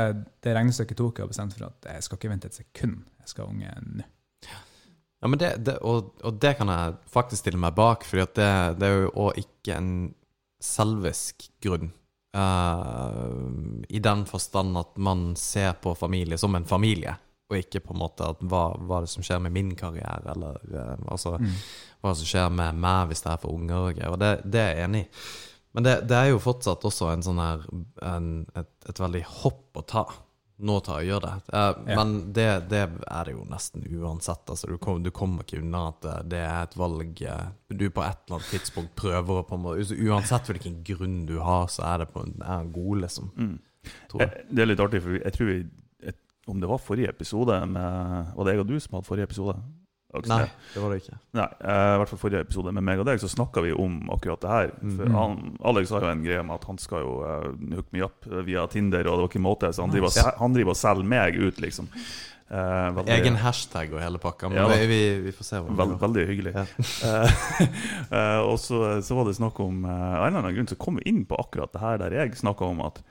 det 0.45 0.53
regnestykket 0.55 0.97
tok 0.97 1.19
jeg 1.19 1.27
og 1.27 1.33
bestemte 1.33 1.57
for 1.57 1.67
at 1.67 1.89
jeg 1.91 2.05
skal 2.05 2.19
ikke 2.19 2.31
vente 2.31 2.47
et 2.51 2.57
sekund. 2.61 3.01
Jeg 3.19 3.31
skal 3.31 3.45
ha 3.47 3.51
unge 3.51 3.73
nå. 3.99 4.05
Ja, 5.21 5.29
men 5.31 5.39
det, 5.41 5.49
det, 5.65 5.77
og, 5.81 6.13
og 6.23 6.37
det 6.39 6.51
kan 6.59 6.69
jeg 6.69 6.95
faktisk 7.09 7.41
stille 7.41 7.59
meg 7.59 7.73
bak, 7.75 8.03
for 8.05 8.21
det, 8.21 8.49
det 8.77 8.87
er 8.87 9.05
jo 9.07 9.13
òg 9.25 9.39
ikke 9.41 9.77
en 9.79 9.93
selvisk 10.61 11.47
grunn. 11.63 11.89
Uh, 12.35 13.81
I 13.89 14.01
den 14.03 14.25
forstand 14.29 14.77
at 14.77 14.97
man 15.01 15.31
ser 15.39 15.73
på 15.81 15.95
familie 15.97 16.37
som 16.37 16.55
en 16.55 16.67
familie, 16.67 17.15
og 17.49 17.57
ikke 17.57 17.81
på 17.85 17.95
en 17.95 18.01
måte 18.01 18.27
at 18.27 18.41
hva, 18.43 18.67
hva 18.85 19.01
det 19.05 19.09
som 19.11 19.25
skjer 19.25 19.41
med 19.45 19.55
min 19.55 19.73
karriere, 19.77 20.35
eller 20.35 20.61
uh, 20.73 20.95
altså, 21.11 21.37
Mm. 21.39 21.57
hva 22.03 22.13
som 22.13 22.27
skjer 22.29 22.49
med 22.53 22.77
meg 22.85 23.09
hvis 23.09 23.25
er 23.25 23.41
for 23.41 23.55
unger 23.55 23.75
og 23.89 23.93
greier. 23.97 24.13
Og 24.13 24.19
det, 24.21 24.31
det 24.45 24.61
er 24.61 24.73
jeg 24.75 24.89
enig 24.89 25.03
i. 25.05 25.09
Men 25.75 25.83
det, 25.83 25.95
det 26.09 26.15
er 26.15 26.29
jo 26.31 26.39
fortsatt 26.43 26.85
også 26.87 27.09
en 27.11 27.23
sånn 27.25 27.41
her 27.43 27.65
en, 28.07 28.29
et, 28.55 28.69
et 28.89 29.01
veldig 29.03 29.21
hopp 29.41 29.81
å 29.81 29.83
ta. 29.91 30.05
Nå 30.65 30.77
tar 30.85 31.01
jeg 31.03 31.09
og 31.09 31.11
gjør 31.11 31.23
det. 31.25 31.31
Eh, 31.51 31.71
Ja. 31.91 31.95
Men 31.99 32.13
det, 32.31 32.45
det 32.71 32.83
er 32.87 33.27
det 33.27 33.33
jo 33.35 33.41
nesten 33.51 33.83
uansett. 33.91 34.47
Altså, 34.53 34.69
du, 34.71 34.77
kom, 34.79 35.01
du 35.03 35.11
kommer 35.11 35.43
ikke 35.43 35.59
unna 35.59 35.81
at 35.89 35.99
det, 36.05 36.13
det 36.31 36.39
er 36.47 36.61
et 36.63 36.77
valg 36.79 37.21
eh, 37.27 37.49
du 37.75 37.89
på 37.91 38.05
et 38.05 38.21
eller 38.23 38.37
annet 38.39 38.51
tidspunkt 38.53 38.95
prøver 38.95 39.41
å 39.41 39.45
på 39.49 39.57
en 39.59 39.65
måte 39.65 39.97
Uansett 40.07 40.47
hvilken 40.53 40.79
grunn 40.87 41.25
du 41.27 41.35
har, 41.43 41.67
så 41.73 41.83
er 41.91 42.05
det 42.05 42.11
på 42.15 42.23
en, 42.23 42.37
er 42.39 42.71
god, 42.71 43.01
liksom. 43.03 43.33
Mm. 43.35 43.57
Tror 44.13 44.23
jeg. 44.23 44.31
Eh, 44.31 44.47
Det 44.55 44.63
er 44.63 44.71
litt 44.71 44.85
artig, 44.87 45.03
for 45.03 45.19
jeg 45.19 45.35
tror 45.35 45.51
vi, 45.51 45.59
om 46.47 46.59
det 46.61 46.67
var 46.71 46.77
forrige 46.85 47.09
episode 47.09 47.55
med 47.67 48.31
Var 48.37 48.45
det 48.47 48.53
jeg 48.53 48.61
og 48.63 48.67
du 48.69 48.75
som 48.79 48.95
hadde 48.99 49.07
forrige 49.11 49.27
episode? 49.27 49.55
Nei, 50.27 50.45
det 50.73 50.81
var 50.83 50.89
det 50.93 51.01
ikke. 51.03 51.17
Nei, 51.33 51.47
eh, 51.61 51.93
i 51.95 51.97
hvert 52.01 52.09
fall 52.13 52.19
forrige 52.19 52.41
episode 52.47 52.71
med 52.73 52.83
meg 52.83 52.99
og 52.99 53.05
deg, 53.05 53.19
så 53.19 53.27
snakka 53.27 53.61
vi 53.65 53.71
om 53.73 53.97
akkurat 54.15 54.41
det 54.41 54.49
her. 54.49 54.71
For 54.79 55.05
Mhm. 55.05 55.15
han, 55.15 55.57
Alex 55.63 55.89
har 55.91 56.01
jo 56.01 56.07
en 56.13 56.23
greie 56.23 56.43
med 56.43 56.55
at 56.55 56.63
han 56.65 56.77
skal 56.77 56.99
jo 57.03 57.11
uh, 57.23 57.75
hook 57.75 57.91
me 57.91 58.01
up 58.03 58.25
via 58.45 58.67
Tinder, 58.67 59.07
og 59.07 59.17
det 59.17 59.21
var 59.25 59.29
ikke 59.33 59.43
måte, 59.43 59.73
så 59.75 59.81
han 59.83 59.91
driver, 59.91 60.07
Nice. 60.07 60.31
han 60.39 60.53
driver 60.53 60.69
og 60.69 60.75
selger 60.77 61.03
meg 61.03 61.35
ut, 61.35 61.59
liksom. 61.61 61.89
Uh, 62.45 62.93
veldig, 62.93 63.09
Egen 63.09 63.35
hashtag 63.41 63.91
og 63.91 63.99
hele 63.99 64.19
pakka. 64.21 64.49
Men 64.49 64.57
Ja, 64.59 64.67
vi, 64.69 64.85
vi, 64.87 65.19
vi 65.25 65.31
får 65.33 65.43
se 65.47 65.57
hva 65.65 65.75
veld, 65.79 65.95
veldig 65.99 66.25
hyggelig. 66.29 66.53
Ja. 66.53 66.65
Eh, 68.11 68.39
og 68.49 68.59
så, 68.61 69.01
så 69.01 69.15
var 69.17 69.25
det 69.25 69.35
snakk 69.39 69.59
om 69.59 69.83
uh, 69.85 69.91
en 69.91 70.27
eller 70.29 70.39
annen 70.43 70.55
grunn 70.55 70.69
så 70.69 70.77
kom 70.77 70.99
vi 71.01 71.07
inn 71.09 71.23
på 71.25 71.37
akkurat 71.41 71.73
det 71.73 71.81
her 71.81 71.97
der 72.03 72.13
jeg 72.19 72.37
snakka 72.37 72.65
om 72.69 72.81
at 72.85 73.01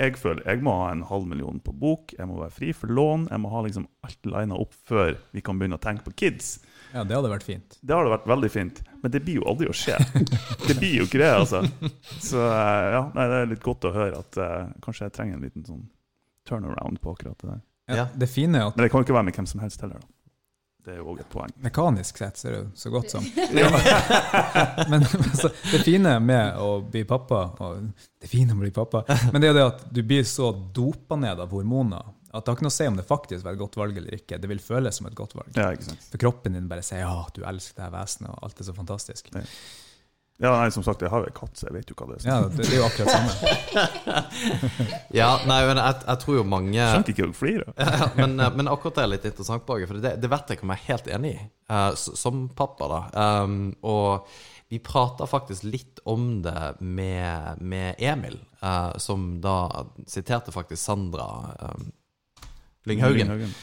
jeg 0.00 0.16
føler 0.18 0.42
jeg 0.48 0.62
må 0.66 0.72
ha 0.80 0.88
en 0.90 1.04
halv 1.06 1.26
million 1.30 1.60
på 1.62 1.72
bok, 1.78 2.14
jeg 2.18 2.26
må 2.26 2.40
være 2.40 2.54
fri 2.56 2.72
for 2.74 2.90
lån, 2.90 3.28
jeg 3.30 3.42
må 3.42 3.50
ha 3.52 3.60
liksom 3.66 3.84
alt 4.06 4.26
lina 4.26 4.56
opp 4.58 4.74
før 4.88 5.12
vi 5.34 5.42
kan 5.44 5.60
begynne 5.60 5.78
å 5.78 5.82
tenke 5.82 6.02
på 6.08 6.14
kids. 6.18 6.56
Ja, 6.94 7.04
det 7.06 7.14
hadde 7.16 7.30
vært 7.30 7.46
fint. 7.46 7.76
Det 7.82 7.94
hadde 7.94 8.10
vært 8.12 8.26
veldig 8.30 8.50
fint, 8.54 8.80
men 9.02 9.14
det 9.14 9.22
blir 9.26 9.40
jo 9.40 9.46
aldri 9.50 9.68
å 9.70 9.74
skje. 9.74 9.96
Det 10.68 10.76
blir 10.78 10.96
jo 11.00 11.06
ikke 11.08 11.20
det, 11.20 11.30
altså. 11.30 11.60
Så 12.22 12.38
eh, 12.40 12.84
ja, 12.94 13.02
nei, 13.14 13.24
det 13.28 13.38
er 13.42 13.48
litt 13.50 13.64
godt 13.64 13.84
å 13.84 13.92
høre 13.94 14.20
at 14.22 14.38
uh, 14.40 14.70
kanskje 14.84 15.08
jeg 15.08 15.14
trenger 15.18 15.36
en 15.36 15.44
liten 15.44 15.66
sånn 15.66 15.82
turnaround 16.48 17.00
på 17.02 17.12
akkurat 17.14 17.38
det 17.42 17.50
der. 17.50 17.62
Ja, 17.90 17.96
Ja. 17.98 18.04
Det 18.16 18.30
fine 18.32 18.56
er 18.62 18.70
at 18.70 18.78
Men 18.78 18.86
det 18.86 18.92
kan 18.94 19.02
jo 19.02 19.06
ikke 19.08 19.16
være 19.18 19.28
med 19.28 19.36
hvem 19.36 19.48
som 19.50 19.60
helst 19.60 19.82
heller, 19.84 20.00
da. 20.00 20.13
Det 20.84 20.98
er 20.98 21.04
òg 21.04 21.22
et 21.22 21.30
poeng. 21.32 21.52
mekanisk 21.64 22.18
sett 22.20 22.36
så 22.36 22.48
er 22.50 22.56
det 22.58 22.64
så 22.76 22.90
godt 22.92 23.14
som. 23.14 23.24
Men 24.90 25.00
altså, 25.00 25.48
det 25.70 25.80
fine 25.86 26.18
med 26.20 26.58
å 26.60 26.82
bli 26.84 27.06
pappa 27.08 27.46
og 27.64 27.86
Det 28.20 28.28
fine 28.28 28.52
med 28.52 28.60
å 28.60 28.66
bli 28.66 28.74
pappa, 28.74 29.04
men 29.32 29.40
det 29.40 29.48
er 29.48 29.52
jo 29.52 29.56
det 29.58 29.64
at 29.68 29.82
du 29.92 30.02
blir 30.04 30.28
så 30.28 30.50
dopa 30.52 31.16
ned 31.20 31.40
av 31.40 31.52
hormoner 31.52 32.12
at 32.34 32.42
det 32.42 32.50
har 32.50 32.56
ikke 32.56 32.66
noe 32.66 32.72
å 32.72 32.74
si 32.74 32.86
om 32.90 32.96
det 32.98 33.04
faktisk 33.06 33.44
var 33.46 33.54
et 33.54 33.60
godt 33.60 33.76
valg 33.78 33.98
eller 34.00 34.16
ikke. 34.16 34.40
Det 34.42 34.48
vil 34.50 34.58
føles 34.62 34.96
som 34.98 35.06
et 35.06 35.14
godt 35.14 35.36
valg. 35.38 35.52
Ja, 35.54 35.68
ikke 35.70 35.86
sant. 35.86 36.06
For 36.10 36.18
kroppen 36.18 36.56
din 36.56 36.66
bare 36.70 36.82
sier 36.82 37.04
ja, 37.04 37.20
du 37.30 37.44
elsker 37.46 37.78
det 37.78 37.84
her 37.84 37.92
vesenet, 37.94 38.32
og 38.32 38.48
alt 38.48 38.58
er 38.58 38.66
så 38.66 38.74
fantastisk. 38.74 39.28
Ja. 39.36 39.44
Ja, 40.42 40.50
nei, 40.58 40.70
som 40.74 40.82
sagt, 40.82 41.02
jeg 41.04 41.12
har 41.12 41.22
jo 41.22 41.28
en 41.30 41.36
katt, 41.36 41.52
så 41.54 41.68
jeg 41.68 41.76
vet 41.76 41.90
jo 41.92 41.94
hva 41.94 42.08
det 42.10 42.16
er. 42.16 42.24
Ja, 42.26 42.38
det, 42.50 42.64
det 42.66 42.72
er 42.74 42.80
jo 42.80 42.86
akkurat 42.88 43.12
samme. 43.14 44.22
Ja, 45.20 45.28
nei, 45.46 45.60
men 45.68 45.78
jeg, 45.78 46.00
jeg 46.08 46.20
tror 46.24 46.38
jo 46.40 46.42
mange 46.50 46.88
Skjønte 46.90 47.12
ikke 47.12 47.22
dere 47.22 47.36
flirer. 47.38 47.68
Ja, 47.78 48.08
men, 48.18 48.34
eh, 48.42 48.56
men 48.58 48.70
akkurat 48.72 48.98
det 48.98 49.04
er 49.04 49.12
litt 49.12 49.28
interessant, 49.30 49.62
Bage, 49.68 49.86
for 49.86 50.02
det, 50.02 50.16
det 50.18 50.30
vet 50.32 50.50
jeg 50.50 50.58
ikke 50.58 50.66
om 50.66 50.74
jeg 50.74 50.82
er 50.82 50.88
helt 50.90 51.12
enig 51.18 51.32
i, 51.36 51.44
uh, 51.70 51.92
som 51.94 52.48
pappa. 52.58 52.90
da. 52.90 53.00
Um, 53.44 53.60
og 53.86 54.26
vi 54.74 54.80
prata 54.82 55.28
faktisk 55.30 55.68
litt 55.70 56.02
om 56.10 56.40
det 56.42 56.74
med, 56.82 57.62
med 57.62 58.02
Emil, 58.02 58.40
uh, 58.58 58.90
som 58.98 59.36
da 59.44 59.84
siterte 60.10 60.54
faktisk 60.54 60.82
Sandra 60.82 61.28
um, 61.62 61.92
Lynghaugen. 62.90 63.54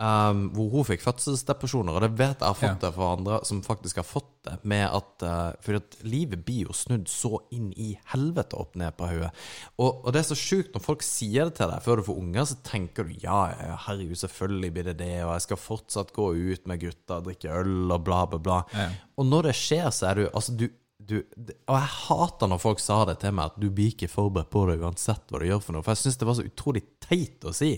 Um, 0.00 0.46
hvor 0.56 0.70
hun 0.72 0.86
fikk 0.88 1.02
fødselsdepresjoner. 1.04 1.92
Og 1.92 2.00
det 2.00 2.14
vet 2.16 2.40
jeg 2.40 2.48
har 2.48 2.54
fått 2.56 2.70
Ja. 2.80 2.86
det 2.86 2.94
fra 2.94 3.08
andre 3.18 3.40
som 3.44 3.58
faktisk 3.60 3.96
har 4.00 4.06
fått 4.08 4.30
det. 4.48 4.54
Med 4.64 4.86
at, 4.88 5.10
uh, 5.22 5.52
fordi 5.60 5.76
at 5.76 5.96
livet 6.08 6.40
blir 6.46 6.70
jo 6.70 6.72
snudd 6.72 7.04
så 7.12 7.42
inn 7.52 7.66
i 7.76 7.90
helvete 8.14 8.56
opp 8.56 8.78
ned 8.80 8.96
på 8.96 9.10
hodet. 9.10 9.28
Og, 9.76 10.00
og 10.06 10.08
det 10.16 10.22
er 10.22 10.28
så 10.30 10.38
sjukt 10.40 10.72
når 10.72 10.86
folk 10.86 11.04
sier 11.04 11.50
det 11.50 11.58
til 11.60 11.68
deg 11.68 11.84
før 11.84 12.00
du 12.00 12.06
får 12.08 12.16
unger, 12.22 12.48
så 12.48 12.56
tenker 12.64 13.04
du 13.04 13.12
ja, 13.20 13.42
herregud, 13.84 14.16
selvfølgelig 14.22 14.72
blir 14.72 14.88
det 14.88 14.96
det, 15.02 15.12
og 15.26 15.34
jeg 15.36 15.44
skal 15.50 15.60
fortsatt 15.68 16.14
gå 16.16 16.30
ut 16.32 16.66
med 16.66 16.80
gutta 16.80 17.20
og 17.20 17.28
drikke 17.28 17.52
øl 17.60 17.92
og 17.92 18.00
bla, 18.08 18.24
bla, 18.24 18.40
bla. 18.40 18.62
Ja. 18.72 18.88
Og 19.20 19.28
når 19.28 19.50
det 19.50 19.56
skjer, 19.60 19.90
så 19.92 20.08
er 20.08 20.14
du 20.14 20.26
Altså, 20.30 20.56
du, 20.56 20.70
du 21.06 21.16
Og 21.20 21.74
jeg 21.74 21.90
hater 21.94 22.50
når 22.50 22.60
folk 22.62 22.82
sa 22.82 22.98
det 23.08 23.16
til 23.22 23.34
meg, 23.36 23.50
at 23.50 23.60
du 23.62 23.68
blir 23.74 23.92
ikke 23.94 24.10
forberedt 24.10 24.50
på 24.52 24.64
det 24.68 24.76
uansett 24.82 25.32
hva 25.32 25.40
du 25.40 25.46
gjør 25.48 25.62
for 25.64 25.76
noe. 25.76 25.84
For 25.86 25.94
jeg 25.94 26.02
syns 26.02 26.20
det 26.20 26.28
var 26.28 26.38
så 26.38 26.46
utrolig 26.46 26.84
teit 27.02 27.46
å 27.46 27.54
si. 27.56 27.70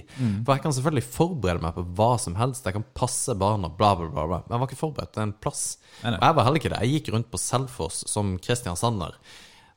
For 0.42 0.54
jeg 0.54 0.64
kan 0.64 0.76
selvfølgelig 0.76 1.06
forberede 1.08 1.64
meg 1.64 1.76
på 1.78 1.86
hva 2.00 2.10
som 2.22 2.36
helst. 2.40 2.66
Jeg 2.68 2.76
kan 2.76 2.88
passe 2.98 3.36
barna, 3.38 3.70
bla, 3.70 3.94
bla, 3.98 4.10
bla. 4.10 4.26
bla. 4.26 4.42
Men 4.46 4.56
jeg 4.56 4.64
var 4.64 4.70
ikke 4.70 4.82
forberedt 4.82 5.14
til 5.16 5.26
en 5.26 5.36
plass. 5.44 5.64
Nei, 6.02 6.12
nei. 6.14 6.18
Og 6.18 6.26
jeg 6.28 6.38
var 6.38 6.48
heller 6.48 6.62
ikke 6.62 6.74
det. 6.74 6.82
Jeg 6.82 6.98
gikk 6.98 7.14
rundt 7.16 7.32
på 7.32 7.40
Selfoss 7.40 8.04
som 8.10 8.36
Christian 8.42 8.78
Sanner. 8.80 9.16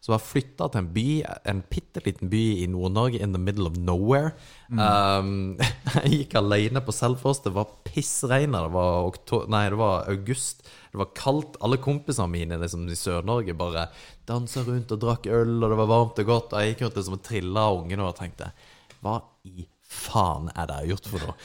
Så 0.06 0.12
jeg 0.14 0.22
flytta 0.22 0.68
til 0.70 0.84
en 0.84 0.88
by, 0.93 1.06
en 1.49 1.64
bitte 1.66 2.01
liten 2.06 2.30
by 2.30 2.41
i 2.62 2.68
Nord-Norge, 2.70 3.18
in 3.18 3.32
the 3.34 3.41
middle 3.41 3.66
of 3.66 3.80
nowhere. 3.82 4.36
Um, 4.70 5.56
jeg 5.95 6.12
gikk 6.12 6.36
alene 6.38 6.84
på 6.86 6.93
Selfoss. 6.93 7.41
Det 7.41 7.56
var 7.56 7.72
pissregn. 7.88 8.53
Det 8.53 8.70
var, 8.76 9.18
nei, 9.49 9.64
det 9.74 9.80
var 9.80 10.06
august. 10.14 10.62
Det 10.91 11.01
var 11.01 11.10
kaldt. 11.18 11.58
Alle 11.66 11.80
kompisene 11.82 12.30
mine 12.30 12.60
liksom, 12.62 12.86
i 12.86 12.99
Sør-Norge 12.99 13.58
bare 13.58 13.88
dansa 14.30 14.62
rundt 14.68 14.93
og 14.93 15.01
drakk 15.01 15.26
øl, 15.26 15.58
og 15.58 15.74
det 15.74 15.80
var 15.82 15.89
varmt 15.95 16.22
og 16.22 16.30
godt. 16.30 16.53
Og 16.53 16.62
jeg 16.62 16.76
gikk 16.76 16.86
rundt 16.86 17.01
liksom, 17.01 17.18
og 17.18 17.26
trilla 17.26 17.66
av 17.72 17.82
ungene 17.82 18.06
og 18.06 18.20
tenkte 18.20 18.51
Hva 19.01 19.18
i 19.49 19.66
faen 19.89 20.51
er 20.53 20.70
det 20.70 20.78
jeg 20.78 20.86
har 20.86 20.93
gjort 20.93 21.12
for 21.16 21.26
noe? 21.26 21.36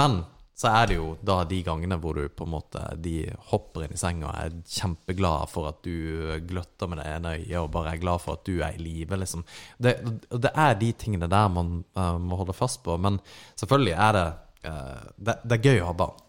Men 0.00 0.18
så 0.56 0.70
er 0.72 0.86
det 0.88 0.96
jo 0.96 1.08
da 1.20 1.42
de 1.44 1.58
gangene 1.64 1.98
hvor 2.00 2.16
du 2.16 2.30
på 2.32 2.46
en 2.46 2.54
måte 2.54 2.80
De 3.04 3.26
hopper 3.50 3.84
inn 3.84 3.92
i 3.92 3.98
senga 4.00 4.30
og 4.30 4.36
er 4.40 4.54
kjempeglad 4.72 5.50
for 5.52 5.68
at 5.68 5.82
du 5.84 6.32
gløtter 6.48 6.88
med 6.88 7.02
det 7.02 7.08
ene 7.12 7.32
øyet 7.36 7.58
og 7.60 7.72
bare 7.74 7.92
er 7.92 8.00
glad 8.00 8.22
for 8.24 8.38
at 8.38 8.46
du 8.48 8.62
er 8.64 8.78
i 8.78 8.80
live, 8.80 9.18
liksom. 9.20 9.44
Det, 9.76 9.98
det 10.32 10.52
er 10.56 10.78
de 10.80 10.92
tingene 10.96 11.28
der 11.28 11.50
man 11.52 11.82
uh, 11.98 12.16
må 12.16 12.38
holde 12.40 12.56
fast 12.56 12.80
på. 12.86 12.96
Men 12.96 13.18
selvfølgelig 13.60 13.92
er 13.92 14.16
det 14.16 14.28
uh, 14.70 15.02
det, 15.28 15.36
det 15.44 15.58
er 15.58 15.68
gøy 15.68 15.82
å 15.82 15.90
ha 15.90 15.98
barn. 16.06 16.22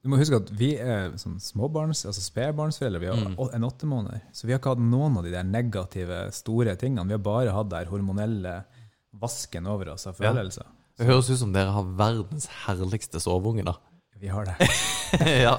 Du 0.00 0.08
må 0.08 0.20
huske 0.20 0.38
at 0.38 0.50
vi 0.54 0.70
er 0.78 1.12
sånn 1.18 1.36
småbarns, 1.42 2.04
altså 2.06 2.22
spedbarnsforeldre. 2.22 3.02
Vi 3.02 3.10
har 3.10 3.20
mm. 3.26 3.36
en 3.58 3.66
åtte 3.66 3.88
måneder. 3.90 4.22
Så 4.32 4.46
vi 4.46 4.54
har 4.54 4.60
ikke 4.62 4.76
hatt 4.76 4.84
noen 4.86 5.18
av 5.18 5.26
de 5.26 5.34
der 5.34 5.44
negative, 5.44 6.20
store 6.32 6.76
tingene. 6.80 7.08
Vi 7.10 7.16
har 7.18 7.24
bare 7.26 7.52
hatt 7.56 7.72
der 7.74 7.90
hormonelle 7.90 8.60
vasken 9.20 9.66
over 9.68 9.92
oss 9.96 10.06
av 10.08 10.22
Ja. 10.22 10.32
Det 10.96 11.08
høres 11.10 11.28
ut 11.28 11.42
som 11.42 11.52
dere 11.52 11.74
har 11.74 11.92
verdens 11.98 12.48
herligste 12.64 13.20
soveunge, 13.20 13.66
da. 13.66 13.76
Vi 14.16 14.28
har 14.28 14.46
det. 14.48 14.68
ja. 15.42 15.56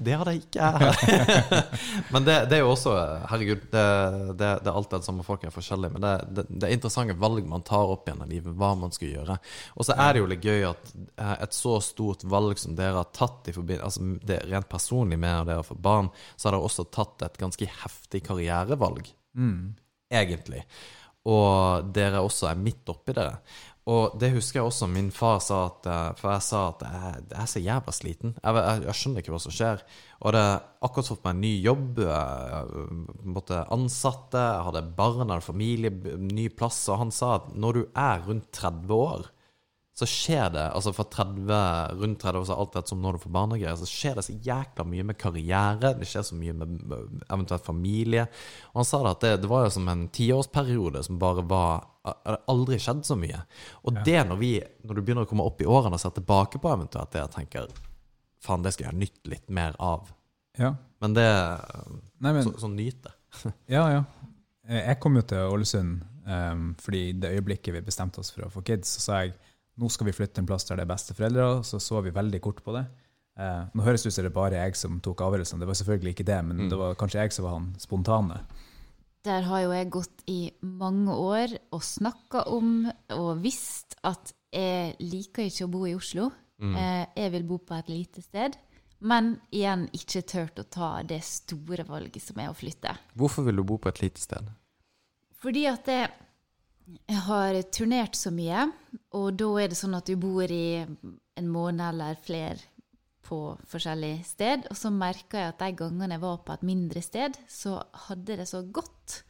Det 0.00 0.14
hadde 0.16 0.32
jeg 0.32 0.40
ikke 0.40 0.68
her. 0.72 1.02
men 2.14 2.24
det, 2.24 2.36
det 2.48 2.56
er 2.56 2.62
jo 2.62 2.70
også 2.72 2.94
Herregud, 3.28 3.66
det, 3.72 3.82
det, 4.40 4.48
det 4.64 4.70
er 4.70 4.78
alltid 4.78 5.02
det 5.02 5.08
samme 5.08 5.24
folk 5.26 5.44
er 5.44 5.52
forskjellige. 5.52 5.92
Men 5.98 6.06
det, 6.32 6.46
er 6.48 6.72
interessante 6.72 7.16
valg 7.20 7.44
man 7.48 7.64
tar 7.66 7.92
opp 7.92 8.08
igjen 8.08 8.24
i 8.24 8.30
livet, 8.30 8.54
hva 8.56 8.72
man 8.78 8.94
skal 8.96 9.12
gjøre. 9.12 9.36
Og 9.76 9.88
så 9.88 9.96
er 10.00 10.14
det 10.16 10.22
jo 10.22 10.30
litt 10.32 10.48
gøy 10.48 10.64
at 10.70 10.94
eh, 10.96 11.34
et 11.44 11.56
så 11.56 11.76
stort 11.84 12.24
valg 12.24 12.60
som 12.62 12.78
dere 12.78 13.02
har 13.02 13.12
tatt 13.16 13.50
i 13.52 13.56
forbindelse 13.56 13.90
Altså 13.90 14.26
det 14.28 14.40
rent 14.48 14.68
personlig 14.70 15.18
med 15.20 15.50
dere 15.50 15.66
for 15.66 15.80
barn, 15.80 16.08
så 16.36 16.48
har 16.48 16.56
dere 16.56 16.70
også 16.70 16.88
tatt 16.94 17.26
et 17.26 17.36
ganske 17.40 17.68
heftig 17.82 18.24
karrierevalg. 18.30 19.12
Egentlig. 20.10 20.64
Og 21.28 21.90
dere 21.92 22.22
også 22.24 22.48
er 22.48 22.60
midt 22.60 22.88
oppi 22.88 23.12
det. 23.16 23.28
Og 23.88 24.16
det 24.20 24.32
husker 24.34 24.60
jeg 24.60 24.68
også 24.68 24.88
min 24.92 25.08
far 25.14 25.38
sa 25.40 25.62
at 25.70 25.86
eh, 25.88 26.10
For 26.20 26.34
jeg 26.34 26.44
sa 26.44 26.60
at 26.68 26.82
jeg, 26.84 27.22
jeg 27.30 27.38
er 27.40 27.48
så 27.48 27.62
jævla 27.64 27.94
sliten. 27.96 28.34
Jeg, 28.36 28.58
jeg, 28.58 28.84
jeg 28.86 28.98
skjønner 29.00 29.24
ikke 29.24 29.34
hva 29.34 29.40
som 29.42 29.56
skjer. 29.56 29.84
Og 30.20 30.36
det 30.36 30.44
akkurat 30.84 31.10
fått 31.10 31.24
meg 31.24 31.36
en 31.36 31.42
ny 31.46 31.52
jobb. 31.64 32.02
Jeg 32.04 32.86
måtte 33.36 33.64
ansatte, 33.72 34.44
jeg 34.44 34.66
hadde 34.68 34.86
barn, 34.98 35.28
hadde 35.32 35.46
familie, 35.46 36.18
ny 36.20 36.50
plass. 36.52 36.82
Og 36.92 37.06
han 37.06 37.14
sa 37.14 37.36
at 37.38 37.52
når 37.56 37.78
du 37.78 37.82
er 37.88 38.26
rundt 38.28 38.50
30 38.60 38.96
år, 38.96 39.30
så 40.00 40.06
skjer 40.08 40.48
det 40.54 40.62
Altså 40.72 40.92
for 40.96 41.08
30, 41.12 41.50
rundt 42.00 42.22
30 42.22 42.40
år, 42.40 42.46
så 42.48 42.56
alt 42.56 42.76
det 42.76 42.82
som 42.88 43.02
når 43.02 43.16
du 43.16 43.22
får 43.24 43.32
barn 43.34 43.54
og 43.54 43.60
greier, 43.60 43.76
så 43.76 43.88
skjer 43.88 44.16
det 44.16 44.24
så 44.26 44.36
jækla 44.46 44.86
mye 44.88 45.06
med 45.10 45.18
karriere. 45.20 45.92
Det 45.98 46.08
skjer 46.08 46.24
så 46.30 46.38
mye 46.38 46.54
med 46.56 46.84
eventuelt 47.28 47.66
familie. 47.66 48.26
Og 48.72 48.80
han 48.80 48.88
sa 48.88 49.02
det 49.04 49.12
at 49.12 49.26
det, 49.26 49.32
det 49.44 49.50
var 49.52 49.66
jo 49.66 49.74
som 49.76 49.90
en 49.92 50.06
tiårsperiode 50.16 51.04
som 51.06 51.20
bare 51.20 51.44
var 51.50 51.86
Det 52.00 52.14
hadde 52.24 52.40
aldri 52.54 52.78
skjedd 52.80 53.02
så 53.04 53.16
mye. 53.20 53.42
Og 53.84 54.00
det 54.06 54.20
når 54.28 54.40
vi 54.40 54.52
Når 54.88 54.94
du 54.96 55.02
begynner 55.02 55.28
å 55.28 55.30
komme 55.30 55.44
opp 55.44 55.60
i 55.60 55.68
årene 55.68 55.98
og 55.98 56.02
ser 56.02 56.16
tilbake 56.16 56.62
på 56.62 56.72
eventuelt 56.72 57.12
det, 57.12 57.26
jeg 57.26 57.34
tenker 57.36 57.74
Faen, 58.40 58.62
det 58.64 58.72
skal 58.72 58.88
jeg 58.88 58.96
nytte 58.96 59.20
nytt 59.20 59.32
litt 59.34 59.50
mer 59.52 59.74
av. 59.76 60.08
Ja. 60.56 60.74
Men 61.00 61.12
det 61.16 61.28
Nei, 62.20 62.32
men, 62.32 62.42
Så, 62.46 62.56
sånn 62.62 62.76
nyte. 62.78 63.12
ja, 63.76 63.84
ja. 63.92 64.04
Eh, 64.68 64.80
Jeg 64.88 65.00
kom 65.02 65.16
jo 65.20 65.26
til 65.28 65.52
Ålesund 65.52 66.00
um, 66.24 66.70
fordi 66.80 67.12
det 67.20 67.34
øyeblikket 67.36 67.76
vi 67.76 67.84
bestemte 67.84 68.22
oss 68.22 68.32
for 68.32 68.46
å 68.46 68.52
få 68.52 68.64
kids, 68.64 68.96
så 68.96 69.04
sa 69.04 69.20
jeg 69.24 69.36
nå 69.80 69.90
skal 69.92 70.10
vi 70.10 70.16
flytte 70.16 70.42
en 70.42 70.48
plass 70.48 70.66
der 70.68 70.80
det 70.80 70.86
er 70.86 70.92
besteforeldre, 70.92 71.46
så 71.66 71.80
så 71.82 72.02
vi 72.04 72.12
veldig 72.14 72.40
kort 72.44 72.62
på 72.64 72.74
det. 72.76 72.84
Eh, 73.40 73.62
nå 73.72 73.84
høres 73.86 74.04
det 74.04 74.10
ut 74.10 74.16
som 74.16 74.26
det 74.26 74.32
er 74.32 74.36
bare 74.36 74.64
jeg 74.64 74.76
som 74.78 74.98
tok 75.04 75.22
avgjørelsen, 75.26 75.62
det 75.62 75.70
var 75.70 75.78
selvfølgelig 75.78 76.16
ikke 76.16 76.28
det, 76.28 76.40
men 76.48 76.66
det 76.68 76.80
var 76.80 76.98
kanskje 77.00 77.24
jeg 77.24 77.36
som 77.36 77.46
var 77.46 77.56
han 77.56 77.70
spontane. 77.80 78.42
Der 79.24 79.44
har 79.44 79.64
jo 79.66 79.72
jeg 79.76 79.90
gått 79.92 80.22
i 80.32 80.40
mange 80.64 81.12
år 81.12 81.52
og 81.76 81.82
snakka 81.84 82.46
om 82.48 82.86
og 83.16 83.42
visst 83.42 83.98
at 84.08 84.32
jeg 84.52 84.94
liker 85.00 85.48
ikke 85.48 85.66
å 85.66 85.72
bo 85.72 85.84
i 85.88 85.94
Oslo. 85.96 86.30
Eh, 86.60 87.04
jeg 87.16 87.32
vil 87.32 87.46
bo 87.48 87.58
på 87.64 87.76
et 87.76 87.88
lite 87.92 88.24
sted. 88.24 88.56
Men 89.00 89.38
igjen 89.48 89.86
ikke 89.96 90.20
turt 90.28 90.58
å 90.60 90.66
ta 90.68 90.88
det 91.08 91.22
store 91.24 91.86
valget 91.88 92.20
som 92.20 92.40
er 92.42 92.50
å 92.50 92.56
flytte. 92.56 92.92
Hvorfor 93.16 93.46
vil 93.46 93.60
du 93.60 93.64
bo 93.64 93.78
på 93.80 93.88
et 93.88 94.02
lite 94.02 94.20
sted? 94.20 94.50
Fordi 95.40 95.62
at 95.70 95.88
jeg, 95.88 96.10
jeg 96.90 97.22
har 97.26 97.56
turnert 97.74 98.18
så 98.18 98.32
mye, 98.34 98.66
og 99.18 99.32
da 99.38 99.48
er 99.62 99.70
det 99.70 99.78
sånn 99.78 99.96
at 99.98 100.08
du 100.08 100.16
bor 100.20 100.50
i 100.50 100.80
en 100.80 101.48
måned 101.50 101.82
eller 101.86 102.18
flere 102.24 102.58
på 103.30 103.40
forskjellig 103.70 104.14
sted. 104.26 104.66
Og 104.70 104.78
så 104.78 104.90
merka 104.94 105.44
jeg 105.44 105.52
at 105.52 105.62
de 105.62 105.76
gangene 105.78 106.16
jeg 106.16 106.24
var 106.24 106.40
på 106.46 106.56
et 106.56 106.64
mindre 106.66 107.02
sted, 107.04 107.38
så 107.50 107.78
hadde 108.08 108.40
det 108.40 108.48
så 108.50 108.64
godt. 108.66 109.20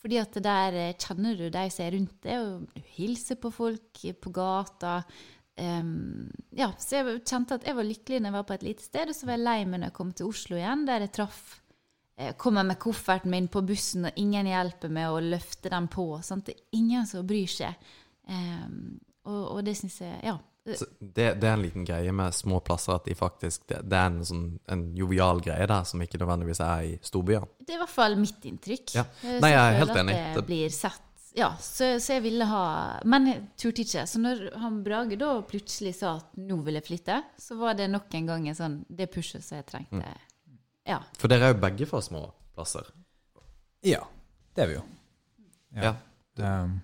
Fordi 0.00 0.16
at 0.16 0.38
der 0.40 0.78
eh, 0.80 0.96
kjenner 0.96 1.36
du 1.36 1.50
de 1.52 1.66
som 1.72 1.84
er 1.84 1.94
rundt 1.96 2.16
deg, 2.24 2.40
og 2.40 2.70
du 2.72 2.88
hilser 2.96 3.36
på 3.40 3.52
folk 3.52 4.04
på 4.22 4.32
gata. 4.32 5.00
Um, 5.60 6.30
ja, 6.56 6.70
så 6.80 7.02
jeg 7.02 7.20
kjente 7.28 7.58
at 7.58 7.66
jeg 7.68 7.76
var 7.76 7.84
lykkelig 7.84 8.20
når 8.22 8.30
jeg 8.30 8.38
var 8.38 8.46
på 8.48 8.56
et 8.56 8.64
lite 8.64 8.86
sted, 8.86 9.10
og 9.12 9.18
så 9.18 9.28
var 9.28 9.36
jeg 9.36 9.44
lei 9.44 9.58
meg 9.66 9.82
når 9.82 9.90
jeg 9.90 9.96
kom 9.98 10.14
til 10.16 10.30
Oslo 10.30 10.56
igjen, 10.56 10.86
der 10.88 11.04
jeg 11.04 11.12
traff 11.18 11.42
Kommer 12.40 12.66
med 12.66 12.78
kofferten 12.82 13.30
min 13.32 13.48
på 13.48 13.62
bussen, 13.66 14.04
og 14.10 14.20
ingen 14.20 14.48
hjelper 14.50 14.92
meg 14.92 15.08
å 15.12 15.22
løfte 15.24 15.72
den 15.72 15.88
på. 15.92 16.06
Sant? 16.26 16.46
Det 16.50 16.56
er 16.58 16.78
ingen 16.80 17.08
som 17.08 17.26
bryr 17.26 17.50
seg. 17.50 17.90
Um, 18.30 18.98
og, 19.26 19.42
og 19.56 19.60
det 19.66 19.76
syns 19.80 20.00
jeg 20.04 20.22
Ja. 20.28 20.38
Så 20.76 20.84
det, 21.00 21.40
det 21.40 21.48
er 21.48 21.54
en 21.56 21.62
liten 21.64 21.86
greie 21.88 22.12
med 22.14 22.34
små 22.36 22.58
plasser, 22.62 22.92
at 22.94 23.06
de 23.08 23.14
faktisk 23.16 23.62
Det, 23.66 23.78
det 23.90 23.96
er 23.96 24.10
en, 24.10 24.18
sånn, 24.28 24.42
en 24.70 24.82
jovial 24.94 25.40
greie 25.42 25.64
der, 25.66 25.86
som 25.88 26.02
ikke 26.04 26.20
nødvendigvis 26.20 26.60
er 26.62 26.82
i 26.84 26.92
storbyene. 27.02 27.48
Det 27.64 27.72
er 27.74 27.78
i 27.78 27.80
hvert 27.80 27.94
fall 27.94 28.18
mitt 28.20 28.44
inntrykk. 28.46 28.92
Ja. 28.98 29.06
Nei, 29.40 29.54
jeg 29.54 29.62
er 29.62 29.78
helt 29.80 29.96
enig. 30.02 30.18
Det- 30.36 30.44
blir 30.50 30.74
sett 30.74 31.06
ja, 31.32 31.52
så, 31.62 31.92
så 32.02 32.16
jeg 32.16 32.24
ville 32.24 32.46
ha 32.50 32.62
Men 33.06 33.28
jeg 33.30 33.42
turte 33.60 33.84
ikke. 33.84 34.02
Så 34.10 34.18
når 34.18 34.48
han 34.58 34.80
Brage 34.82 35.18
da 35.18 35.36
plutselig 35.46 35.94
sa 36.00 36.16
at 36.18 36.32
nå 36.42 36.58
vil 36.66 36.74
jeg 36.80 36.86
flytte, 36.88 37.20
så 37.38 37.58
var 37.60 37.78
det 37.78 37.86
nok 37.90 38.10
en 38.18 38.26
gang 38.32 38.48
en 38.50 38.58
sånn, 38.58 38.76
det 38.88 39.06
pushet 39.14 39.44
som 39.46 39.60
jeg 39.60 39.68
trengte. 39.70 40.02
Ja. 40.90 41.00
For 41.20 41.30
dere 41.30 41.48
er 41.50 41.54
jo 41.54 41.60
begge 41.62 41.86
fra 41.88 42.00
små 42.04 42.24
plasser. 42.56 42.88
Ja, 43.86 44.02
det 44.56 44.64
er 44.64 44.70
vi 44.72 44.78
jo. 44.80 44.84
Ja. 45.78 45.94
Um, 46.40 46.80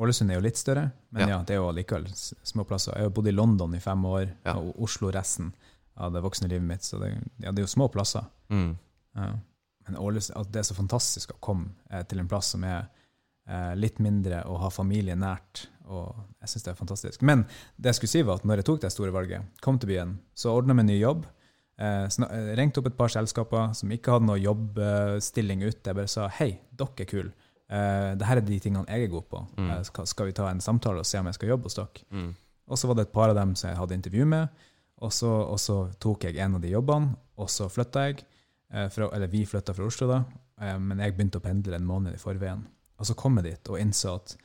Ålesund 0.00 0.32
er 0.32 0.38
jo 0.38 0.44
litt 0.46 0.56
større, 0.56 0.86
men 1.12 1.26
Ja. 1.28 1.34
ja, 1.34 1.38
det 1.44 1.54
er 1.54 1.60
jo 1.60 1.68
allikevel 1.68 2.06
små 2.14 2.64
plasser. 2.64 2.94
Jeg 2.96 3.10
har 3.10 3.12
bodd 3.14 3.28
i 3.28 3.34
London 3.36 3.74
i 3.76 3.80
fem 3.84 4.04
år, 4.08 4.30
Ja. 4.46 4.54
og 4.56 4.78
Oslo 4.80 5.10
resten 5.12 5.52
av 5.96 6.12
det 6.14 6.22
voksne 6.24 6.48
livet 6.48 6.64
mitt, 6.66 6.82
så 6.86 6.98
det, 7.02 7.10
ja, 7.42 7.50
det 7.52 7.58
er 7.60 7.66
jo 7.66 7.74
små 7.74 7.90
plasser. 7.92 8.24
Mm. 8.48 8.78
Ja. 9.16 9.28
Men 9.88 9.96
Ålesund, 10.00 10.38
at 10.40 10.52
det 10.52 10.60
er 10.62 10.68
så 10.70 10.74
fantastisk 10.78 11.34
å 11.34 11.40
komme 11.40 11.68
eh, 11.90 12.02
til 12.08 12.18
en 12.22 12.28
plass 12.28 12.46
som 12.54 12.64
er 12.64 12.86
eh, 13.48 13.74
litt 13.76 13.98
mindre 13.98 14.44
og 14.46 14.60
ha 14.60 14.70
familie 14.70 15.16
nært. 15.18 15.66
Og 15.90 16.14
jeg 16.40 16.48
synes 16.48 16.62
det 16.64 16.70
er 16.72 16.78
fantastisk. 16.78 17.22
Men 17.26 17.44
det 17.76 17.90
jeg 17.90 17.94
skulle 17.98 18.10
si 18.14 18.22
var 18.22 18.34
at 18.40 18.44
når 18.46 18.56
jeg 18.62 18.64
tok 18.70 18.80
det 18.80 18.92
store 18.94 19.12
valget, 19.12 19.42
kom 19.60 19.78
til 19.78 19.88
byen, 19.90 20.18
så 20.34 20.54
ordna 20.54 20.72
jeg 20.72 20.76
meg 20.80 20.86
ny 20.86 20.98
jobb. 21.00 21.26
Eh, 21.80 22.04
eh, 22.04 22.50
ringte 22.58 22.82
opp 22.82 22.90
et 22.90 22.96
par 22.98 23.08
selskaper 23.08 23.70
som 23.78 23.92
ikke 23.94 24.12
hadde 24.12 24.26
noe 24.28 24.40
jobbstilling 24.42 25.62
ute. 25.64 25.80
Jeg 25.88 25.96
bare 25.96 26.10
sa 26.12 26.26
hei, 26.40 26.50
dere 26.76 27.04
er 27.04 27.08
kule. 27.08 27.30
Eh, 27.70 28.10
Dette 28.20 28.34
er 28.36 28.40
de 28.44 28.58
tingene 28.60 28.84
jeg 28.90 29.06
er 29.06 29.12
god 29.12 29.28
på. 29.30 29.40
Eh, 29.56 29.82
skal, 29.88 30.26
vi 30.28 30.34
ta 30.36 30.50
en 30.50 30.60
samtale 30.60 31.00
og 31.00 31.08
se 31.08 31.20
om 31.22 31.30
jeg 31.30 31.38
skal 31.38 31.54
jobbe 31.54 31.70
hos 31.70 31.78
dere? 31.78 32.04
Mm. 32.10 32.34
Og 32.70 32.78
så 32.78 32.90
var 32.90 32.98
det 32.98 33.06
et 33.08 33.14
par 33.14 33.32
av 33.32 33.38
dem 33.38 33.54
som 33.56 33.70
jeg 33.70 33.78
hadde 33.80 33.96
intervju 33.96 34.26
med, 34.28 34.60
og 35.00 35.12
så, 35.16 35.30
og 35.54 35.56
så 35.58 35.78
tok 35.98 36.24
jeg 36.28 36.36
en 36.44 36.58
av 36.58 36.60
de 36.62 36.70
jobbene, 36.74 37.14
og 37.40 37.48
så 37.50 37.70
flytta 37.72 38.04
jeg. 38.10 38.24
eh, 38.74 38.88
Fra, 38.92 39.08
eller 39.16 39.32
vi 39.32 39.46
flytta 39.48 39.74
fra 39.74 39.86
Oslo, 39.88 40.06
da, 40.10 40.20
men 40.78 40.98
jeg 41.00 41.14
begynte 41.16 41.40
å 41.40 41.42
pendle 41.42 41.78
en 41.78 41.86
måned 41.88 42.14
i 42.14 42.20
forveien. 42.20 42.66
Og 43.00 43.06
så 43.08 43.14
kom 43.16 43.38
jeg 43.40 43.46
dit 43.46 43.70
og 43.72 43.78
innså 43.80 44.12
at 44.18 44.36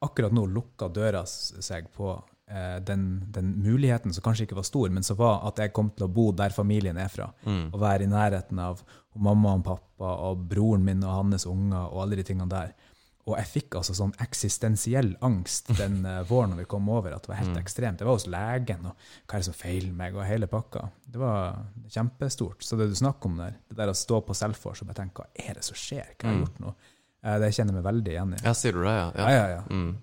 akkurat 0.00 0.32
nå 0.32 0.46
lukka 0.48 0.88
døra 0.88 1.20
seg 1.28 1.90
på 1.92 2.14
den, 2.84 3.04
den 3.32 3.54
muligheten 3.64 4.12
som 4.12 4.22
kanskje 4.22 4.44
ikke 4.44 4.58
var 4.58 4.66
stor, 4.68 4.90
men 4.92 5.02
som 5.06 5.16
var 5.16 5.38
at 5.48 5.58
jeg 5.62 5.72
kom 5.72 5.88
til 5.96 6.04
å 6.04 6.12
bo 6.12 6.26
der 6.36 6.52
familien 6.52 6.98
er 7.00 7.08
fra. 7.08 7.30
Og 7.72 7.78
være 7.80 8.04
i 8.04 8.10
nærheten 8.10 8.58
av 8.60 8.82
mamma 9.16 9.54
og 9.56 9.62
pappa 9.64 10.10
og 10.28 10.42
broren 10.50 10.84
min 10.84 11.02
og 11.06 11.14
hans 11.22 11.46
unger 11.48 11.86
og 11.88 12.02
alle 12.04 12.18
de 12.20 12.26
tingene 12.28 12.50
der. 12.52 12.74
Og 13.24 13.38
jeg 13.40 13.48
fikk 13.48 13.78
altså 13.80 13.94
sånn 13.96 14.12
eksistensiell 14.20 15.14
angst 15.24 15.70
den 15.80 16.02
eh, 16.04 16.18
våren 16.28 16.50
når 16.52 16.58
vi 16.60 16.66
kom 16.74 16.88
over, 16.92 17.14
at 17.16 17.24
det 17.24 17.30
var 17.32 17.38
helt 17.40 17.56
ekstremt. 17.56 17.96
Det 18.02 18.04
var 18.04 18.18
hos 18.18 18.26
legen, 18.28 18.84
og 18.90 18.98
hva 19.24 19.38
er 19.38 19.40
det 19.40 19.46
som 19.48 19.56
feiler 19.56 19.94
meg, 19.96 20.18
og 20.18 20.26
hele 20.28 20.48
pakka. 20.52 20.82
Det 21.08 21.22
var 21.22 21.62
kjempestort. 21.88 22.60
Så 22.66 22.76
det 22.76 22.90
du 22.90 22.98
snakker 23.00 23.30
om 23.32 23.38
der, 23.40 23.56
det 23.70 23.78
der 23.80 23.88
å 23.94 23.96
stå 23.96 24.20
på 24.28 24.36
Selfors 24.36 24.82
og 24.84 24.90
bare 24.90 25.00
tenke, 25.00 25.24
hva 25.24 25.46
er 25.48 25.56
det 25.56 25.64
som 25.64 25.78
skjer, 25.80 26.10
hva 26.18 26.28
har 26.28 26.36
jeg 26.36 26.44
gjort 26.44 26.60
nå? 26.66 26.74
Eh, 27.24 27.38
Det 27.40 27.48
kjenner 27.56 27.72
jeg 27.72 27.78
meg 27.80 27.88
veldig 27.88 28.12
igjen 28.18 28.34
i. 28.36 28.42
Ja, 28.44 28.52
sier 28.60 28.76
du 28.76 28.82
det, 28.84 28.92
ja? 28.98 29.06
Ja, 29.16 29.30
ja, 29.38 29.46
ja. 29.56 29.62
Mm. 29.72 29.94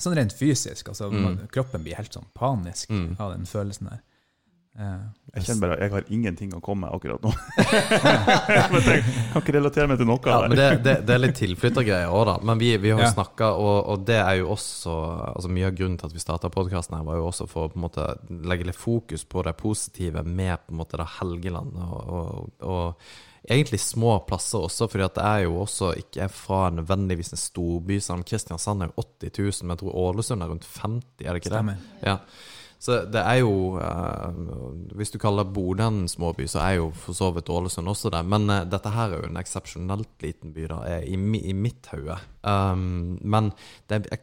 Sånn 0.00 0.14
rent 0.16 0.32
fysisk, 0.32 0.88
altså 0.88 1.10
mm. 1.12 1.46
kroppen 1.52 1.82
blir 1.84 1.98
helt 1.98 2.12
sånn 2.16 2.28
panisk 2.34 2.90
Mm. 2.90 3.16
av 3.20 3.32
den 3.36 3.44
følelsen 3.46 3.90
der. 3.90 4.00
Eh, 4.78 5.04
Jeg 5.36 5.44
kjenner 5.46 5.60
bare 5.62 5.72
at 5.76 5.80
jeg 5.86 5.90
har 5.92 6.04
ingenting 6.12 6.50
å 6.56 6.60
komme 6.64 6.84
med 6.86 6.92
akkurat 6.96 7.22
nå. 7.24 7.30
jeg 7.56 9.04
kan 9.32 9.42
ikke 9.42 9.54
relatere 9.56 9.88
meg 9.90 10.00
til 10.00 10.08
noe. 10.08 10.20
Ja, 10.28 10.40
men 10.48 10.56
det, 10.58 10.66
det, 10.84 10.94
det 11.08 11.14
er 11.14 11.22
litt 11.22 11.36
tilflyttergreier 11.38 12.12
òg, 12.12 12.24
da. 12.28 12.34
Men 12.44 12.60
vi, 12.60 12.72
vi 12.82 12.92
har 12.92 13.00
jo 13.00 13.06
Ja. 13.06 13.12
snakka, 13.14 13.50
og, 13.56 13.76
og 13.92 14.04
det 14.08 14.18
er 14.20 14.34
jo 14.40 14.50
også 14.56 14.96
altså 15.34 15.48
Mye 15.52 15.68
av 15.70 15.76
grunnen 15.78 15.96
til 16.00 16.10
at 16.10 16.16
vi 16.16 16.22
starta 16.24 16.50
podkasten, 16.52 16.98
var 17.08 17.16
jo 17.20 17.28
også 17.30 17.46
for 17.48 17.68
å 17.68 17.72
på 17.72 17.80
en 17.80 17.86
måte 17.86 18.06
legge 18.48 18.68
litt 18.68 18.76
fokus 18.80 19.24
på 19.24 19.44
det 19.46 19.56
positive 19.60 20.24
med 20.26 20.58
på 20.66 20.74
en 20.76 20.80
måte 20.82 21.00
det 21.00 21.08
Helgeland. 21.20 21.76
Og, 21.76 22.12
og, 22.20 22.52
og 22.60 23.08
egentlig 23.48 23.80
små 23.82 24.18
plasser 24.28 24.66
også, 24.66 24.88
fordi 24.90 25.06
at 25.06 25.16
det 25.18 25.24
er 25.28 25.44
jo 25.46 25.56
også 25.62 25.92
ikke 26.00 26.28
fra 26.32 26.66
nødvendigvis 26.74 27.32
en 27.32 27.40
storby. 27.40 27.98
som 28.00 28.24
Kristiansand 28.26 28.82
er 28.82 28.92
jo 28.92 29.06
80 29.22 29.38
000, 29.38 29.66
men 29.66 29.74
jeg 29.74 29.82
tror 29.84 29.98
Ålesund 30.08 30.42
er 30.42 30.52
rundt 30.52 30.68
50, 30.68 31.02
er 31.24 31.32
det 31.32 31.42
ikke 31.42 31.50
det? 31.50 31.58
Stemmer. 31.58 31.76
Ja. 32.02 32.18
Så 32.78 32.98
det 33.08 33.22
er 33.24 33.38
jo 33.40 33.78
eh, 33.80 34.34
Hvis 34.98 35.10
du 35.14 35.18
kaller 35.18 35.48
Bodø 35.48 35.86
en 35.86 36.04
småby, 36.08 36.44
så 36.50 36.60
er 36.60 36.76
jo 36.76 36.90
for 36.92 37.16
så 37.16 37.30
vidt 37.34 37.48
Ålesund 37.50 37.88
også 37.88 38.12
det. 38.12 38.22
Men 38.28 38.50
eh, 38.52 38.66
dette 38.68 38.92
her 38.92 39.14
er 39.14 39.24
jo 39.24 39.30
en 39.30 39.40
eksepsjonelt 39.40 40.22
liten 40.22 40.52
by, 40.54 40.68
da, 40.70 40.82
eh, 40.90 41.08
i, 41.08 41.16
i 41.50 41.56
mitt 41.56 41.88
hode. 41.94 42.18
Um, 42.46 43.16
men 43.24 43.50
det 43.88 44.04
er 44.12 44.20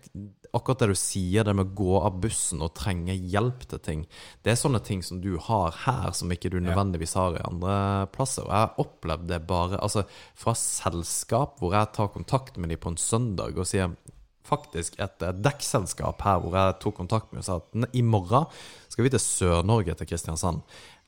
akkurat 0.53 0.83
det 0.83 0.91
du 0.93 0.97
sier, 0.97 1.45
det 1.45 1.55
med 1.57 1.71
å 1.71 1.75
gå 1.77 1.99
av 2.05 2.19
bussen 2.23 2.61
og 2.61 2.75
trenge 2.77 3.15
hjelp 3.15 3.65
til 3.71 3.81
ting, 3.83 4.01
det 4.45 4.53
er 4.53 4.59
sånne 4.59 4.81
ting 4.85 5.01
som 5.05 5.21
du 5.23 5.33
har 5.41 5.73
her, 5.85 6.11
som 6.13 6.31
ikke 6.33 6.51
du 6.53 6.59
nødvendigvis 6.61 7.15
har 7.17 7.37
i 7.37 7.45
andre 7.47 7.75
plasser. 8.13 8.45
Og 8.45 8.53
jeg 8.53 8.67
har 8.67 8.83
opplevd 8.85 9.29
det 9.31 9.41
bare 9.49 9.81
altså, 9.81 10.05
fra 10.37 10.55
selskap 10.57 11.57
hvor 11.61 11.73
jeg 11.77 11.93
tar 11.97 12.13
kontakt 12.13 12.59
med 12.61 12.73
dem 12.73 12.81
på 12.81 12.93
en 12.93 13.01
søndag 13.01 13.57
og 13.57 13.69
sier 13.69 13.95
faktisk 14.43 14.97
et 15.01 15.23
eh, 15.23 15.35
dekkselskap 15.39 16.21
her 16.25 16.41
hvor 16.43 16.57
jeg 16.59 16.79
tok 16.83 16.97
kontakt 16.99 17.31
med 17.31 17.43
og 17.43 17.47
sa 17.47 17.59
at 17.61 17.95
i 17.95 18.03
morgen 18.03 18.49
skal 18.91 19.07
vi 19.07 19.13
til 19.13 19.23
Sør-Norge, 19.23 19.95
til 19.97 20.09
Kristiansand. 20.09 20.61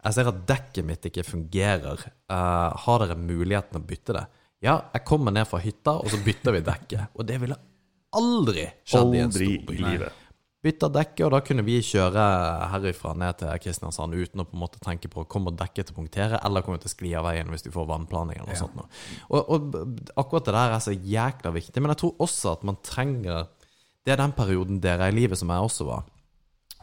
Jeg 0.05 0.17
ser 0.17 0.29
at 0.29 0.41
dekket 0.49 0.85
mitt 0.85 1.05
ikke 1.09 1.25
fungerer. 1.25 2.01
Uh, 2.29 2.69
har 2.85 3.01
dere 3.01 3.17
muligheten 3.17 3.79
å 3.79 3.85
bytte 3.85 4.13
det? 4.13 4.25
Ja, 4.65 4.75
jeg 4.93 5.05
kommer 5.05 5.33
ned 5.33 5.47
fra 5.49 5.59
hytta, 5.61 5.97
og 5.97 6.09
så 6.13 6.19
bytter 6.25 6.53
vi 6.55 6.61
dekket. 6.65 7.15
Og 7.17 7.25
det 7.27 7.39
ville 7.41 7.57
aldri 8.19 8.69
skjedd 8.83 9.15
i 9.15 9.23
en 9.23 9.29
Aldri 9.29 9.49
bil. 9.49 9.57
Aldri 9.59 9.75
i 9.75 9.89
livet. 9.89 10.21
Bytta 10.65 10.87
dekket, 10.89 11.21
og 11.27 11.33
da 11.35 11.41
kunne 11.45 11.61
vi 11.61 11.75
kjøre 11.85 12.23
herifra 12.71 13.11
ned 13.21 13.37
til 13.37 13.59
Kristiansand 13.61 14.15
uten 14.17 14.41
å 14.41 14.47
på 14.49 14.57
en 14.57 14.63
måte 14.63 14.81
tenke 14.81 15.11
på 15.13 15.27
kommer 15.29 15.53
dekket 15.53 15.91
til 15.91 15.93
å 15.93 15.99
punktere, 15.99 16.39
eller 16.41 16.65
kommer 16.65 16.79
det 16.79 16.87
til 16.87 16.93
å 16.93 16.95
skli 16.95 17.11
av 17.19 17.27
veien 17.27 17.51
hvis 17.53 17.67
du 17.67 17.69
får 17.75 17.85
vannplaning 17.91 18.39
eller 18.39 18.49
noe 18.49 18.57
sånt. 18.57 18.73
noe. 18.79 18.89
Og, 19.29 19.53
og 19.53 20.17
akkurat 20.17 20.49
det 20.49 20.55
der 20.57 20.73
er 20.73 20.81
så 20.81 20.95
jækla 20.95 21.53
viktig. 21.53 21.83
Men 21.83 21.93
jeg 21.93 22.01
tror 22.01 22.25
også 22.25 22.55
at 22.55 22.65
man 22.65 22.81
trenger 22.85 23.45
Det 24.05 24.13
er 24.13 24.19
den 24.21 24.35
perioden 24.37 24.81
dere 24.81 25.07
er 25.07 25.13
i 25.13 25.17
livet 25.17 25.37
som 25.37 25.49
jeg 25.49 25.65
også 25.65 25.85
var. 25.87 26.03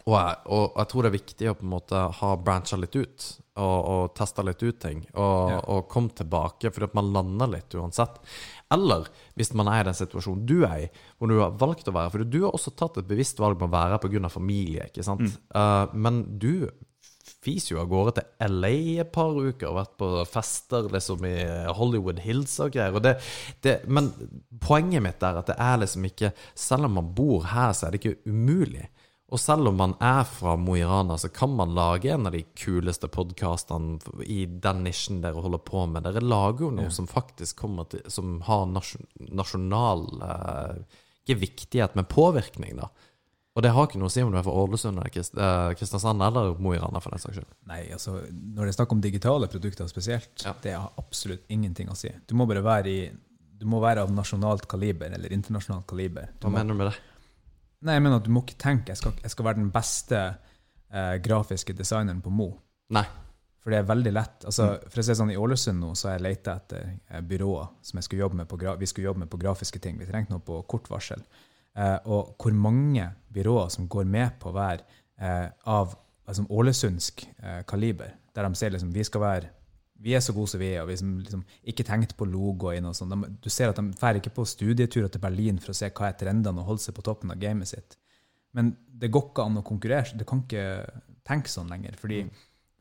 Og 0.03 0.17
jeg, 0.17 0.39
og 0.51 0.79
jeg 0.81 0.91
tror 0.91 1.05
det 1.05 1.11
er 1.11 1.15
viktig 1.15 1.51
å 1.51 1.55
på 1.55 1.67
en 1.67 1.73
måte 1.77 1.99
ha 2.19 2.31
brancha 2.43 2.79
litt 2.81 2.97
ut, 2.99 3.27
og, 3.63 3.77
og 3.93 4.15
testa 4.19 4.43
litt 4.43 4.63
ut 4.65 4.81
ting, 4.83 5.05
og, 5.13 5.53
og 5.71 5.85
komme 5.93 6.11
tilbake, 6.19 6.73
fordi 6.75 6.89
at 6.89 6.97
man 6.99 7.13
lander 7.15 7.53
litt 7.53 7.77
uansett. 7.79 8.19
Eller 8.73 9.09
hvis 9.39 9.53
man 9.59 9.71
er 9.71 9.83
i 9.83 9.89
den 9.91 9.99
situasjonen 9.99 10.47
du 10.49 10.63
er 10.69 10.87
i, 10.87 10.93
hvor 11.19 11.31
du 11.31 11.39
har 11.41 11.59
valgt 11.61 11.91
å 11.91 11.97
være 11.97 12.13
For 12.15 12.25
du 12.29 12.41
har 12.47 12.57
også 12.57 12.75
tatt 12.79 13.01
et 13.01 13.11
bevisst 13.11 13.43
valg 13.43 13.61
med 13.61 13.69
å 13.71 13.75
være 13.77 14.01
pga. 14.03 14.31
familie, 14.33 14.89
ikke 14.89 15.05
sant? 15.07 15.37
Eh, 15.55 15.85
men 15.93 16.25
du 16.41 16.69
fiser 17.43 17.75
jo 17.75 17.81
av 17.83 17.91
gårde 17.91 18.15
til 18.19 18.57
LA 18.63 18.73
et 19.03 19.13
par 19.15 19.35
uker 19.35 19.69
og 19.69 19.79
vært 19.81 19.95
på 19.99 20.09
fester 20.31 20.89
liksom 20.93 21.25
i 21.27 21.37
Hollywood 21.75 22.23
Hills 22.23 22.55
og 22.63 22.75
greier. 22.75 22.95
Og 22.95 23.03
det, 23.05 23.17
det, 23.65 23.81
men 23.87 24.11
poenget 24.63 25.03
mitt 25.05 25.23
er 25.27 25.41
at 25.41 25.51
det 25.51 25.59
er 25.59 25.81
liksom 25.83 26.07
ikke 26.07 26.33
Selv 26.59 26.87
om 26.89 26.99
man 26.99 27.11
bor 27.17 27.47
her, 27.51 27.73
så 27.75 27.87
er 27.87 27.95
det 27.95 28.03
ikke 28.03 28.31
umulig. 28.31 28.87
Og 29.33 29.41
selv 29.41 29.71
om 29.71 29.79
man 29.81 29.95
er 30.05 30.27
fra 30.29 30.57
Mo 30.61 30.75
i 30.77 30.83
Rana, 30.85 31.17
så 31.19 31.31
kan 31.33 31.55
man 31.57 31.71
lage 31.75 32.11
en 32.13 32.27
av 32.29 32.35
de 32.37 32.43
kuleste 32.59 33.09
podkastene 33.09 33.97
i 34.29 34.43
den 34.47 34.83
nisjen 34.85 35.23
dere 35.25 35.41
holder 35.41 35.63
på 35.65 35.87
med. 35.89 36.05
Dere 36.05 36.21
lager 36.21 36.67
jo 36.67 36.73
noe 36.77 36.91
som 36.93 37.09
faktisk 37.09 37.57
kommer 37.63 37.89
til 37.89 38.03
Som 38.13 38.43
har 38.45 38.67
nasjon, 38.69 39.07
nasjonal 39.33 40.05
eh, 40.29 41.01
Ikke 41.25 41.39
viktighet, 41.47 41.97
men 41.97 42.05
påvirkning, 42.13 42.77
da. 42.83 42.91
Og 43.53 43.65
det 43.65 43.73
har 43.77 43.85
ikke 43.89 43.99
noe 44.01 44.09
å 44.09 44.13
si 44.13 44.23
om 44.25 44.31
du 44.33 44.37
er 44.41 44.45
fra 44.47 44.53
Ålesund 44.63 44.97
eller 45.01 45.13
Krist- 45.13 45.37
eh, 45.37 45.73
Kristiansand 45.77 46.23
eller 46.25 46.55
Mo 46.61 46.73
i 46.77 46.79
Rana, 46.81 47.01
for 47.05 47.13
den 47.13 47.21
saks 47.21 47.37
skyld. 47.41 47.51
Nei, 47.69 47.83
altså, 47.93 48.19
når 48.33 48.65
det 48.65 48.71
er 48.73 48.79
snakk 48.79 48.95
om 48.97 49.03
digitale 49.05 49.49
produkter 49.53 49.89
spesielt, 49.93 50.33
Ja. 50.45 50.55
det 50.65 50.73
har 50.77 50.93
absolutt 51.01 51.45
ingenting 51.53 51.89
å 51.93 51.97
si. 51.97 52.13
Du 52.29 52.35
må 52.35 52.47
bare 52.49 52.65
være 52.65 52.89
i 52.89 53.11
du 53.63 53.67
må 53.71 53.79
være 53.79 54.03
av 54.03 54.11
nasjonalt 54.11 54.65
kaliber 54.67 55.13
eller 55.15 55.31
internasjonalt 55.33 55.87
kaliber. 55.87 56.33
Du 56.41 56.49
Hva 56.49 56.51
må, 56.51 56.57
mener 56.59 56.75
du 56.75 56.79
med 56.81 56.89
det? 56.91 56.97
Nei, 57.83 57.97
jeg 57.99 58.05
mener 58.05 58.21
at 58.21 58.27
du 58.27 58.33
må 58.35 58.45
ikke 58.45 58.61
tenke 58.61 58.93
jeg 58.93 59.01
skal, 59.01 59.17
jeg 59.23 59.35
skal 59.35 59.49
være 59.49 59.61
den 59.61 59.73
beste 59.75 60.21
eh, 60.23 61.17
grafiske 61.25 61.75
designeren 61.77 62.23
på 62.25 62.33
Mo. 62.35 62.49
Nei. 62.95 63.05
For 63.63 63.71
det 63.71 63.79
er 63.79 63.87
veldig 63.87 64.13
lett. 64.13 64.45
Altså, 64.51 64.73
for 64.91 64.99
å 64.99 65.05
si 65.07 65.15
sånn, 65.15 65.31
I 65.31 65.39
Ålesund 65.39 65.79
nå 65.79 65.93
så 65.99 66.09
har 66.09 66.17
jeg 66.17 66.27
leita 66.27 66.57
etter 66.59 66.89
eh, 66.91 67.23
byråer 67.23 67.71
som 67.87 68.03
skulle 68.03 68.29
vi 68.81 68.91
skulle 68.91 69.07
jobbe 69.07 69.23
med 69.23 69.31
på 69.31 69.41
grafiske 69.41 69.79
ting. 69.83 70.01
Vi 70.01 70.09
trengte 70.09 70.35
noe 70.35 70.43
på 70.43 70.59
kort 70.71 70.91
varsel. 70.91 71.23
Eh, 71.79 71.99
og 72.11 72.35
hvor 72.43 72.57
mange 72.59 73.07
byråer 73.33 73.71
som 73.73 73.89
går 73.89 74.05
med 74.05 74.39
på 74.43 74.53
være 74.53 74.83
eh, 75.21 75.49
av 75.65 75.95
altså, 76.27 76.45
ålesundsk 76.51 77.25
eh, 77.39 77.63
kaliber, 77.69 78.17
der 78.35 78.49
de 78.49 78.59
sier 78.59 78.75
liksom 78.75 78.93
vi 78.93 79.05
skal 79.07 79.25
være 79.25 79.53
vi 80.03 80.15
er 80.15 80.21
så 80.25 80.35
gode 80.35 80.49
som 80.51 80.61
vi 80.61 80.73
er, 80.75 80.83
og 80.83 80.89
vi 80.89 80.97
som 80.99 81.13
liksom 81.23 81.45
ikke 81.65 81.85
tenkte 81.87 82.17
på 82.19 82.27
logoen 82.27 82.85
og 82.91 82.95
sånn. 82.99 83.11
De- 83.15 83.31
Du 83.43 83.49
ser 83.51 83.69
at 83.71 83.77
de 83.77 83.85
drar 83.93 84.15
ikke 84.19 84.35
på 84.35 84.45
studieturer 84.47 85.11
til 85.11 85.21
Berlin 85.21 85.59
for 85.63 85.71
å 85.73 85.75
se 85.79 85.89
hva 85.91 86.09
er 86.09 86.19
trendene 86.19 86.59
og 86.59 86.67
holde 86.67 86.81
seg 86.83 86.95
på 86.95 87.03
toppen 87.07 87.31
av 87.31 87.39
gamet 87.39 87.69
sitt. 87.69 87.97
Men 88.55 88.77
det 88.99 89.11
går 89.11 89.31
ikke 89.31 89.45
an 89.47 89.57
å 89.57 89.65
konkurrere. 89.65 90.17
Du 90.19 90.25
kan 90.25 90.43
ikke 90.43 90.91
tenke 91.25 91.49
sånn 91.49 91.71
lenger. 91.71 91.95
fordi 91.97 92.25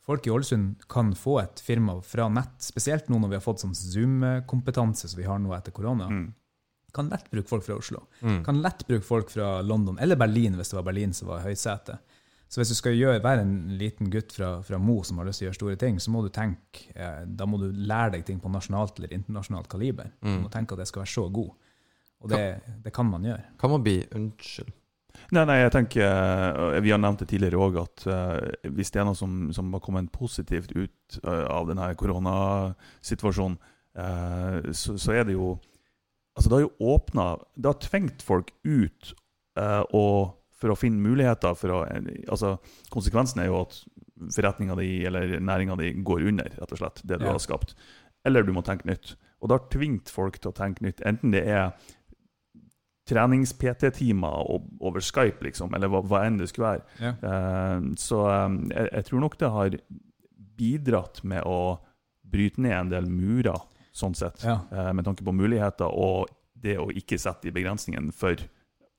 folk 0.02 0.26
i 0.27 0.31
Ålesund 0.31 0.88
kan 0.89 1.14
få 1.14 1.41
et 1.43 1.61
firma 1.61 2.02
fra 2.03 2.27
nett, 2.27 2.57
spesielt 2.60 3.07
nå 3.07 3.19
når 3.22 3.30
vi 3.30 3.35
har 3.35 3.45
fått 3.45 3.60
sånn 3.61 3.76
Zoom-kompetanse 3.77 5.07
som 5.10 5.18
vi 5.22 5.27
har 5.27 5.39
nå 5.39 5.53
etter 5.56 5.72
korona. 5.72 6.07
Kan 6.93 7.07
lett 7.10 7.30
bruke 7.31 7.48
folk 7.48 7.64
fra 7.64 7.76
Oslo. 7.80 8.02
Kan 8.43 8.61
lett 8.61 8.85
bruke 8.88 9.03
folk 9.06 9.30
fra 9.31 9.61
London, 9.61 9.98
eller 10.02 10.15
Berlin, 10.18 10.56
hvis 10.57 10.69
det 10.73 10.76
var 10.76 10.84
Berlin 10.91 11.14
som 11.14 11.30
var 11.30 11.39
høysetet. 11.45 11.99
Så 12.52 12.60
hvis 12.60 12.73
du 12.73 12.76
skal 12.76 12.98
gjøre, 12.99 13.22
være 13.23 13.45
en 13.45 13.56
liten 13.80 14.10
gutt 14.11 14.34
fra, 14.36 14.57
fra 14.68 14.80
Mo 14.82 14.98
som 15.07 15.22
har 15.22 15.30
lyst 15.30 15.40
til 15.40 15.48
å 15.48 15.49
gjøre 15.49 15.60
store 15.60 15.78
ting, 15.80 16.02
så 16.03 16.11
må 16.11 16.19
du 16.26 16.28
tenke, 16.36 16.90
eh, 16.91 17.22
da 17.23 17.48
må 17.48 17.56
du 17.61 17.69
lære 17.72 18.18
deg 18.18 18.26
ting 18.28 18.41
på 18.44 18.52
nasjonalt 18.52 18.99
eller 18.99 19.14
internasjonalt 19.15 19.69
kaliber. 19.72 20.11
Du 20.19 20.34
må 20.44 20.52
tenke 20.52 20.76
at 20.76 20.84
jeg 20.84 20.91
skal 20.91 21.06
være 21.06 21.14
så 21.14 21.23
god. 21.32 21.53
Og 22.22 22.34
det, 22.34 22.44
det 22.84 22.91
kan 22.94 23.07
man 23.07 23.23
gjøre. 23.26 23.53
Kan 23.61 23.72
man 23.72 23.86
bli 23.86 24.02
Unnskyld. 24.18 24.76
Nei, 25.36 25.44
nei, 25.48 25.57
jeg 25.60 25.72
tenker 25.76 26.06
eh, 26.06 26.78
Vi 26.84 26.91
har 26.94 26.99
nevnt 27.02 27.23
det 27.23 27.30
tidligere 27.32 27.60
òg, 27.60 27.78
at 27.82 28.06
uh, 28.07 28.69
hvis 28.72 28.94
det 28.94 29.02
er 29.02 29.07
noe 29.07 29.18
som, 29.18 29.49
som 29.56 29.72
har 29.76 29.84
kommet 29.84 30.11
positivt 30.15 30.72
ut 30.76 31.18
uh, 31.26 31.48
av 31.52 31.68
denne 31.68 31.90
koronasituasjonen, 31.99 33.57
uh, 33.99 34.72
så, 34.76 34.95
så 34.99 35.19
er 35.19 35.28
det 35.30 35.40
jo 35.40 35.57
Altså, 36.32 36.48
det 36.48 36.56
har 36.56 36.61
jo 36.64 36.94
åpna 36.94 37.23
Det 37.60 37.68
har 37.68 37.82
tvingt 37.84 38.22
folk 38.23 38.53
ut 38.64 39.10
å 39.60 40.03
og 40.07 40.40
for 40.61 40.71
å 40.73 40.77
finne 40.77 41.01
muligheter 41.01 41.55
for 41.57 41.73
å 41.73 41.79
Altså, 42.29 42.55
konsekvensen 42.93 43.41
er 43.41 43.49
jo 43.49 43.61
at 43.63 43.79
forretninga 44.35 44.75
di 44.77 44.89
eller 45.09 45.39
næringa 45.41 45.77
di 45.79 45.91
går 46.05 46.27
under, 46.29 46.51
rett 46.61 46.71
og 46.75 46.77
slett, 46.77 47.01
det 47.03 47.17
du 47.19 47.25
Ja. 47.25 47.31
har 47.33 47.41
skapt. 47.41 47.73
Eller 48.23 48.43
du 48.45 48.51
må 48.53 48.61
tenke 48.63 48.85
nytt. 48.85 49.15
Og 49.41 49.49
det 49.49 49.57
har 49.57 49.69
tvingt 49.73 50.09
folk 50.13 50.38
til 50.39 50.51
å 50.51 50.55
tenke 50.55 50.83
nytt. 50.85 51.01
Enten 51.09 51.31
det 51.33 51.41
er 51.49 51.71
trenings-PT-timer 53.09 54.45
over 54.79 55.01
Skype, 55.01 55.41
liksom, 55.43 55.73
eller 55.75 55.89
hva, 55.91 56.01
hva 56.05 56.21
enn 56.27 56.38
det 56.39 56.49
skulle 56.51 56.75
være. 56.75 56.83
Ja. 57.01 57.13
Uh, 57.25 57.89
så 57.99 58.21
eh, 58.29 58.57
jeg, 58.75 58.89
jeg 58.93 59.07
tror 59.09 59.23
nok 59.25 59.38
det 59.41 59.49
har 59.55 59.75
bidratt 60.61 61.23
med 61.27 61.43
å 61.49 61.79
bryte 62.31 62.61
ned 62.63 62.77
en 62.77 62.91
del 62.93 63.09
murer, 63.11 63.57
sånn 63.91 64.15
sett, 64.15 64.43
Ja. 64.45 64.59
uh, 64.71 64.91
med 64.95 65.05
tanke 65.09 65.25
på 65.27 65.33
muligheter 65.35 65.89
og 65.91 66.29
det 66.61 66.77
å 66.79 66.89
ikke 66.93 67.17
sette 67.19 67.49
de 67.49 67.55
begrensningene 67.57 68.13
for 68.13 68.38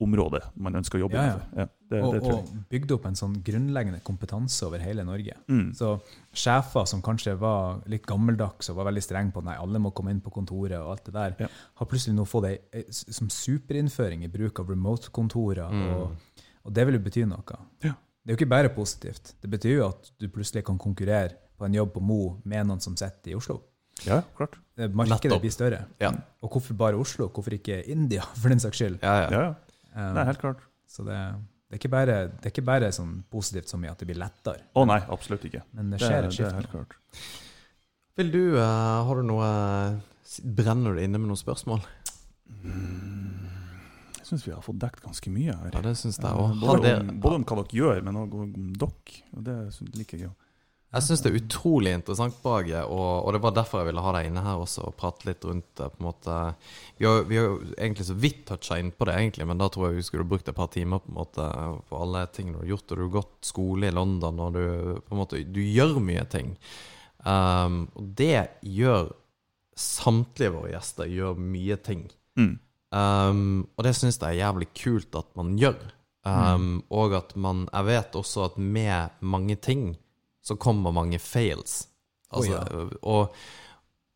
området 0.01 0.41
man 0.59 0.73
ønsker 0.75 0.97
å 0.97 1.03
jobbe 1.05 1.15
Ja, 1.15 1.23
ja. 1.25 1.39
Ja, 1.63 1.65
det, 1.89 1.99
Og, 2.03 2.13
det 2.15 2.21
tror 2.23 2.33
jeg. 2.33 2.43
og 2.43 2.63
bygd 2.73 2.91
opp 2.95 3.05
en 3.05 3.15
sånn 3.15 3.35
grunnleggende 3.45 3.99
kompetanse 4.03 4.65
over 4.65 4.79
hele 4.79 5.03
Norge. 5.05 5.35
Mm. 5.47 5.73
Så 5.77 5.91
sjefer 6.33 6.85
som 6.89 7.01
kanskje 7.05 7.35
var 7.39 7.83
litt 7.87 8.05
gammeldags 8.09 8.69
og 8.73 8.77
var 8.79 8.89
veldig 8.89 9.03
strenge 9.05 9.31
på 9.31 9.39
at 9.43 9.45
nei, 9.51 9.55
alle 9.61 9.79
må 9.79 9.91
komme 9.93 10.11
inn 10.11 10.19
på 10.25 10.33
kontoret, 10.33 10.79
og 10.81 10.91
alt 10.95 11.05
det 11.05 11.13
der, 11.13 11.35
Ja. 11.45 11.47
har 11.75 11.85
plutselig 11.87 12.15
nå 12.17 12.25
fått 12.27 12.45
ei 12.49 12.83
som 12.89 13.29
superinnføring 13.29 14.23
i 14.25 14.27
bruk 14.33 14.59
av 14.59 14.69
remote-kontorer. 14.73 15.69
Mm. 15.71 15.93
Og, 15.93 16.41
og 16.65 16.73
det 16.73 16.85
vil 16.87 16.95
jo 16.97 17.03
bety 17.05 17.25
noe. 17.29 17.59
Ja. 17.83 17.93
Det 18.23 18.31
er 18.31 18.35
jo 18.37 18.39
ikke 18.45 18.49
bare 18.55 18.69
positivt. 18.73 19.35
Det 19.41 19.49
betyr 19.51 19.77
jo 19.77 19.87
at 19.89 20.11
du 20.17 20.27
plutselig 20.29 20.63
kan 20.65 20.77
konkurrere 20.79 21.35
på 21.59 21.65
en 21.67 21.73
jobb 21.75 21.93
på 21.93 22.01
Mo 22.01 22.19
med 22.45 22.65
noen 22.67 22.79
som 22.81 22.95
sitter 22.97 23.31
i 23.31 23.35
Oslo. 23.35 23.61
Ja, 24.07 24.21
klart. 24.35 24.55
Eh, 24.75 24.87
Markedet 24.89 25.29
Nettopp. 25.29 25.41
blir 25.43 25.51
større. 25.53 25.85
Ja. 26.01 26.09
Og 26.41 26.49
hvorfor 26.55 26.73
bare 26.75 26.97
Oslo? 26.97 27.27
Hvorfor 27.29 27.53
ikke 27.53 27.83
India, 27.87 28.23
for 28.35 28.49
den 28.49 28.59
saks 28.59 28.79
skyld? 28.81 28.97
Ja, 29.03 29.29
ja. 29.29 29.43
Ja, 29.95 30.09
det 30.13 30.21
er 30.23 30.29
helt 30.31 30.41
klart. 30.41 30.61
Så 30.89 31.03
det, 31.07 31.17
det, 31.69 31.75
er 31.77 31.79
ikke 31.81 31.89
bare, 31.93 32.15
det 32.33 32.45
er 32.47 32.51
ikke 32.53 32.65
bare 32.65 32.91
sånn 32.95 33.23
positivt 33.33 33.69
som 33.69 33.83
i 33.85 33.89
at 33.91 33.97
det 34.01 34.07
blir 34.09 34.19
lettere, 34.21 34.61
Å 34.75 34.85
nei, 34.89 34.99
absolutt 35.13 35.45
ikke. 35.49 35.63
men 35.73 35.89
det 35.93 35.99
skjer 36.01 36.09
det 36.09 36.17
et 36.19 36.31
er 36.31 36.37
skifte. 36.37 36.55
helt 36.55 36.71
klart. 36.71 36.97
Vil 38.17 38.29
du 38.33 38.41
uh, 38.57 39.03
Har 39.07 39.15
du 39.17 39.23
noe 39.25 39.45
uh, 39.45 39.95
Brenner 40.43 40.93
du 40.93 41.01
inne 41.01 41.17
med 41.21 41.29
noen 41.31 41.39
spørsmål? 41.39 41.81
Jeg 44.17 44.27
syns 44.29 44.45
vi 44.47 44.53
har 44.53 44.61
fått 44.65 44.79
dekt 44.81 45.01
ganske 45.03 45.29
mye 45.33 45.53
her. 45.57 45.71
Ja, 45.75 45.81
det 45.83 45.95
synes 45.99 46.17
jeg 46.21 46.31
også. 46.31 46.59
både, 46.61 46.93
om- 47.01 47.19
både 47.21 47.35
om 47.41 47.43
hva 47.49 47.57
dere 47.59 47.77
gjør, 47.79 48.01
men 48.07 48.15
òg 48.21 48.33
om 48.39 48.53
dere. 48.79 49.17
Og 49.35 49.43
det 49.43 49.57
liker 49.97 50.17
jeg. 50.23 50.31
Jeg 50.93 51.05
syns 51.07 51.23
det 51.25 51.29
er 51.31 51.39
utrolig 51.39 51.91
interessant, 51.97 52.35
Brage, 52.43 52.83
og, 52.85 53.25
og 53.25 53.33
det 53.33 53.39
var 53.41 53.55
derfor 53.55 53.81
jeg 53.81 53.89
ville 53.89 54.01
ha 54.05 54.11
deg 54.13 54.27
inne 54.29 54.43
her 54.45 54.61
også 54.61 54.83
og 54.91 54.97
prate 54.99 55.25
litt 55.25 55.45
rundt 55.47 55.71
det. 55.79 55.87
på 55.89 56.03
en 56.03 56.05
måte. 56.05 56.35
Vi 56.99 57.07
har, 57.09 57.23
vi 57.25 57.39
har 57.39 57.47
jo 57.47 57.55
egentlig 57.73 58.05
så 58.05 58.17
vidt 58.25 58.43
toucha 58.45 58.77
inn 58.77 58.91
på 58.93 59.07
det, 59.09 59.15
egentlig, 59.17 59.47
men 59.49 59.61
da 59.61 59.71
tror 59.73 59.87
jeg 59.87 59.97
vi 59.97 60.05
skulle 60.05 60.27
brukt 60.29 60.51
et 60.51 60.57
par 60.59 60.69
timer 60.73 61.01
på 61.01 61.09
en 61.09 61.17
måte 61.17 61.47
på 61.89 62.01
alle 62.05 62.27
tingene 62.35 62.59
du 62.59 62.61
har 62.61 62.73
gjort. 62.75 62.85
Og 62.91 62.99
du 62.99 63.03
har 63.07 63.15
gått 63.15 63.49
skole 63.49 63.89
i 63.89 63.95
London, 63.95 64.43
og 64.45 64.53
du 64.53 65.01
på 65.01 65.15
en 65.15 65.21
måte, 65.23 65.41
du 65.49 65.61
gjør 65.65 65.97
mye 66.03 66.27
ting. 66.29 66.53
Um, 67.25 67.87
og 67.97 68.13
det 68.19 68.37
gjør 68.61 69.09
samtlige 69.79 70.53
våre 70.53 70.75
gjester 70.75 71.09
gjør 71.09 71.41
mye 71.41 71.79
ting. 71.81 72.05
Mm. 72.37 72.53
Um, 72.93 73.43
og 73.73 73.87
det 73.87 73.95
syns 73.97 74.21
jeg 74.21 74.29
er 74.29 74.43
jævlig 74.43 74.69
kult 74.77 75.17
at 75.17 75.33
man 75.39 75.55
gjør. 75.57 75.81
Um, 76.23 76.85
Og 76.87 77.11
at 77.17 77.33
man 77.35 77.65
Jeg 77.67 77.83
vet 77.83 78.13
også 78.15 78.45
at 78.45 78.53
med 78.55 79.09
mange 79.19 79.57
ting 79.59 79.97
så 80.43 80.57
kommer 80.59 80.95
mange 80.95 81.19
fails. 81.23 81.83
Altså, 82.33 82.89
og, 83.01 83.35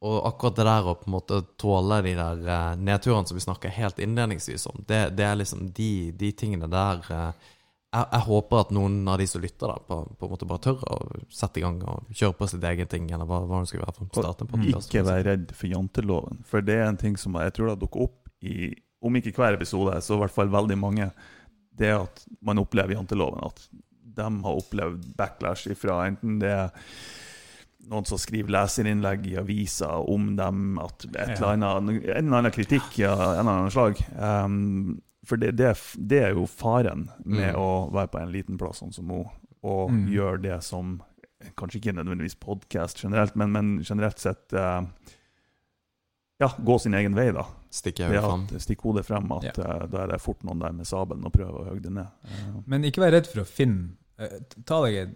og 0.01 0.15
akkurat 0.27 0.57
det 0.57 0.65
der 0.67 0.87
å 0.89 0.95
på 0.97 1.07
en 1.07 1.15
måte 1.17 1.41
tåle 1.61 2.01
de 2.05 2.15
der 2.17 2.41
uh, 2.47 2.71
nedturene 2.79 3.29
som 3.29 3.37
vi 3.37 3.45
snakka 3.45 3.71
helt 3.73 4.01
innledningsvis 4.01 4.65
om, 4.71 4.81
det, 4.89 5.03
det 5.17 5.27
er 5.27 5.37
liksom 5.39 5.69
de, 5.77 5.91
de 6.17 6.31
tingene 6.37 6.69
der 6.71 7.05
uh, 7.11 7.53
jeg, 7.87 8.07
jeg 8.11 8.23
håper 8.27 8.61
at 8.61 8.73
noen 8.75 8.97
av 9.07 9.19
de 9.21 9.27
som 9.29 9.43
lytter, 9.43 9.71
da, 9.71 9.77
på, 9.87 9.99
på 10.19 10.27
en 10.27 10.33
måte 10.33 10.49
bare 10.49 10.63
tør 10.65 10.83
å 10.91 10.97
sette 11.33 11.61
i 11.61 11.63
gang 11.63 11.79
og 11.87 12.11
kjøre 12.11 12.35
på 12.39 12.49
sitt 12.51 12.65
eget 12.67 12.91
ting, 12.91 13.07
eller 13.13 13.29
hva, 13.29 13.39
hva 13.47 13.61
det 13.63 13.71
skulle 13.71 13.87
være. 13.87 13.95
for 13.97 14.09
å 14.09 14.25
starte 14.25 14.49
podcast. 14.49 14.91
Ikke 14.91 15.05
vær 15.07 15.23
redd 15.27 15.53
for 15.55 15.71
janteloven, 15.71 16.43
for 16.49 16.67
det 16.67 16.77
er 16.81 16.89
en 16.89 16.99
ting 16.99 17.15
som 17.19 17.37
jeg 17.39 17.55
tror 17.55 17.71
det 17.71 17.79
dukker 17.85 18.09
opp 18.09 18.19
i 18.43 18.73
om 19.07 19.17
ikke 19.17 19.35
hver 19.37 19.55
episode, 19.55 19.93
så 20.01 20.15
i 20.15 20.21
hvert 20.23 20.33
fall 20.33 20.49
veldig 20.51 20.77
mange. 20.81 21.11
Det 21.77 21.91
at 21.93 22.23
man 22.41 22.57
opplever 22.57 22.95
janteloven. 22.95 23.43
At 23.45 23.67
de 24.17 24.27
har 24.43 24.59
opplevd 24.59 25.07
backlash 25.17 25.69
ifra 25.71 26.01
enten 26.09 26.39
det 26.43 26.51
er 26.51 26.69
noen 27.87 28.03
som 28.09 28.19
skriver 28.19 28.51
leserinnlegg 28.51 29.27
i 29.31 29.37
aviser 29.39 30.09
om 30.11 30.33
dem, 30.35 30.73
at 30.83 31.05
et 31.07 31.37
eller 31.37 31.53
annet, 31.55 32.01
en 32.03 32.25
eller 32.27 32.37
annen 32.41 32.51
kritikk 32.51 32.97
av 33.07 33.21
en 33.21 33.39
eller 33.39 33.51
annen 33.53 33.71
slag. 33.71 34.01
Um, 34.19 34.97
for 35.27 35.39
det, 35.39 35.53
det, 35.59 35.69
det 35.95 36.19
er 36.25 36.33
jo 36.35 36.43
faren 36.51 37.05
med 37.23 37.53
Mm. 37.53 37.59
å 37.61 37.69
være 37.95 38.11
på 38.11 38.19
en 38.19 38.31
liten 38.35 38.57
plass 38.59 38.81
sånn 38.83 38.91
som 38.95 39.07
hun, 39.11 39.29
og 39.63 39.91
Mm. 39.91 40.07
gjøre 40.11 40.41
det 40.41 40.63
som 40.63 40.97
Kanskje 41.55 41.77
ikke 41.79 41.93
nødvendigvis 41.93 42.35
podkast 42.41 42.97
generelt, 43.03 43.35
men, 43.37 43.51
men 43.53 43.67
generelt 43.85 44.17
sett 44.19 44.51
uh, 44.57 44.81
Ja, 46.39 46.49
gå 46.57 46.79
sin 46.79 46.93
egen 46.97 47.15
vei, 47.17 47.31
da. 47.31 47.43
Stikker 47.73 48.09
Ved 48.09 48.17
jeg 48.51 48.61
Stikk 48.61 48.81
hodet 48.85 49.05
frem. 49.07 49.31
At 49.31 49.45
Ja. 49.45 49.53
uh, 49.81 49.85
da 49.89 50.03
er 50.03 50.07
det 50.11 50.19
fort 50.21 50.43
noen 50.43 50.59
der 50.61 50.71
med 50.73 50.85
sabelen 50.89 51.25
og 51.25 51.33
prøver 51.33 51.61
å 51.61 51.69
høgde 51.71 51.89
ned. 51.93 52.07
Uh. 52.25 52.59
Men 52.65 52.83
ikke 52.89 53.01
vær 53.05 53.11
redd 53.15 53.27
for 53.29 53.41
å 53.41 53.47
finne 53.47 53.95
Ta 54.65 54.79
deg, 54.81 55.11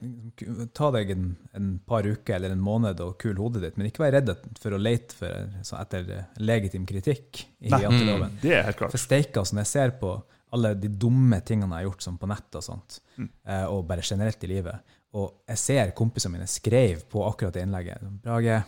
ta 0.77 0.91
deg 0.93 1.09
en, 1.15 1.23
en 1.57 1.69
par 1.89 2.05
uker 2.05 2.35
eller 2.37 2.53
en 2.53 2.61
måned 2.61 2.99
og 3.01 3.15
kul 3.21 3.39
hodet 3.41 3.63
ditt, 3.63 3.77
men 3.79 3.87
ikke 3.89 4.03
vær 4.03 4.13
redd 4.19 4.29
for 4.61 4.75
å 4.77 4.79
lete 4.81 5.15
for, 5.17 5.47
så 5.65 5.79
etter 5.81 6.11
eh, 6.19 6.27
legitim 6.45 6.85
kritikk 6.85 7.41
i 7.65 7.71
Nei. 7.73 7.79
janteloven. 7.81 8.35
det 8.43 8.53
er 8.59 8.67
helt 8.67 8.77
klart. 8.77 8.93
For 8.93 9.01
steika, 9.01 9.41
altså, 9.41 9.57
når 9.57 9.65
jeg 9.65 9.71
ser 9.73 9.95
på 10.03 10.11
alle 10.53 10.73
de 10.77 10.89
dumme 11.01 11.39
tingene 11.47 11.71
jeg 11.79 11.85
har 11.85 11.89
gjort 11.89 12.05
sånn 12.05 12.19
på 12.21 12.29
nett 12.29 12.59
og 12.59 12.65
sånt, 12.67 12.99
Mm. 13.17 13.27
eh, 13.45 13.65
og 13.73 13.87
bare 13.89 14.01
generelt 14.05 14.43
i 14.45 14.47
livet, 14.53 14.93
og 15.17 15.41
jeg 15.49 15.57
ser 15.59 15.89
kompisene 15.97 16.31
mine 16.37 16.47
skrev 16.47 17.01
på 17.11 17.25
akkurat 17.27 17.53
det 17.57 17.65
innlegget 17.65 18.05
Brage, 18.23 18.61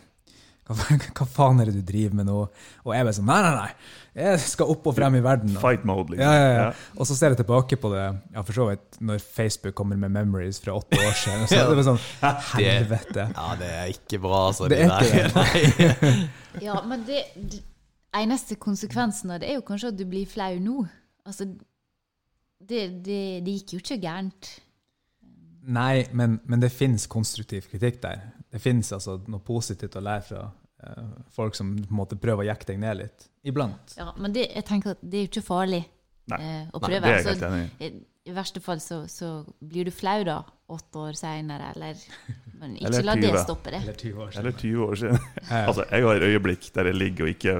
hva, 0.69 0.95
hva 1.17 1.25
faen 1.27 1.59
er 1.59 1.69
det 1.69 1.81
du 1.81 1.83
driver 1.85 2.15
med 2.19 2.27
nå? 2.29 2.37
Og 2.85 2.93
jeg 2.95 3.07
bare 3.07 3.15
sånn 3.17 3.27
Nei, 3.27 3.39
nei, 3.43 3.53
nei, 3.57 3.91
jeg 4.13 4.39
skal 4.43 4.69
opp 4.71 4.87
og 4.87 4.95
frem 4.95 5.17
i 5.17 5.23
verden. 5.25 5.51
Og, 5.55 5.61
Fight 5.63 5.83
mode, 5.89 6.13
liksom. 6.13 6.23
ja, 6.23 6.39
ja, 6.39 6.53
ja. 6.59 6.95
og 6.95 7.09
så 7.09 7.17
ser 7.17 7.33
jeg 7.33 7.41
tilbake 7.41 7.79
på 7.81 7.91
det, 7.93 8.05
ja, 8.35 8.43
for 8.45 8.59
så 8.59 8.69
vidt, 8.69 8.99
når 9.03 9.23
Facebook 9.25 9.75
kommer 9.79 9.99
med 9.99 10.13
memories 10.13 10.61
fra 10.63 10.77
åtte 10.77 10.99
år 11.01 11.19
siden. 11.19 11.45
Så 11.51 11.59
det 11.67 11.77
var 11.79 11.87
sånn 11.89 12.01
Helvete. 12.53 13.27
Ja, 13.33 13.47
det 13.59 13.69
er 13.81 13.91
ikke 13.91 14.21
bra, 14.23 14.41
altså. 14.51 14.69
Det 14.71 14.79
de 14.83 14.89
er 14.93 15.59
ikke 15.59 15.91
det. 15.99 16.13
Ja, 16.67 16.77
men 16.85 17.01
det, 17.07 17.23
det 17.33 17.63
eneste 18.13 18.59
konsekvensen 18.61 19.31
av 19.33 19.41
det 19.41 19.49
er 19.49 19.57
jo 19.57 19.65
kanskje 19.65 19.89
at 19.89 19.97
du 19.97 20.05
blir 20.05 20.29
flau 20.29 20.53
nå. 20.61 20.83
Altså, 21.25 21.47
det, 22.61 22.83
det, 23.03 23.23
det 23.43 23.57
gikk 23.57 23.73
jo 23.75 23.81
ikke 23.81 23.97
gærent. 24.05 24.51
Nei, 25.63 26.03
men, 26.11 26.37
men 26.45 26.61
det 26.61 26.73
finnes 26.75 27.07
konstruktiv 27.07 27.65
kritikk 27.71 28.01
der. 28.03 28.21
Det 28.53 28.61
finnes 28.61 28.91
altså 28.93 29.17
noe 29.33 29.41
positivt 29.41 29.95
å 29.97 30.03
lære 30.05 30.25
fra 30.27 30.43
eh, 30.85 31.03
folk 31.33 31.55
som 31.57 31.73
på 31.79 31.89
en 31.89 31.97
måte 32.03 32.17
prøver 32.21 32.45
å 32.45 32.49
jekke 32.51 32.67
deg 32.69 32.79
ned 32.83 32.99
litt. 33.01 33.27
Iblant. 33.49 33.95
Ja, 33.97 34.11
men 34.21 34.33
det, 34.35 34.45
jeg 34.53 34.65
tenker 34.69 34.93
at 34.93 35.01
det 35.01 35.17
er 35.19 35.25
jo 35.25 35.31
ikke 35.31 35.43
farlig 35.47 35.81
Nei. 36.31 36.37
eh, 36.39 36.65
å 36.71 36.79
Nei, 36.79 36.87
prøve. 36.87 36.99
det 37.01 37.09
er 37.09 37.15
jeg 37.17 37.23
Så 37.25 37.33
helt 37.33 37.45
enig 37.49 37.89
i. 37.89 38.31
verste 38.37 38.61
fall 38.63 38.79
så, 38.79 39.01
så 39.11 39.31
blir 39.59 39.89
du 39.89 39.91
flau 39.91 40.21
da, 40.23 40.37
åtte 40.71 41.01
år 41.09 41.17
seinere, 41.19 41.73
eller 41.75 41.97
Men 42.61 42.77
ikke 42.77 42.87
Eller 42.87 43.03
la 43.09 43.15
det 43.19 43.31
stoppe 43.43 43.73
det. 43.73 43.81
Eller 43.83 43.97
20 43.99 44.21
år 44.23 44.37
Eller 44.39 44.51
20 44.61 44.85
år 44.85 44.95
siden. 45.01 45.19
Altså, 45.67 45.85
jeg 45.91 46.05
har 46.07 46.27
øyeblikk 46.29 46.69
der 46.77 46.91
jeg 46.91 46.95
ligger 47.01 47.25
og 47.27 47.33
ikke 47.33 47.55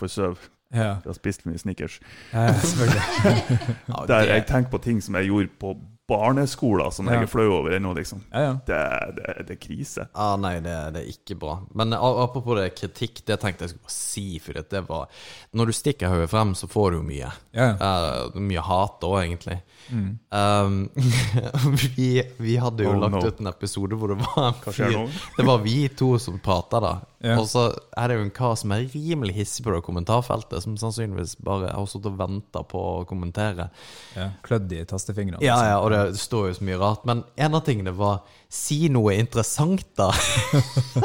får 0.00 0.14
sove. 0.16 0.50
ja, 0.72 0.88
Jeg 0.98 1.06
har 1.06 1.14
spist 1.20 1.46
mye 1.46 1.58
Snickers. 1.58 2.00
ja, 2.32 2.48
selvfølgelig. 2.58 3.68
Der 4.10 4.26
jeg 4.32 4.46
tenker 4.46 4.70
på 4.70 4.78
ting 4.82 5.00
som 5.02 5.14
jeg 5.20 5.30
gjorde 5.30 5.48
på 5.60 5.76
barneskoler, 6.08 6.90
som 6.90 7.06
jeg 7.06 7.14
Ja. 7.18 7.22
er 7.22 7.26
flau 7.30 7.48
over 7.58 7.70
ennå, 7.76 7.92
liksom. 7.94 8.22
Ja, 8.32 8.40
ja. 8.40 8.52
Det, 8.66 8.78
det, 9.16 9.34
det 9.48 9.56
er 9.56 9.60
krise. 9.66 10.06
Ah, 10.14 10.36
nei, 10.40 10.54
det, 10.64 10.76
det 10.94 11.02
er 11.02 11.10
ikke 11.12 11.36
bra. 11.38 11.58
Men 11.74 11.92
apropos 11.92 12.56
det 12.56 12.70
kritikk, 12.78 13.20
det 13.28 13.38
tenkte 13.42 13.66
jeg 13.66 13.74
skulle 13.74 13.84
bare 13.88 13.96
si. 13.98 14.38
For 14.38 14.52
det 14.72 14.82
var 14.88 15.06
Når 15.52 15.66
du 15.66 15.72
stikker 15.72 16.08
hodet 16.08 16.30
frem, 16.30 16.54
så 16.54 16.66
får 16.68 16.90
du 16.90 16.96
jo 16.98 17.02
mye. 17.10 17.32
ja. 17.52 17.68
Eh, 17.76 18.40
mye 18.40 18.60
hat 18.64 19.04
òg, 19.04 19.18
egentlig. 19.26 19.60
Mm. 19.88 20.18
Um, 20.30 20.90
vi, 21.96 22.08
vi 22.36 22.56
hadde 22.60 22.84
jo 22.84 22.90
Oh, 22.92 22.98
lagt 23.00 23.14
no. 23.18 23.22
ut 23.26 23.40
en 23.40 23.46
episode 23.50 23.96
hvor 23.98 24.12
det 24.12 24.18
var 24.22 24.52
fyr? 24.72 24.96
Det 25.36 25.46
var 25.48 25.62
vi 25.64 25.88
to 25.88 26.14
som 26.20 26.38
prata, 26.44 26.80
da. 26.84 26.92
Yeah. 27.24 27.40
Og 27.40 27.48
så 27.50 27.64
er 27.98 28.08
det 28.12 28.16
jo 28.18 28.24
en 28.28 28.30
kar 28.34 28.52
som 28.60 28.70
er 28.76 28.84
rimelig 28.92 29.34
hissig 29.40 29.64
på 29.66 29.72
det 29.74 29.80
kommentarfeltet, 29.86 30.62
som 30.62 30.76
sannsynligvis 30.78 31.32
bare 31.42 31.72
har 31.74 31.86
sittet 31.90 32.12
og 32.12 32.18
venta 32.20 32.62
på 32.62 32.78
å 32.78 33.04
kommentere. 33.10 33.70
ja. 34.14 34.28
Klødd 34.46 34.70
i 34.76 34.84
tastefingrene. 34.86 35.40
Ja, 35.42 35.56
ja, 35.66 35.78
og 35.82 35.90
det 35.90 36.18
står 36.20 36.50
jo 36.52 36.58
så 36.60 36.68
mye 36.68 36.78
rart. 36.78 37.02
Men 37.08 37.24
en 37.36 37.58
av 37.58 37.64
tingene 37.66 37.94
var 37.96 38.20
Si 38.48 38.86
noe 38.88 39.12
interessant, 39.20 39.82
da. 39.98 40.06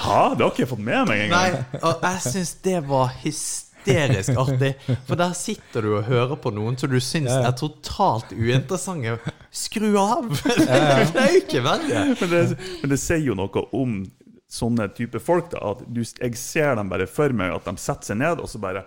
Ha, 0.00 0.34
det 0.34 0.42
har 0.42 0.50
ikke 0.50 0.64
jeg 0.64 0.70
fått 0.72 0.82
med 0.82 1.06
meg 1.10 1.26
engang. 1.28 1.58
Nei, 1.60 1.80
og 1.84 2.02
jeg 2.02 2.22
syns 2.26 2.54
det 2.64 2.80
var 2.88 3.12
hysterisk 3.22 3.69
hysterisk 3.84 4.36
artig. 4.38 4.72
For 5.08 5.18
der 5.20 5.32
sitter 5.36 5.82
du 5.86 5.92
og 5.98 6.08
hører 6.08 6.36
på 6.40 6.52
noen 6.54 6.78
som 6.80 6.90
du 6.92 6.98
syns 7.02 7.32
er 7.32 7.52
totalt 7.58 8.32
uinteressante. 8.36 9.18
Skru 9.50 9.88
av! 9.98 10.28
Det 10.60 10.66
er 10.70 11.32
jo 11.34 11.40
ikke 11.42 11.62
verre. 11.64 12.04
Men 12.20 12.30
det, 12.30 12.42
men 12.82 12.92
det 12.92 13.00
sier 13.02 13.22
jo 13.24 13.34
noe 13.38 13.64
om 13.76 14.02
sånne 14.50 14.88
type 14.94 15.20
folk. 15.22 15.50
da, 15.54 15.62
at 15.72 15.82
du, 15.86 16.02
Jeg 16.02 16.36
ser 16.38 16.74
dem 16.78 16.90
bare 16.90 17.06
for 17.10 17.32
meg, 17.34 17.54
at 17.54 17.66
de 17.66 17.76
setter 17.80 18.12
seg 18.12 18.20
ned 18.22 18.42
og 18.42 18.50
så 18.50 18.60
bare 18.62 18.84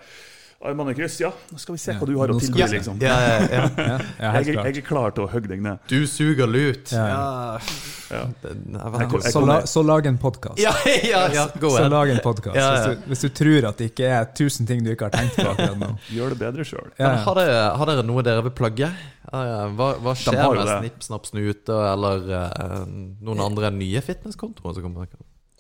Armene 0.64 0.94
i 0.94 0.96
kryss, 0.96 1.18
ja, 1.20 1.30
nå 1.52 1.60
skal 1.60 1.76
vi 1.76 1.82
se 1.84 1.94
hva 2.00 2.08
du 2.08 2.14
har 2.16 2.32
å 2.32 2.38
tilby, 2.40 2.64
liksom. 2.72 3.02
Ja, 3.04 3.16
ja, 3.20 3.40
ja. 3.52 3.64
Jeg, 4.24 4.54
er- 4.54 4.70
jeg 4.70 4.78
er 4.80 4.86
klar 4.88 5.12
til 5.16 5.26
å 5.26 5.32
hogge 5.32 5.50
deg 5.52 5.64
ned. 5.66 5.82
Du 5.92 6.06
suger 6.08 6.48
lut. 6.48 6.94
Ja. 6.96 7.58
Så, 9.28 9.42
la, 9.46 9.58
så 9.68 9.84
lag 9.84 10.06
en 10.08 10.18
podkast. 10.22 10.60
Ja, 10.62 10.72
ja, 11.04 11.26
ja, 11.34 11.48
Så 11.60 11.90
lag 11.92 12.10
en 12.14 12.22
ja. 12.56 12.70
Hvis, 12.72 12.86
du, 12.86 13.10
hvis 13.12 13.26
du 13.26 13.30
tror 13.42 13.68
at 13.70 13.82
det 13.82 13.90
ikke 13.92 14.12
er 14.20 14.30
tusen 14.38 14.70
ting 14.70 14.84
du 14.86 14.92
ikke 14.94 15.10
har 15.10 15.16
tenkt 15.18 15.36
på 15.40 15.48
akkurat 15.52 15.80
nå. 15.82 15.92
Gjør 16.16 16.36
det 16.36 16.40
bedre 16.46 16.68
sjøl. 16.68 16.94
Ja, 17.02 17.12
har, 17.26 17.42
har 17.80 17.92
dere 17.92 18.06
noe 18.08 18.24
dere 18.26 18.46
vil 18.48 18.56
plugge? 18.56 18.92
Hva, 19.34 19.90
hva 20.04 20.14
skjer 20.20 20.40
med. 20.54 20.72
Snipp, 20.78 21.04
Snapp, 21.08 21.28
Snute 21.30 21.78
eller 21.92 22.28
eh, 22.38 22.82
noen 23.26 23.42
andre 23.50 23.72
nye 23.74 24.04
fitnesskontoer 24.06 24.78
som 24.78 24.86
kommer? 24.86 25.10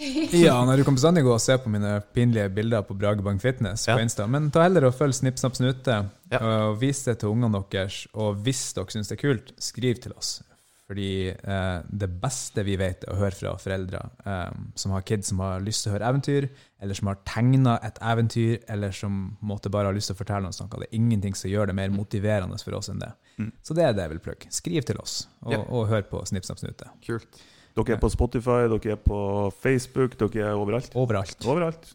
Ja, 0.45 0.55
når 0.65 0.77
du 0.81 0.83
kan 0.87 0.95
bestandig 0.97 1.23
gå 1.25 1.33
og 1.35 1.41
se 1.43 1.57
på 1.61 1.71
mine 1.71 1.95
pinlige 2.15 2.49
bilder 2.53 2.83
på 2.87 2.95
Bragebank 2.97 3.41
Fitness 3.43 3.87
Ja. 3.87 3.95
på 3.97 4.03
Insta. 4.05 4.27
Men 4.29 4.49
ta 4.51 4.63
heller 4.65 4.85
og 4.89 4.95
følg 4.97 5.13
Snipp, 5.17 5.37
snapp, 5.41 5.55
snute, 5.59 5.99
Ja. 6.31 6.39
og 6.39 6.79
vis 6.81 7.03
det 7.05 7.19
til 7.21 7.29
ungene 7.29 7.63
deres. 7.71 8.07
Og 8.13 8.35
hvis 8.43 8.73
dere 8.73 8.91
syns 8.91 9.07
det 9.11 9.19
er 9.19 9.21
kult, 9.27 9.53
skriv 9.61 10.01
til 10.01 10.13
oss. 10.17 10.41
Fordi 10.83 11.29
eh, 11.31 11.77
det 11.89 12.09
beste 12.21 12.61
vi 12.67 12.75
vet, 12.77 13.05
er 13.07 13.13
å 13.13 13.17
høre 13.17 13.31
fra 13.33 13.53
foreldre 13.57 14.01
eh, 14.27 14.51
som 14.75 14.91
har 14.91 15.01
kids 15.07 15.29
som 15.31 15.39
har 15.39 15.61
lyst 15.63 15.85
til 15.85 15.93
å 15.93 15.95
høre 15.95 16.09
eventyr, 16.11 16.49
eller 16.83 16.93
som 16.99 17.07
har 17.07 17.21
tegna 17.25 17.77
et 17.87 17.97
eventyr, 18.03 18.57
eller 18.69 18.91
som 18.91 19.37
måtte 19.41 19.71
bare 19.71 19.87
har 19.89 19.95
lyst 19.95 20.11
til 20.11 20.17
å 20.17 20.19
fortelle 20.19 20.51
oss 20.51 20.59
noe. 20.59 20.67
Det 20.83 20.89
er 20.91 20.97
ingenting 20.99 21.37
som 21.39 21.49
gjør 21.49 21.71
det 21.71 21.75
mer 21.79 21.89
motiverende 21.95 22.59
for 22.61 22.75
oss 22.77 22.91
enn 22.91 22.99
det. 22.99 23.13
Mm. 23.39 23.51
Så 23.63 23.73
det 23.79 23.85
er 23.87 23.95
det 23.95 24.03
jeg 24.05 24.13
vil 24.17 24.21
plugge. 24.27 24.51
Skriv 24.53 24.85
til 24.91 24.99
oss, 25.01 25.15
og, 25.45 25.53
Ja. 25.55 25.63
og 25.63 25.87
hør 25.89 26.03
på 26.11 26.21
Snipp, 26.27 26.43
snapp, 26.45 26.59
snute. 26.59 26.91
Kult. 27.07 27.41
Dere 27.73 27.95
er 27.95 27.99
på 28.03 28.09
Spotify, 28.13 28.67
dere 28.69 28.93
er 28.93 28.99
på 29.01 29.19
Facebook, 29.63 30.13
dere 30.19 30.51
er 30.51 30.59
overalt. 30.59 30.91
Overalt. 30.99 31.39
Overalt. 31.49 31.93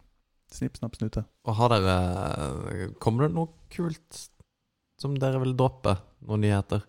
Snipp, 0.51 0.79
snapp, 0.81 0.97
snute. 0.99 1.23
Og 1.47 1.55
har 1.59 1.69
dere 1.75 2.89
Kommer 3.03 3.27
det 3.29 3.35
noe 3.37 3.51
kult 3.71 4.23
som 4.99 5.15
dere 5.21 5.39
vil 5.43 5.53
droppe? 5.59 5.95
Noen 6.27 6.41
nyheter? 6.43 6.83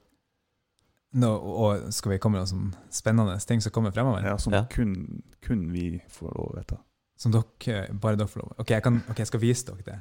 Nå, 1.20 1.30
og 1.30 1.88
skal 1.94 2.14
vi 2.14 2.20
komme 2.22 2.38
med 2.40 2.46
noen 2.46 2.50
sånn 2.50 2.94
spennende 2.94 3.36
ting 3.50 3.62
som 3.62 3.74
kommer 3.74 3.92
fremover? 3.94 4.26
Ja, 4.26 4.38
som 4.42 4.54
Ja. 4.54 4.64
kun, 4.70 5.22
kun 5.42 5.68
vi 5.74 6.00
får 6.14 6.34
lov 6.38 6.52
å 6.52 6.58
vite. 6.60 6.78
Som 7.20 7.34
dere, 7.34 7.88
bare 8.00 8.16
dere 8.16 8.28
får 8.32 8.42
lov 8.44 8.54
Ok, 8.62 8.70
jeg, 8.72 8.84
kan, 8.86 9.02
ok, 9.10 9.18
jeg 9.20 9.28
skal 9.28 9.42
vise 9.44 9.66
dere 9.70 9.84
det. 9.90 10.00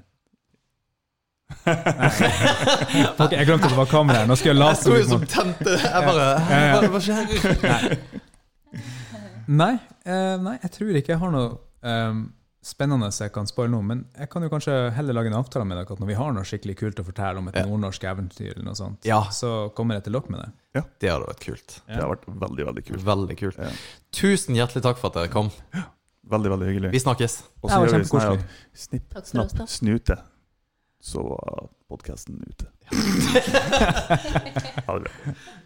Ok, 3.19 3.33
jeg 3.33 3.47
glemte 3.49 3.65
at 3.67 3.73
det 3.73 3.79
var 3.79 3.89
kamera 3.91 4.21
her. 4.23 4.29
Nå 4.29 4.37
skal 4.39 4.53
jeg 4.53 4.57
Jeg 4.57 4.63
late 4.63 4.81
sto 4.83 4.95
jo 4.95 5.05
som 5.09 5.23
som 5.25 5.27
tente 5.33 5.77
Jeg 5.81 6.05
bare 6.09 6.27
Ja, 6.53 6.61
ja. 6.61 6.81
Hva, 6.81 6.89
hva 6.93 7.01
skjer? 7.03 7.25
Nei, 7.65 8.23
eh, 8.75 10.35
nei, 10.41 10.59
jeg 10.63 10.71
tror 10.75 10.99
ikke 10.99 11.15
jeg 11.15 11.21
har 11.23 11.33
noe 11.33 11.59
eh, 11.83 12.19
spennende 12.69 13.09
jeg 13.15 13.33
kan 13.33 13.47
spoile 13.49 13.71
nå. 13.73 13.81
Men 13.87 14.03
jeg 14.19 14.29
kan 14.33 14.45
jo 14.45 14.51
kanskje 14.53 14.75
heller 14.97 15.17
lage 15.17 15.31
en 15.33 15.39
avtale 15.39 15.65
med 15.69 15.79
dere 15.79 15.95
at 15.97 16.01
når 16.03 16.11
vi 16.11 16.17
har 16.19 16.33
noe 16.37 16.45
skikkelig 16.49 16.77
kult 16.81 17.01
å 17.01 17.05
fortelle 17.07 17.39
om 17.41 17.49
et 17.49 17.57
Ja. 17.57 17.65
nordnorsk 17.67 18.05
eventyr, 18.11 18.51
eller 18.57 18.65
noe 18.71 18.75
sånt, 18.79 19.05
Ja. 19.09 19.23
så 19.33 19.73
kommer 19.75 19.95
jeg 19.97 20.05
til 20.05 20.13
dere 20.19 20.29
med 20.35 20.41
det. 20.43 20.85
Det 21.01 21.11
hadde 21.11 21.27
vært 21.31 21.45
kult. 21.47 21.81
Det 21.87 21.97
har 22.03 22.11
vært 22.17 22.27
veldig, 22.29 22.67
veldig 22.67 22.85
kult. 22.91 23.05
Veldig 23.05 23.37
kult. 23.39 23.59
Ja. 23.59 23.71
Tusen 24.13 24.55
hjertelig 24.59 24.83
takk 24.83 24.99
for 25.01 25.09
at 25.09 25.15
dere 25.15 25.29
kom. 25.33 25.51
Veldig, 26.29 26.51
veldig 26.53 26.67
hyggelig. 26.69 26.91
Vi 26.93 27.01
snakkes. 27.01 27.39
Og 27.63 27.71
så 27.71 27.79
gjør 27.87 27.99
vi 27.99 28.05
sånn 28.05 28.33
at 28.35 28.45
snipp, 28.77 29.15
snapp, 29.25 29.69
snute. 29.69 30.19
Så 31.01 31.23
var 31.25 31.69
podkasten 31.89 32.43
ute. 32.43 32.67
Ha 34.89 34.99
det 34.99 35.09
bra. 35.09 35.65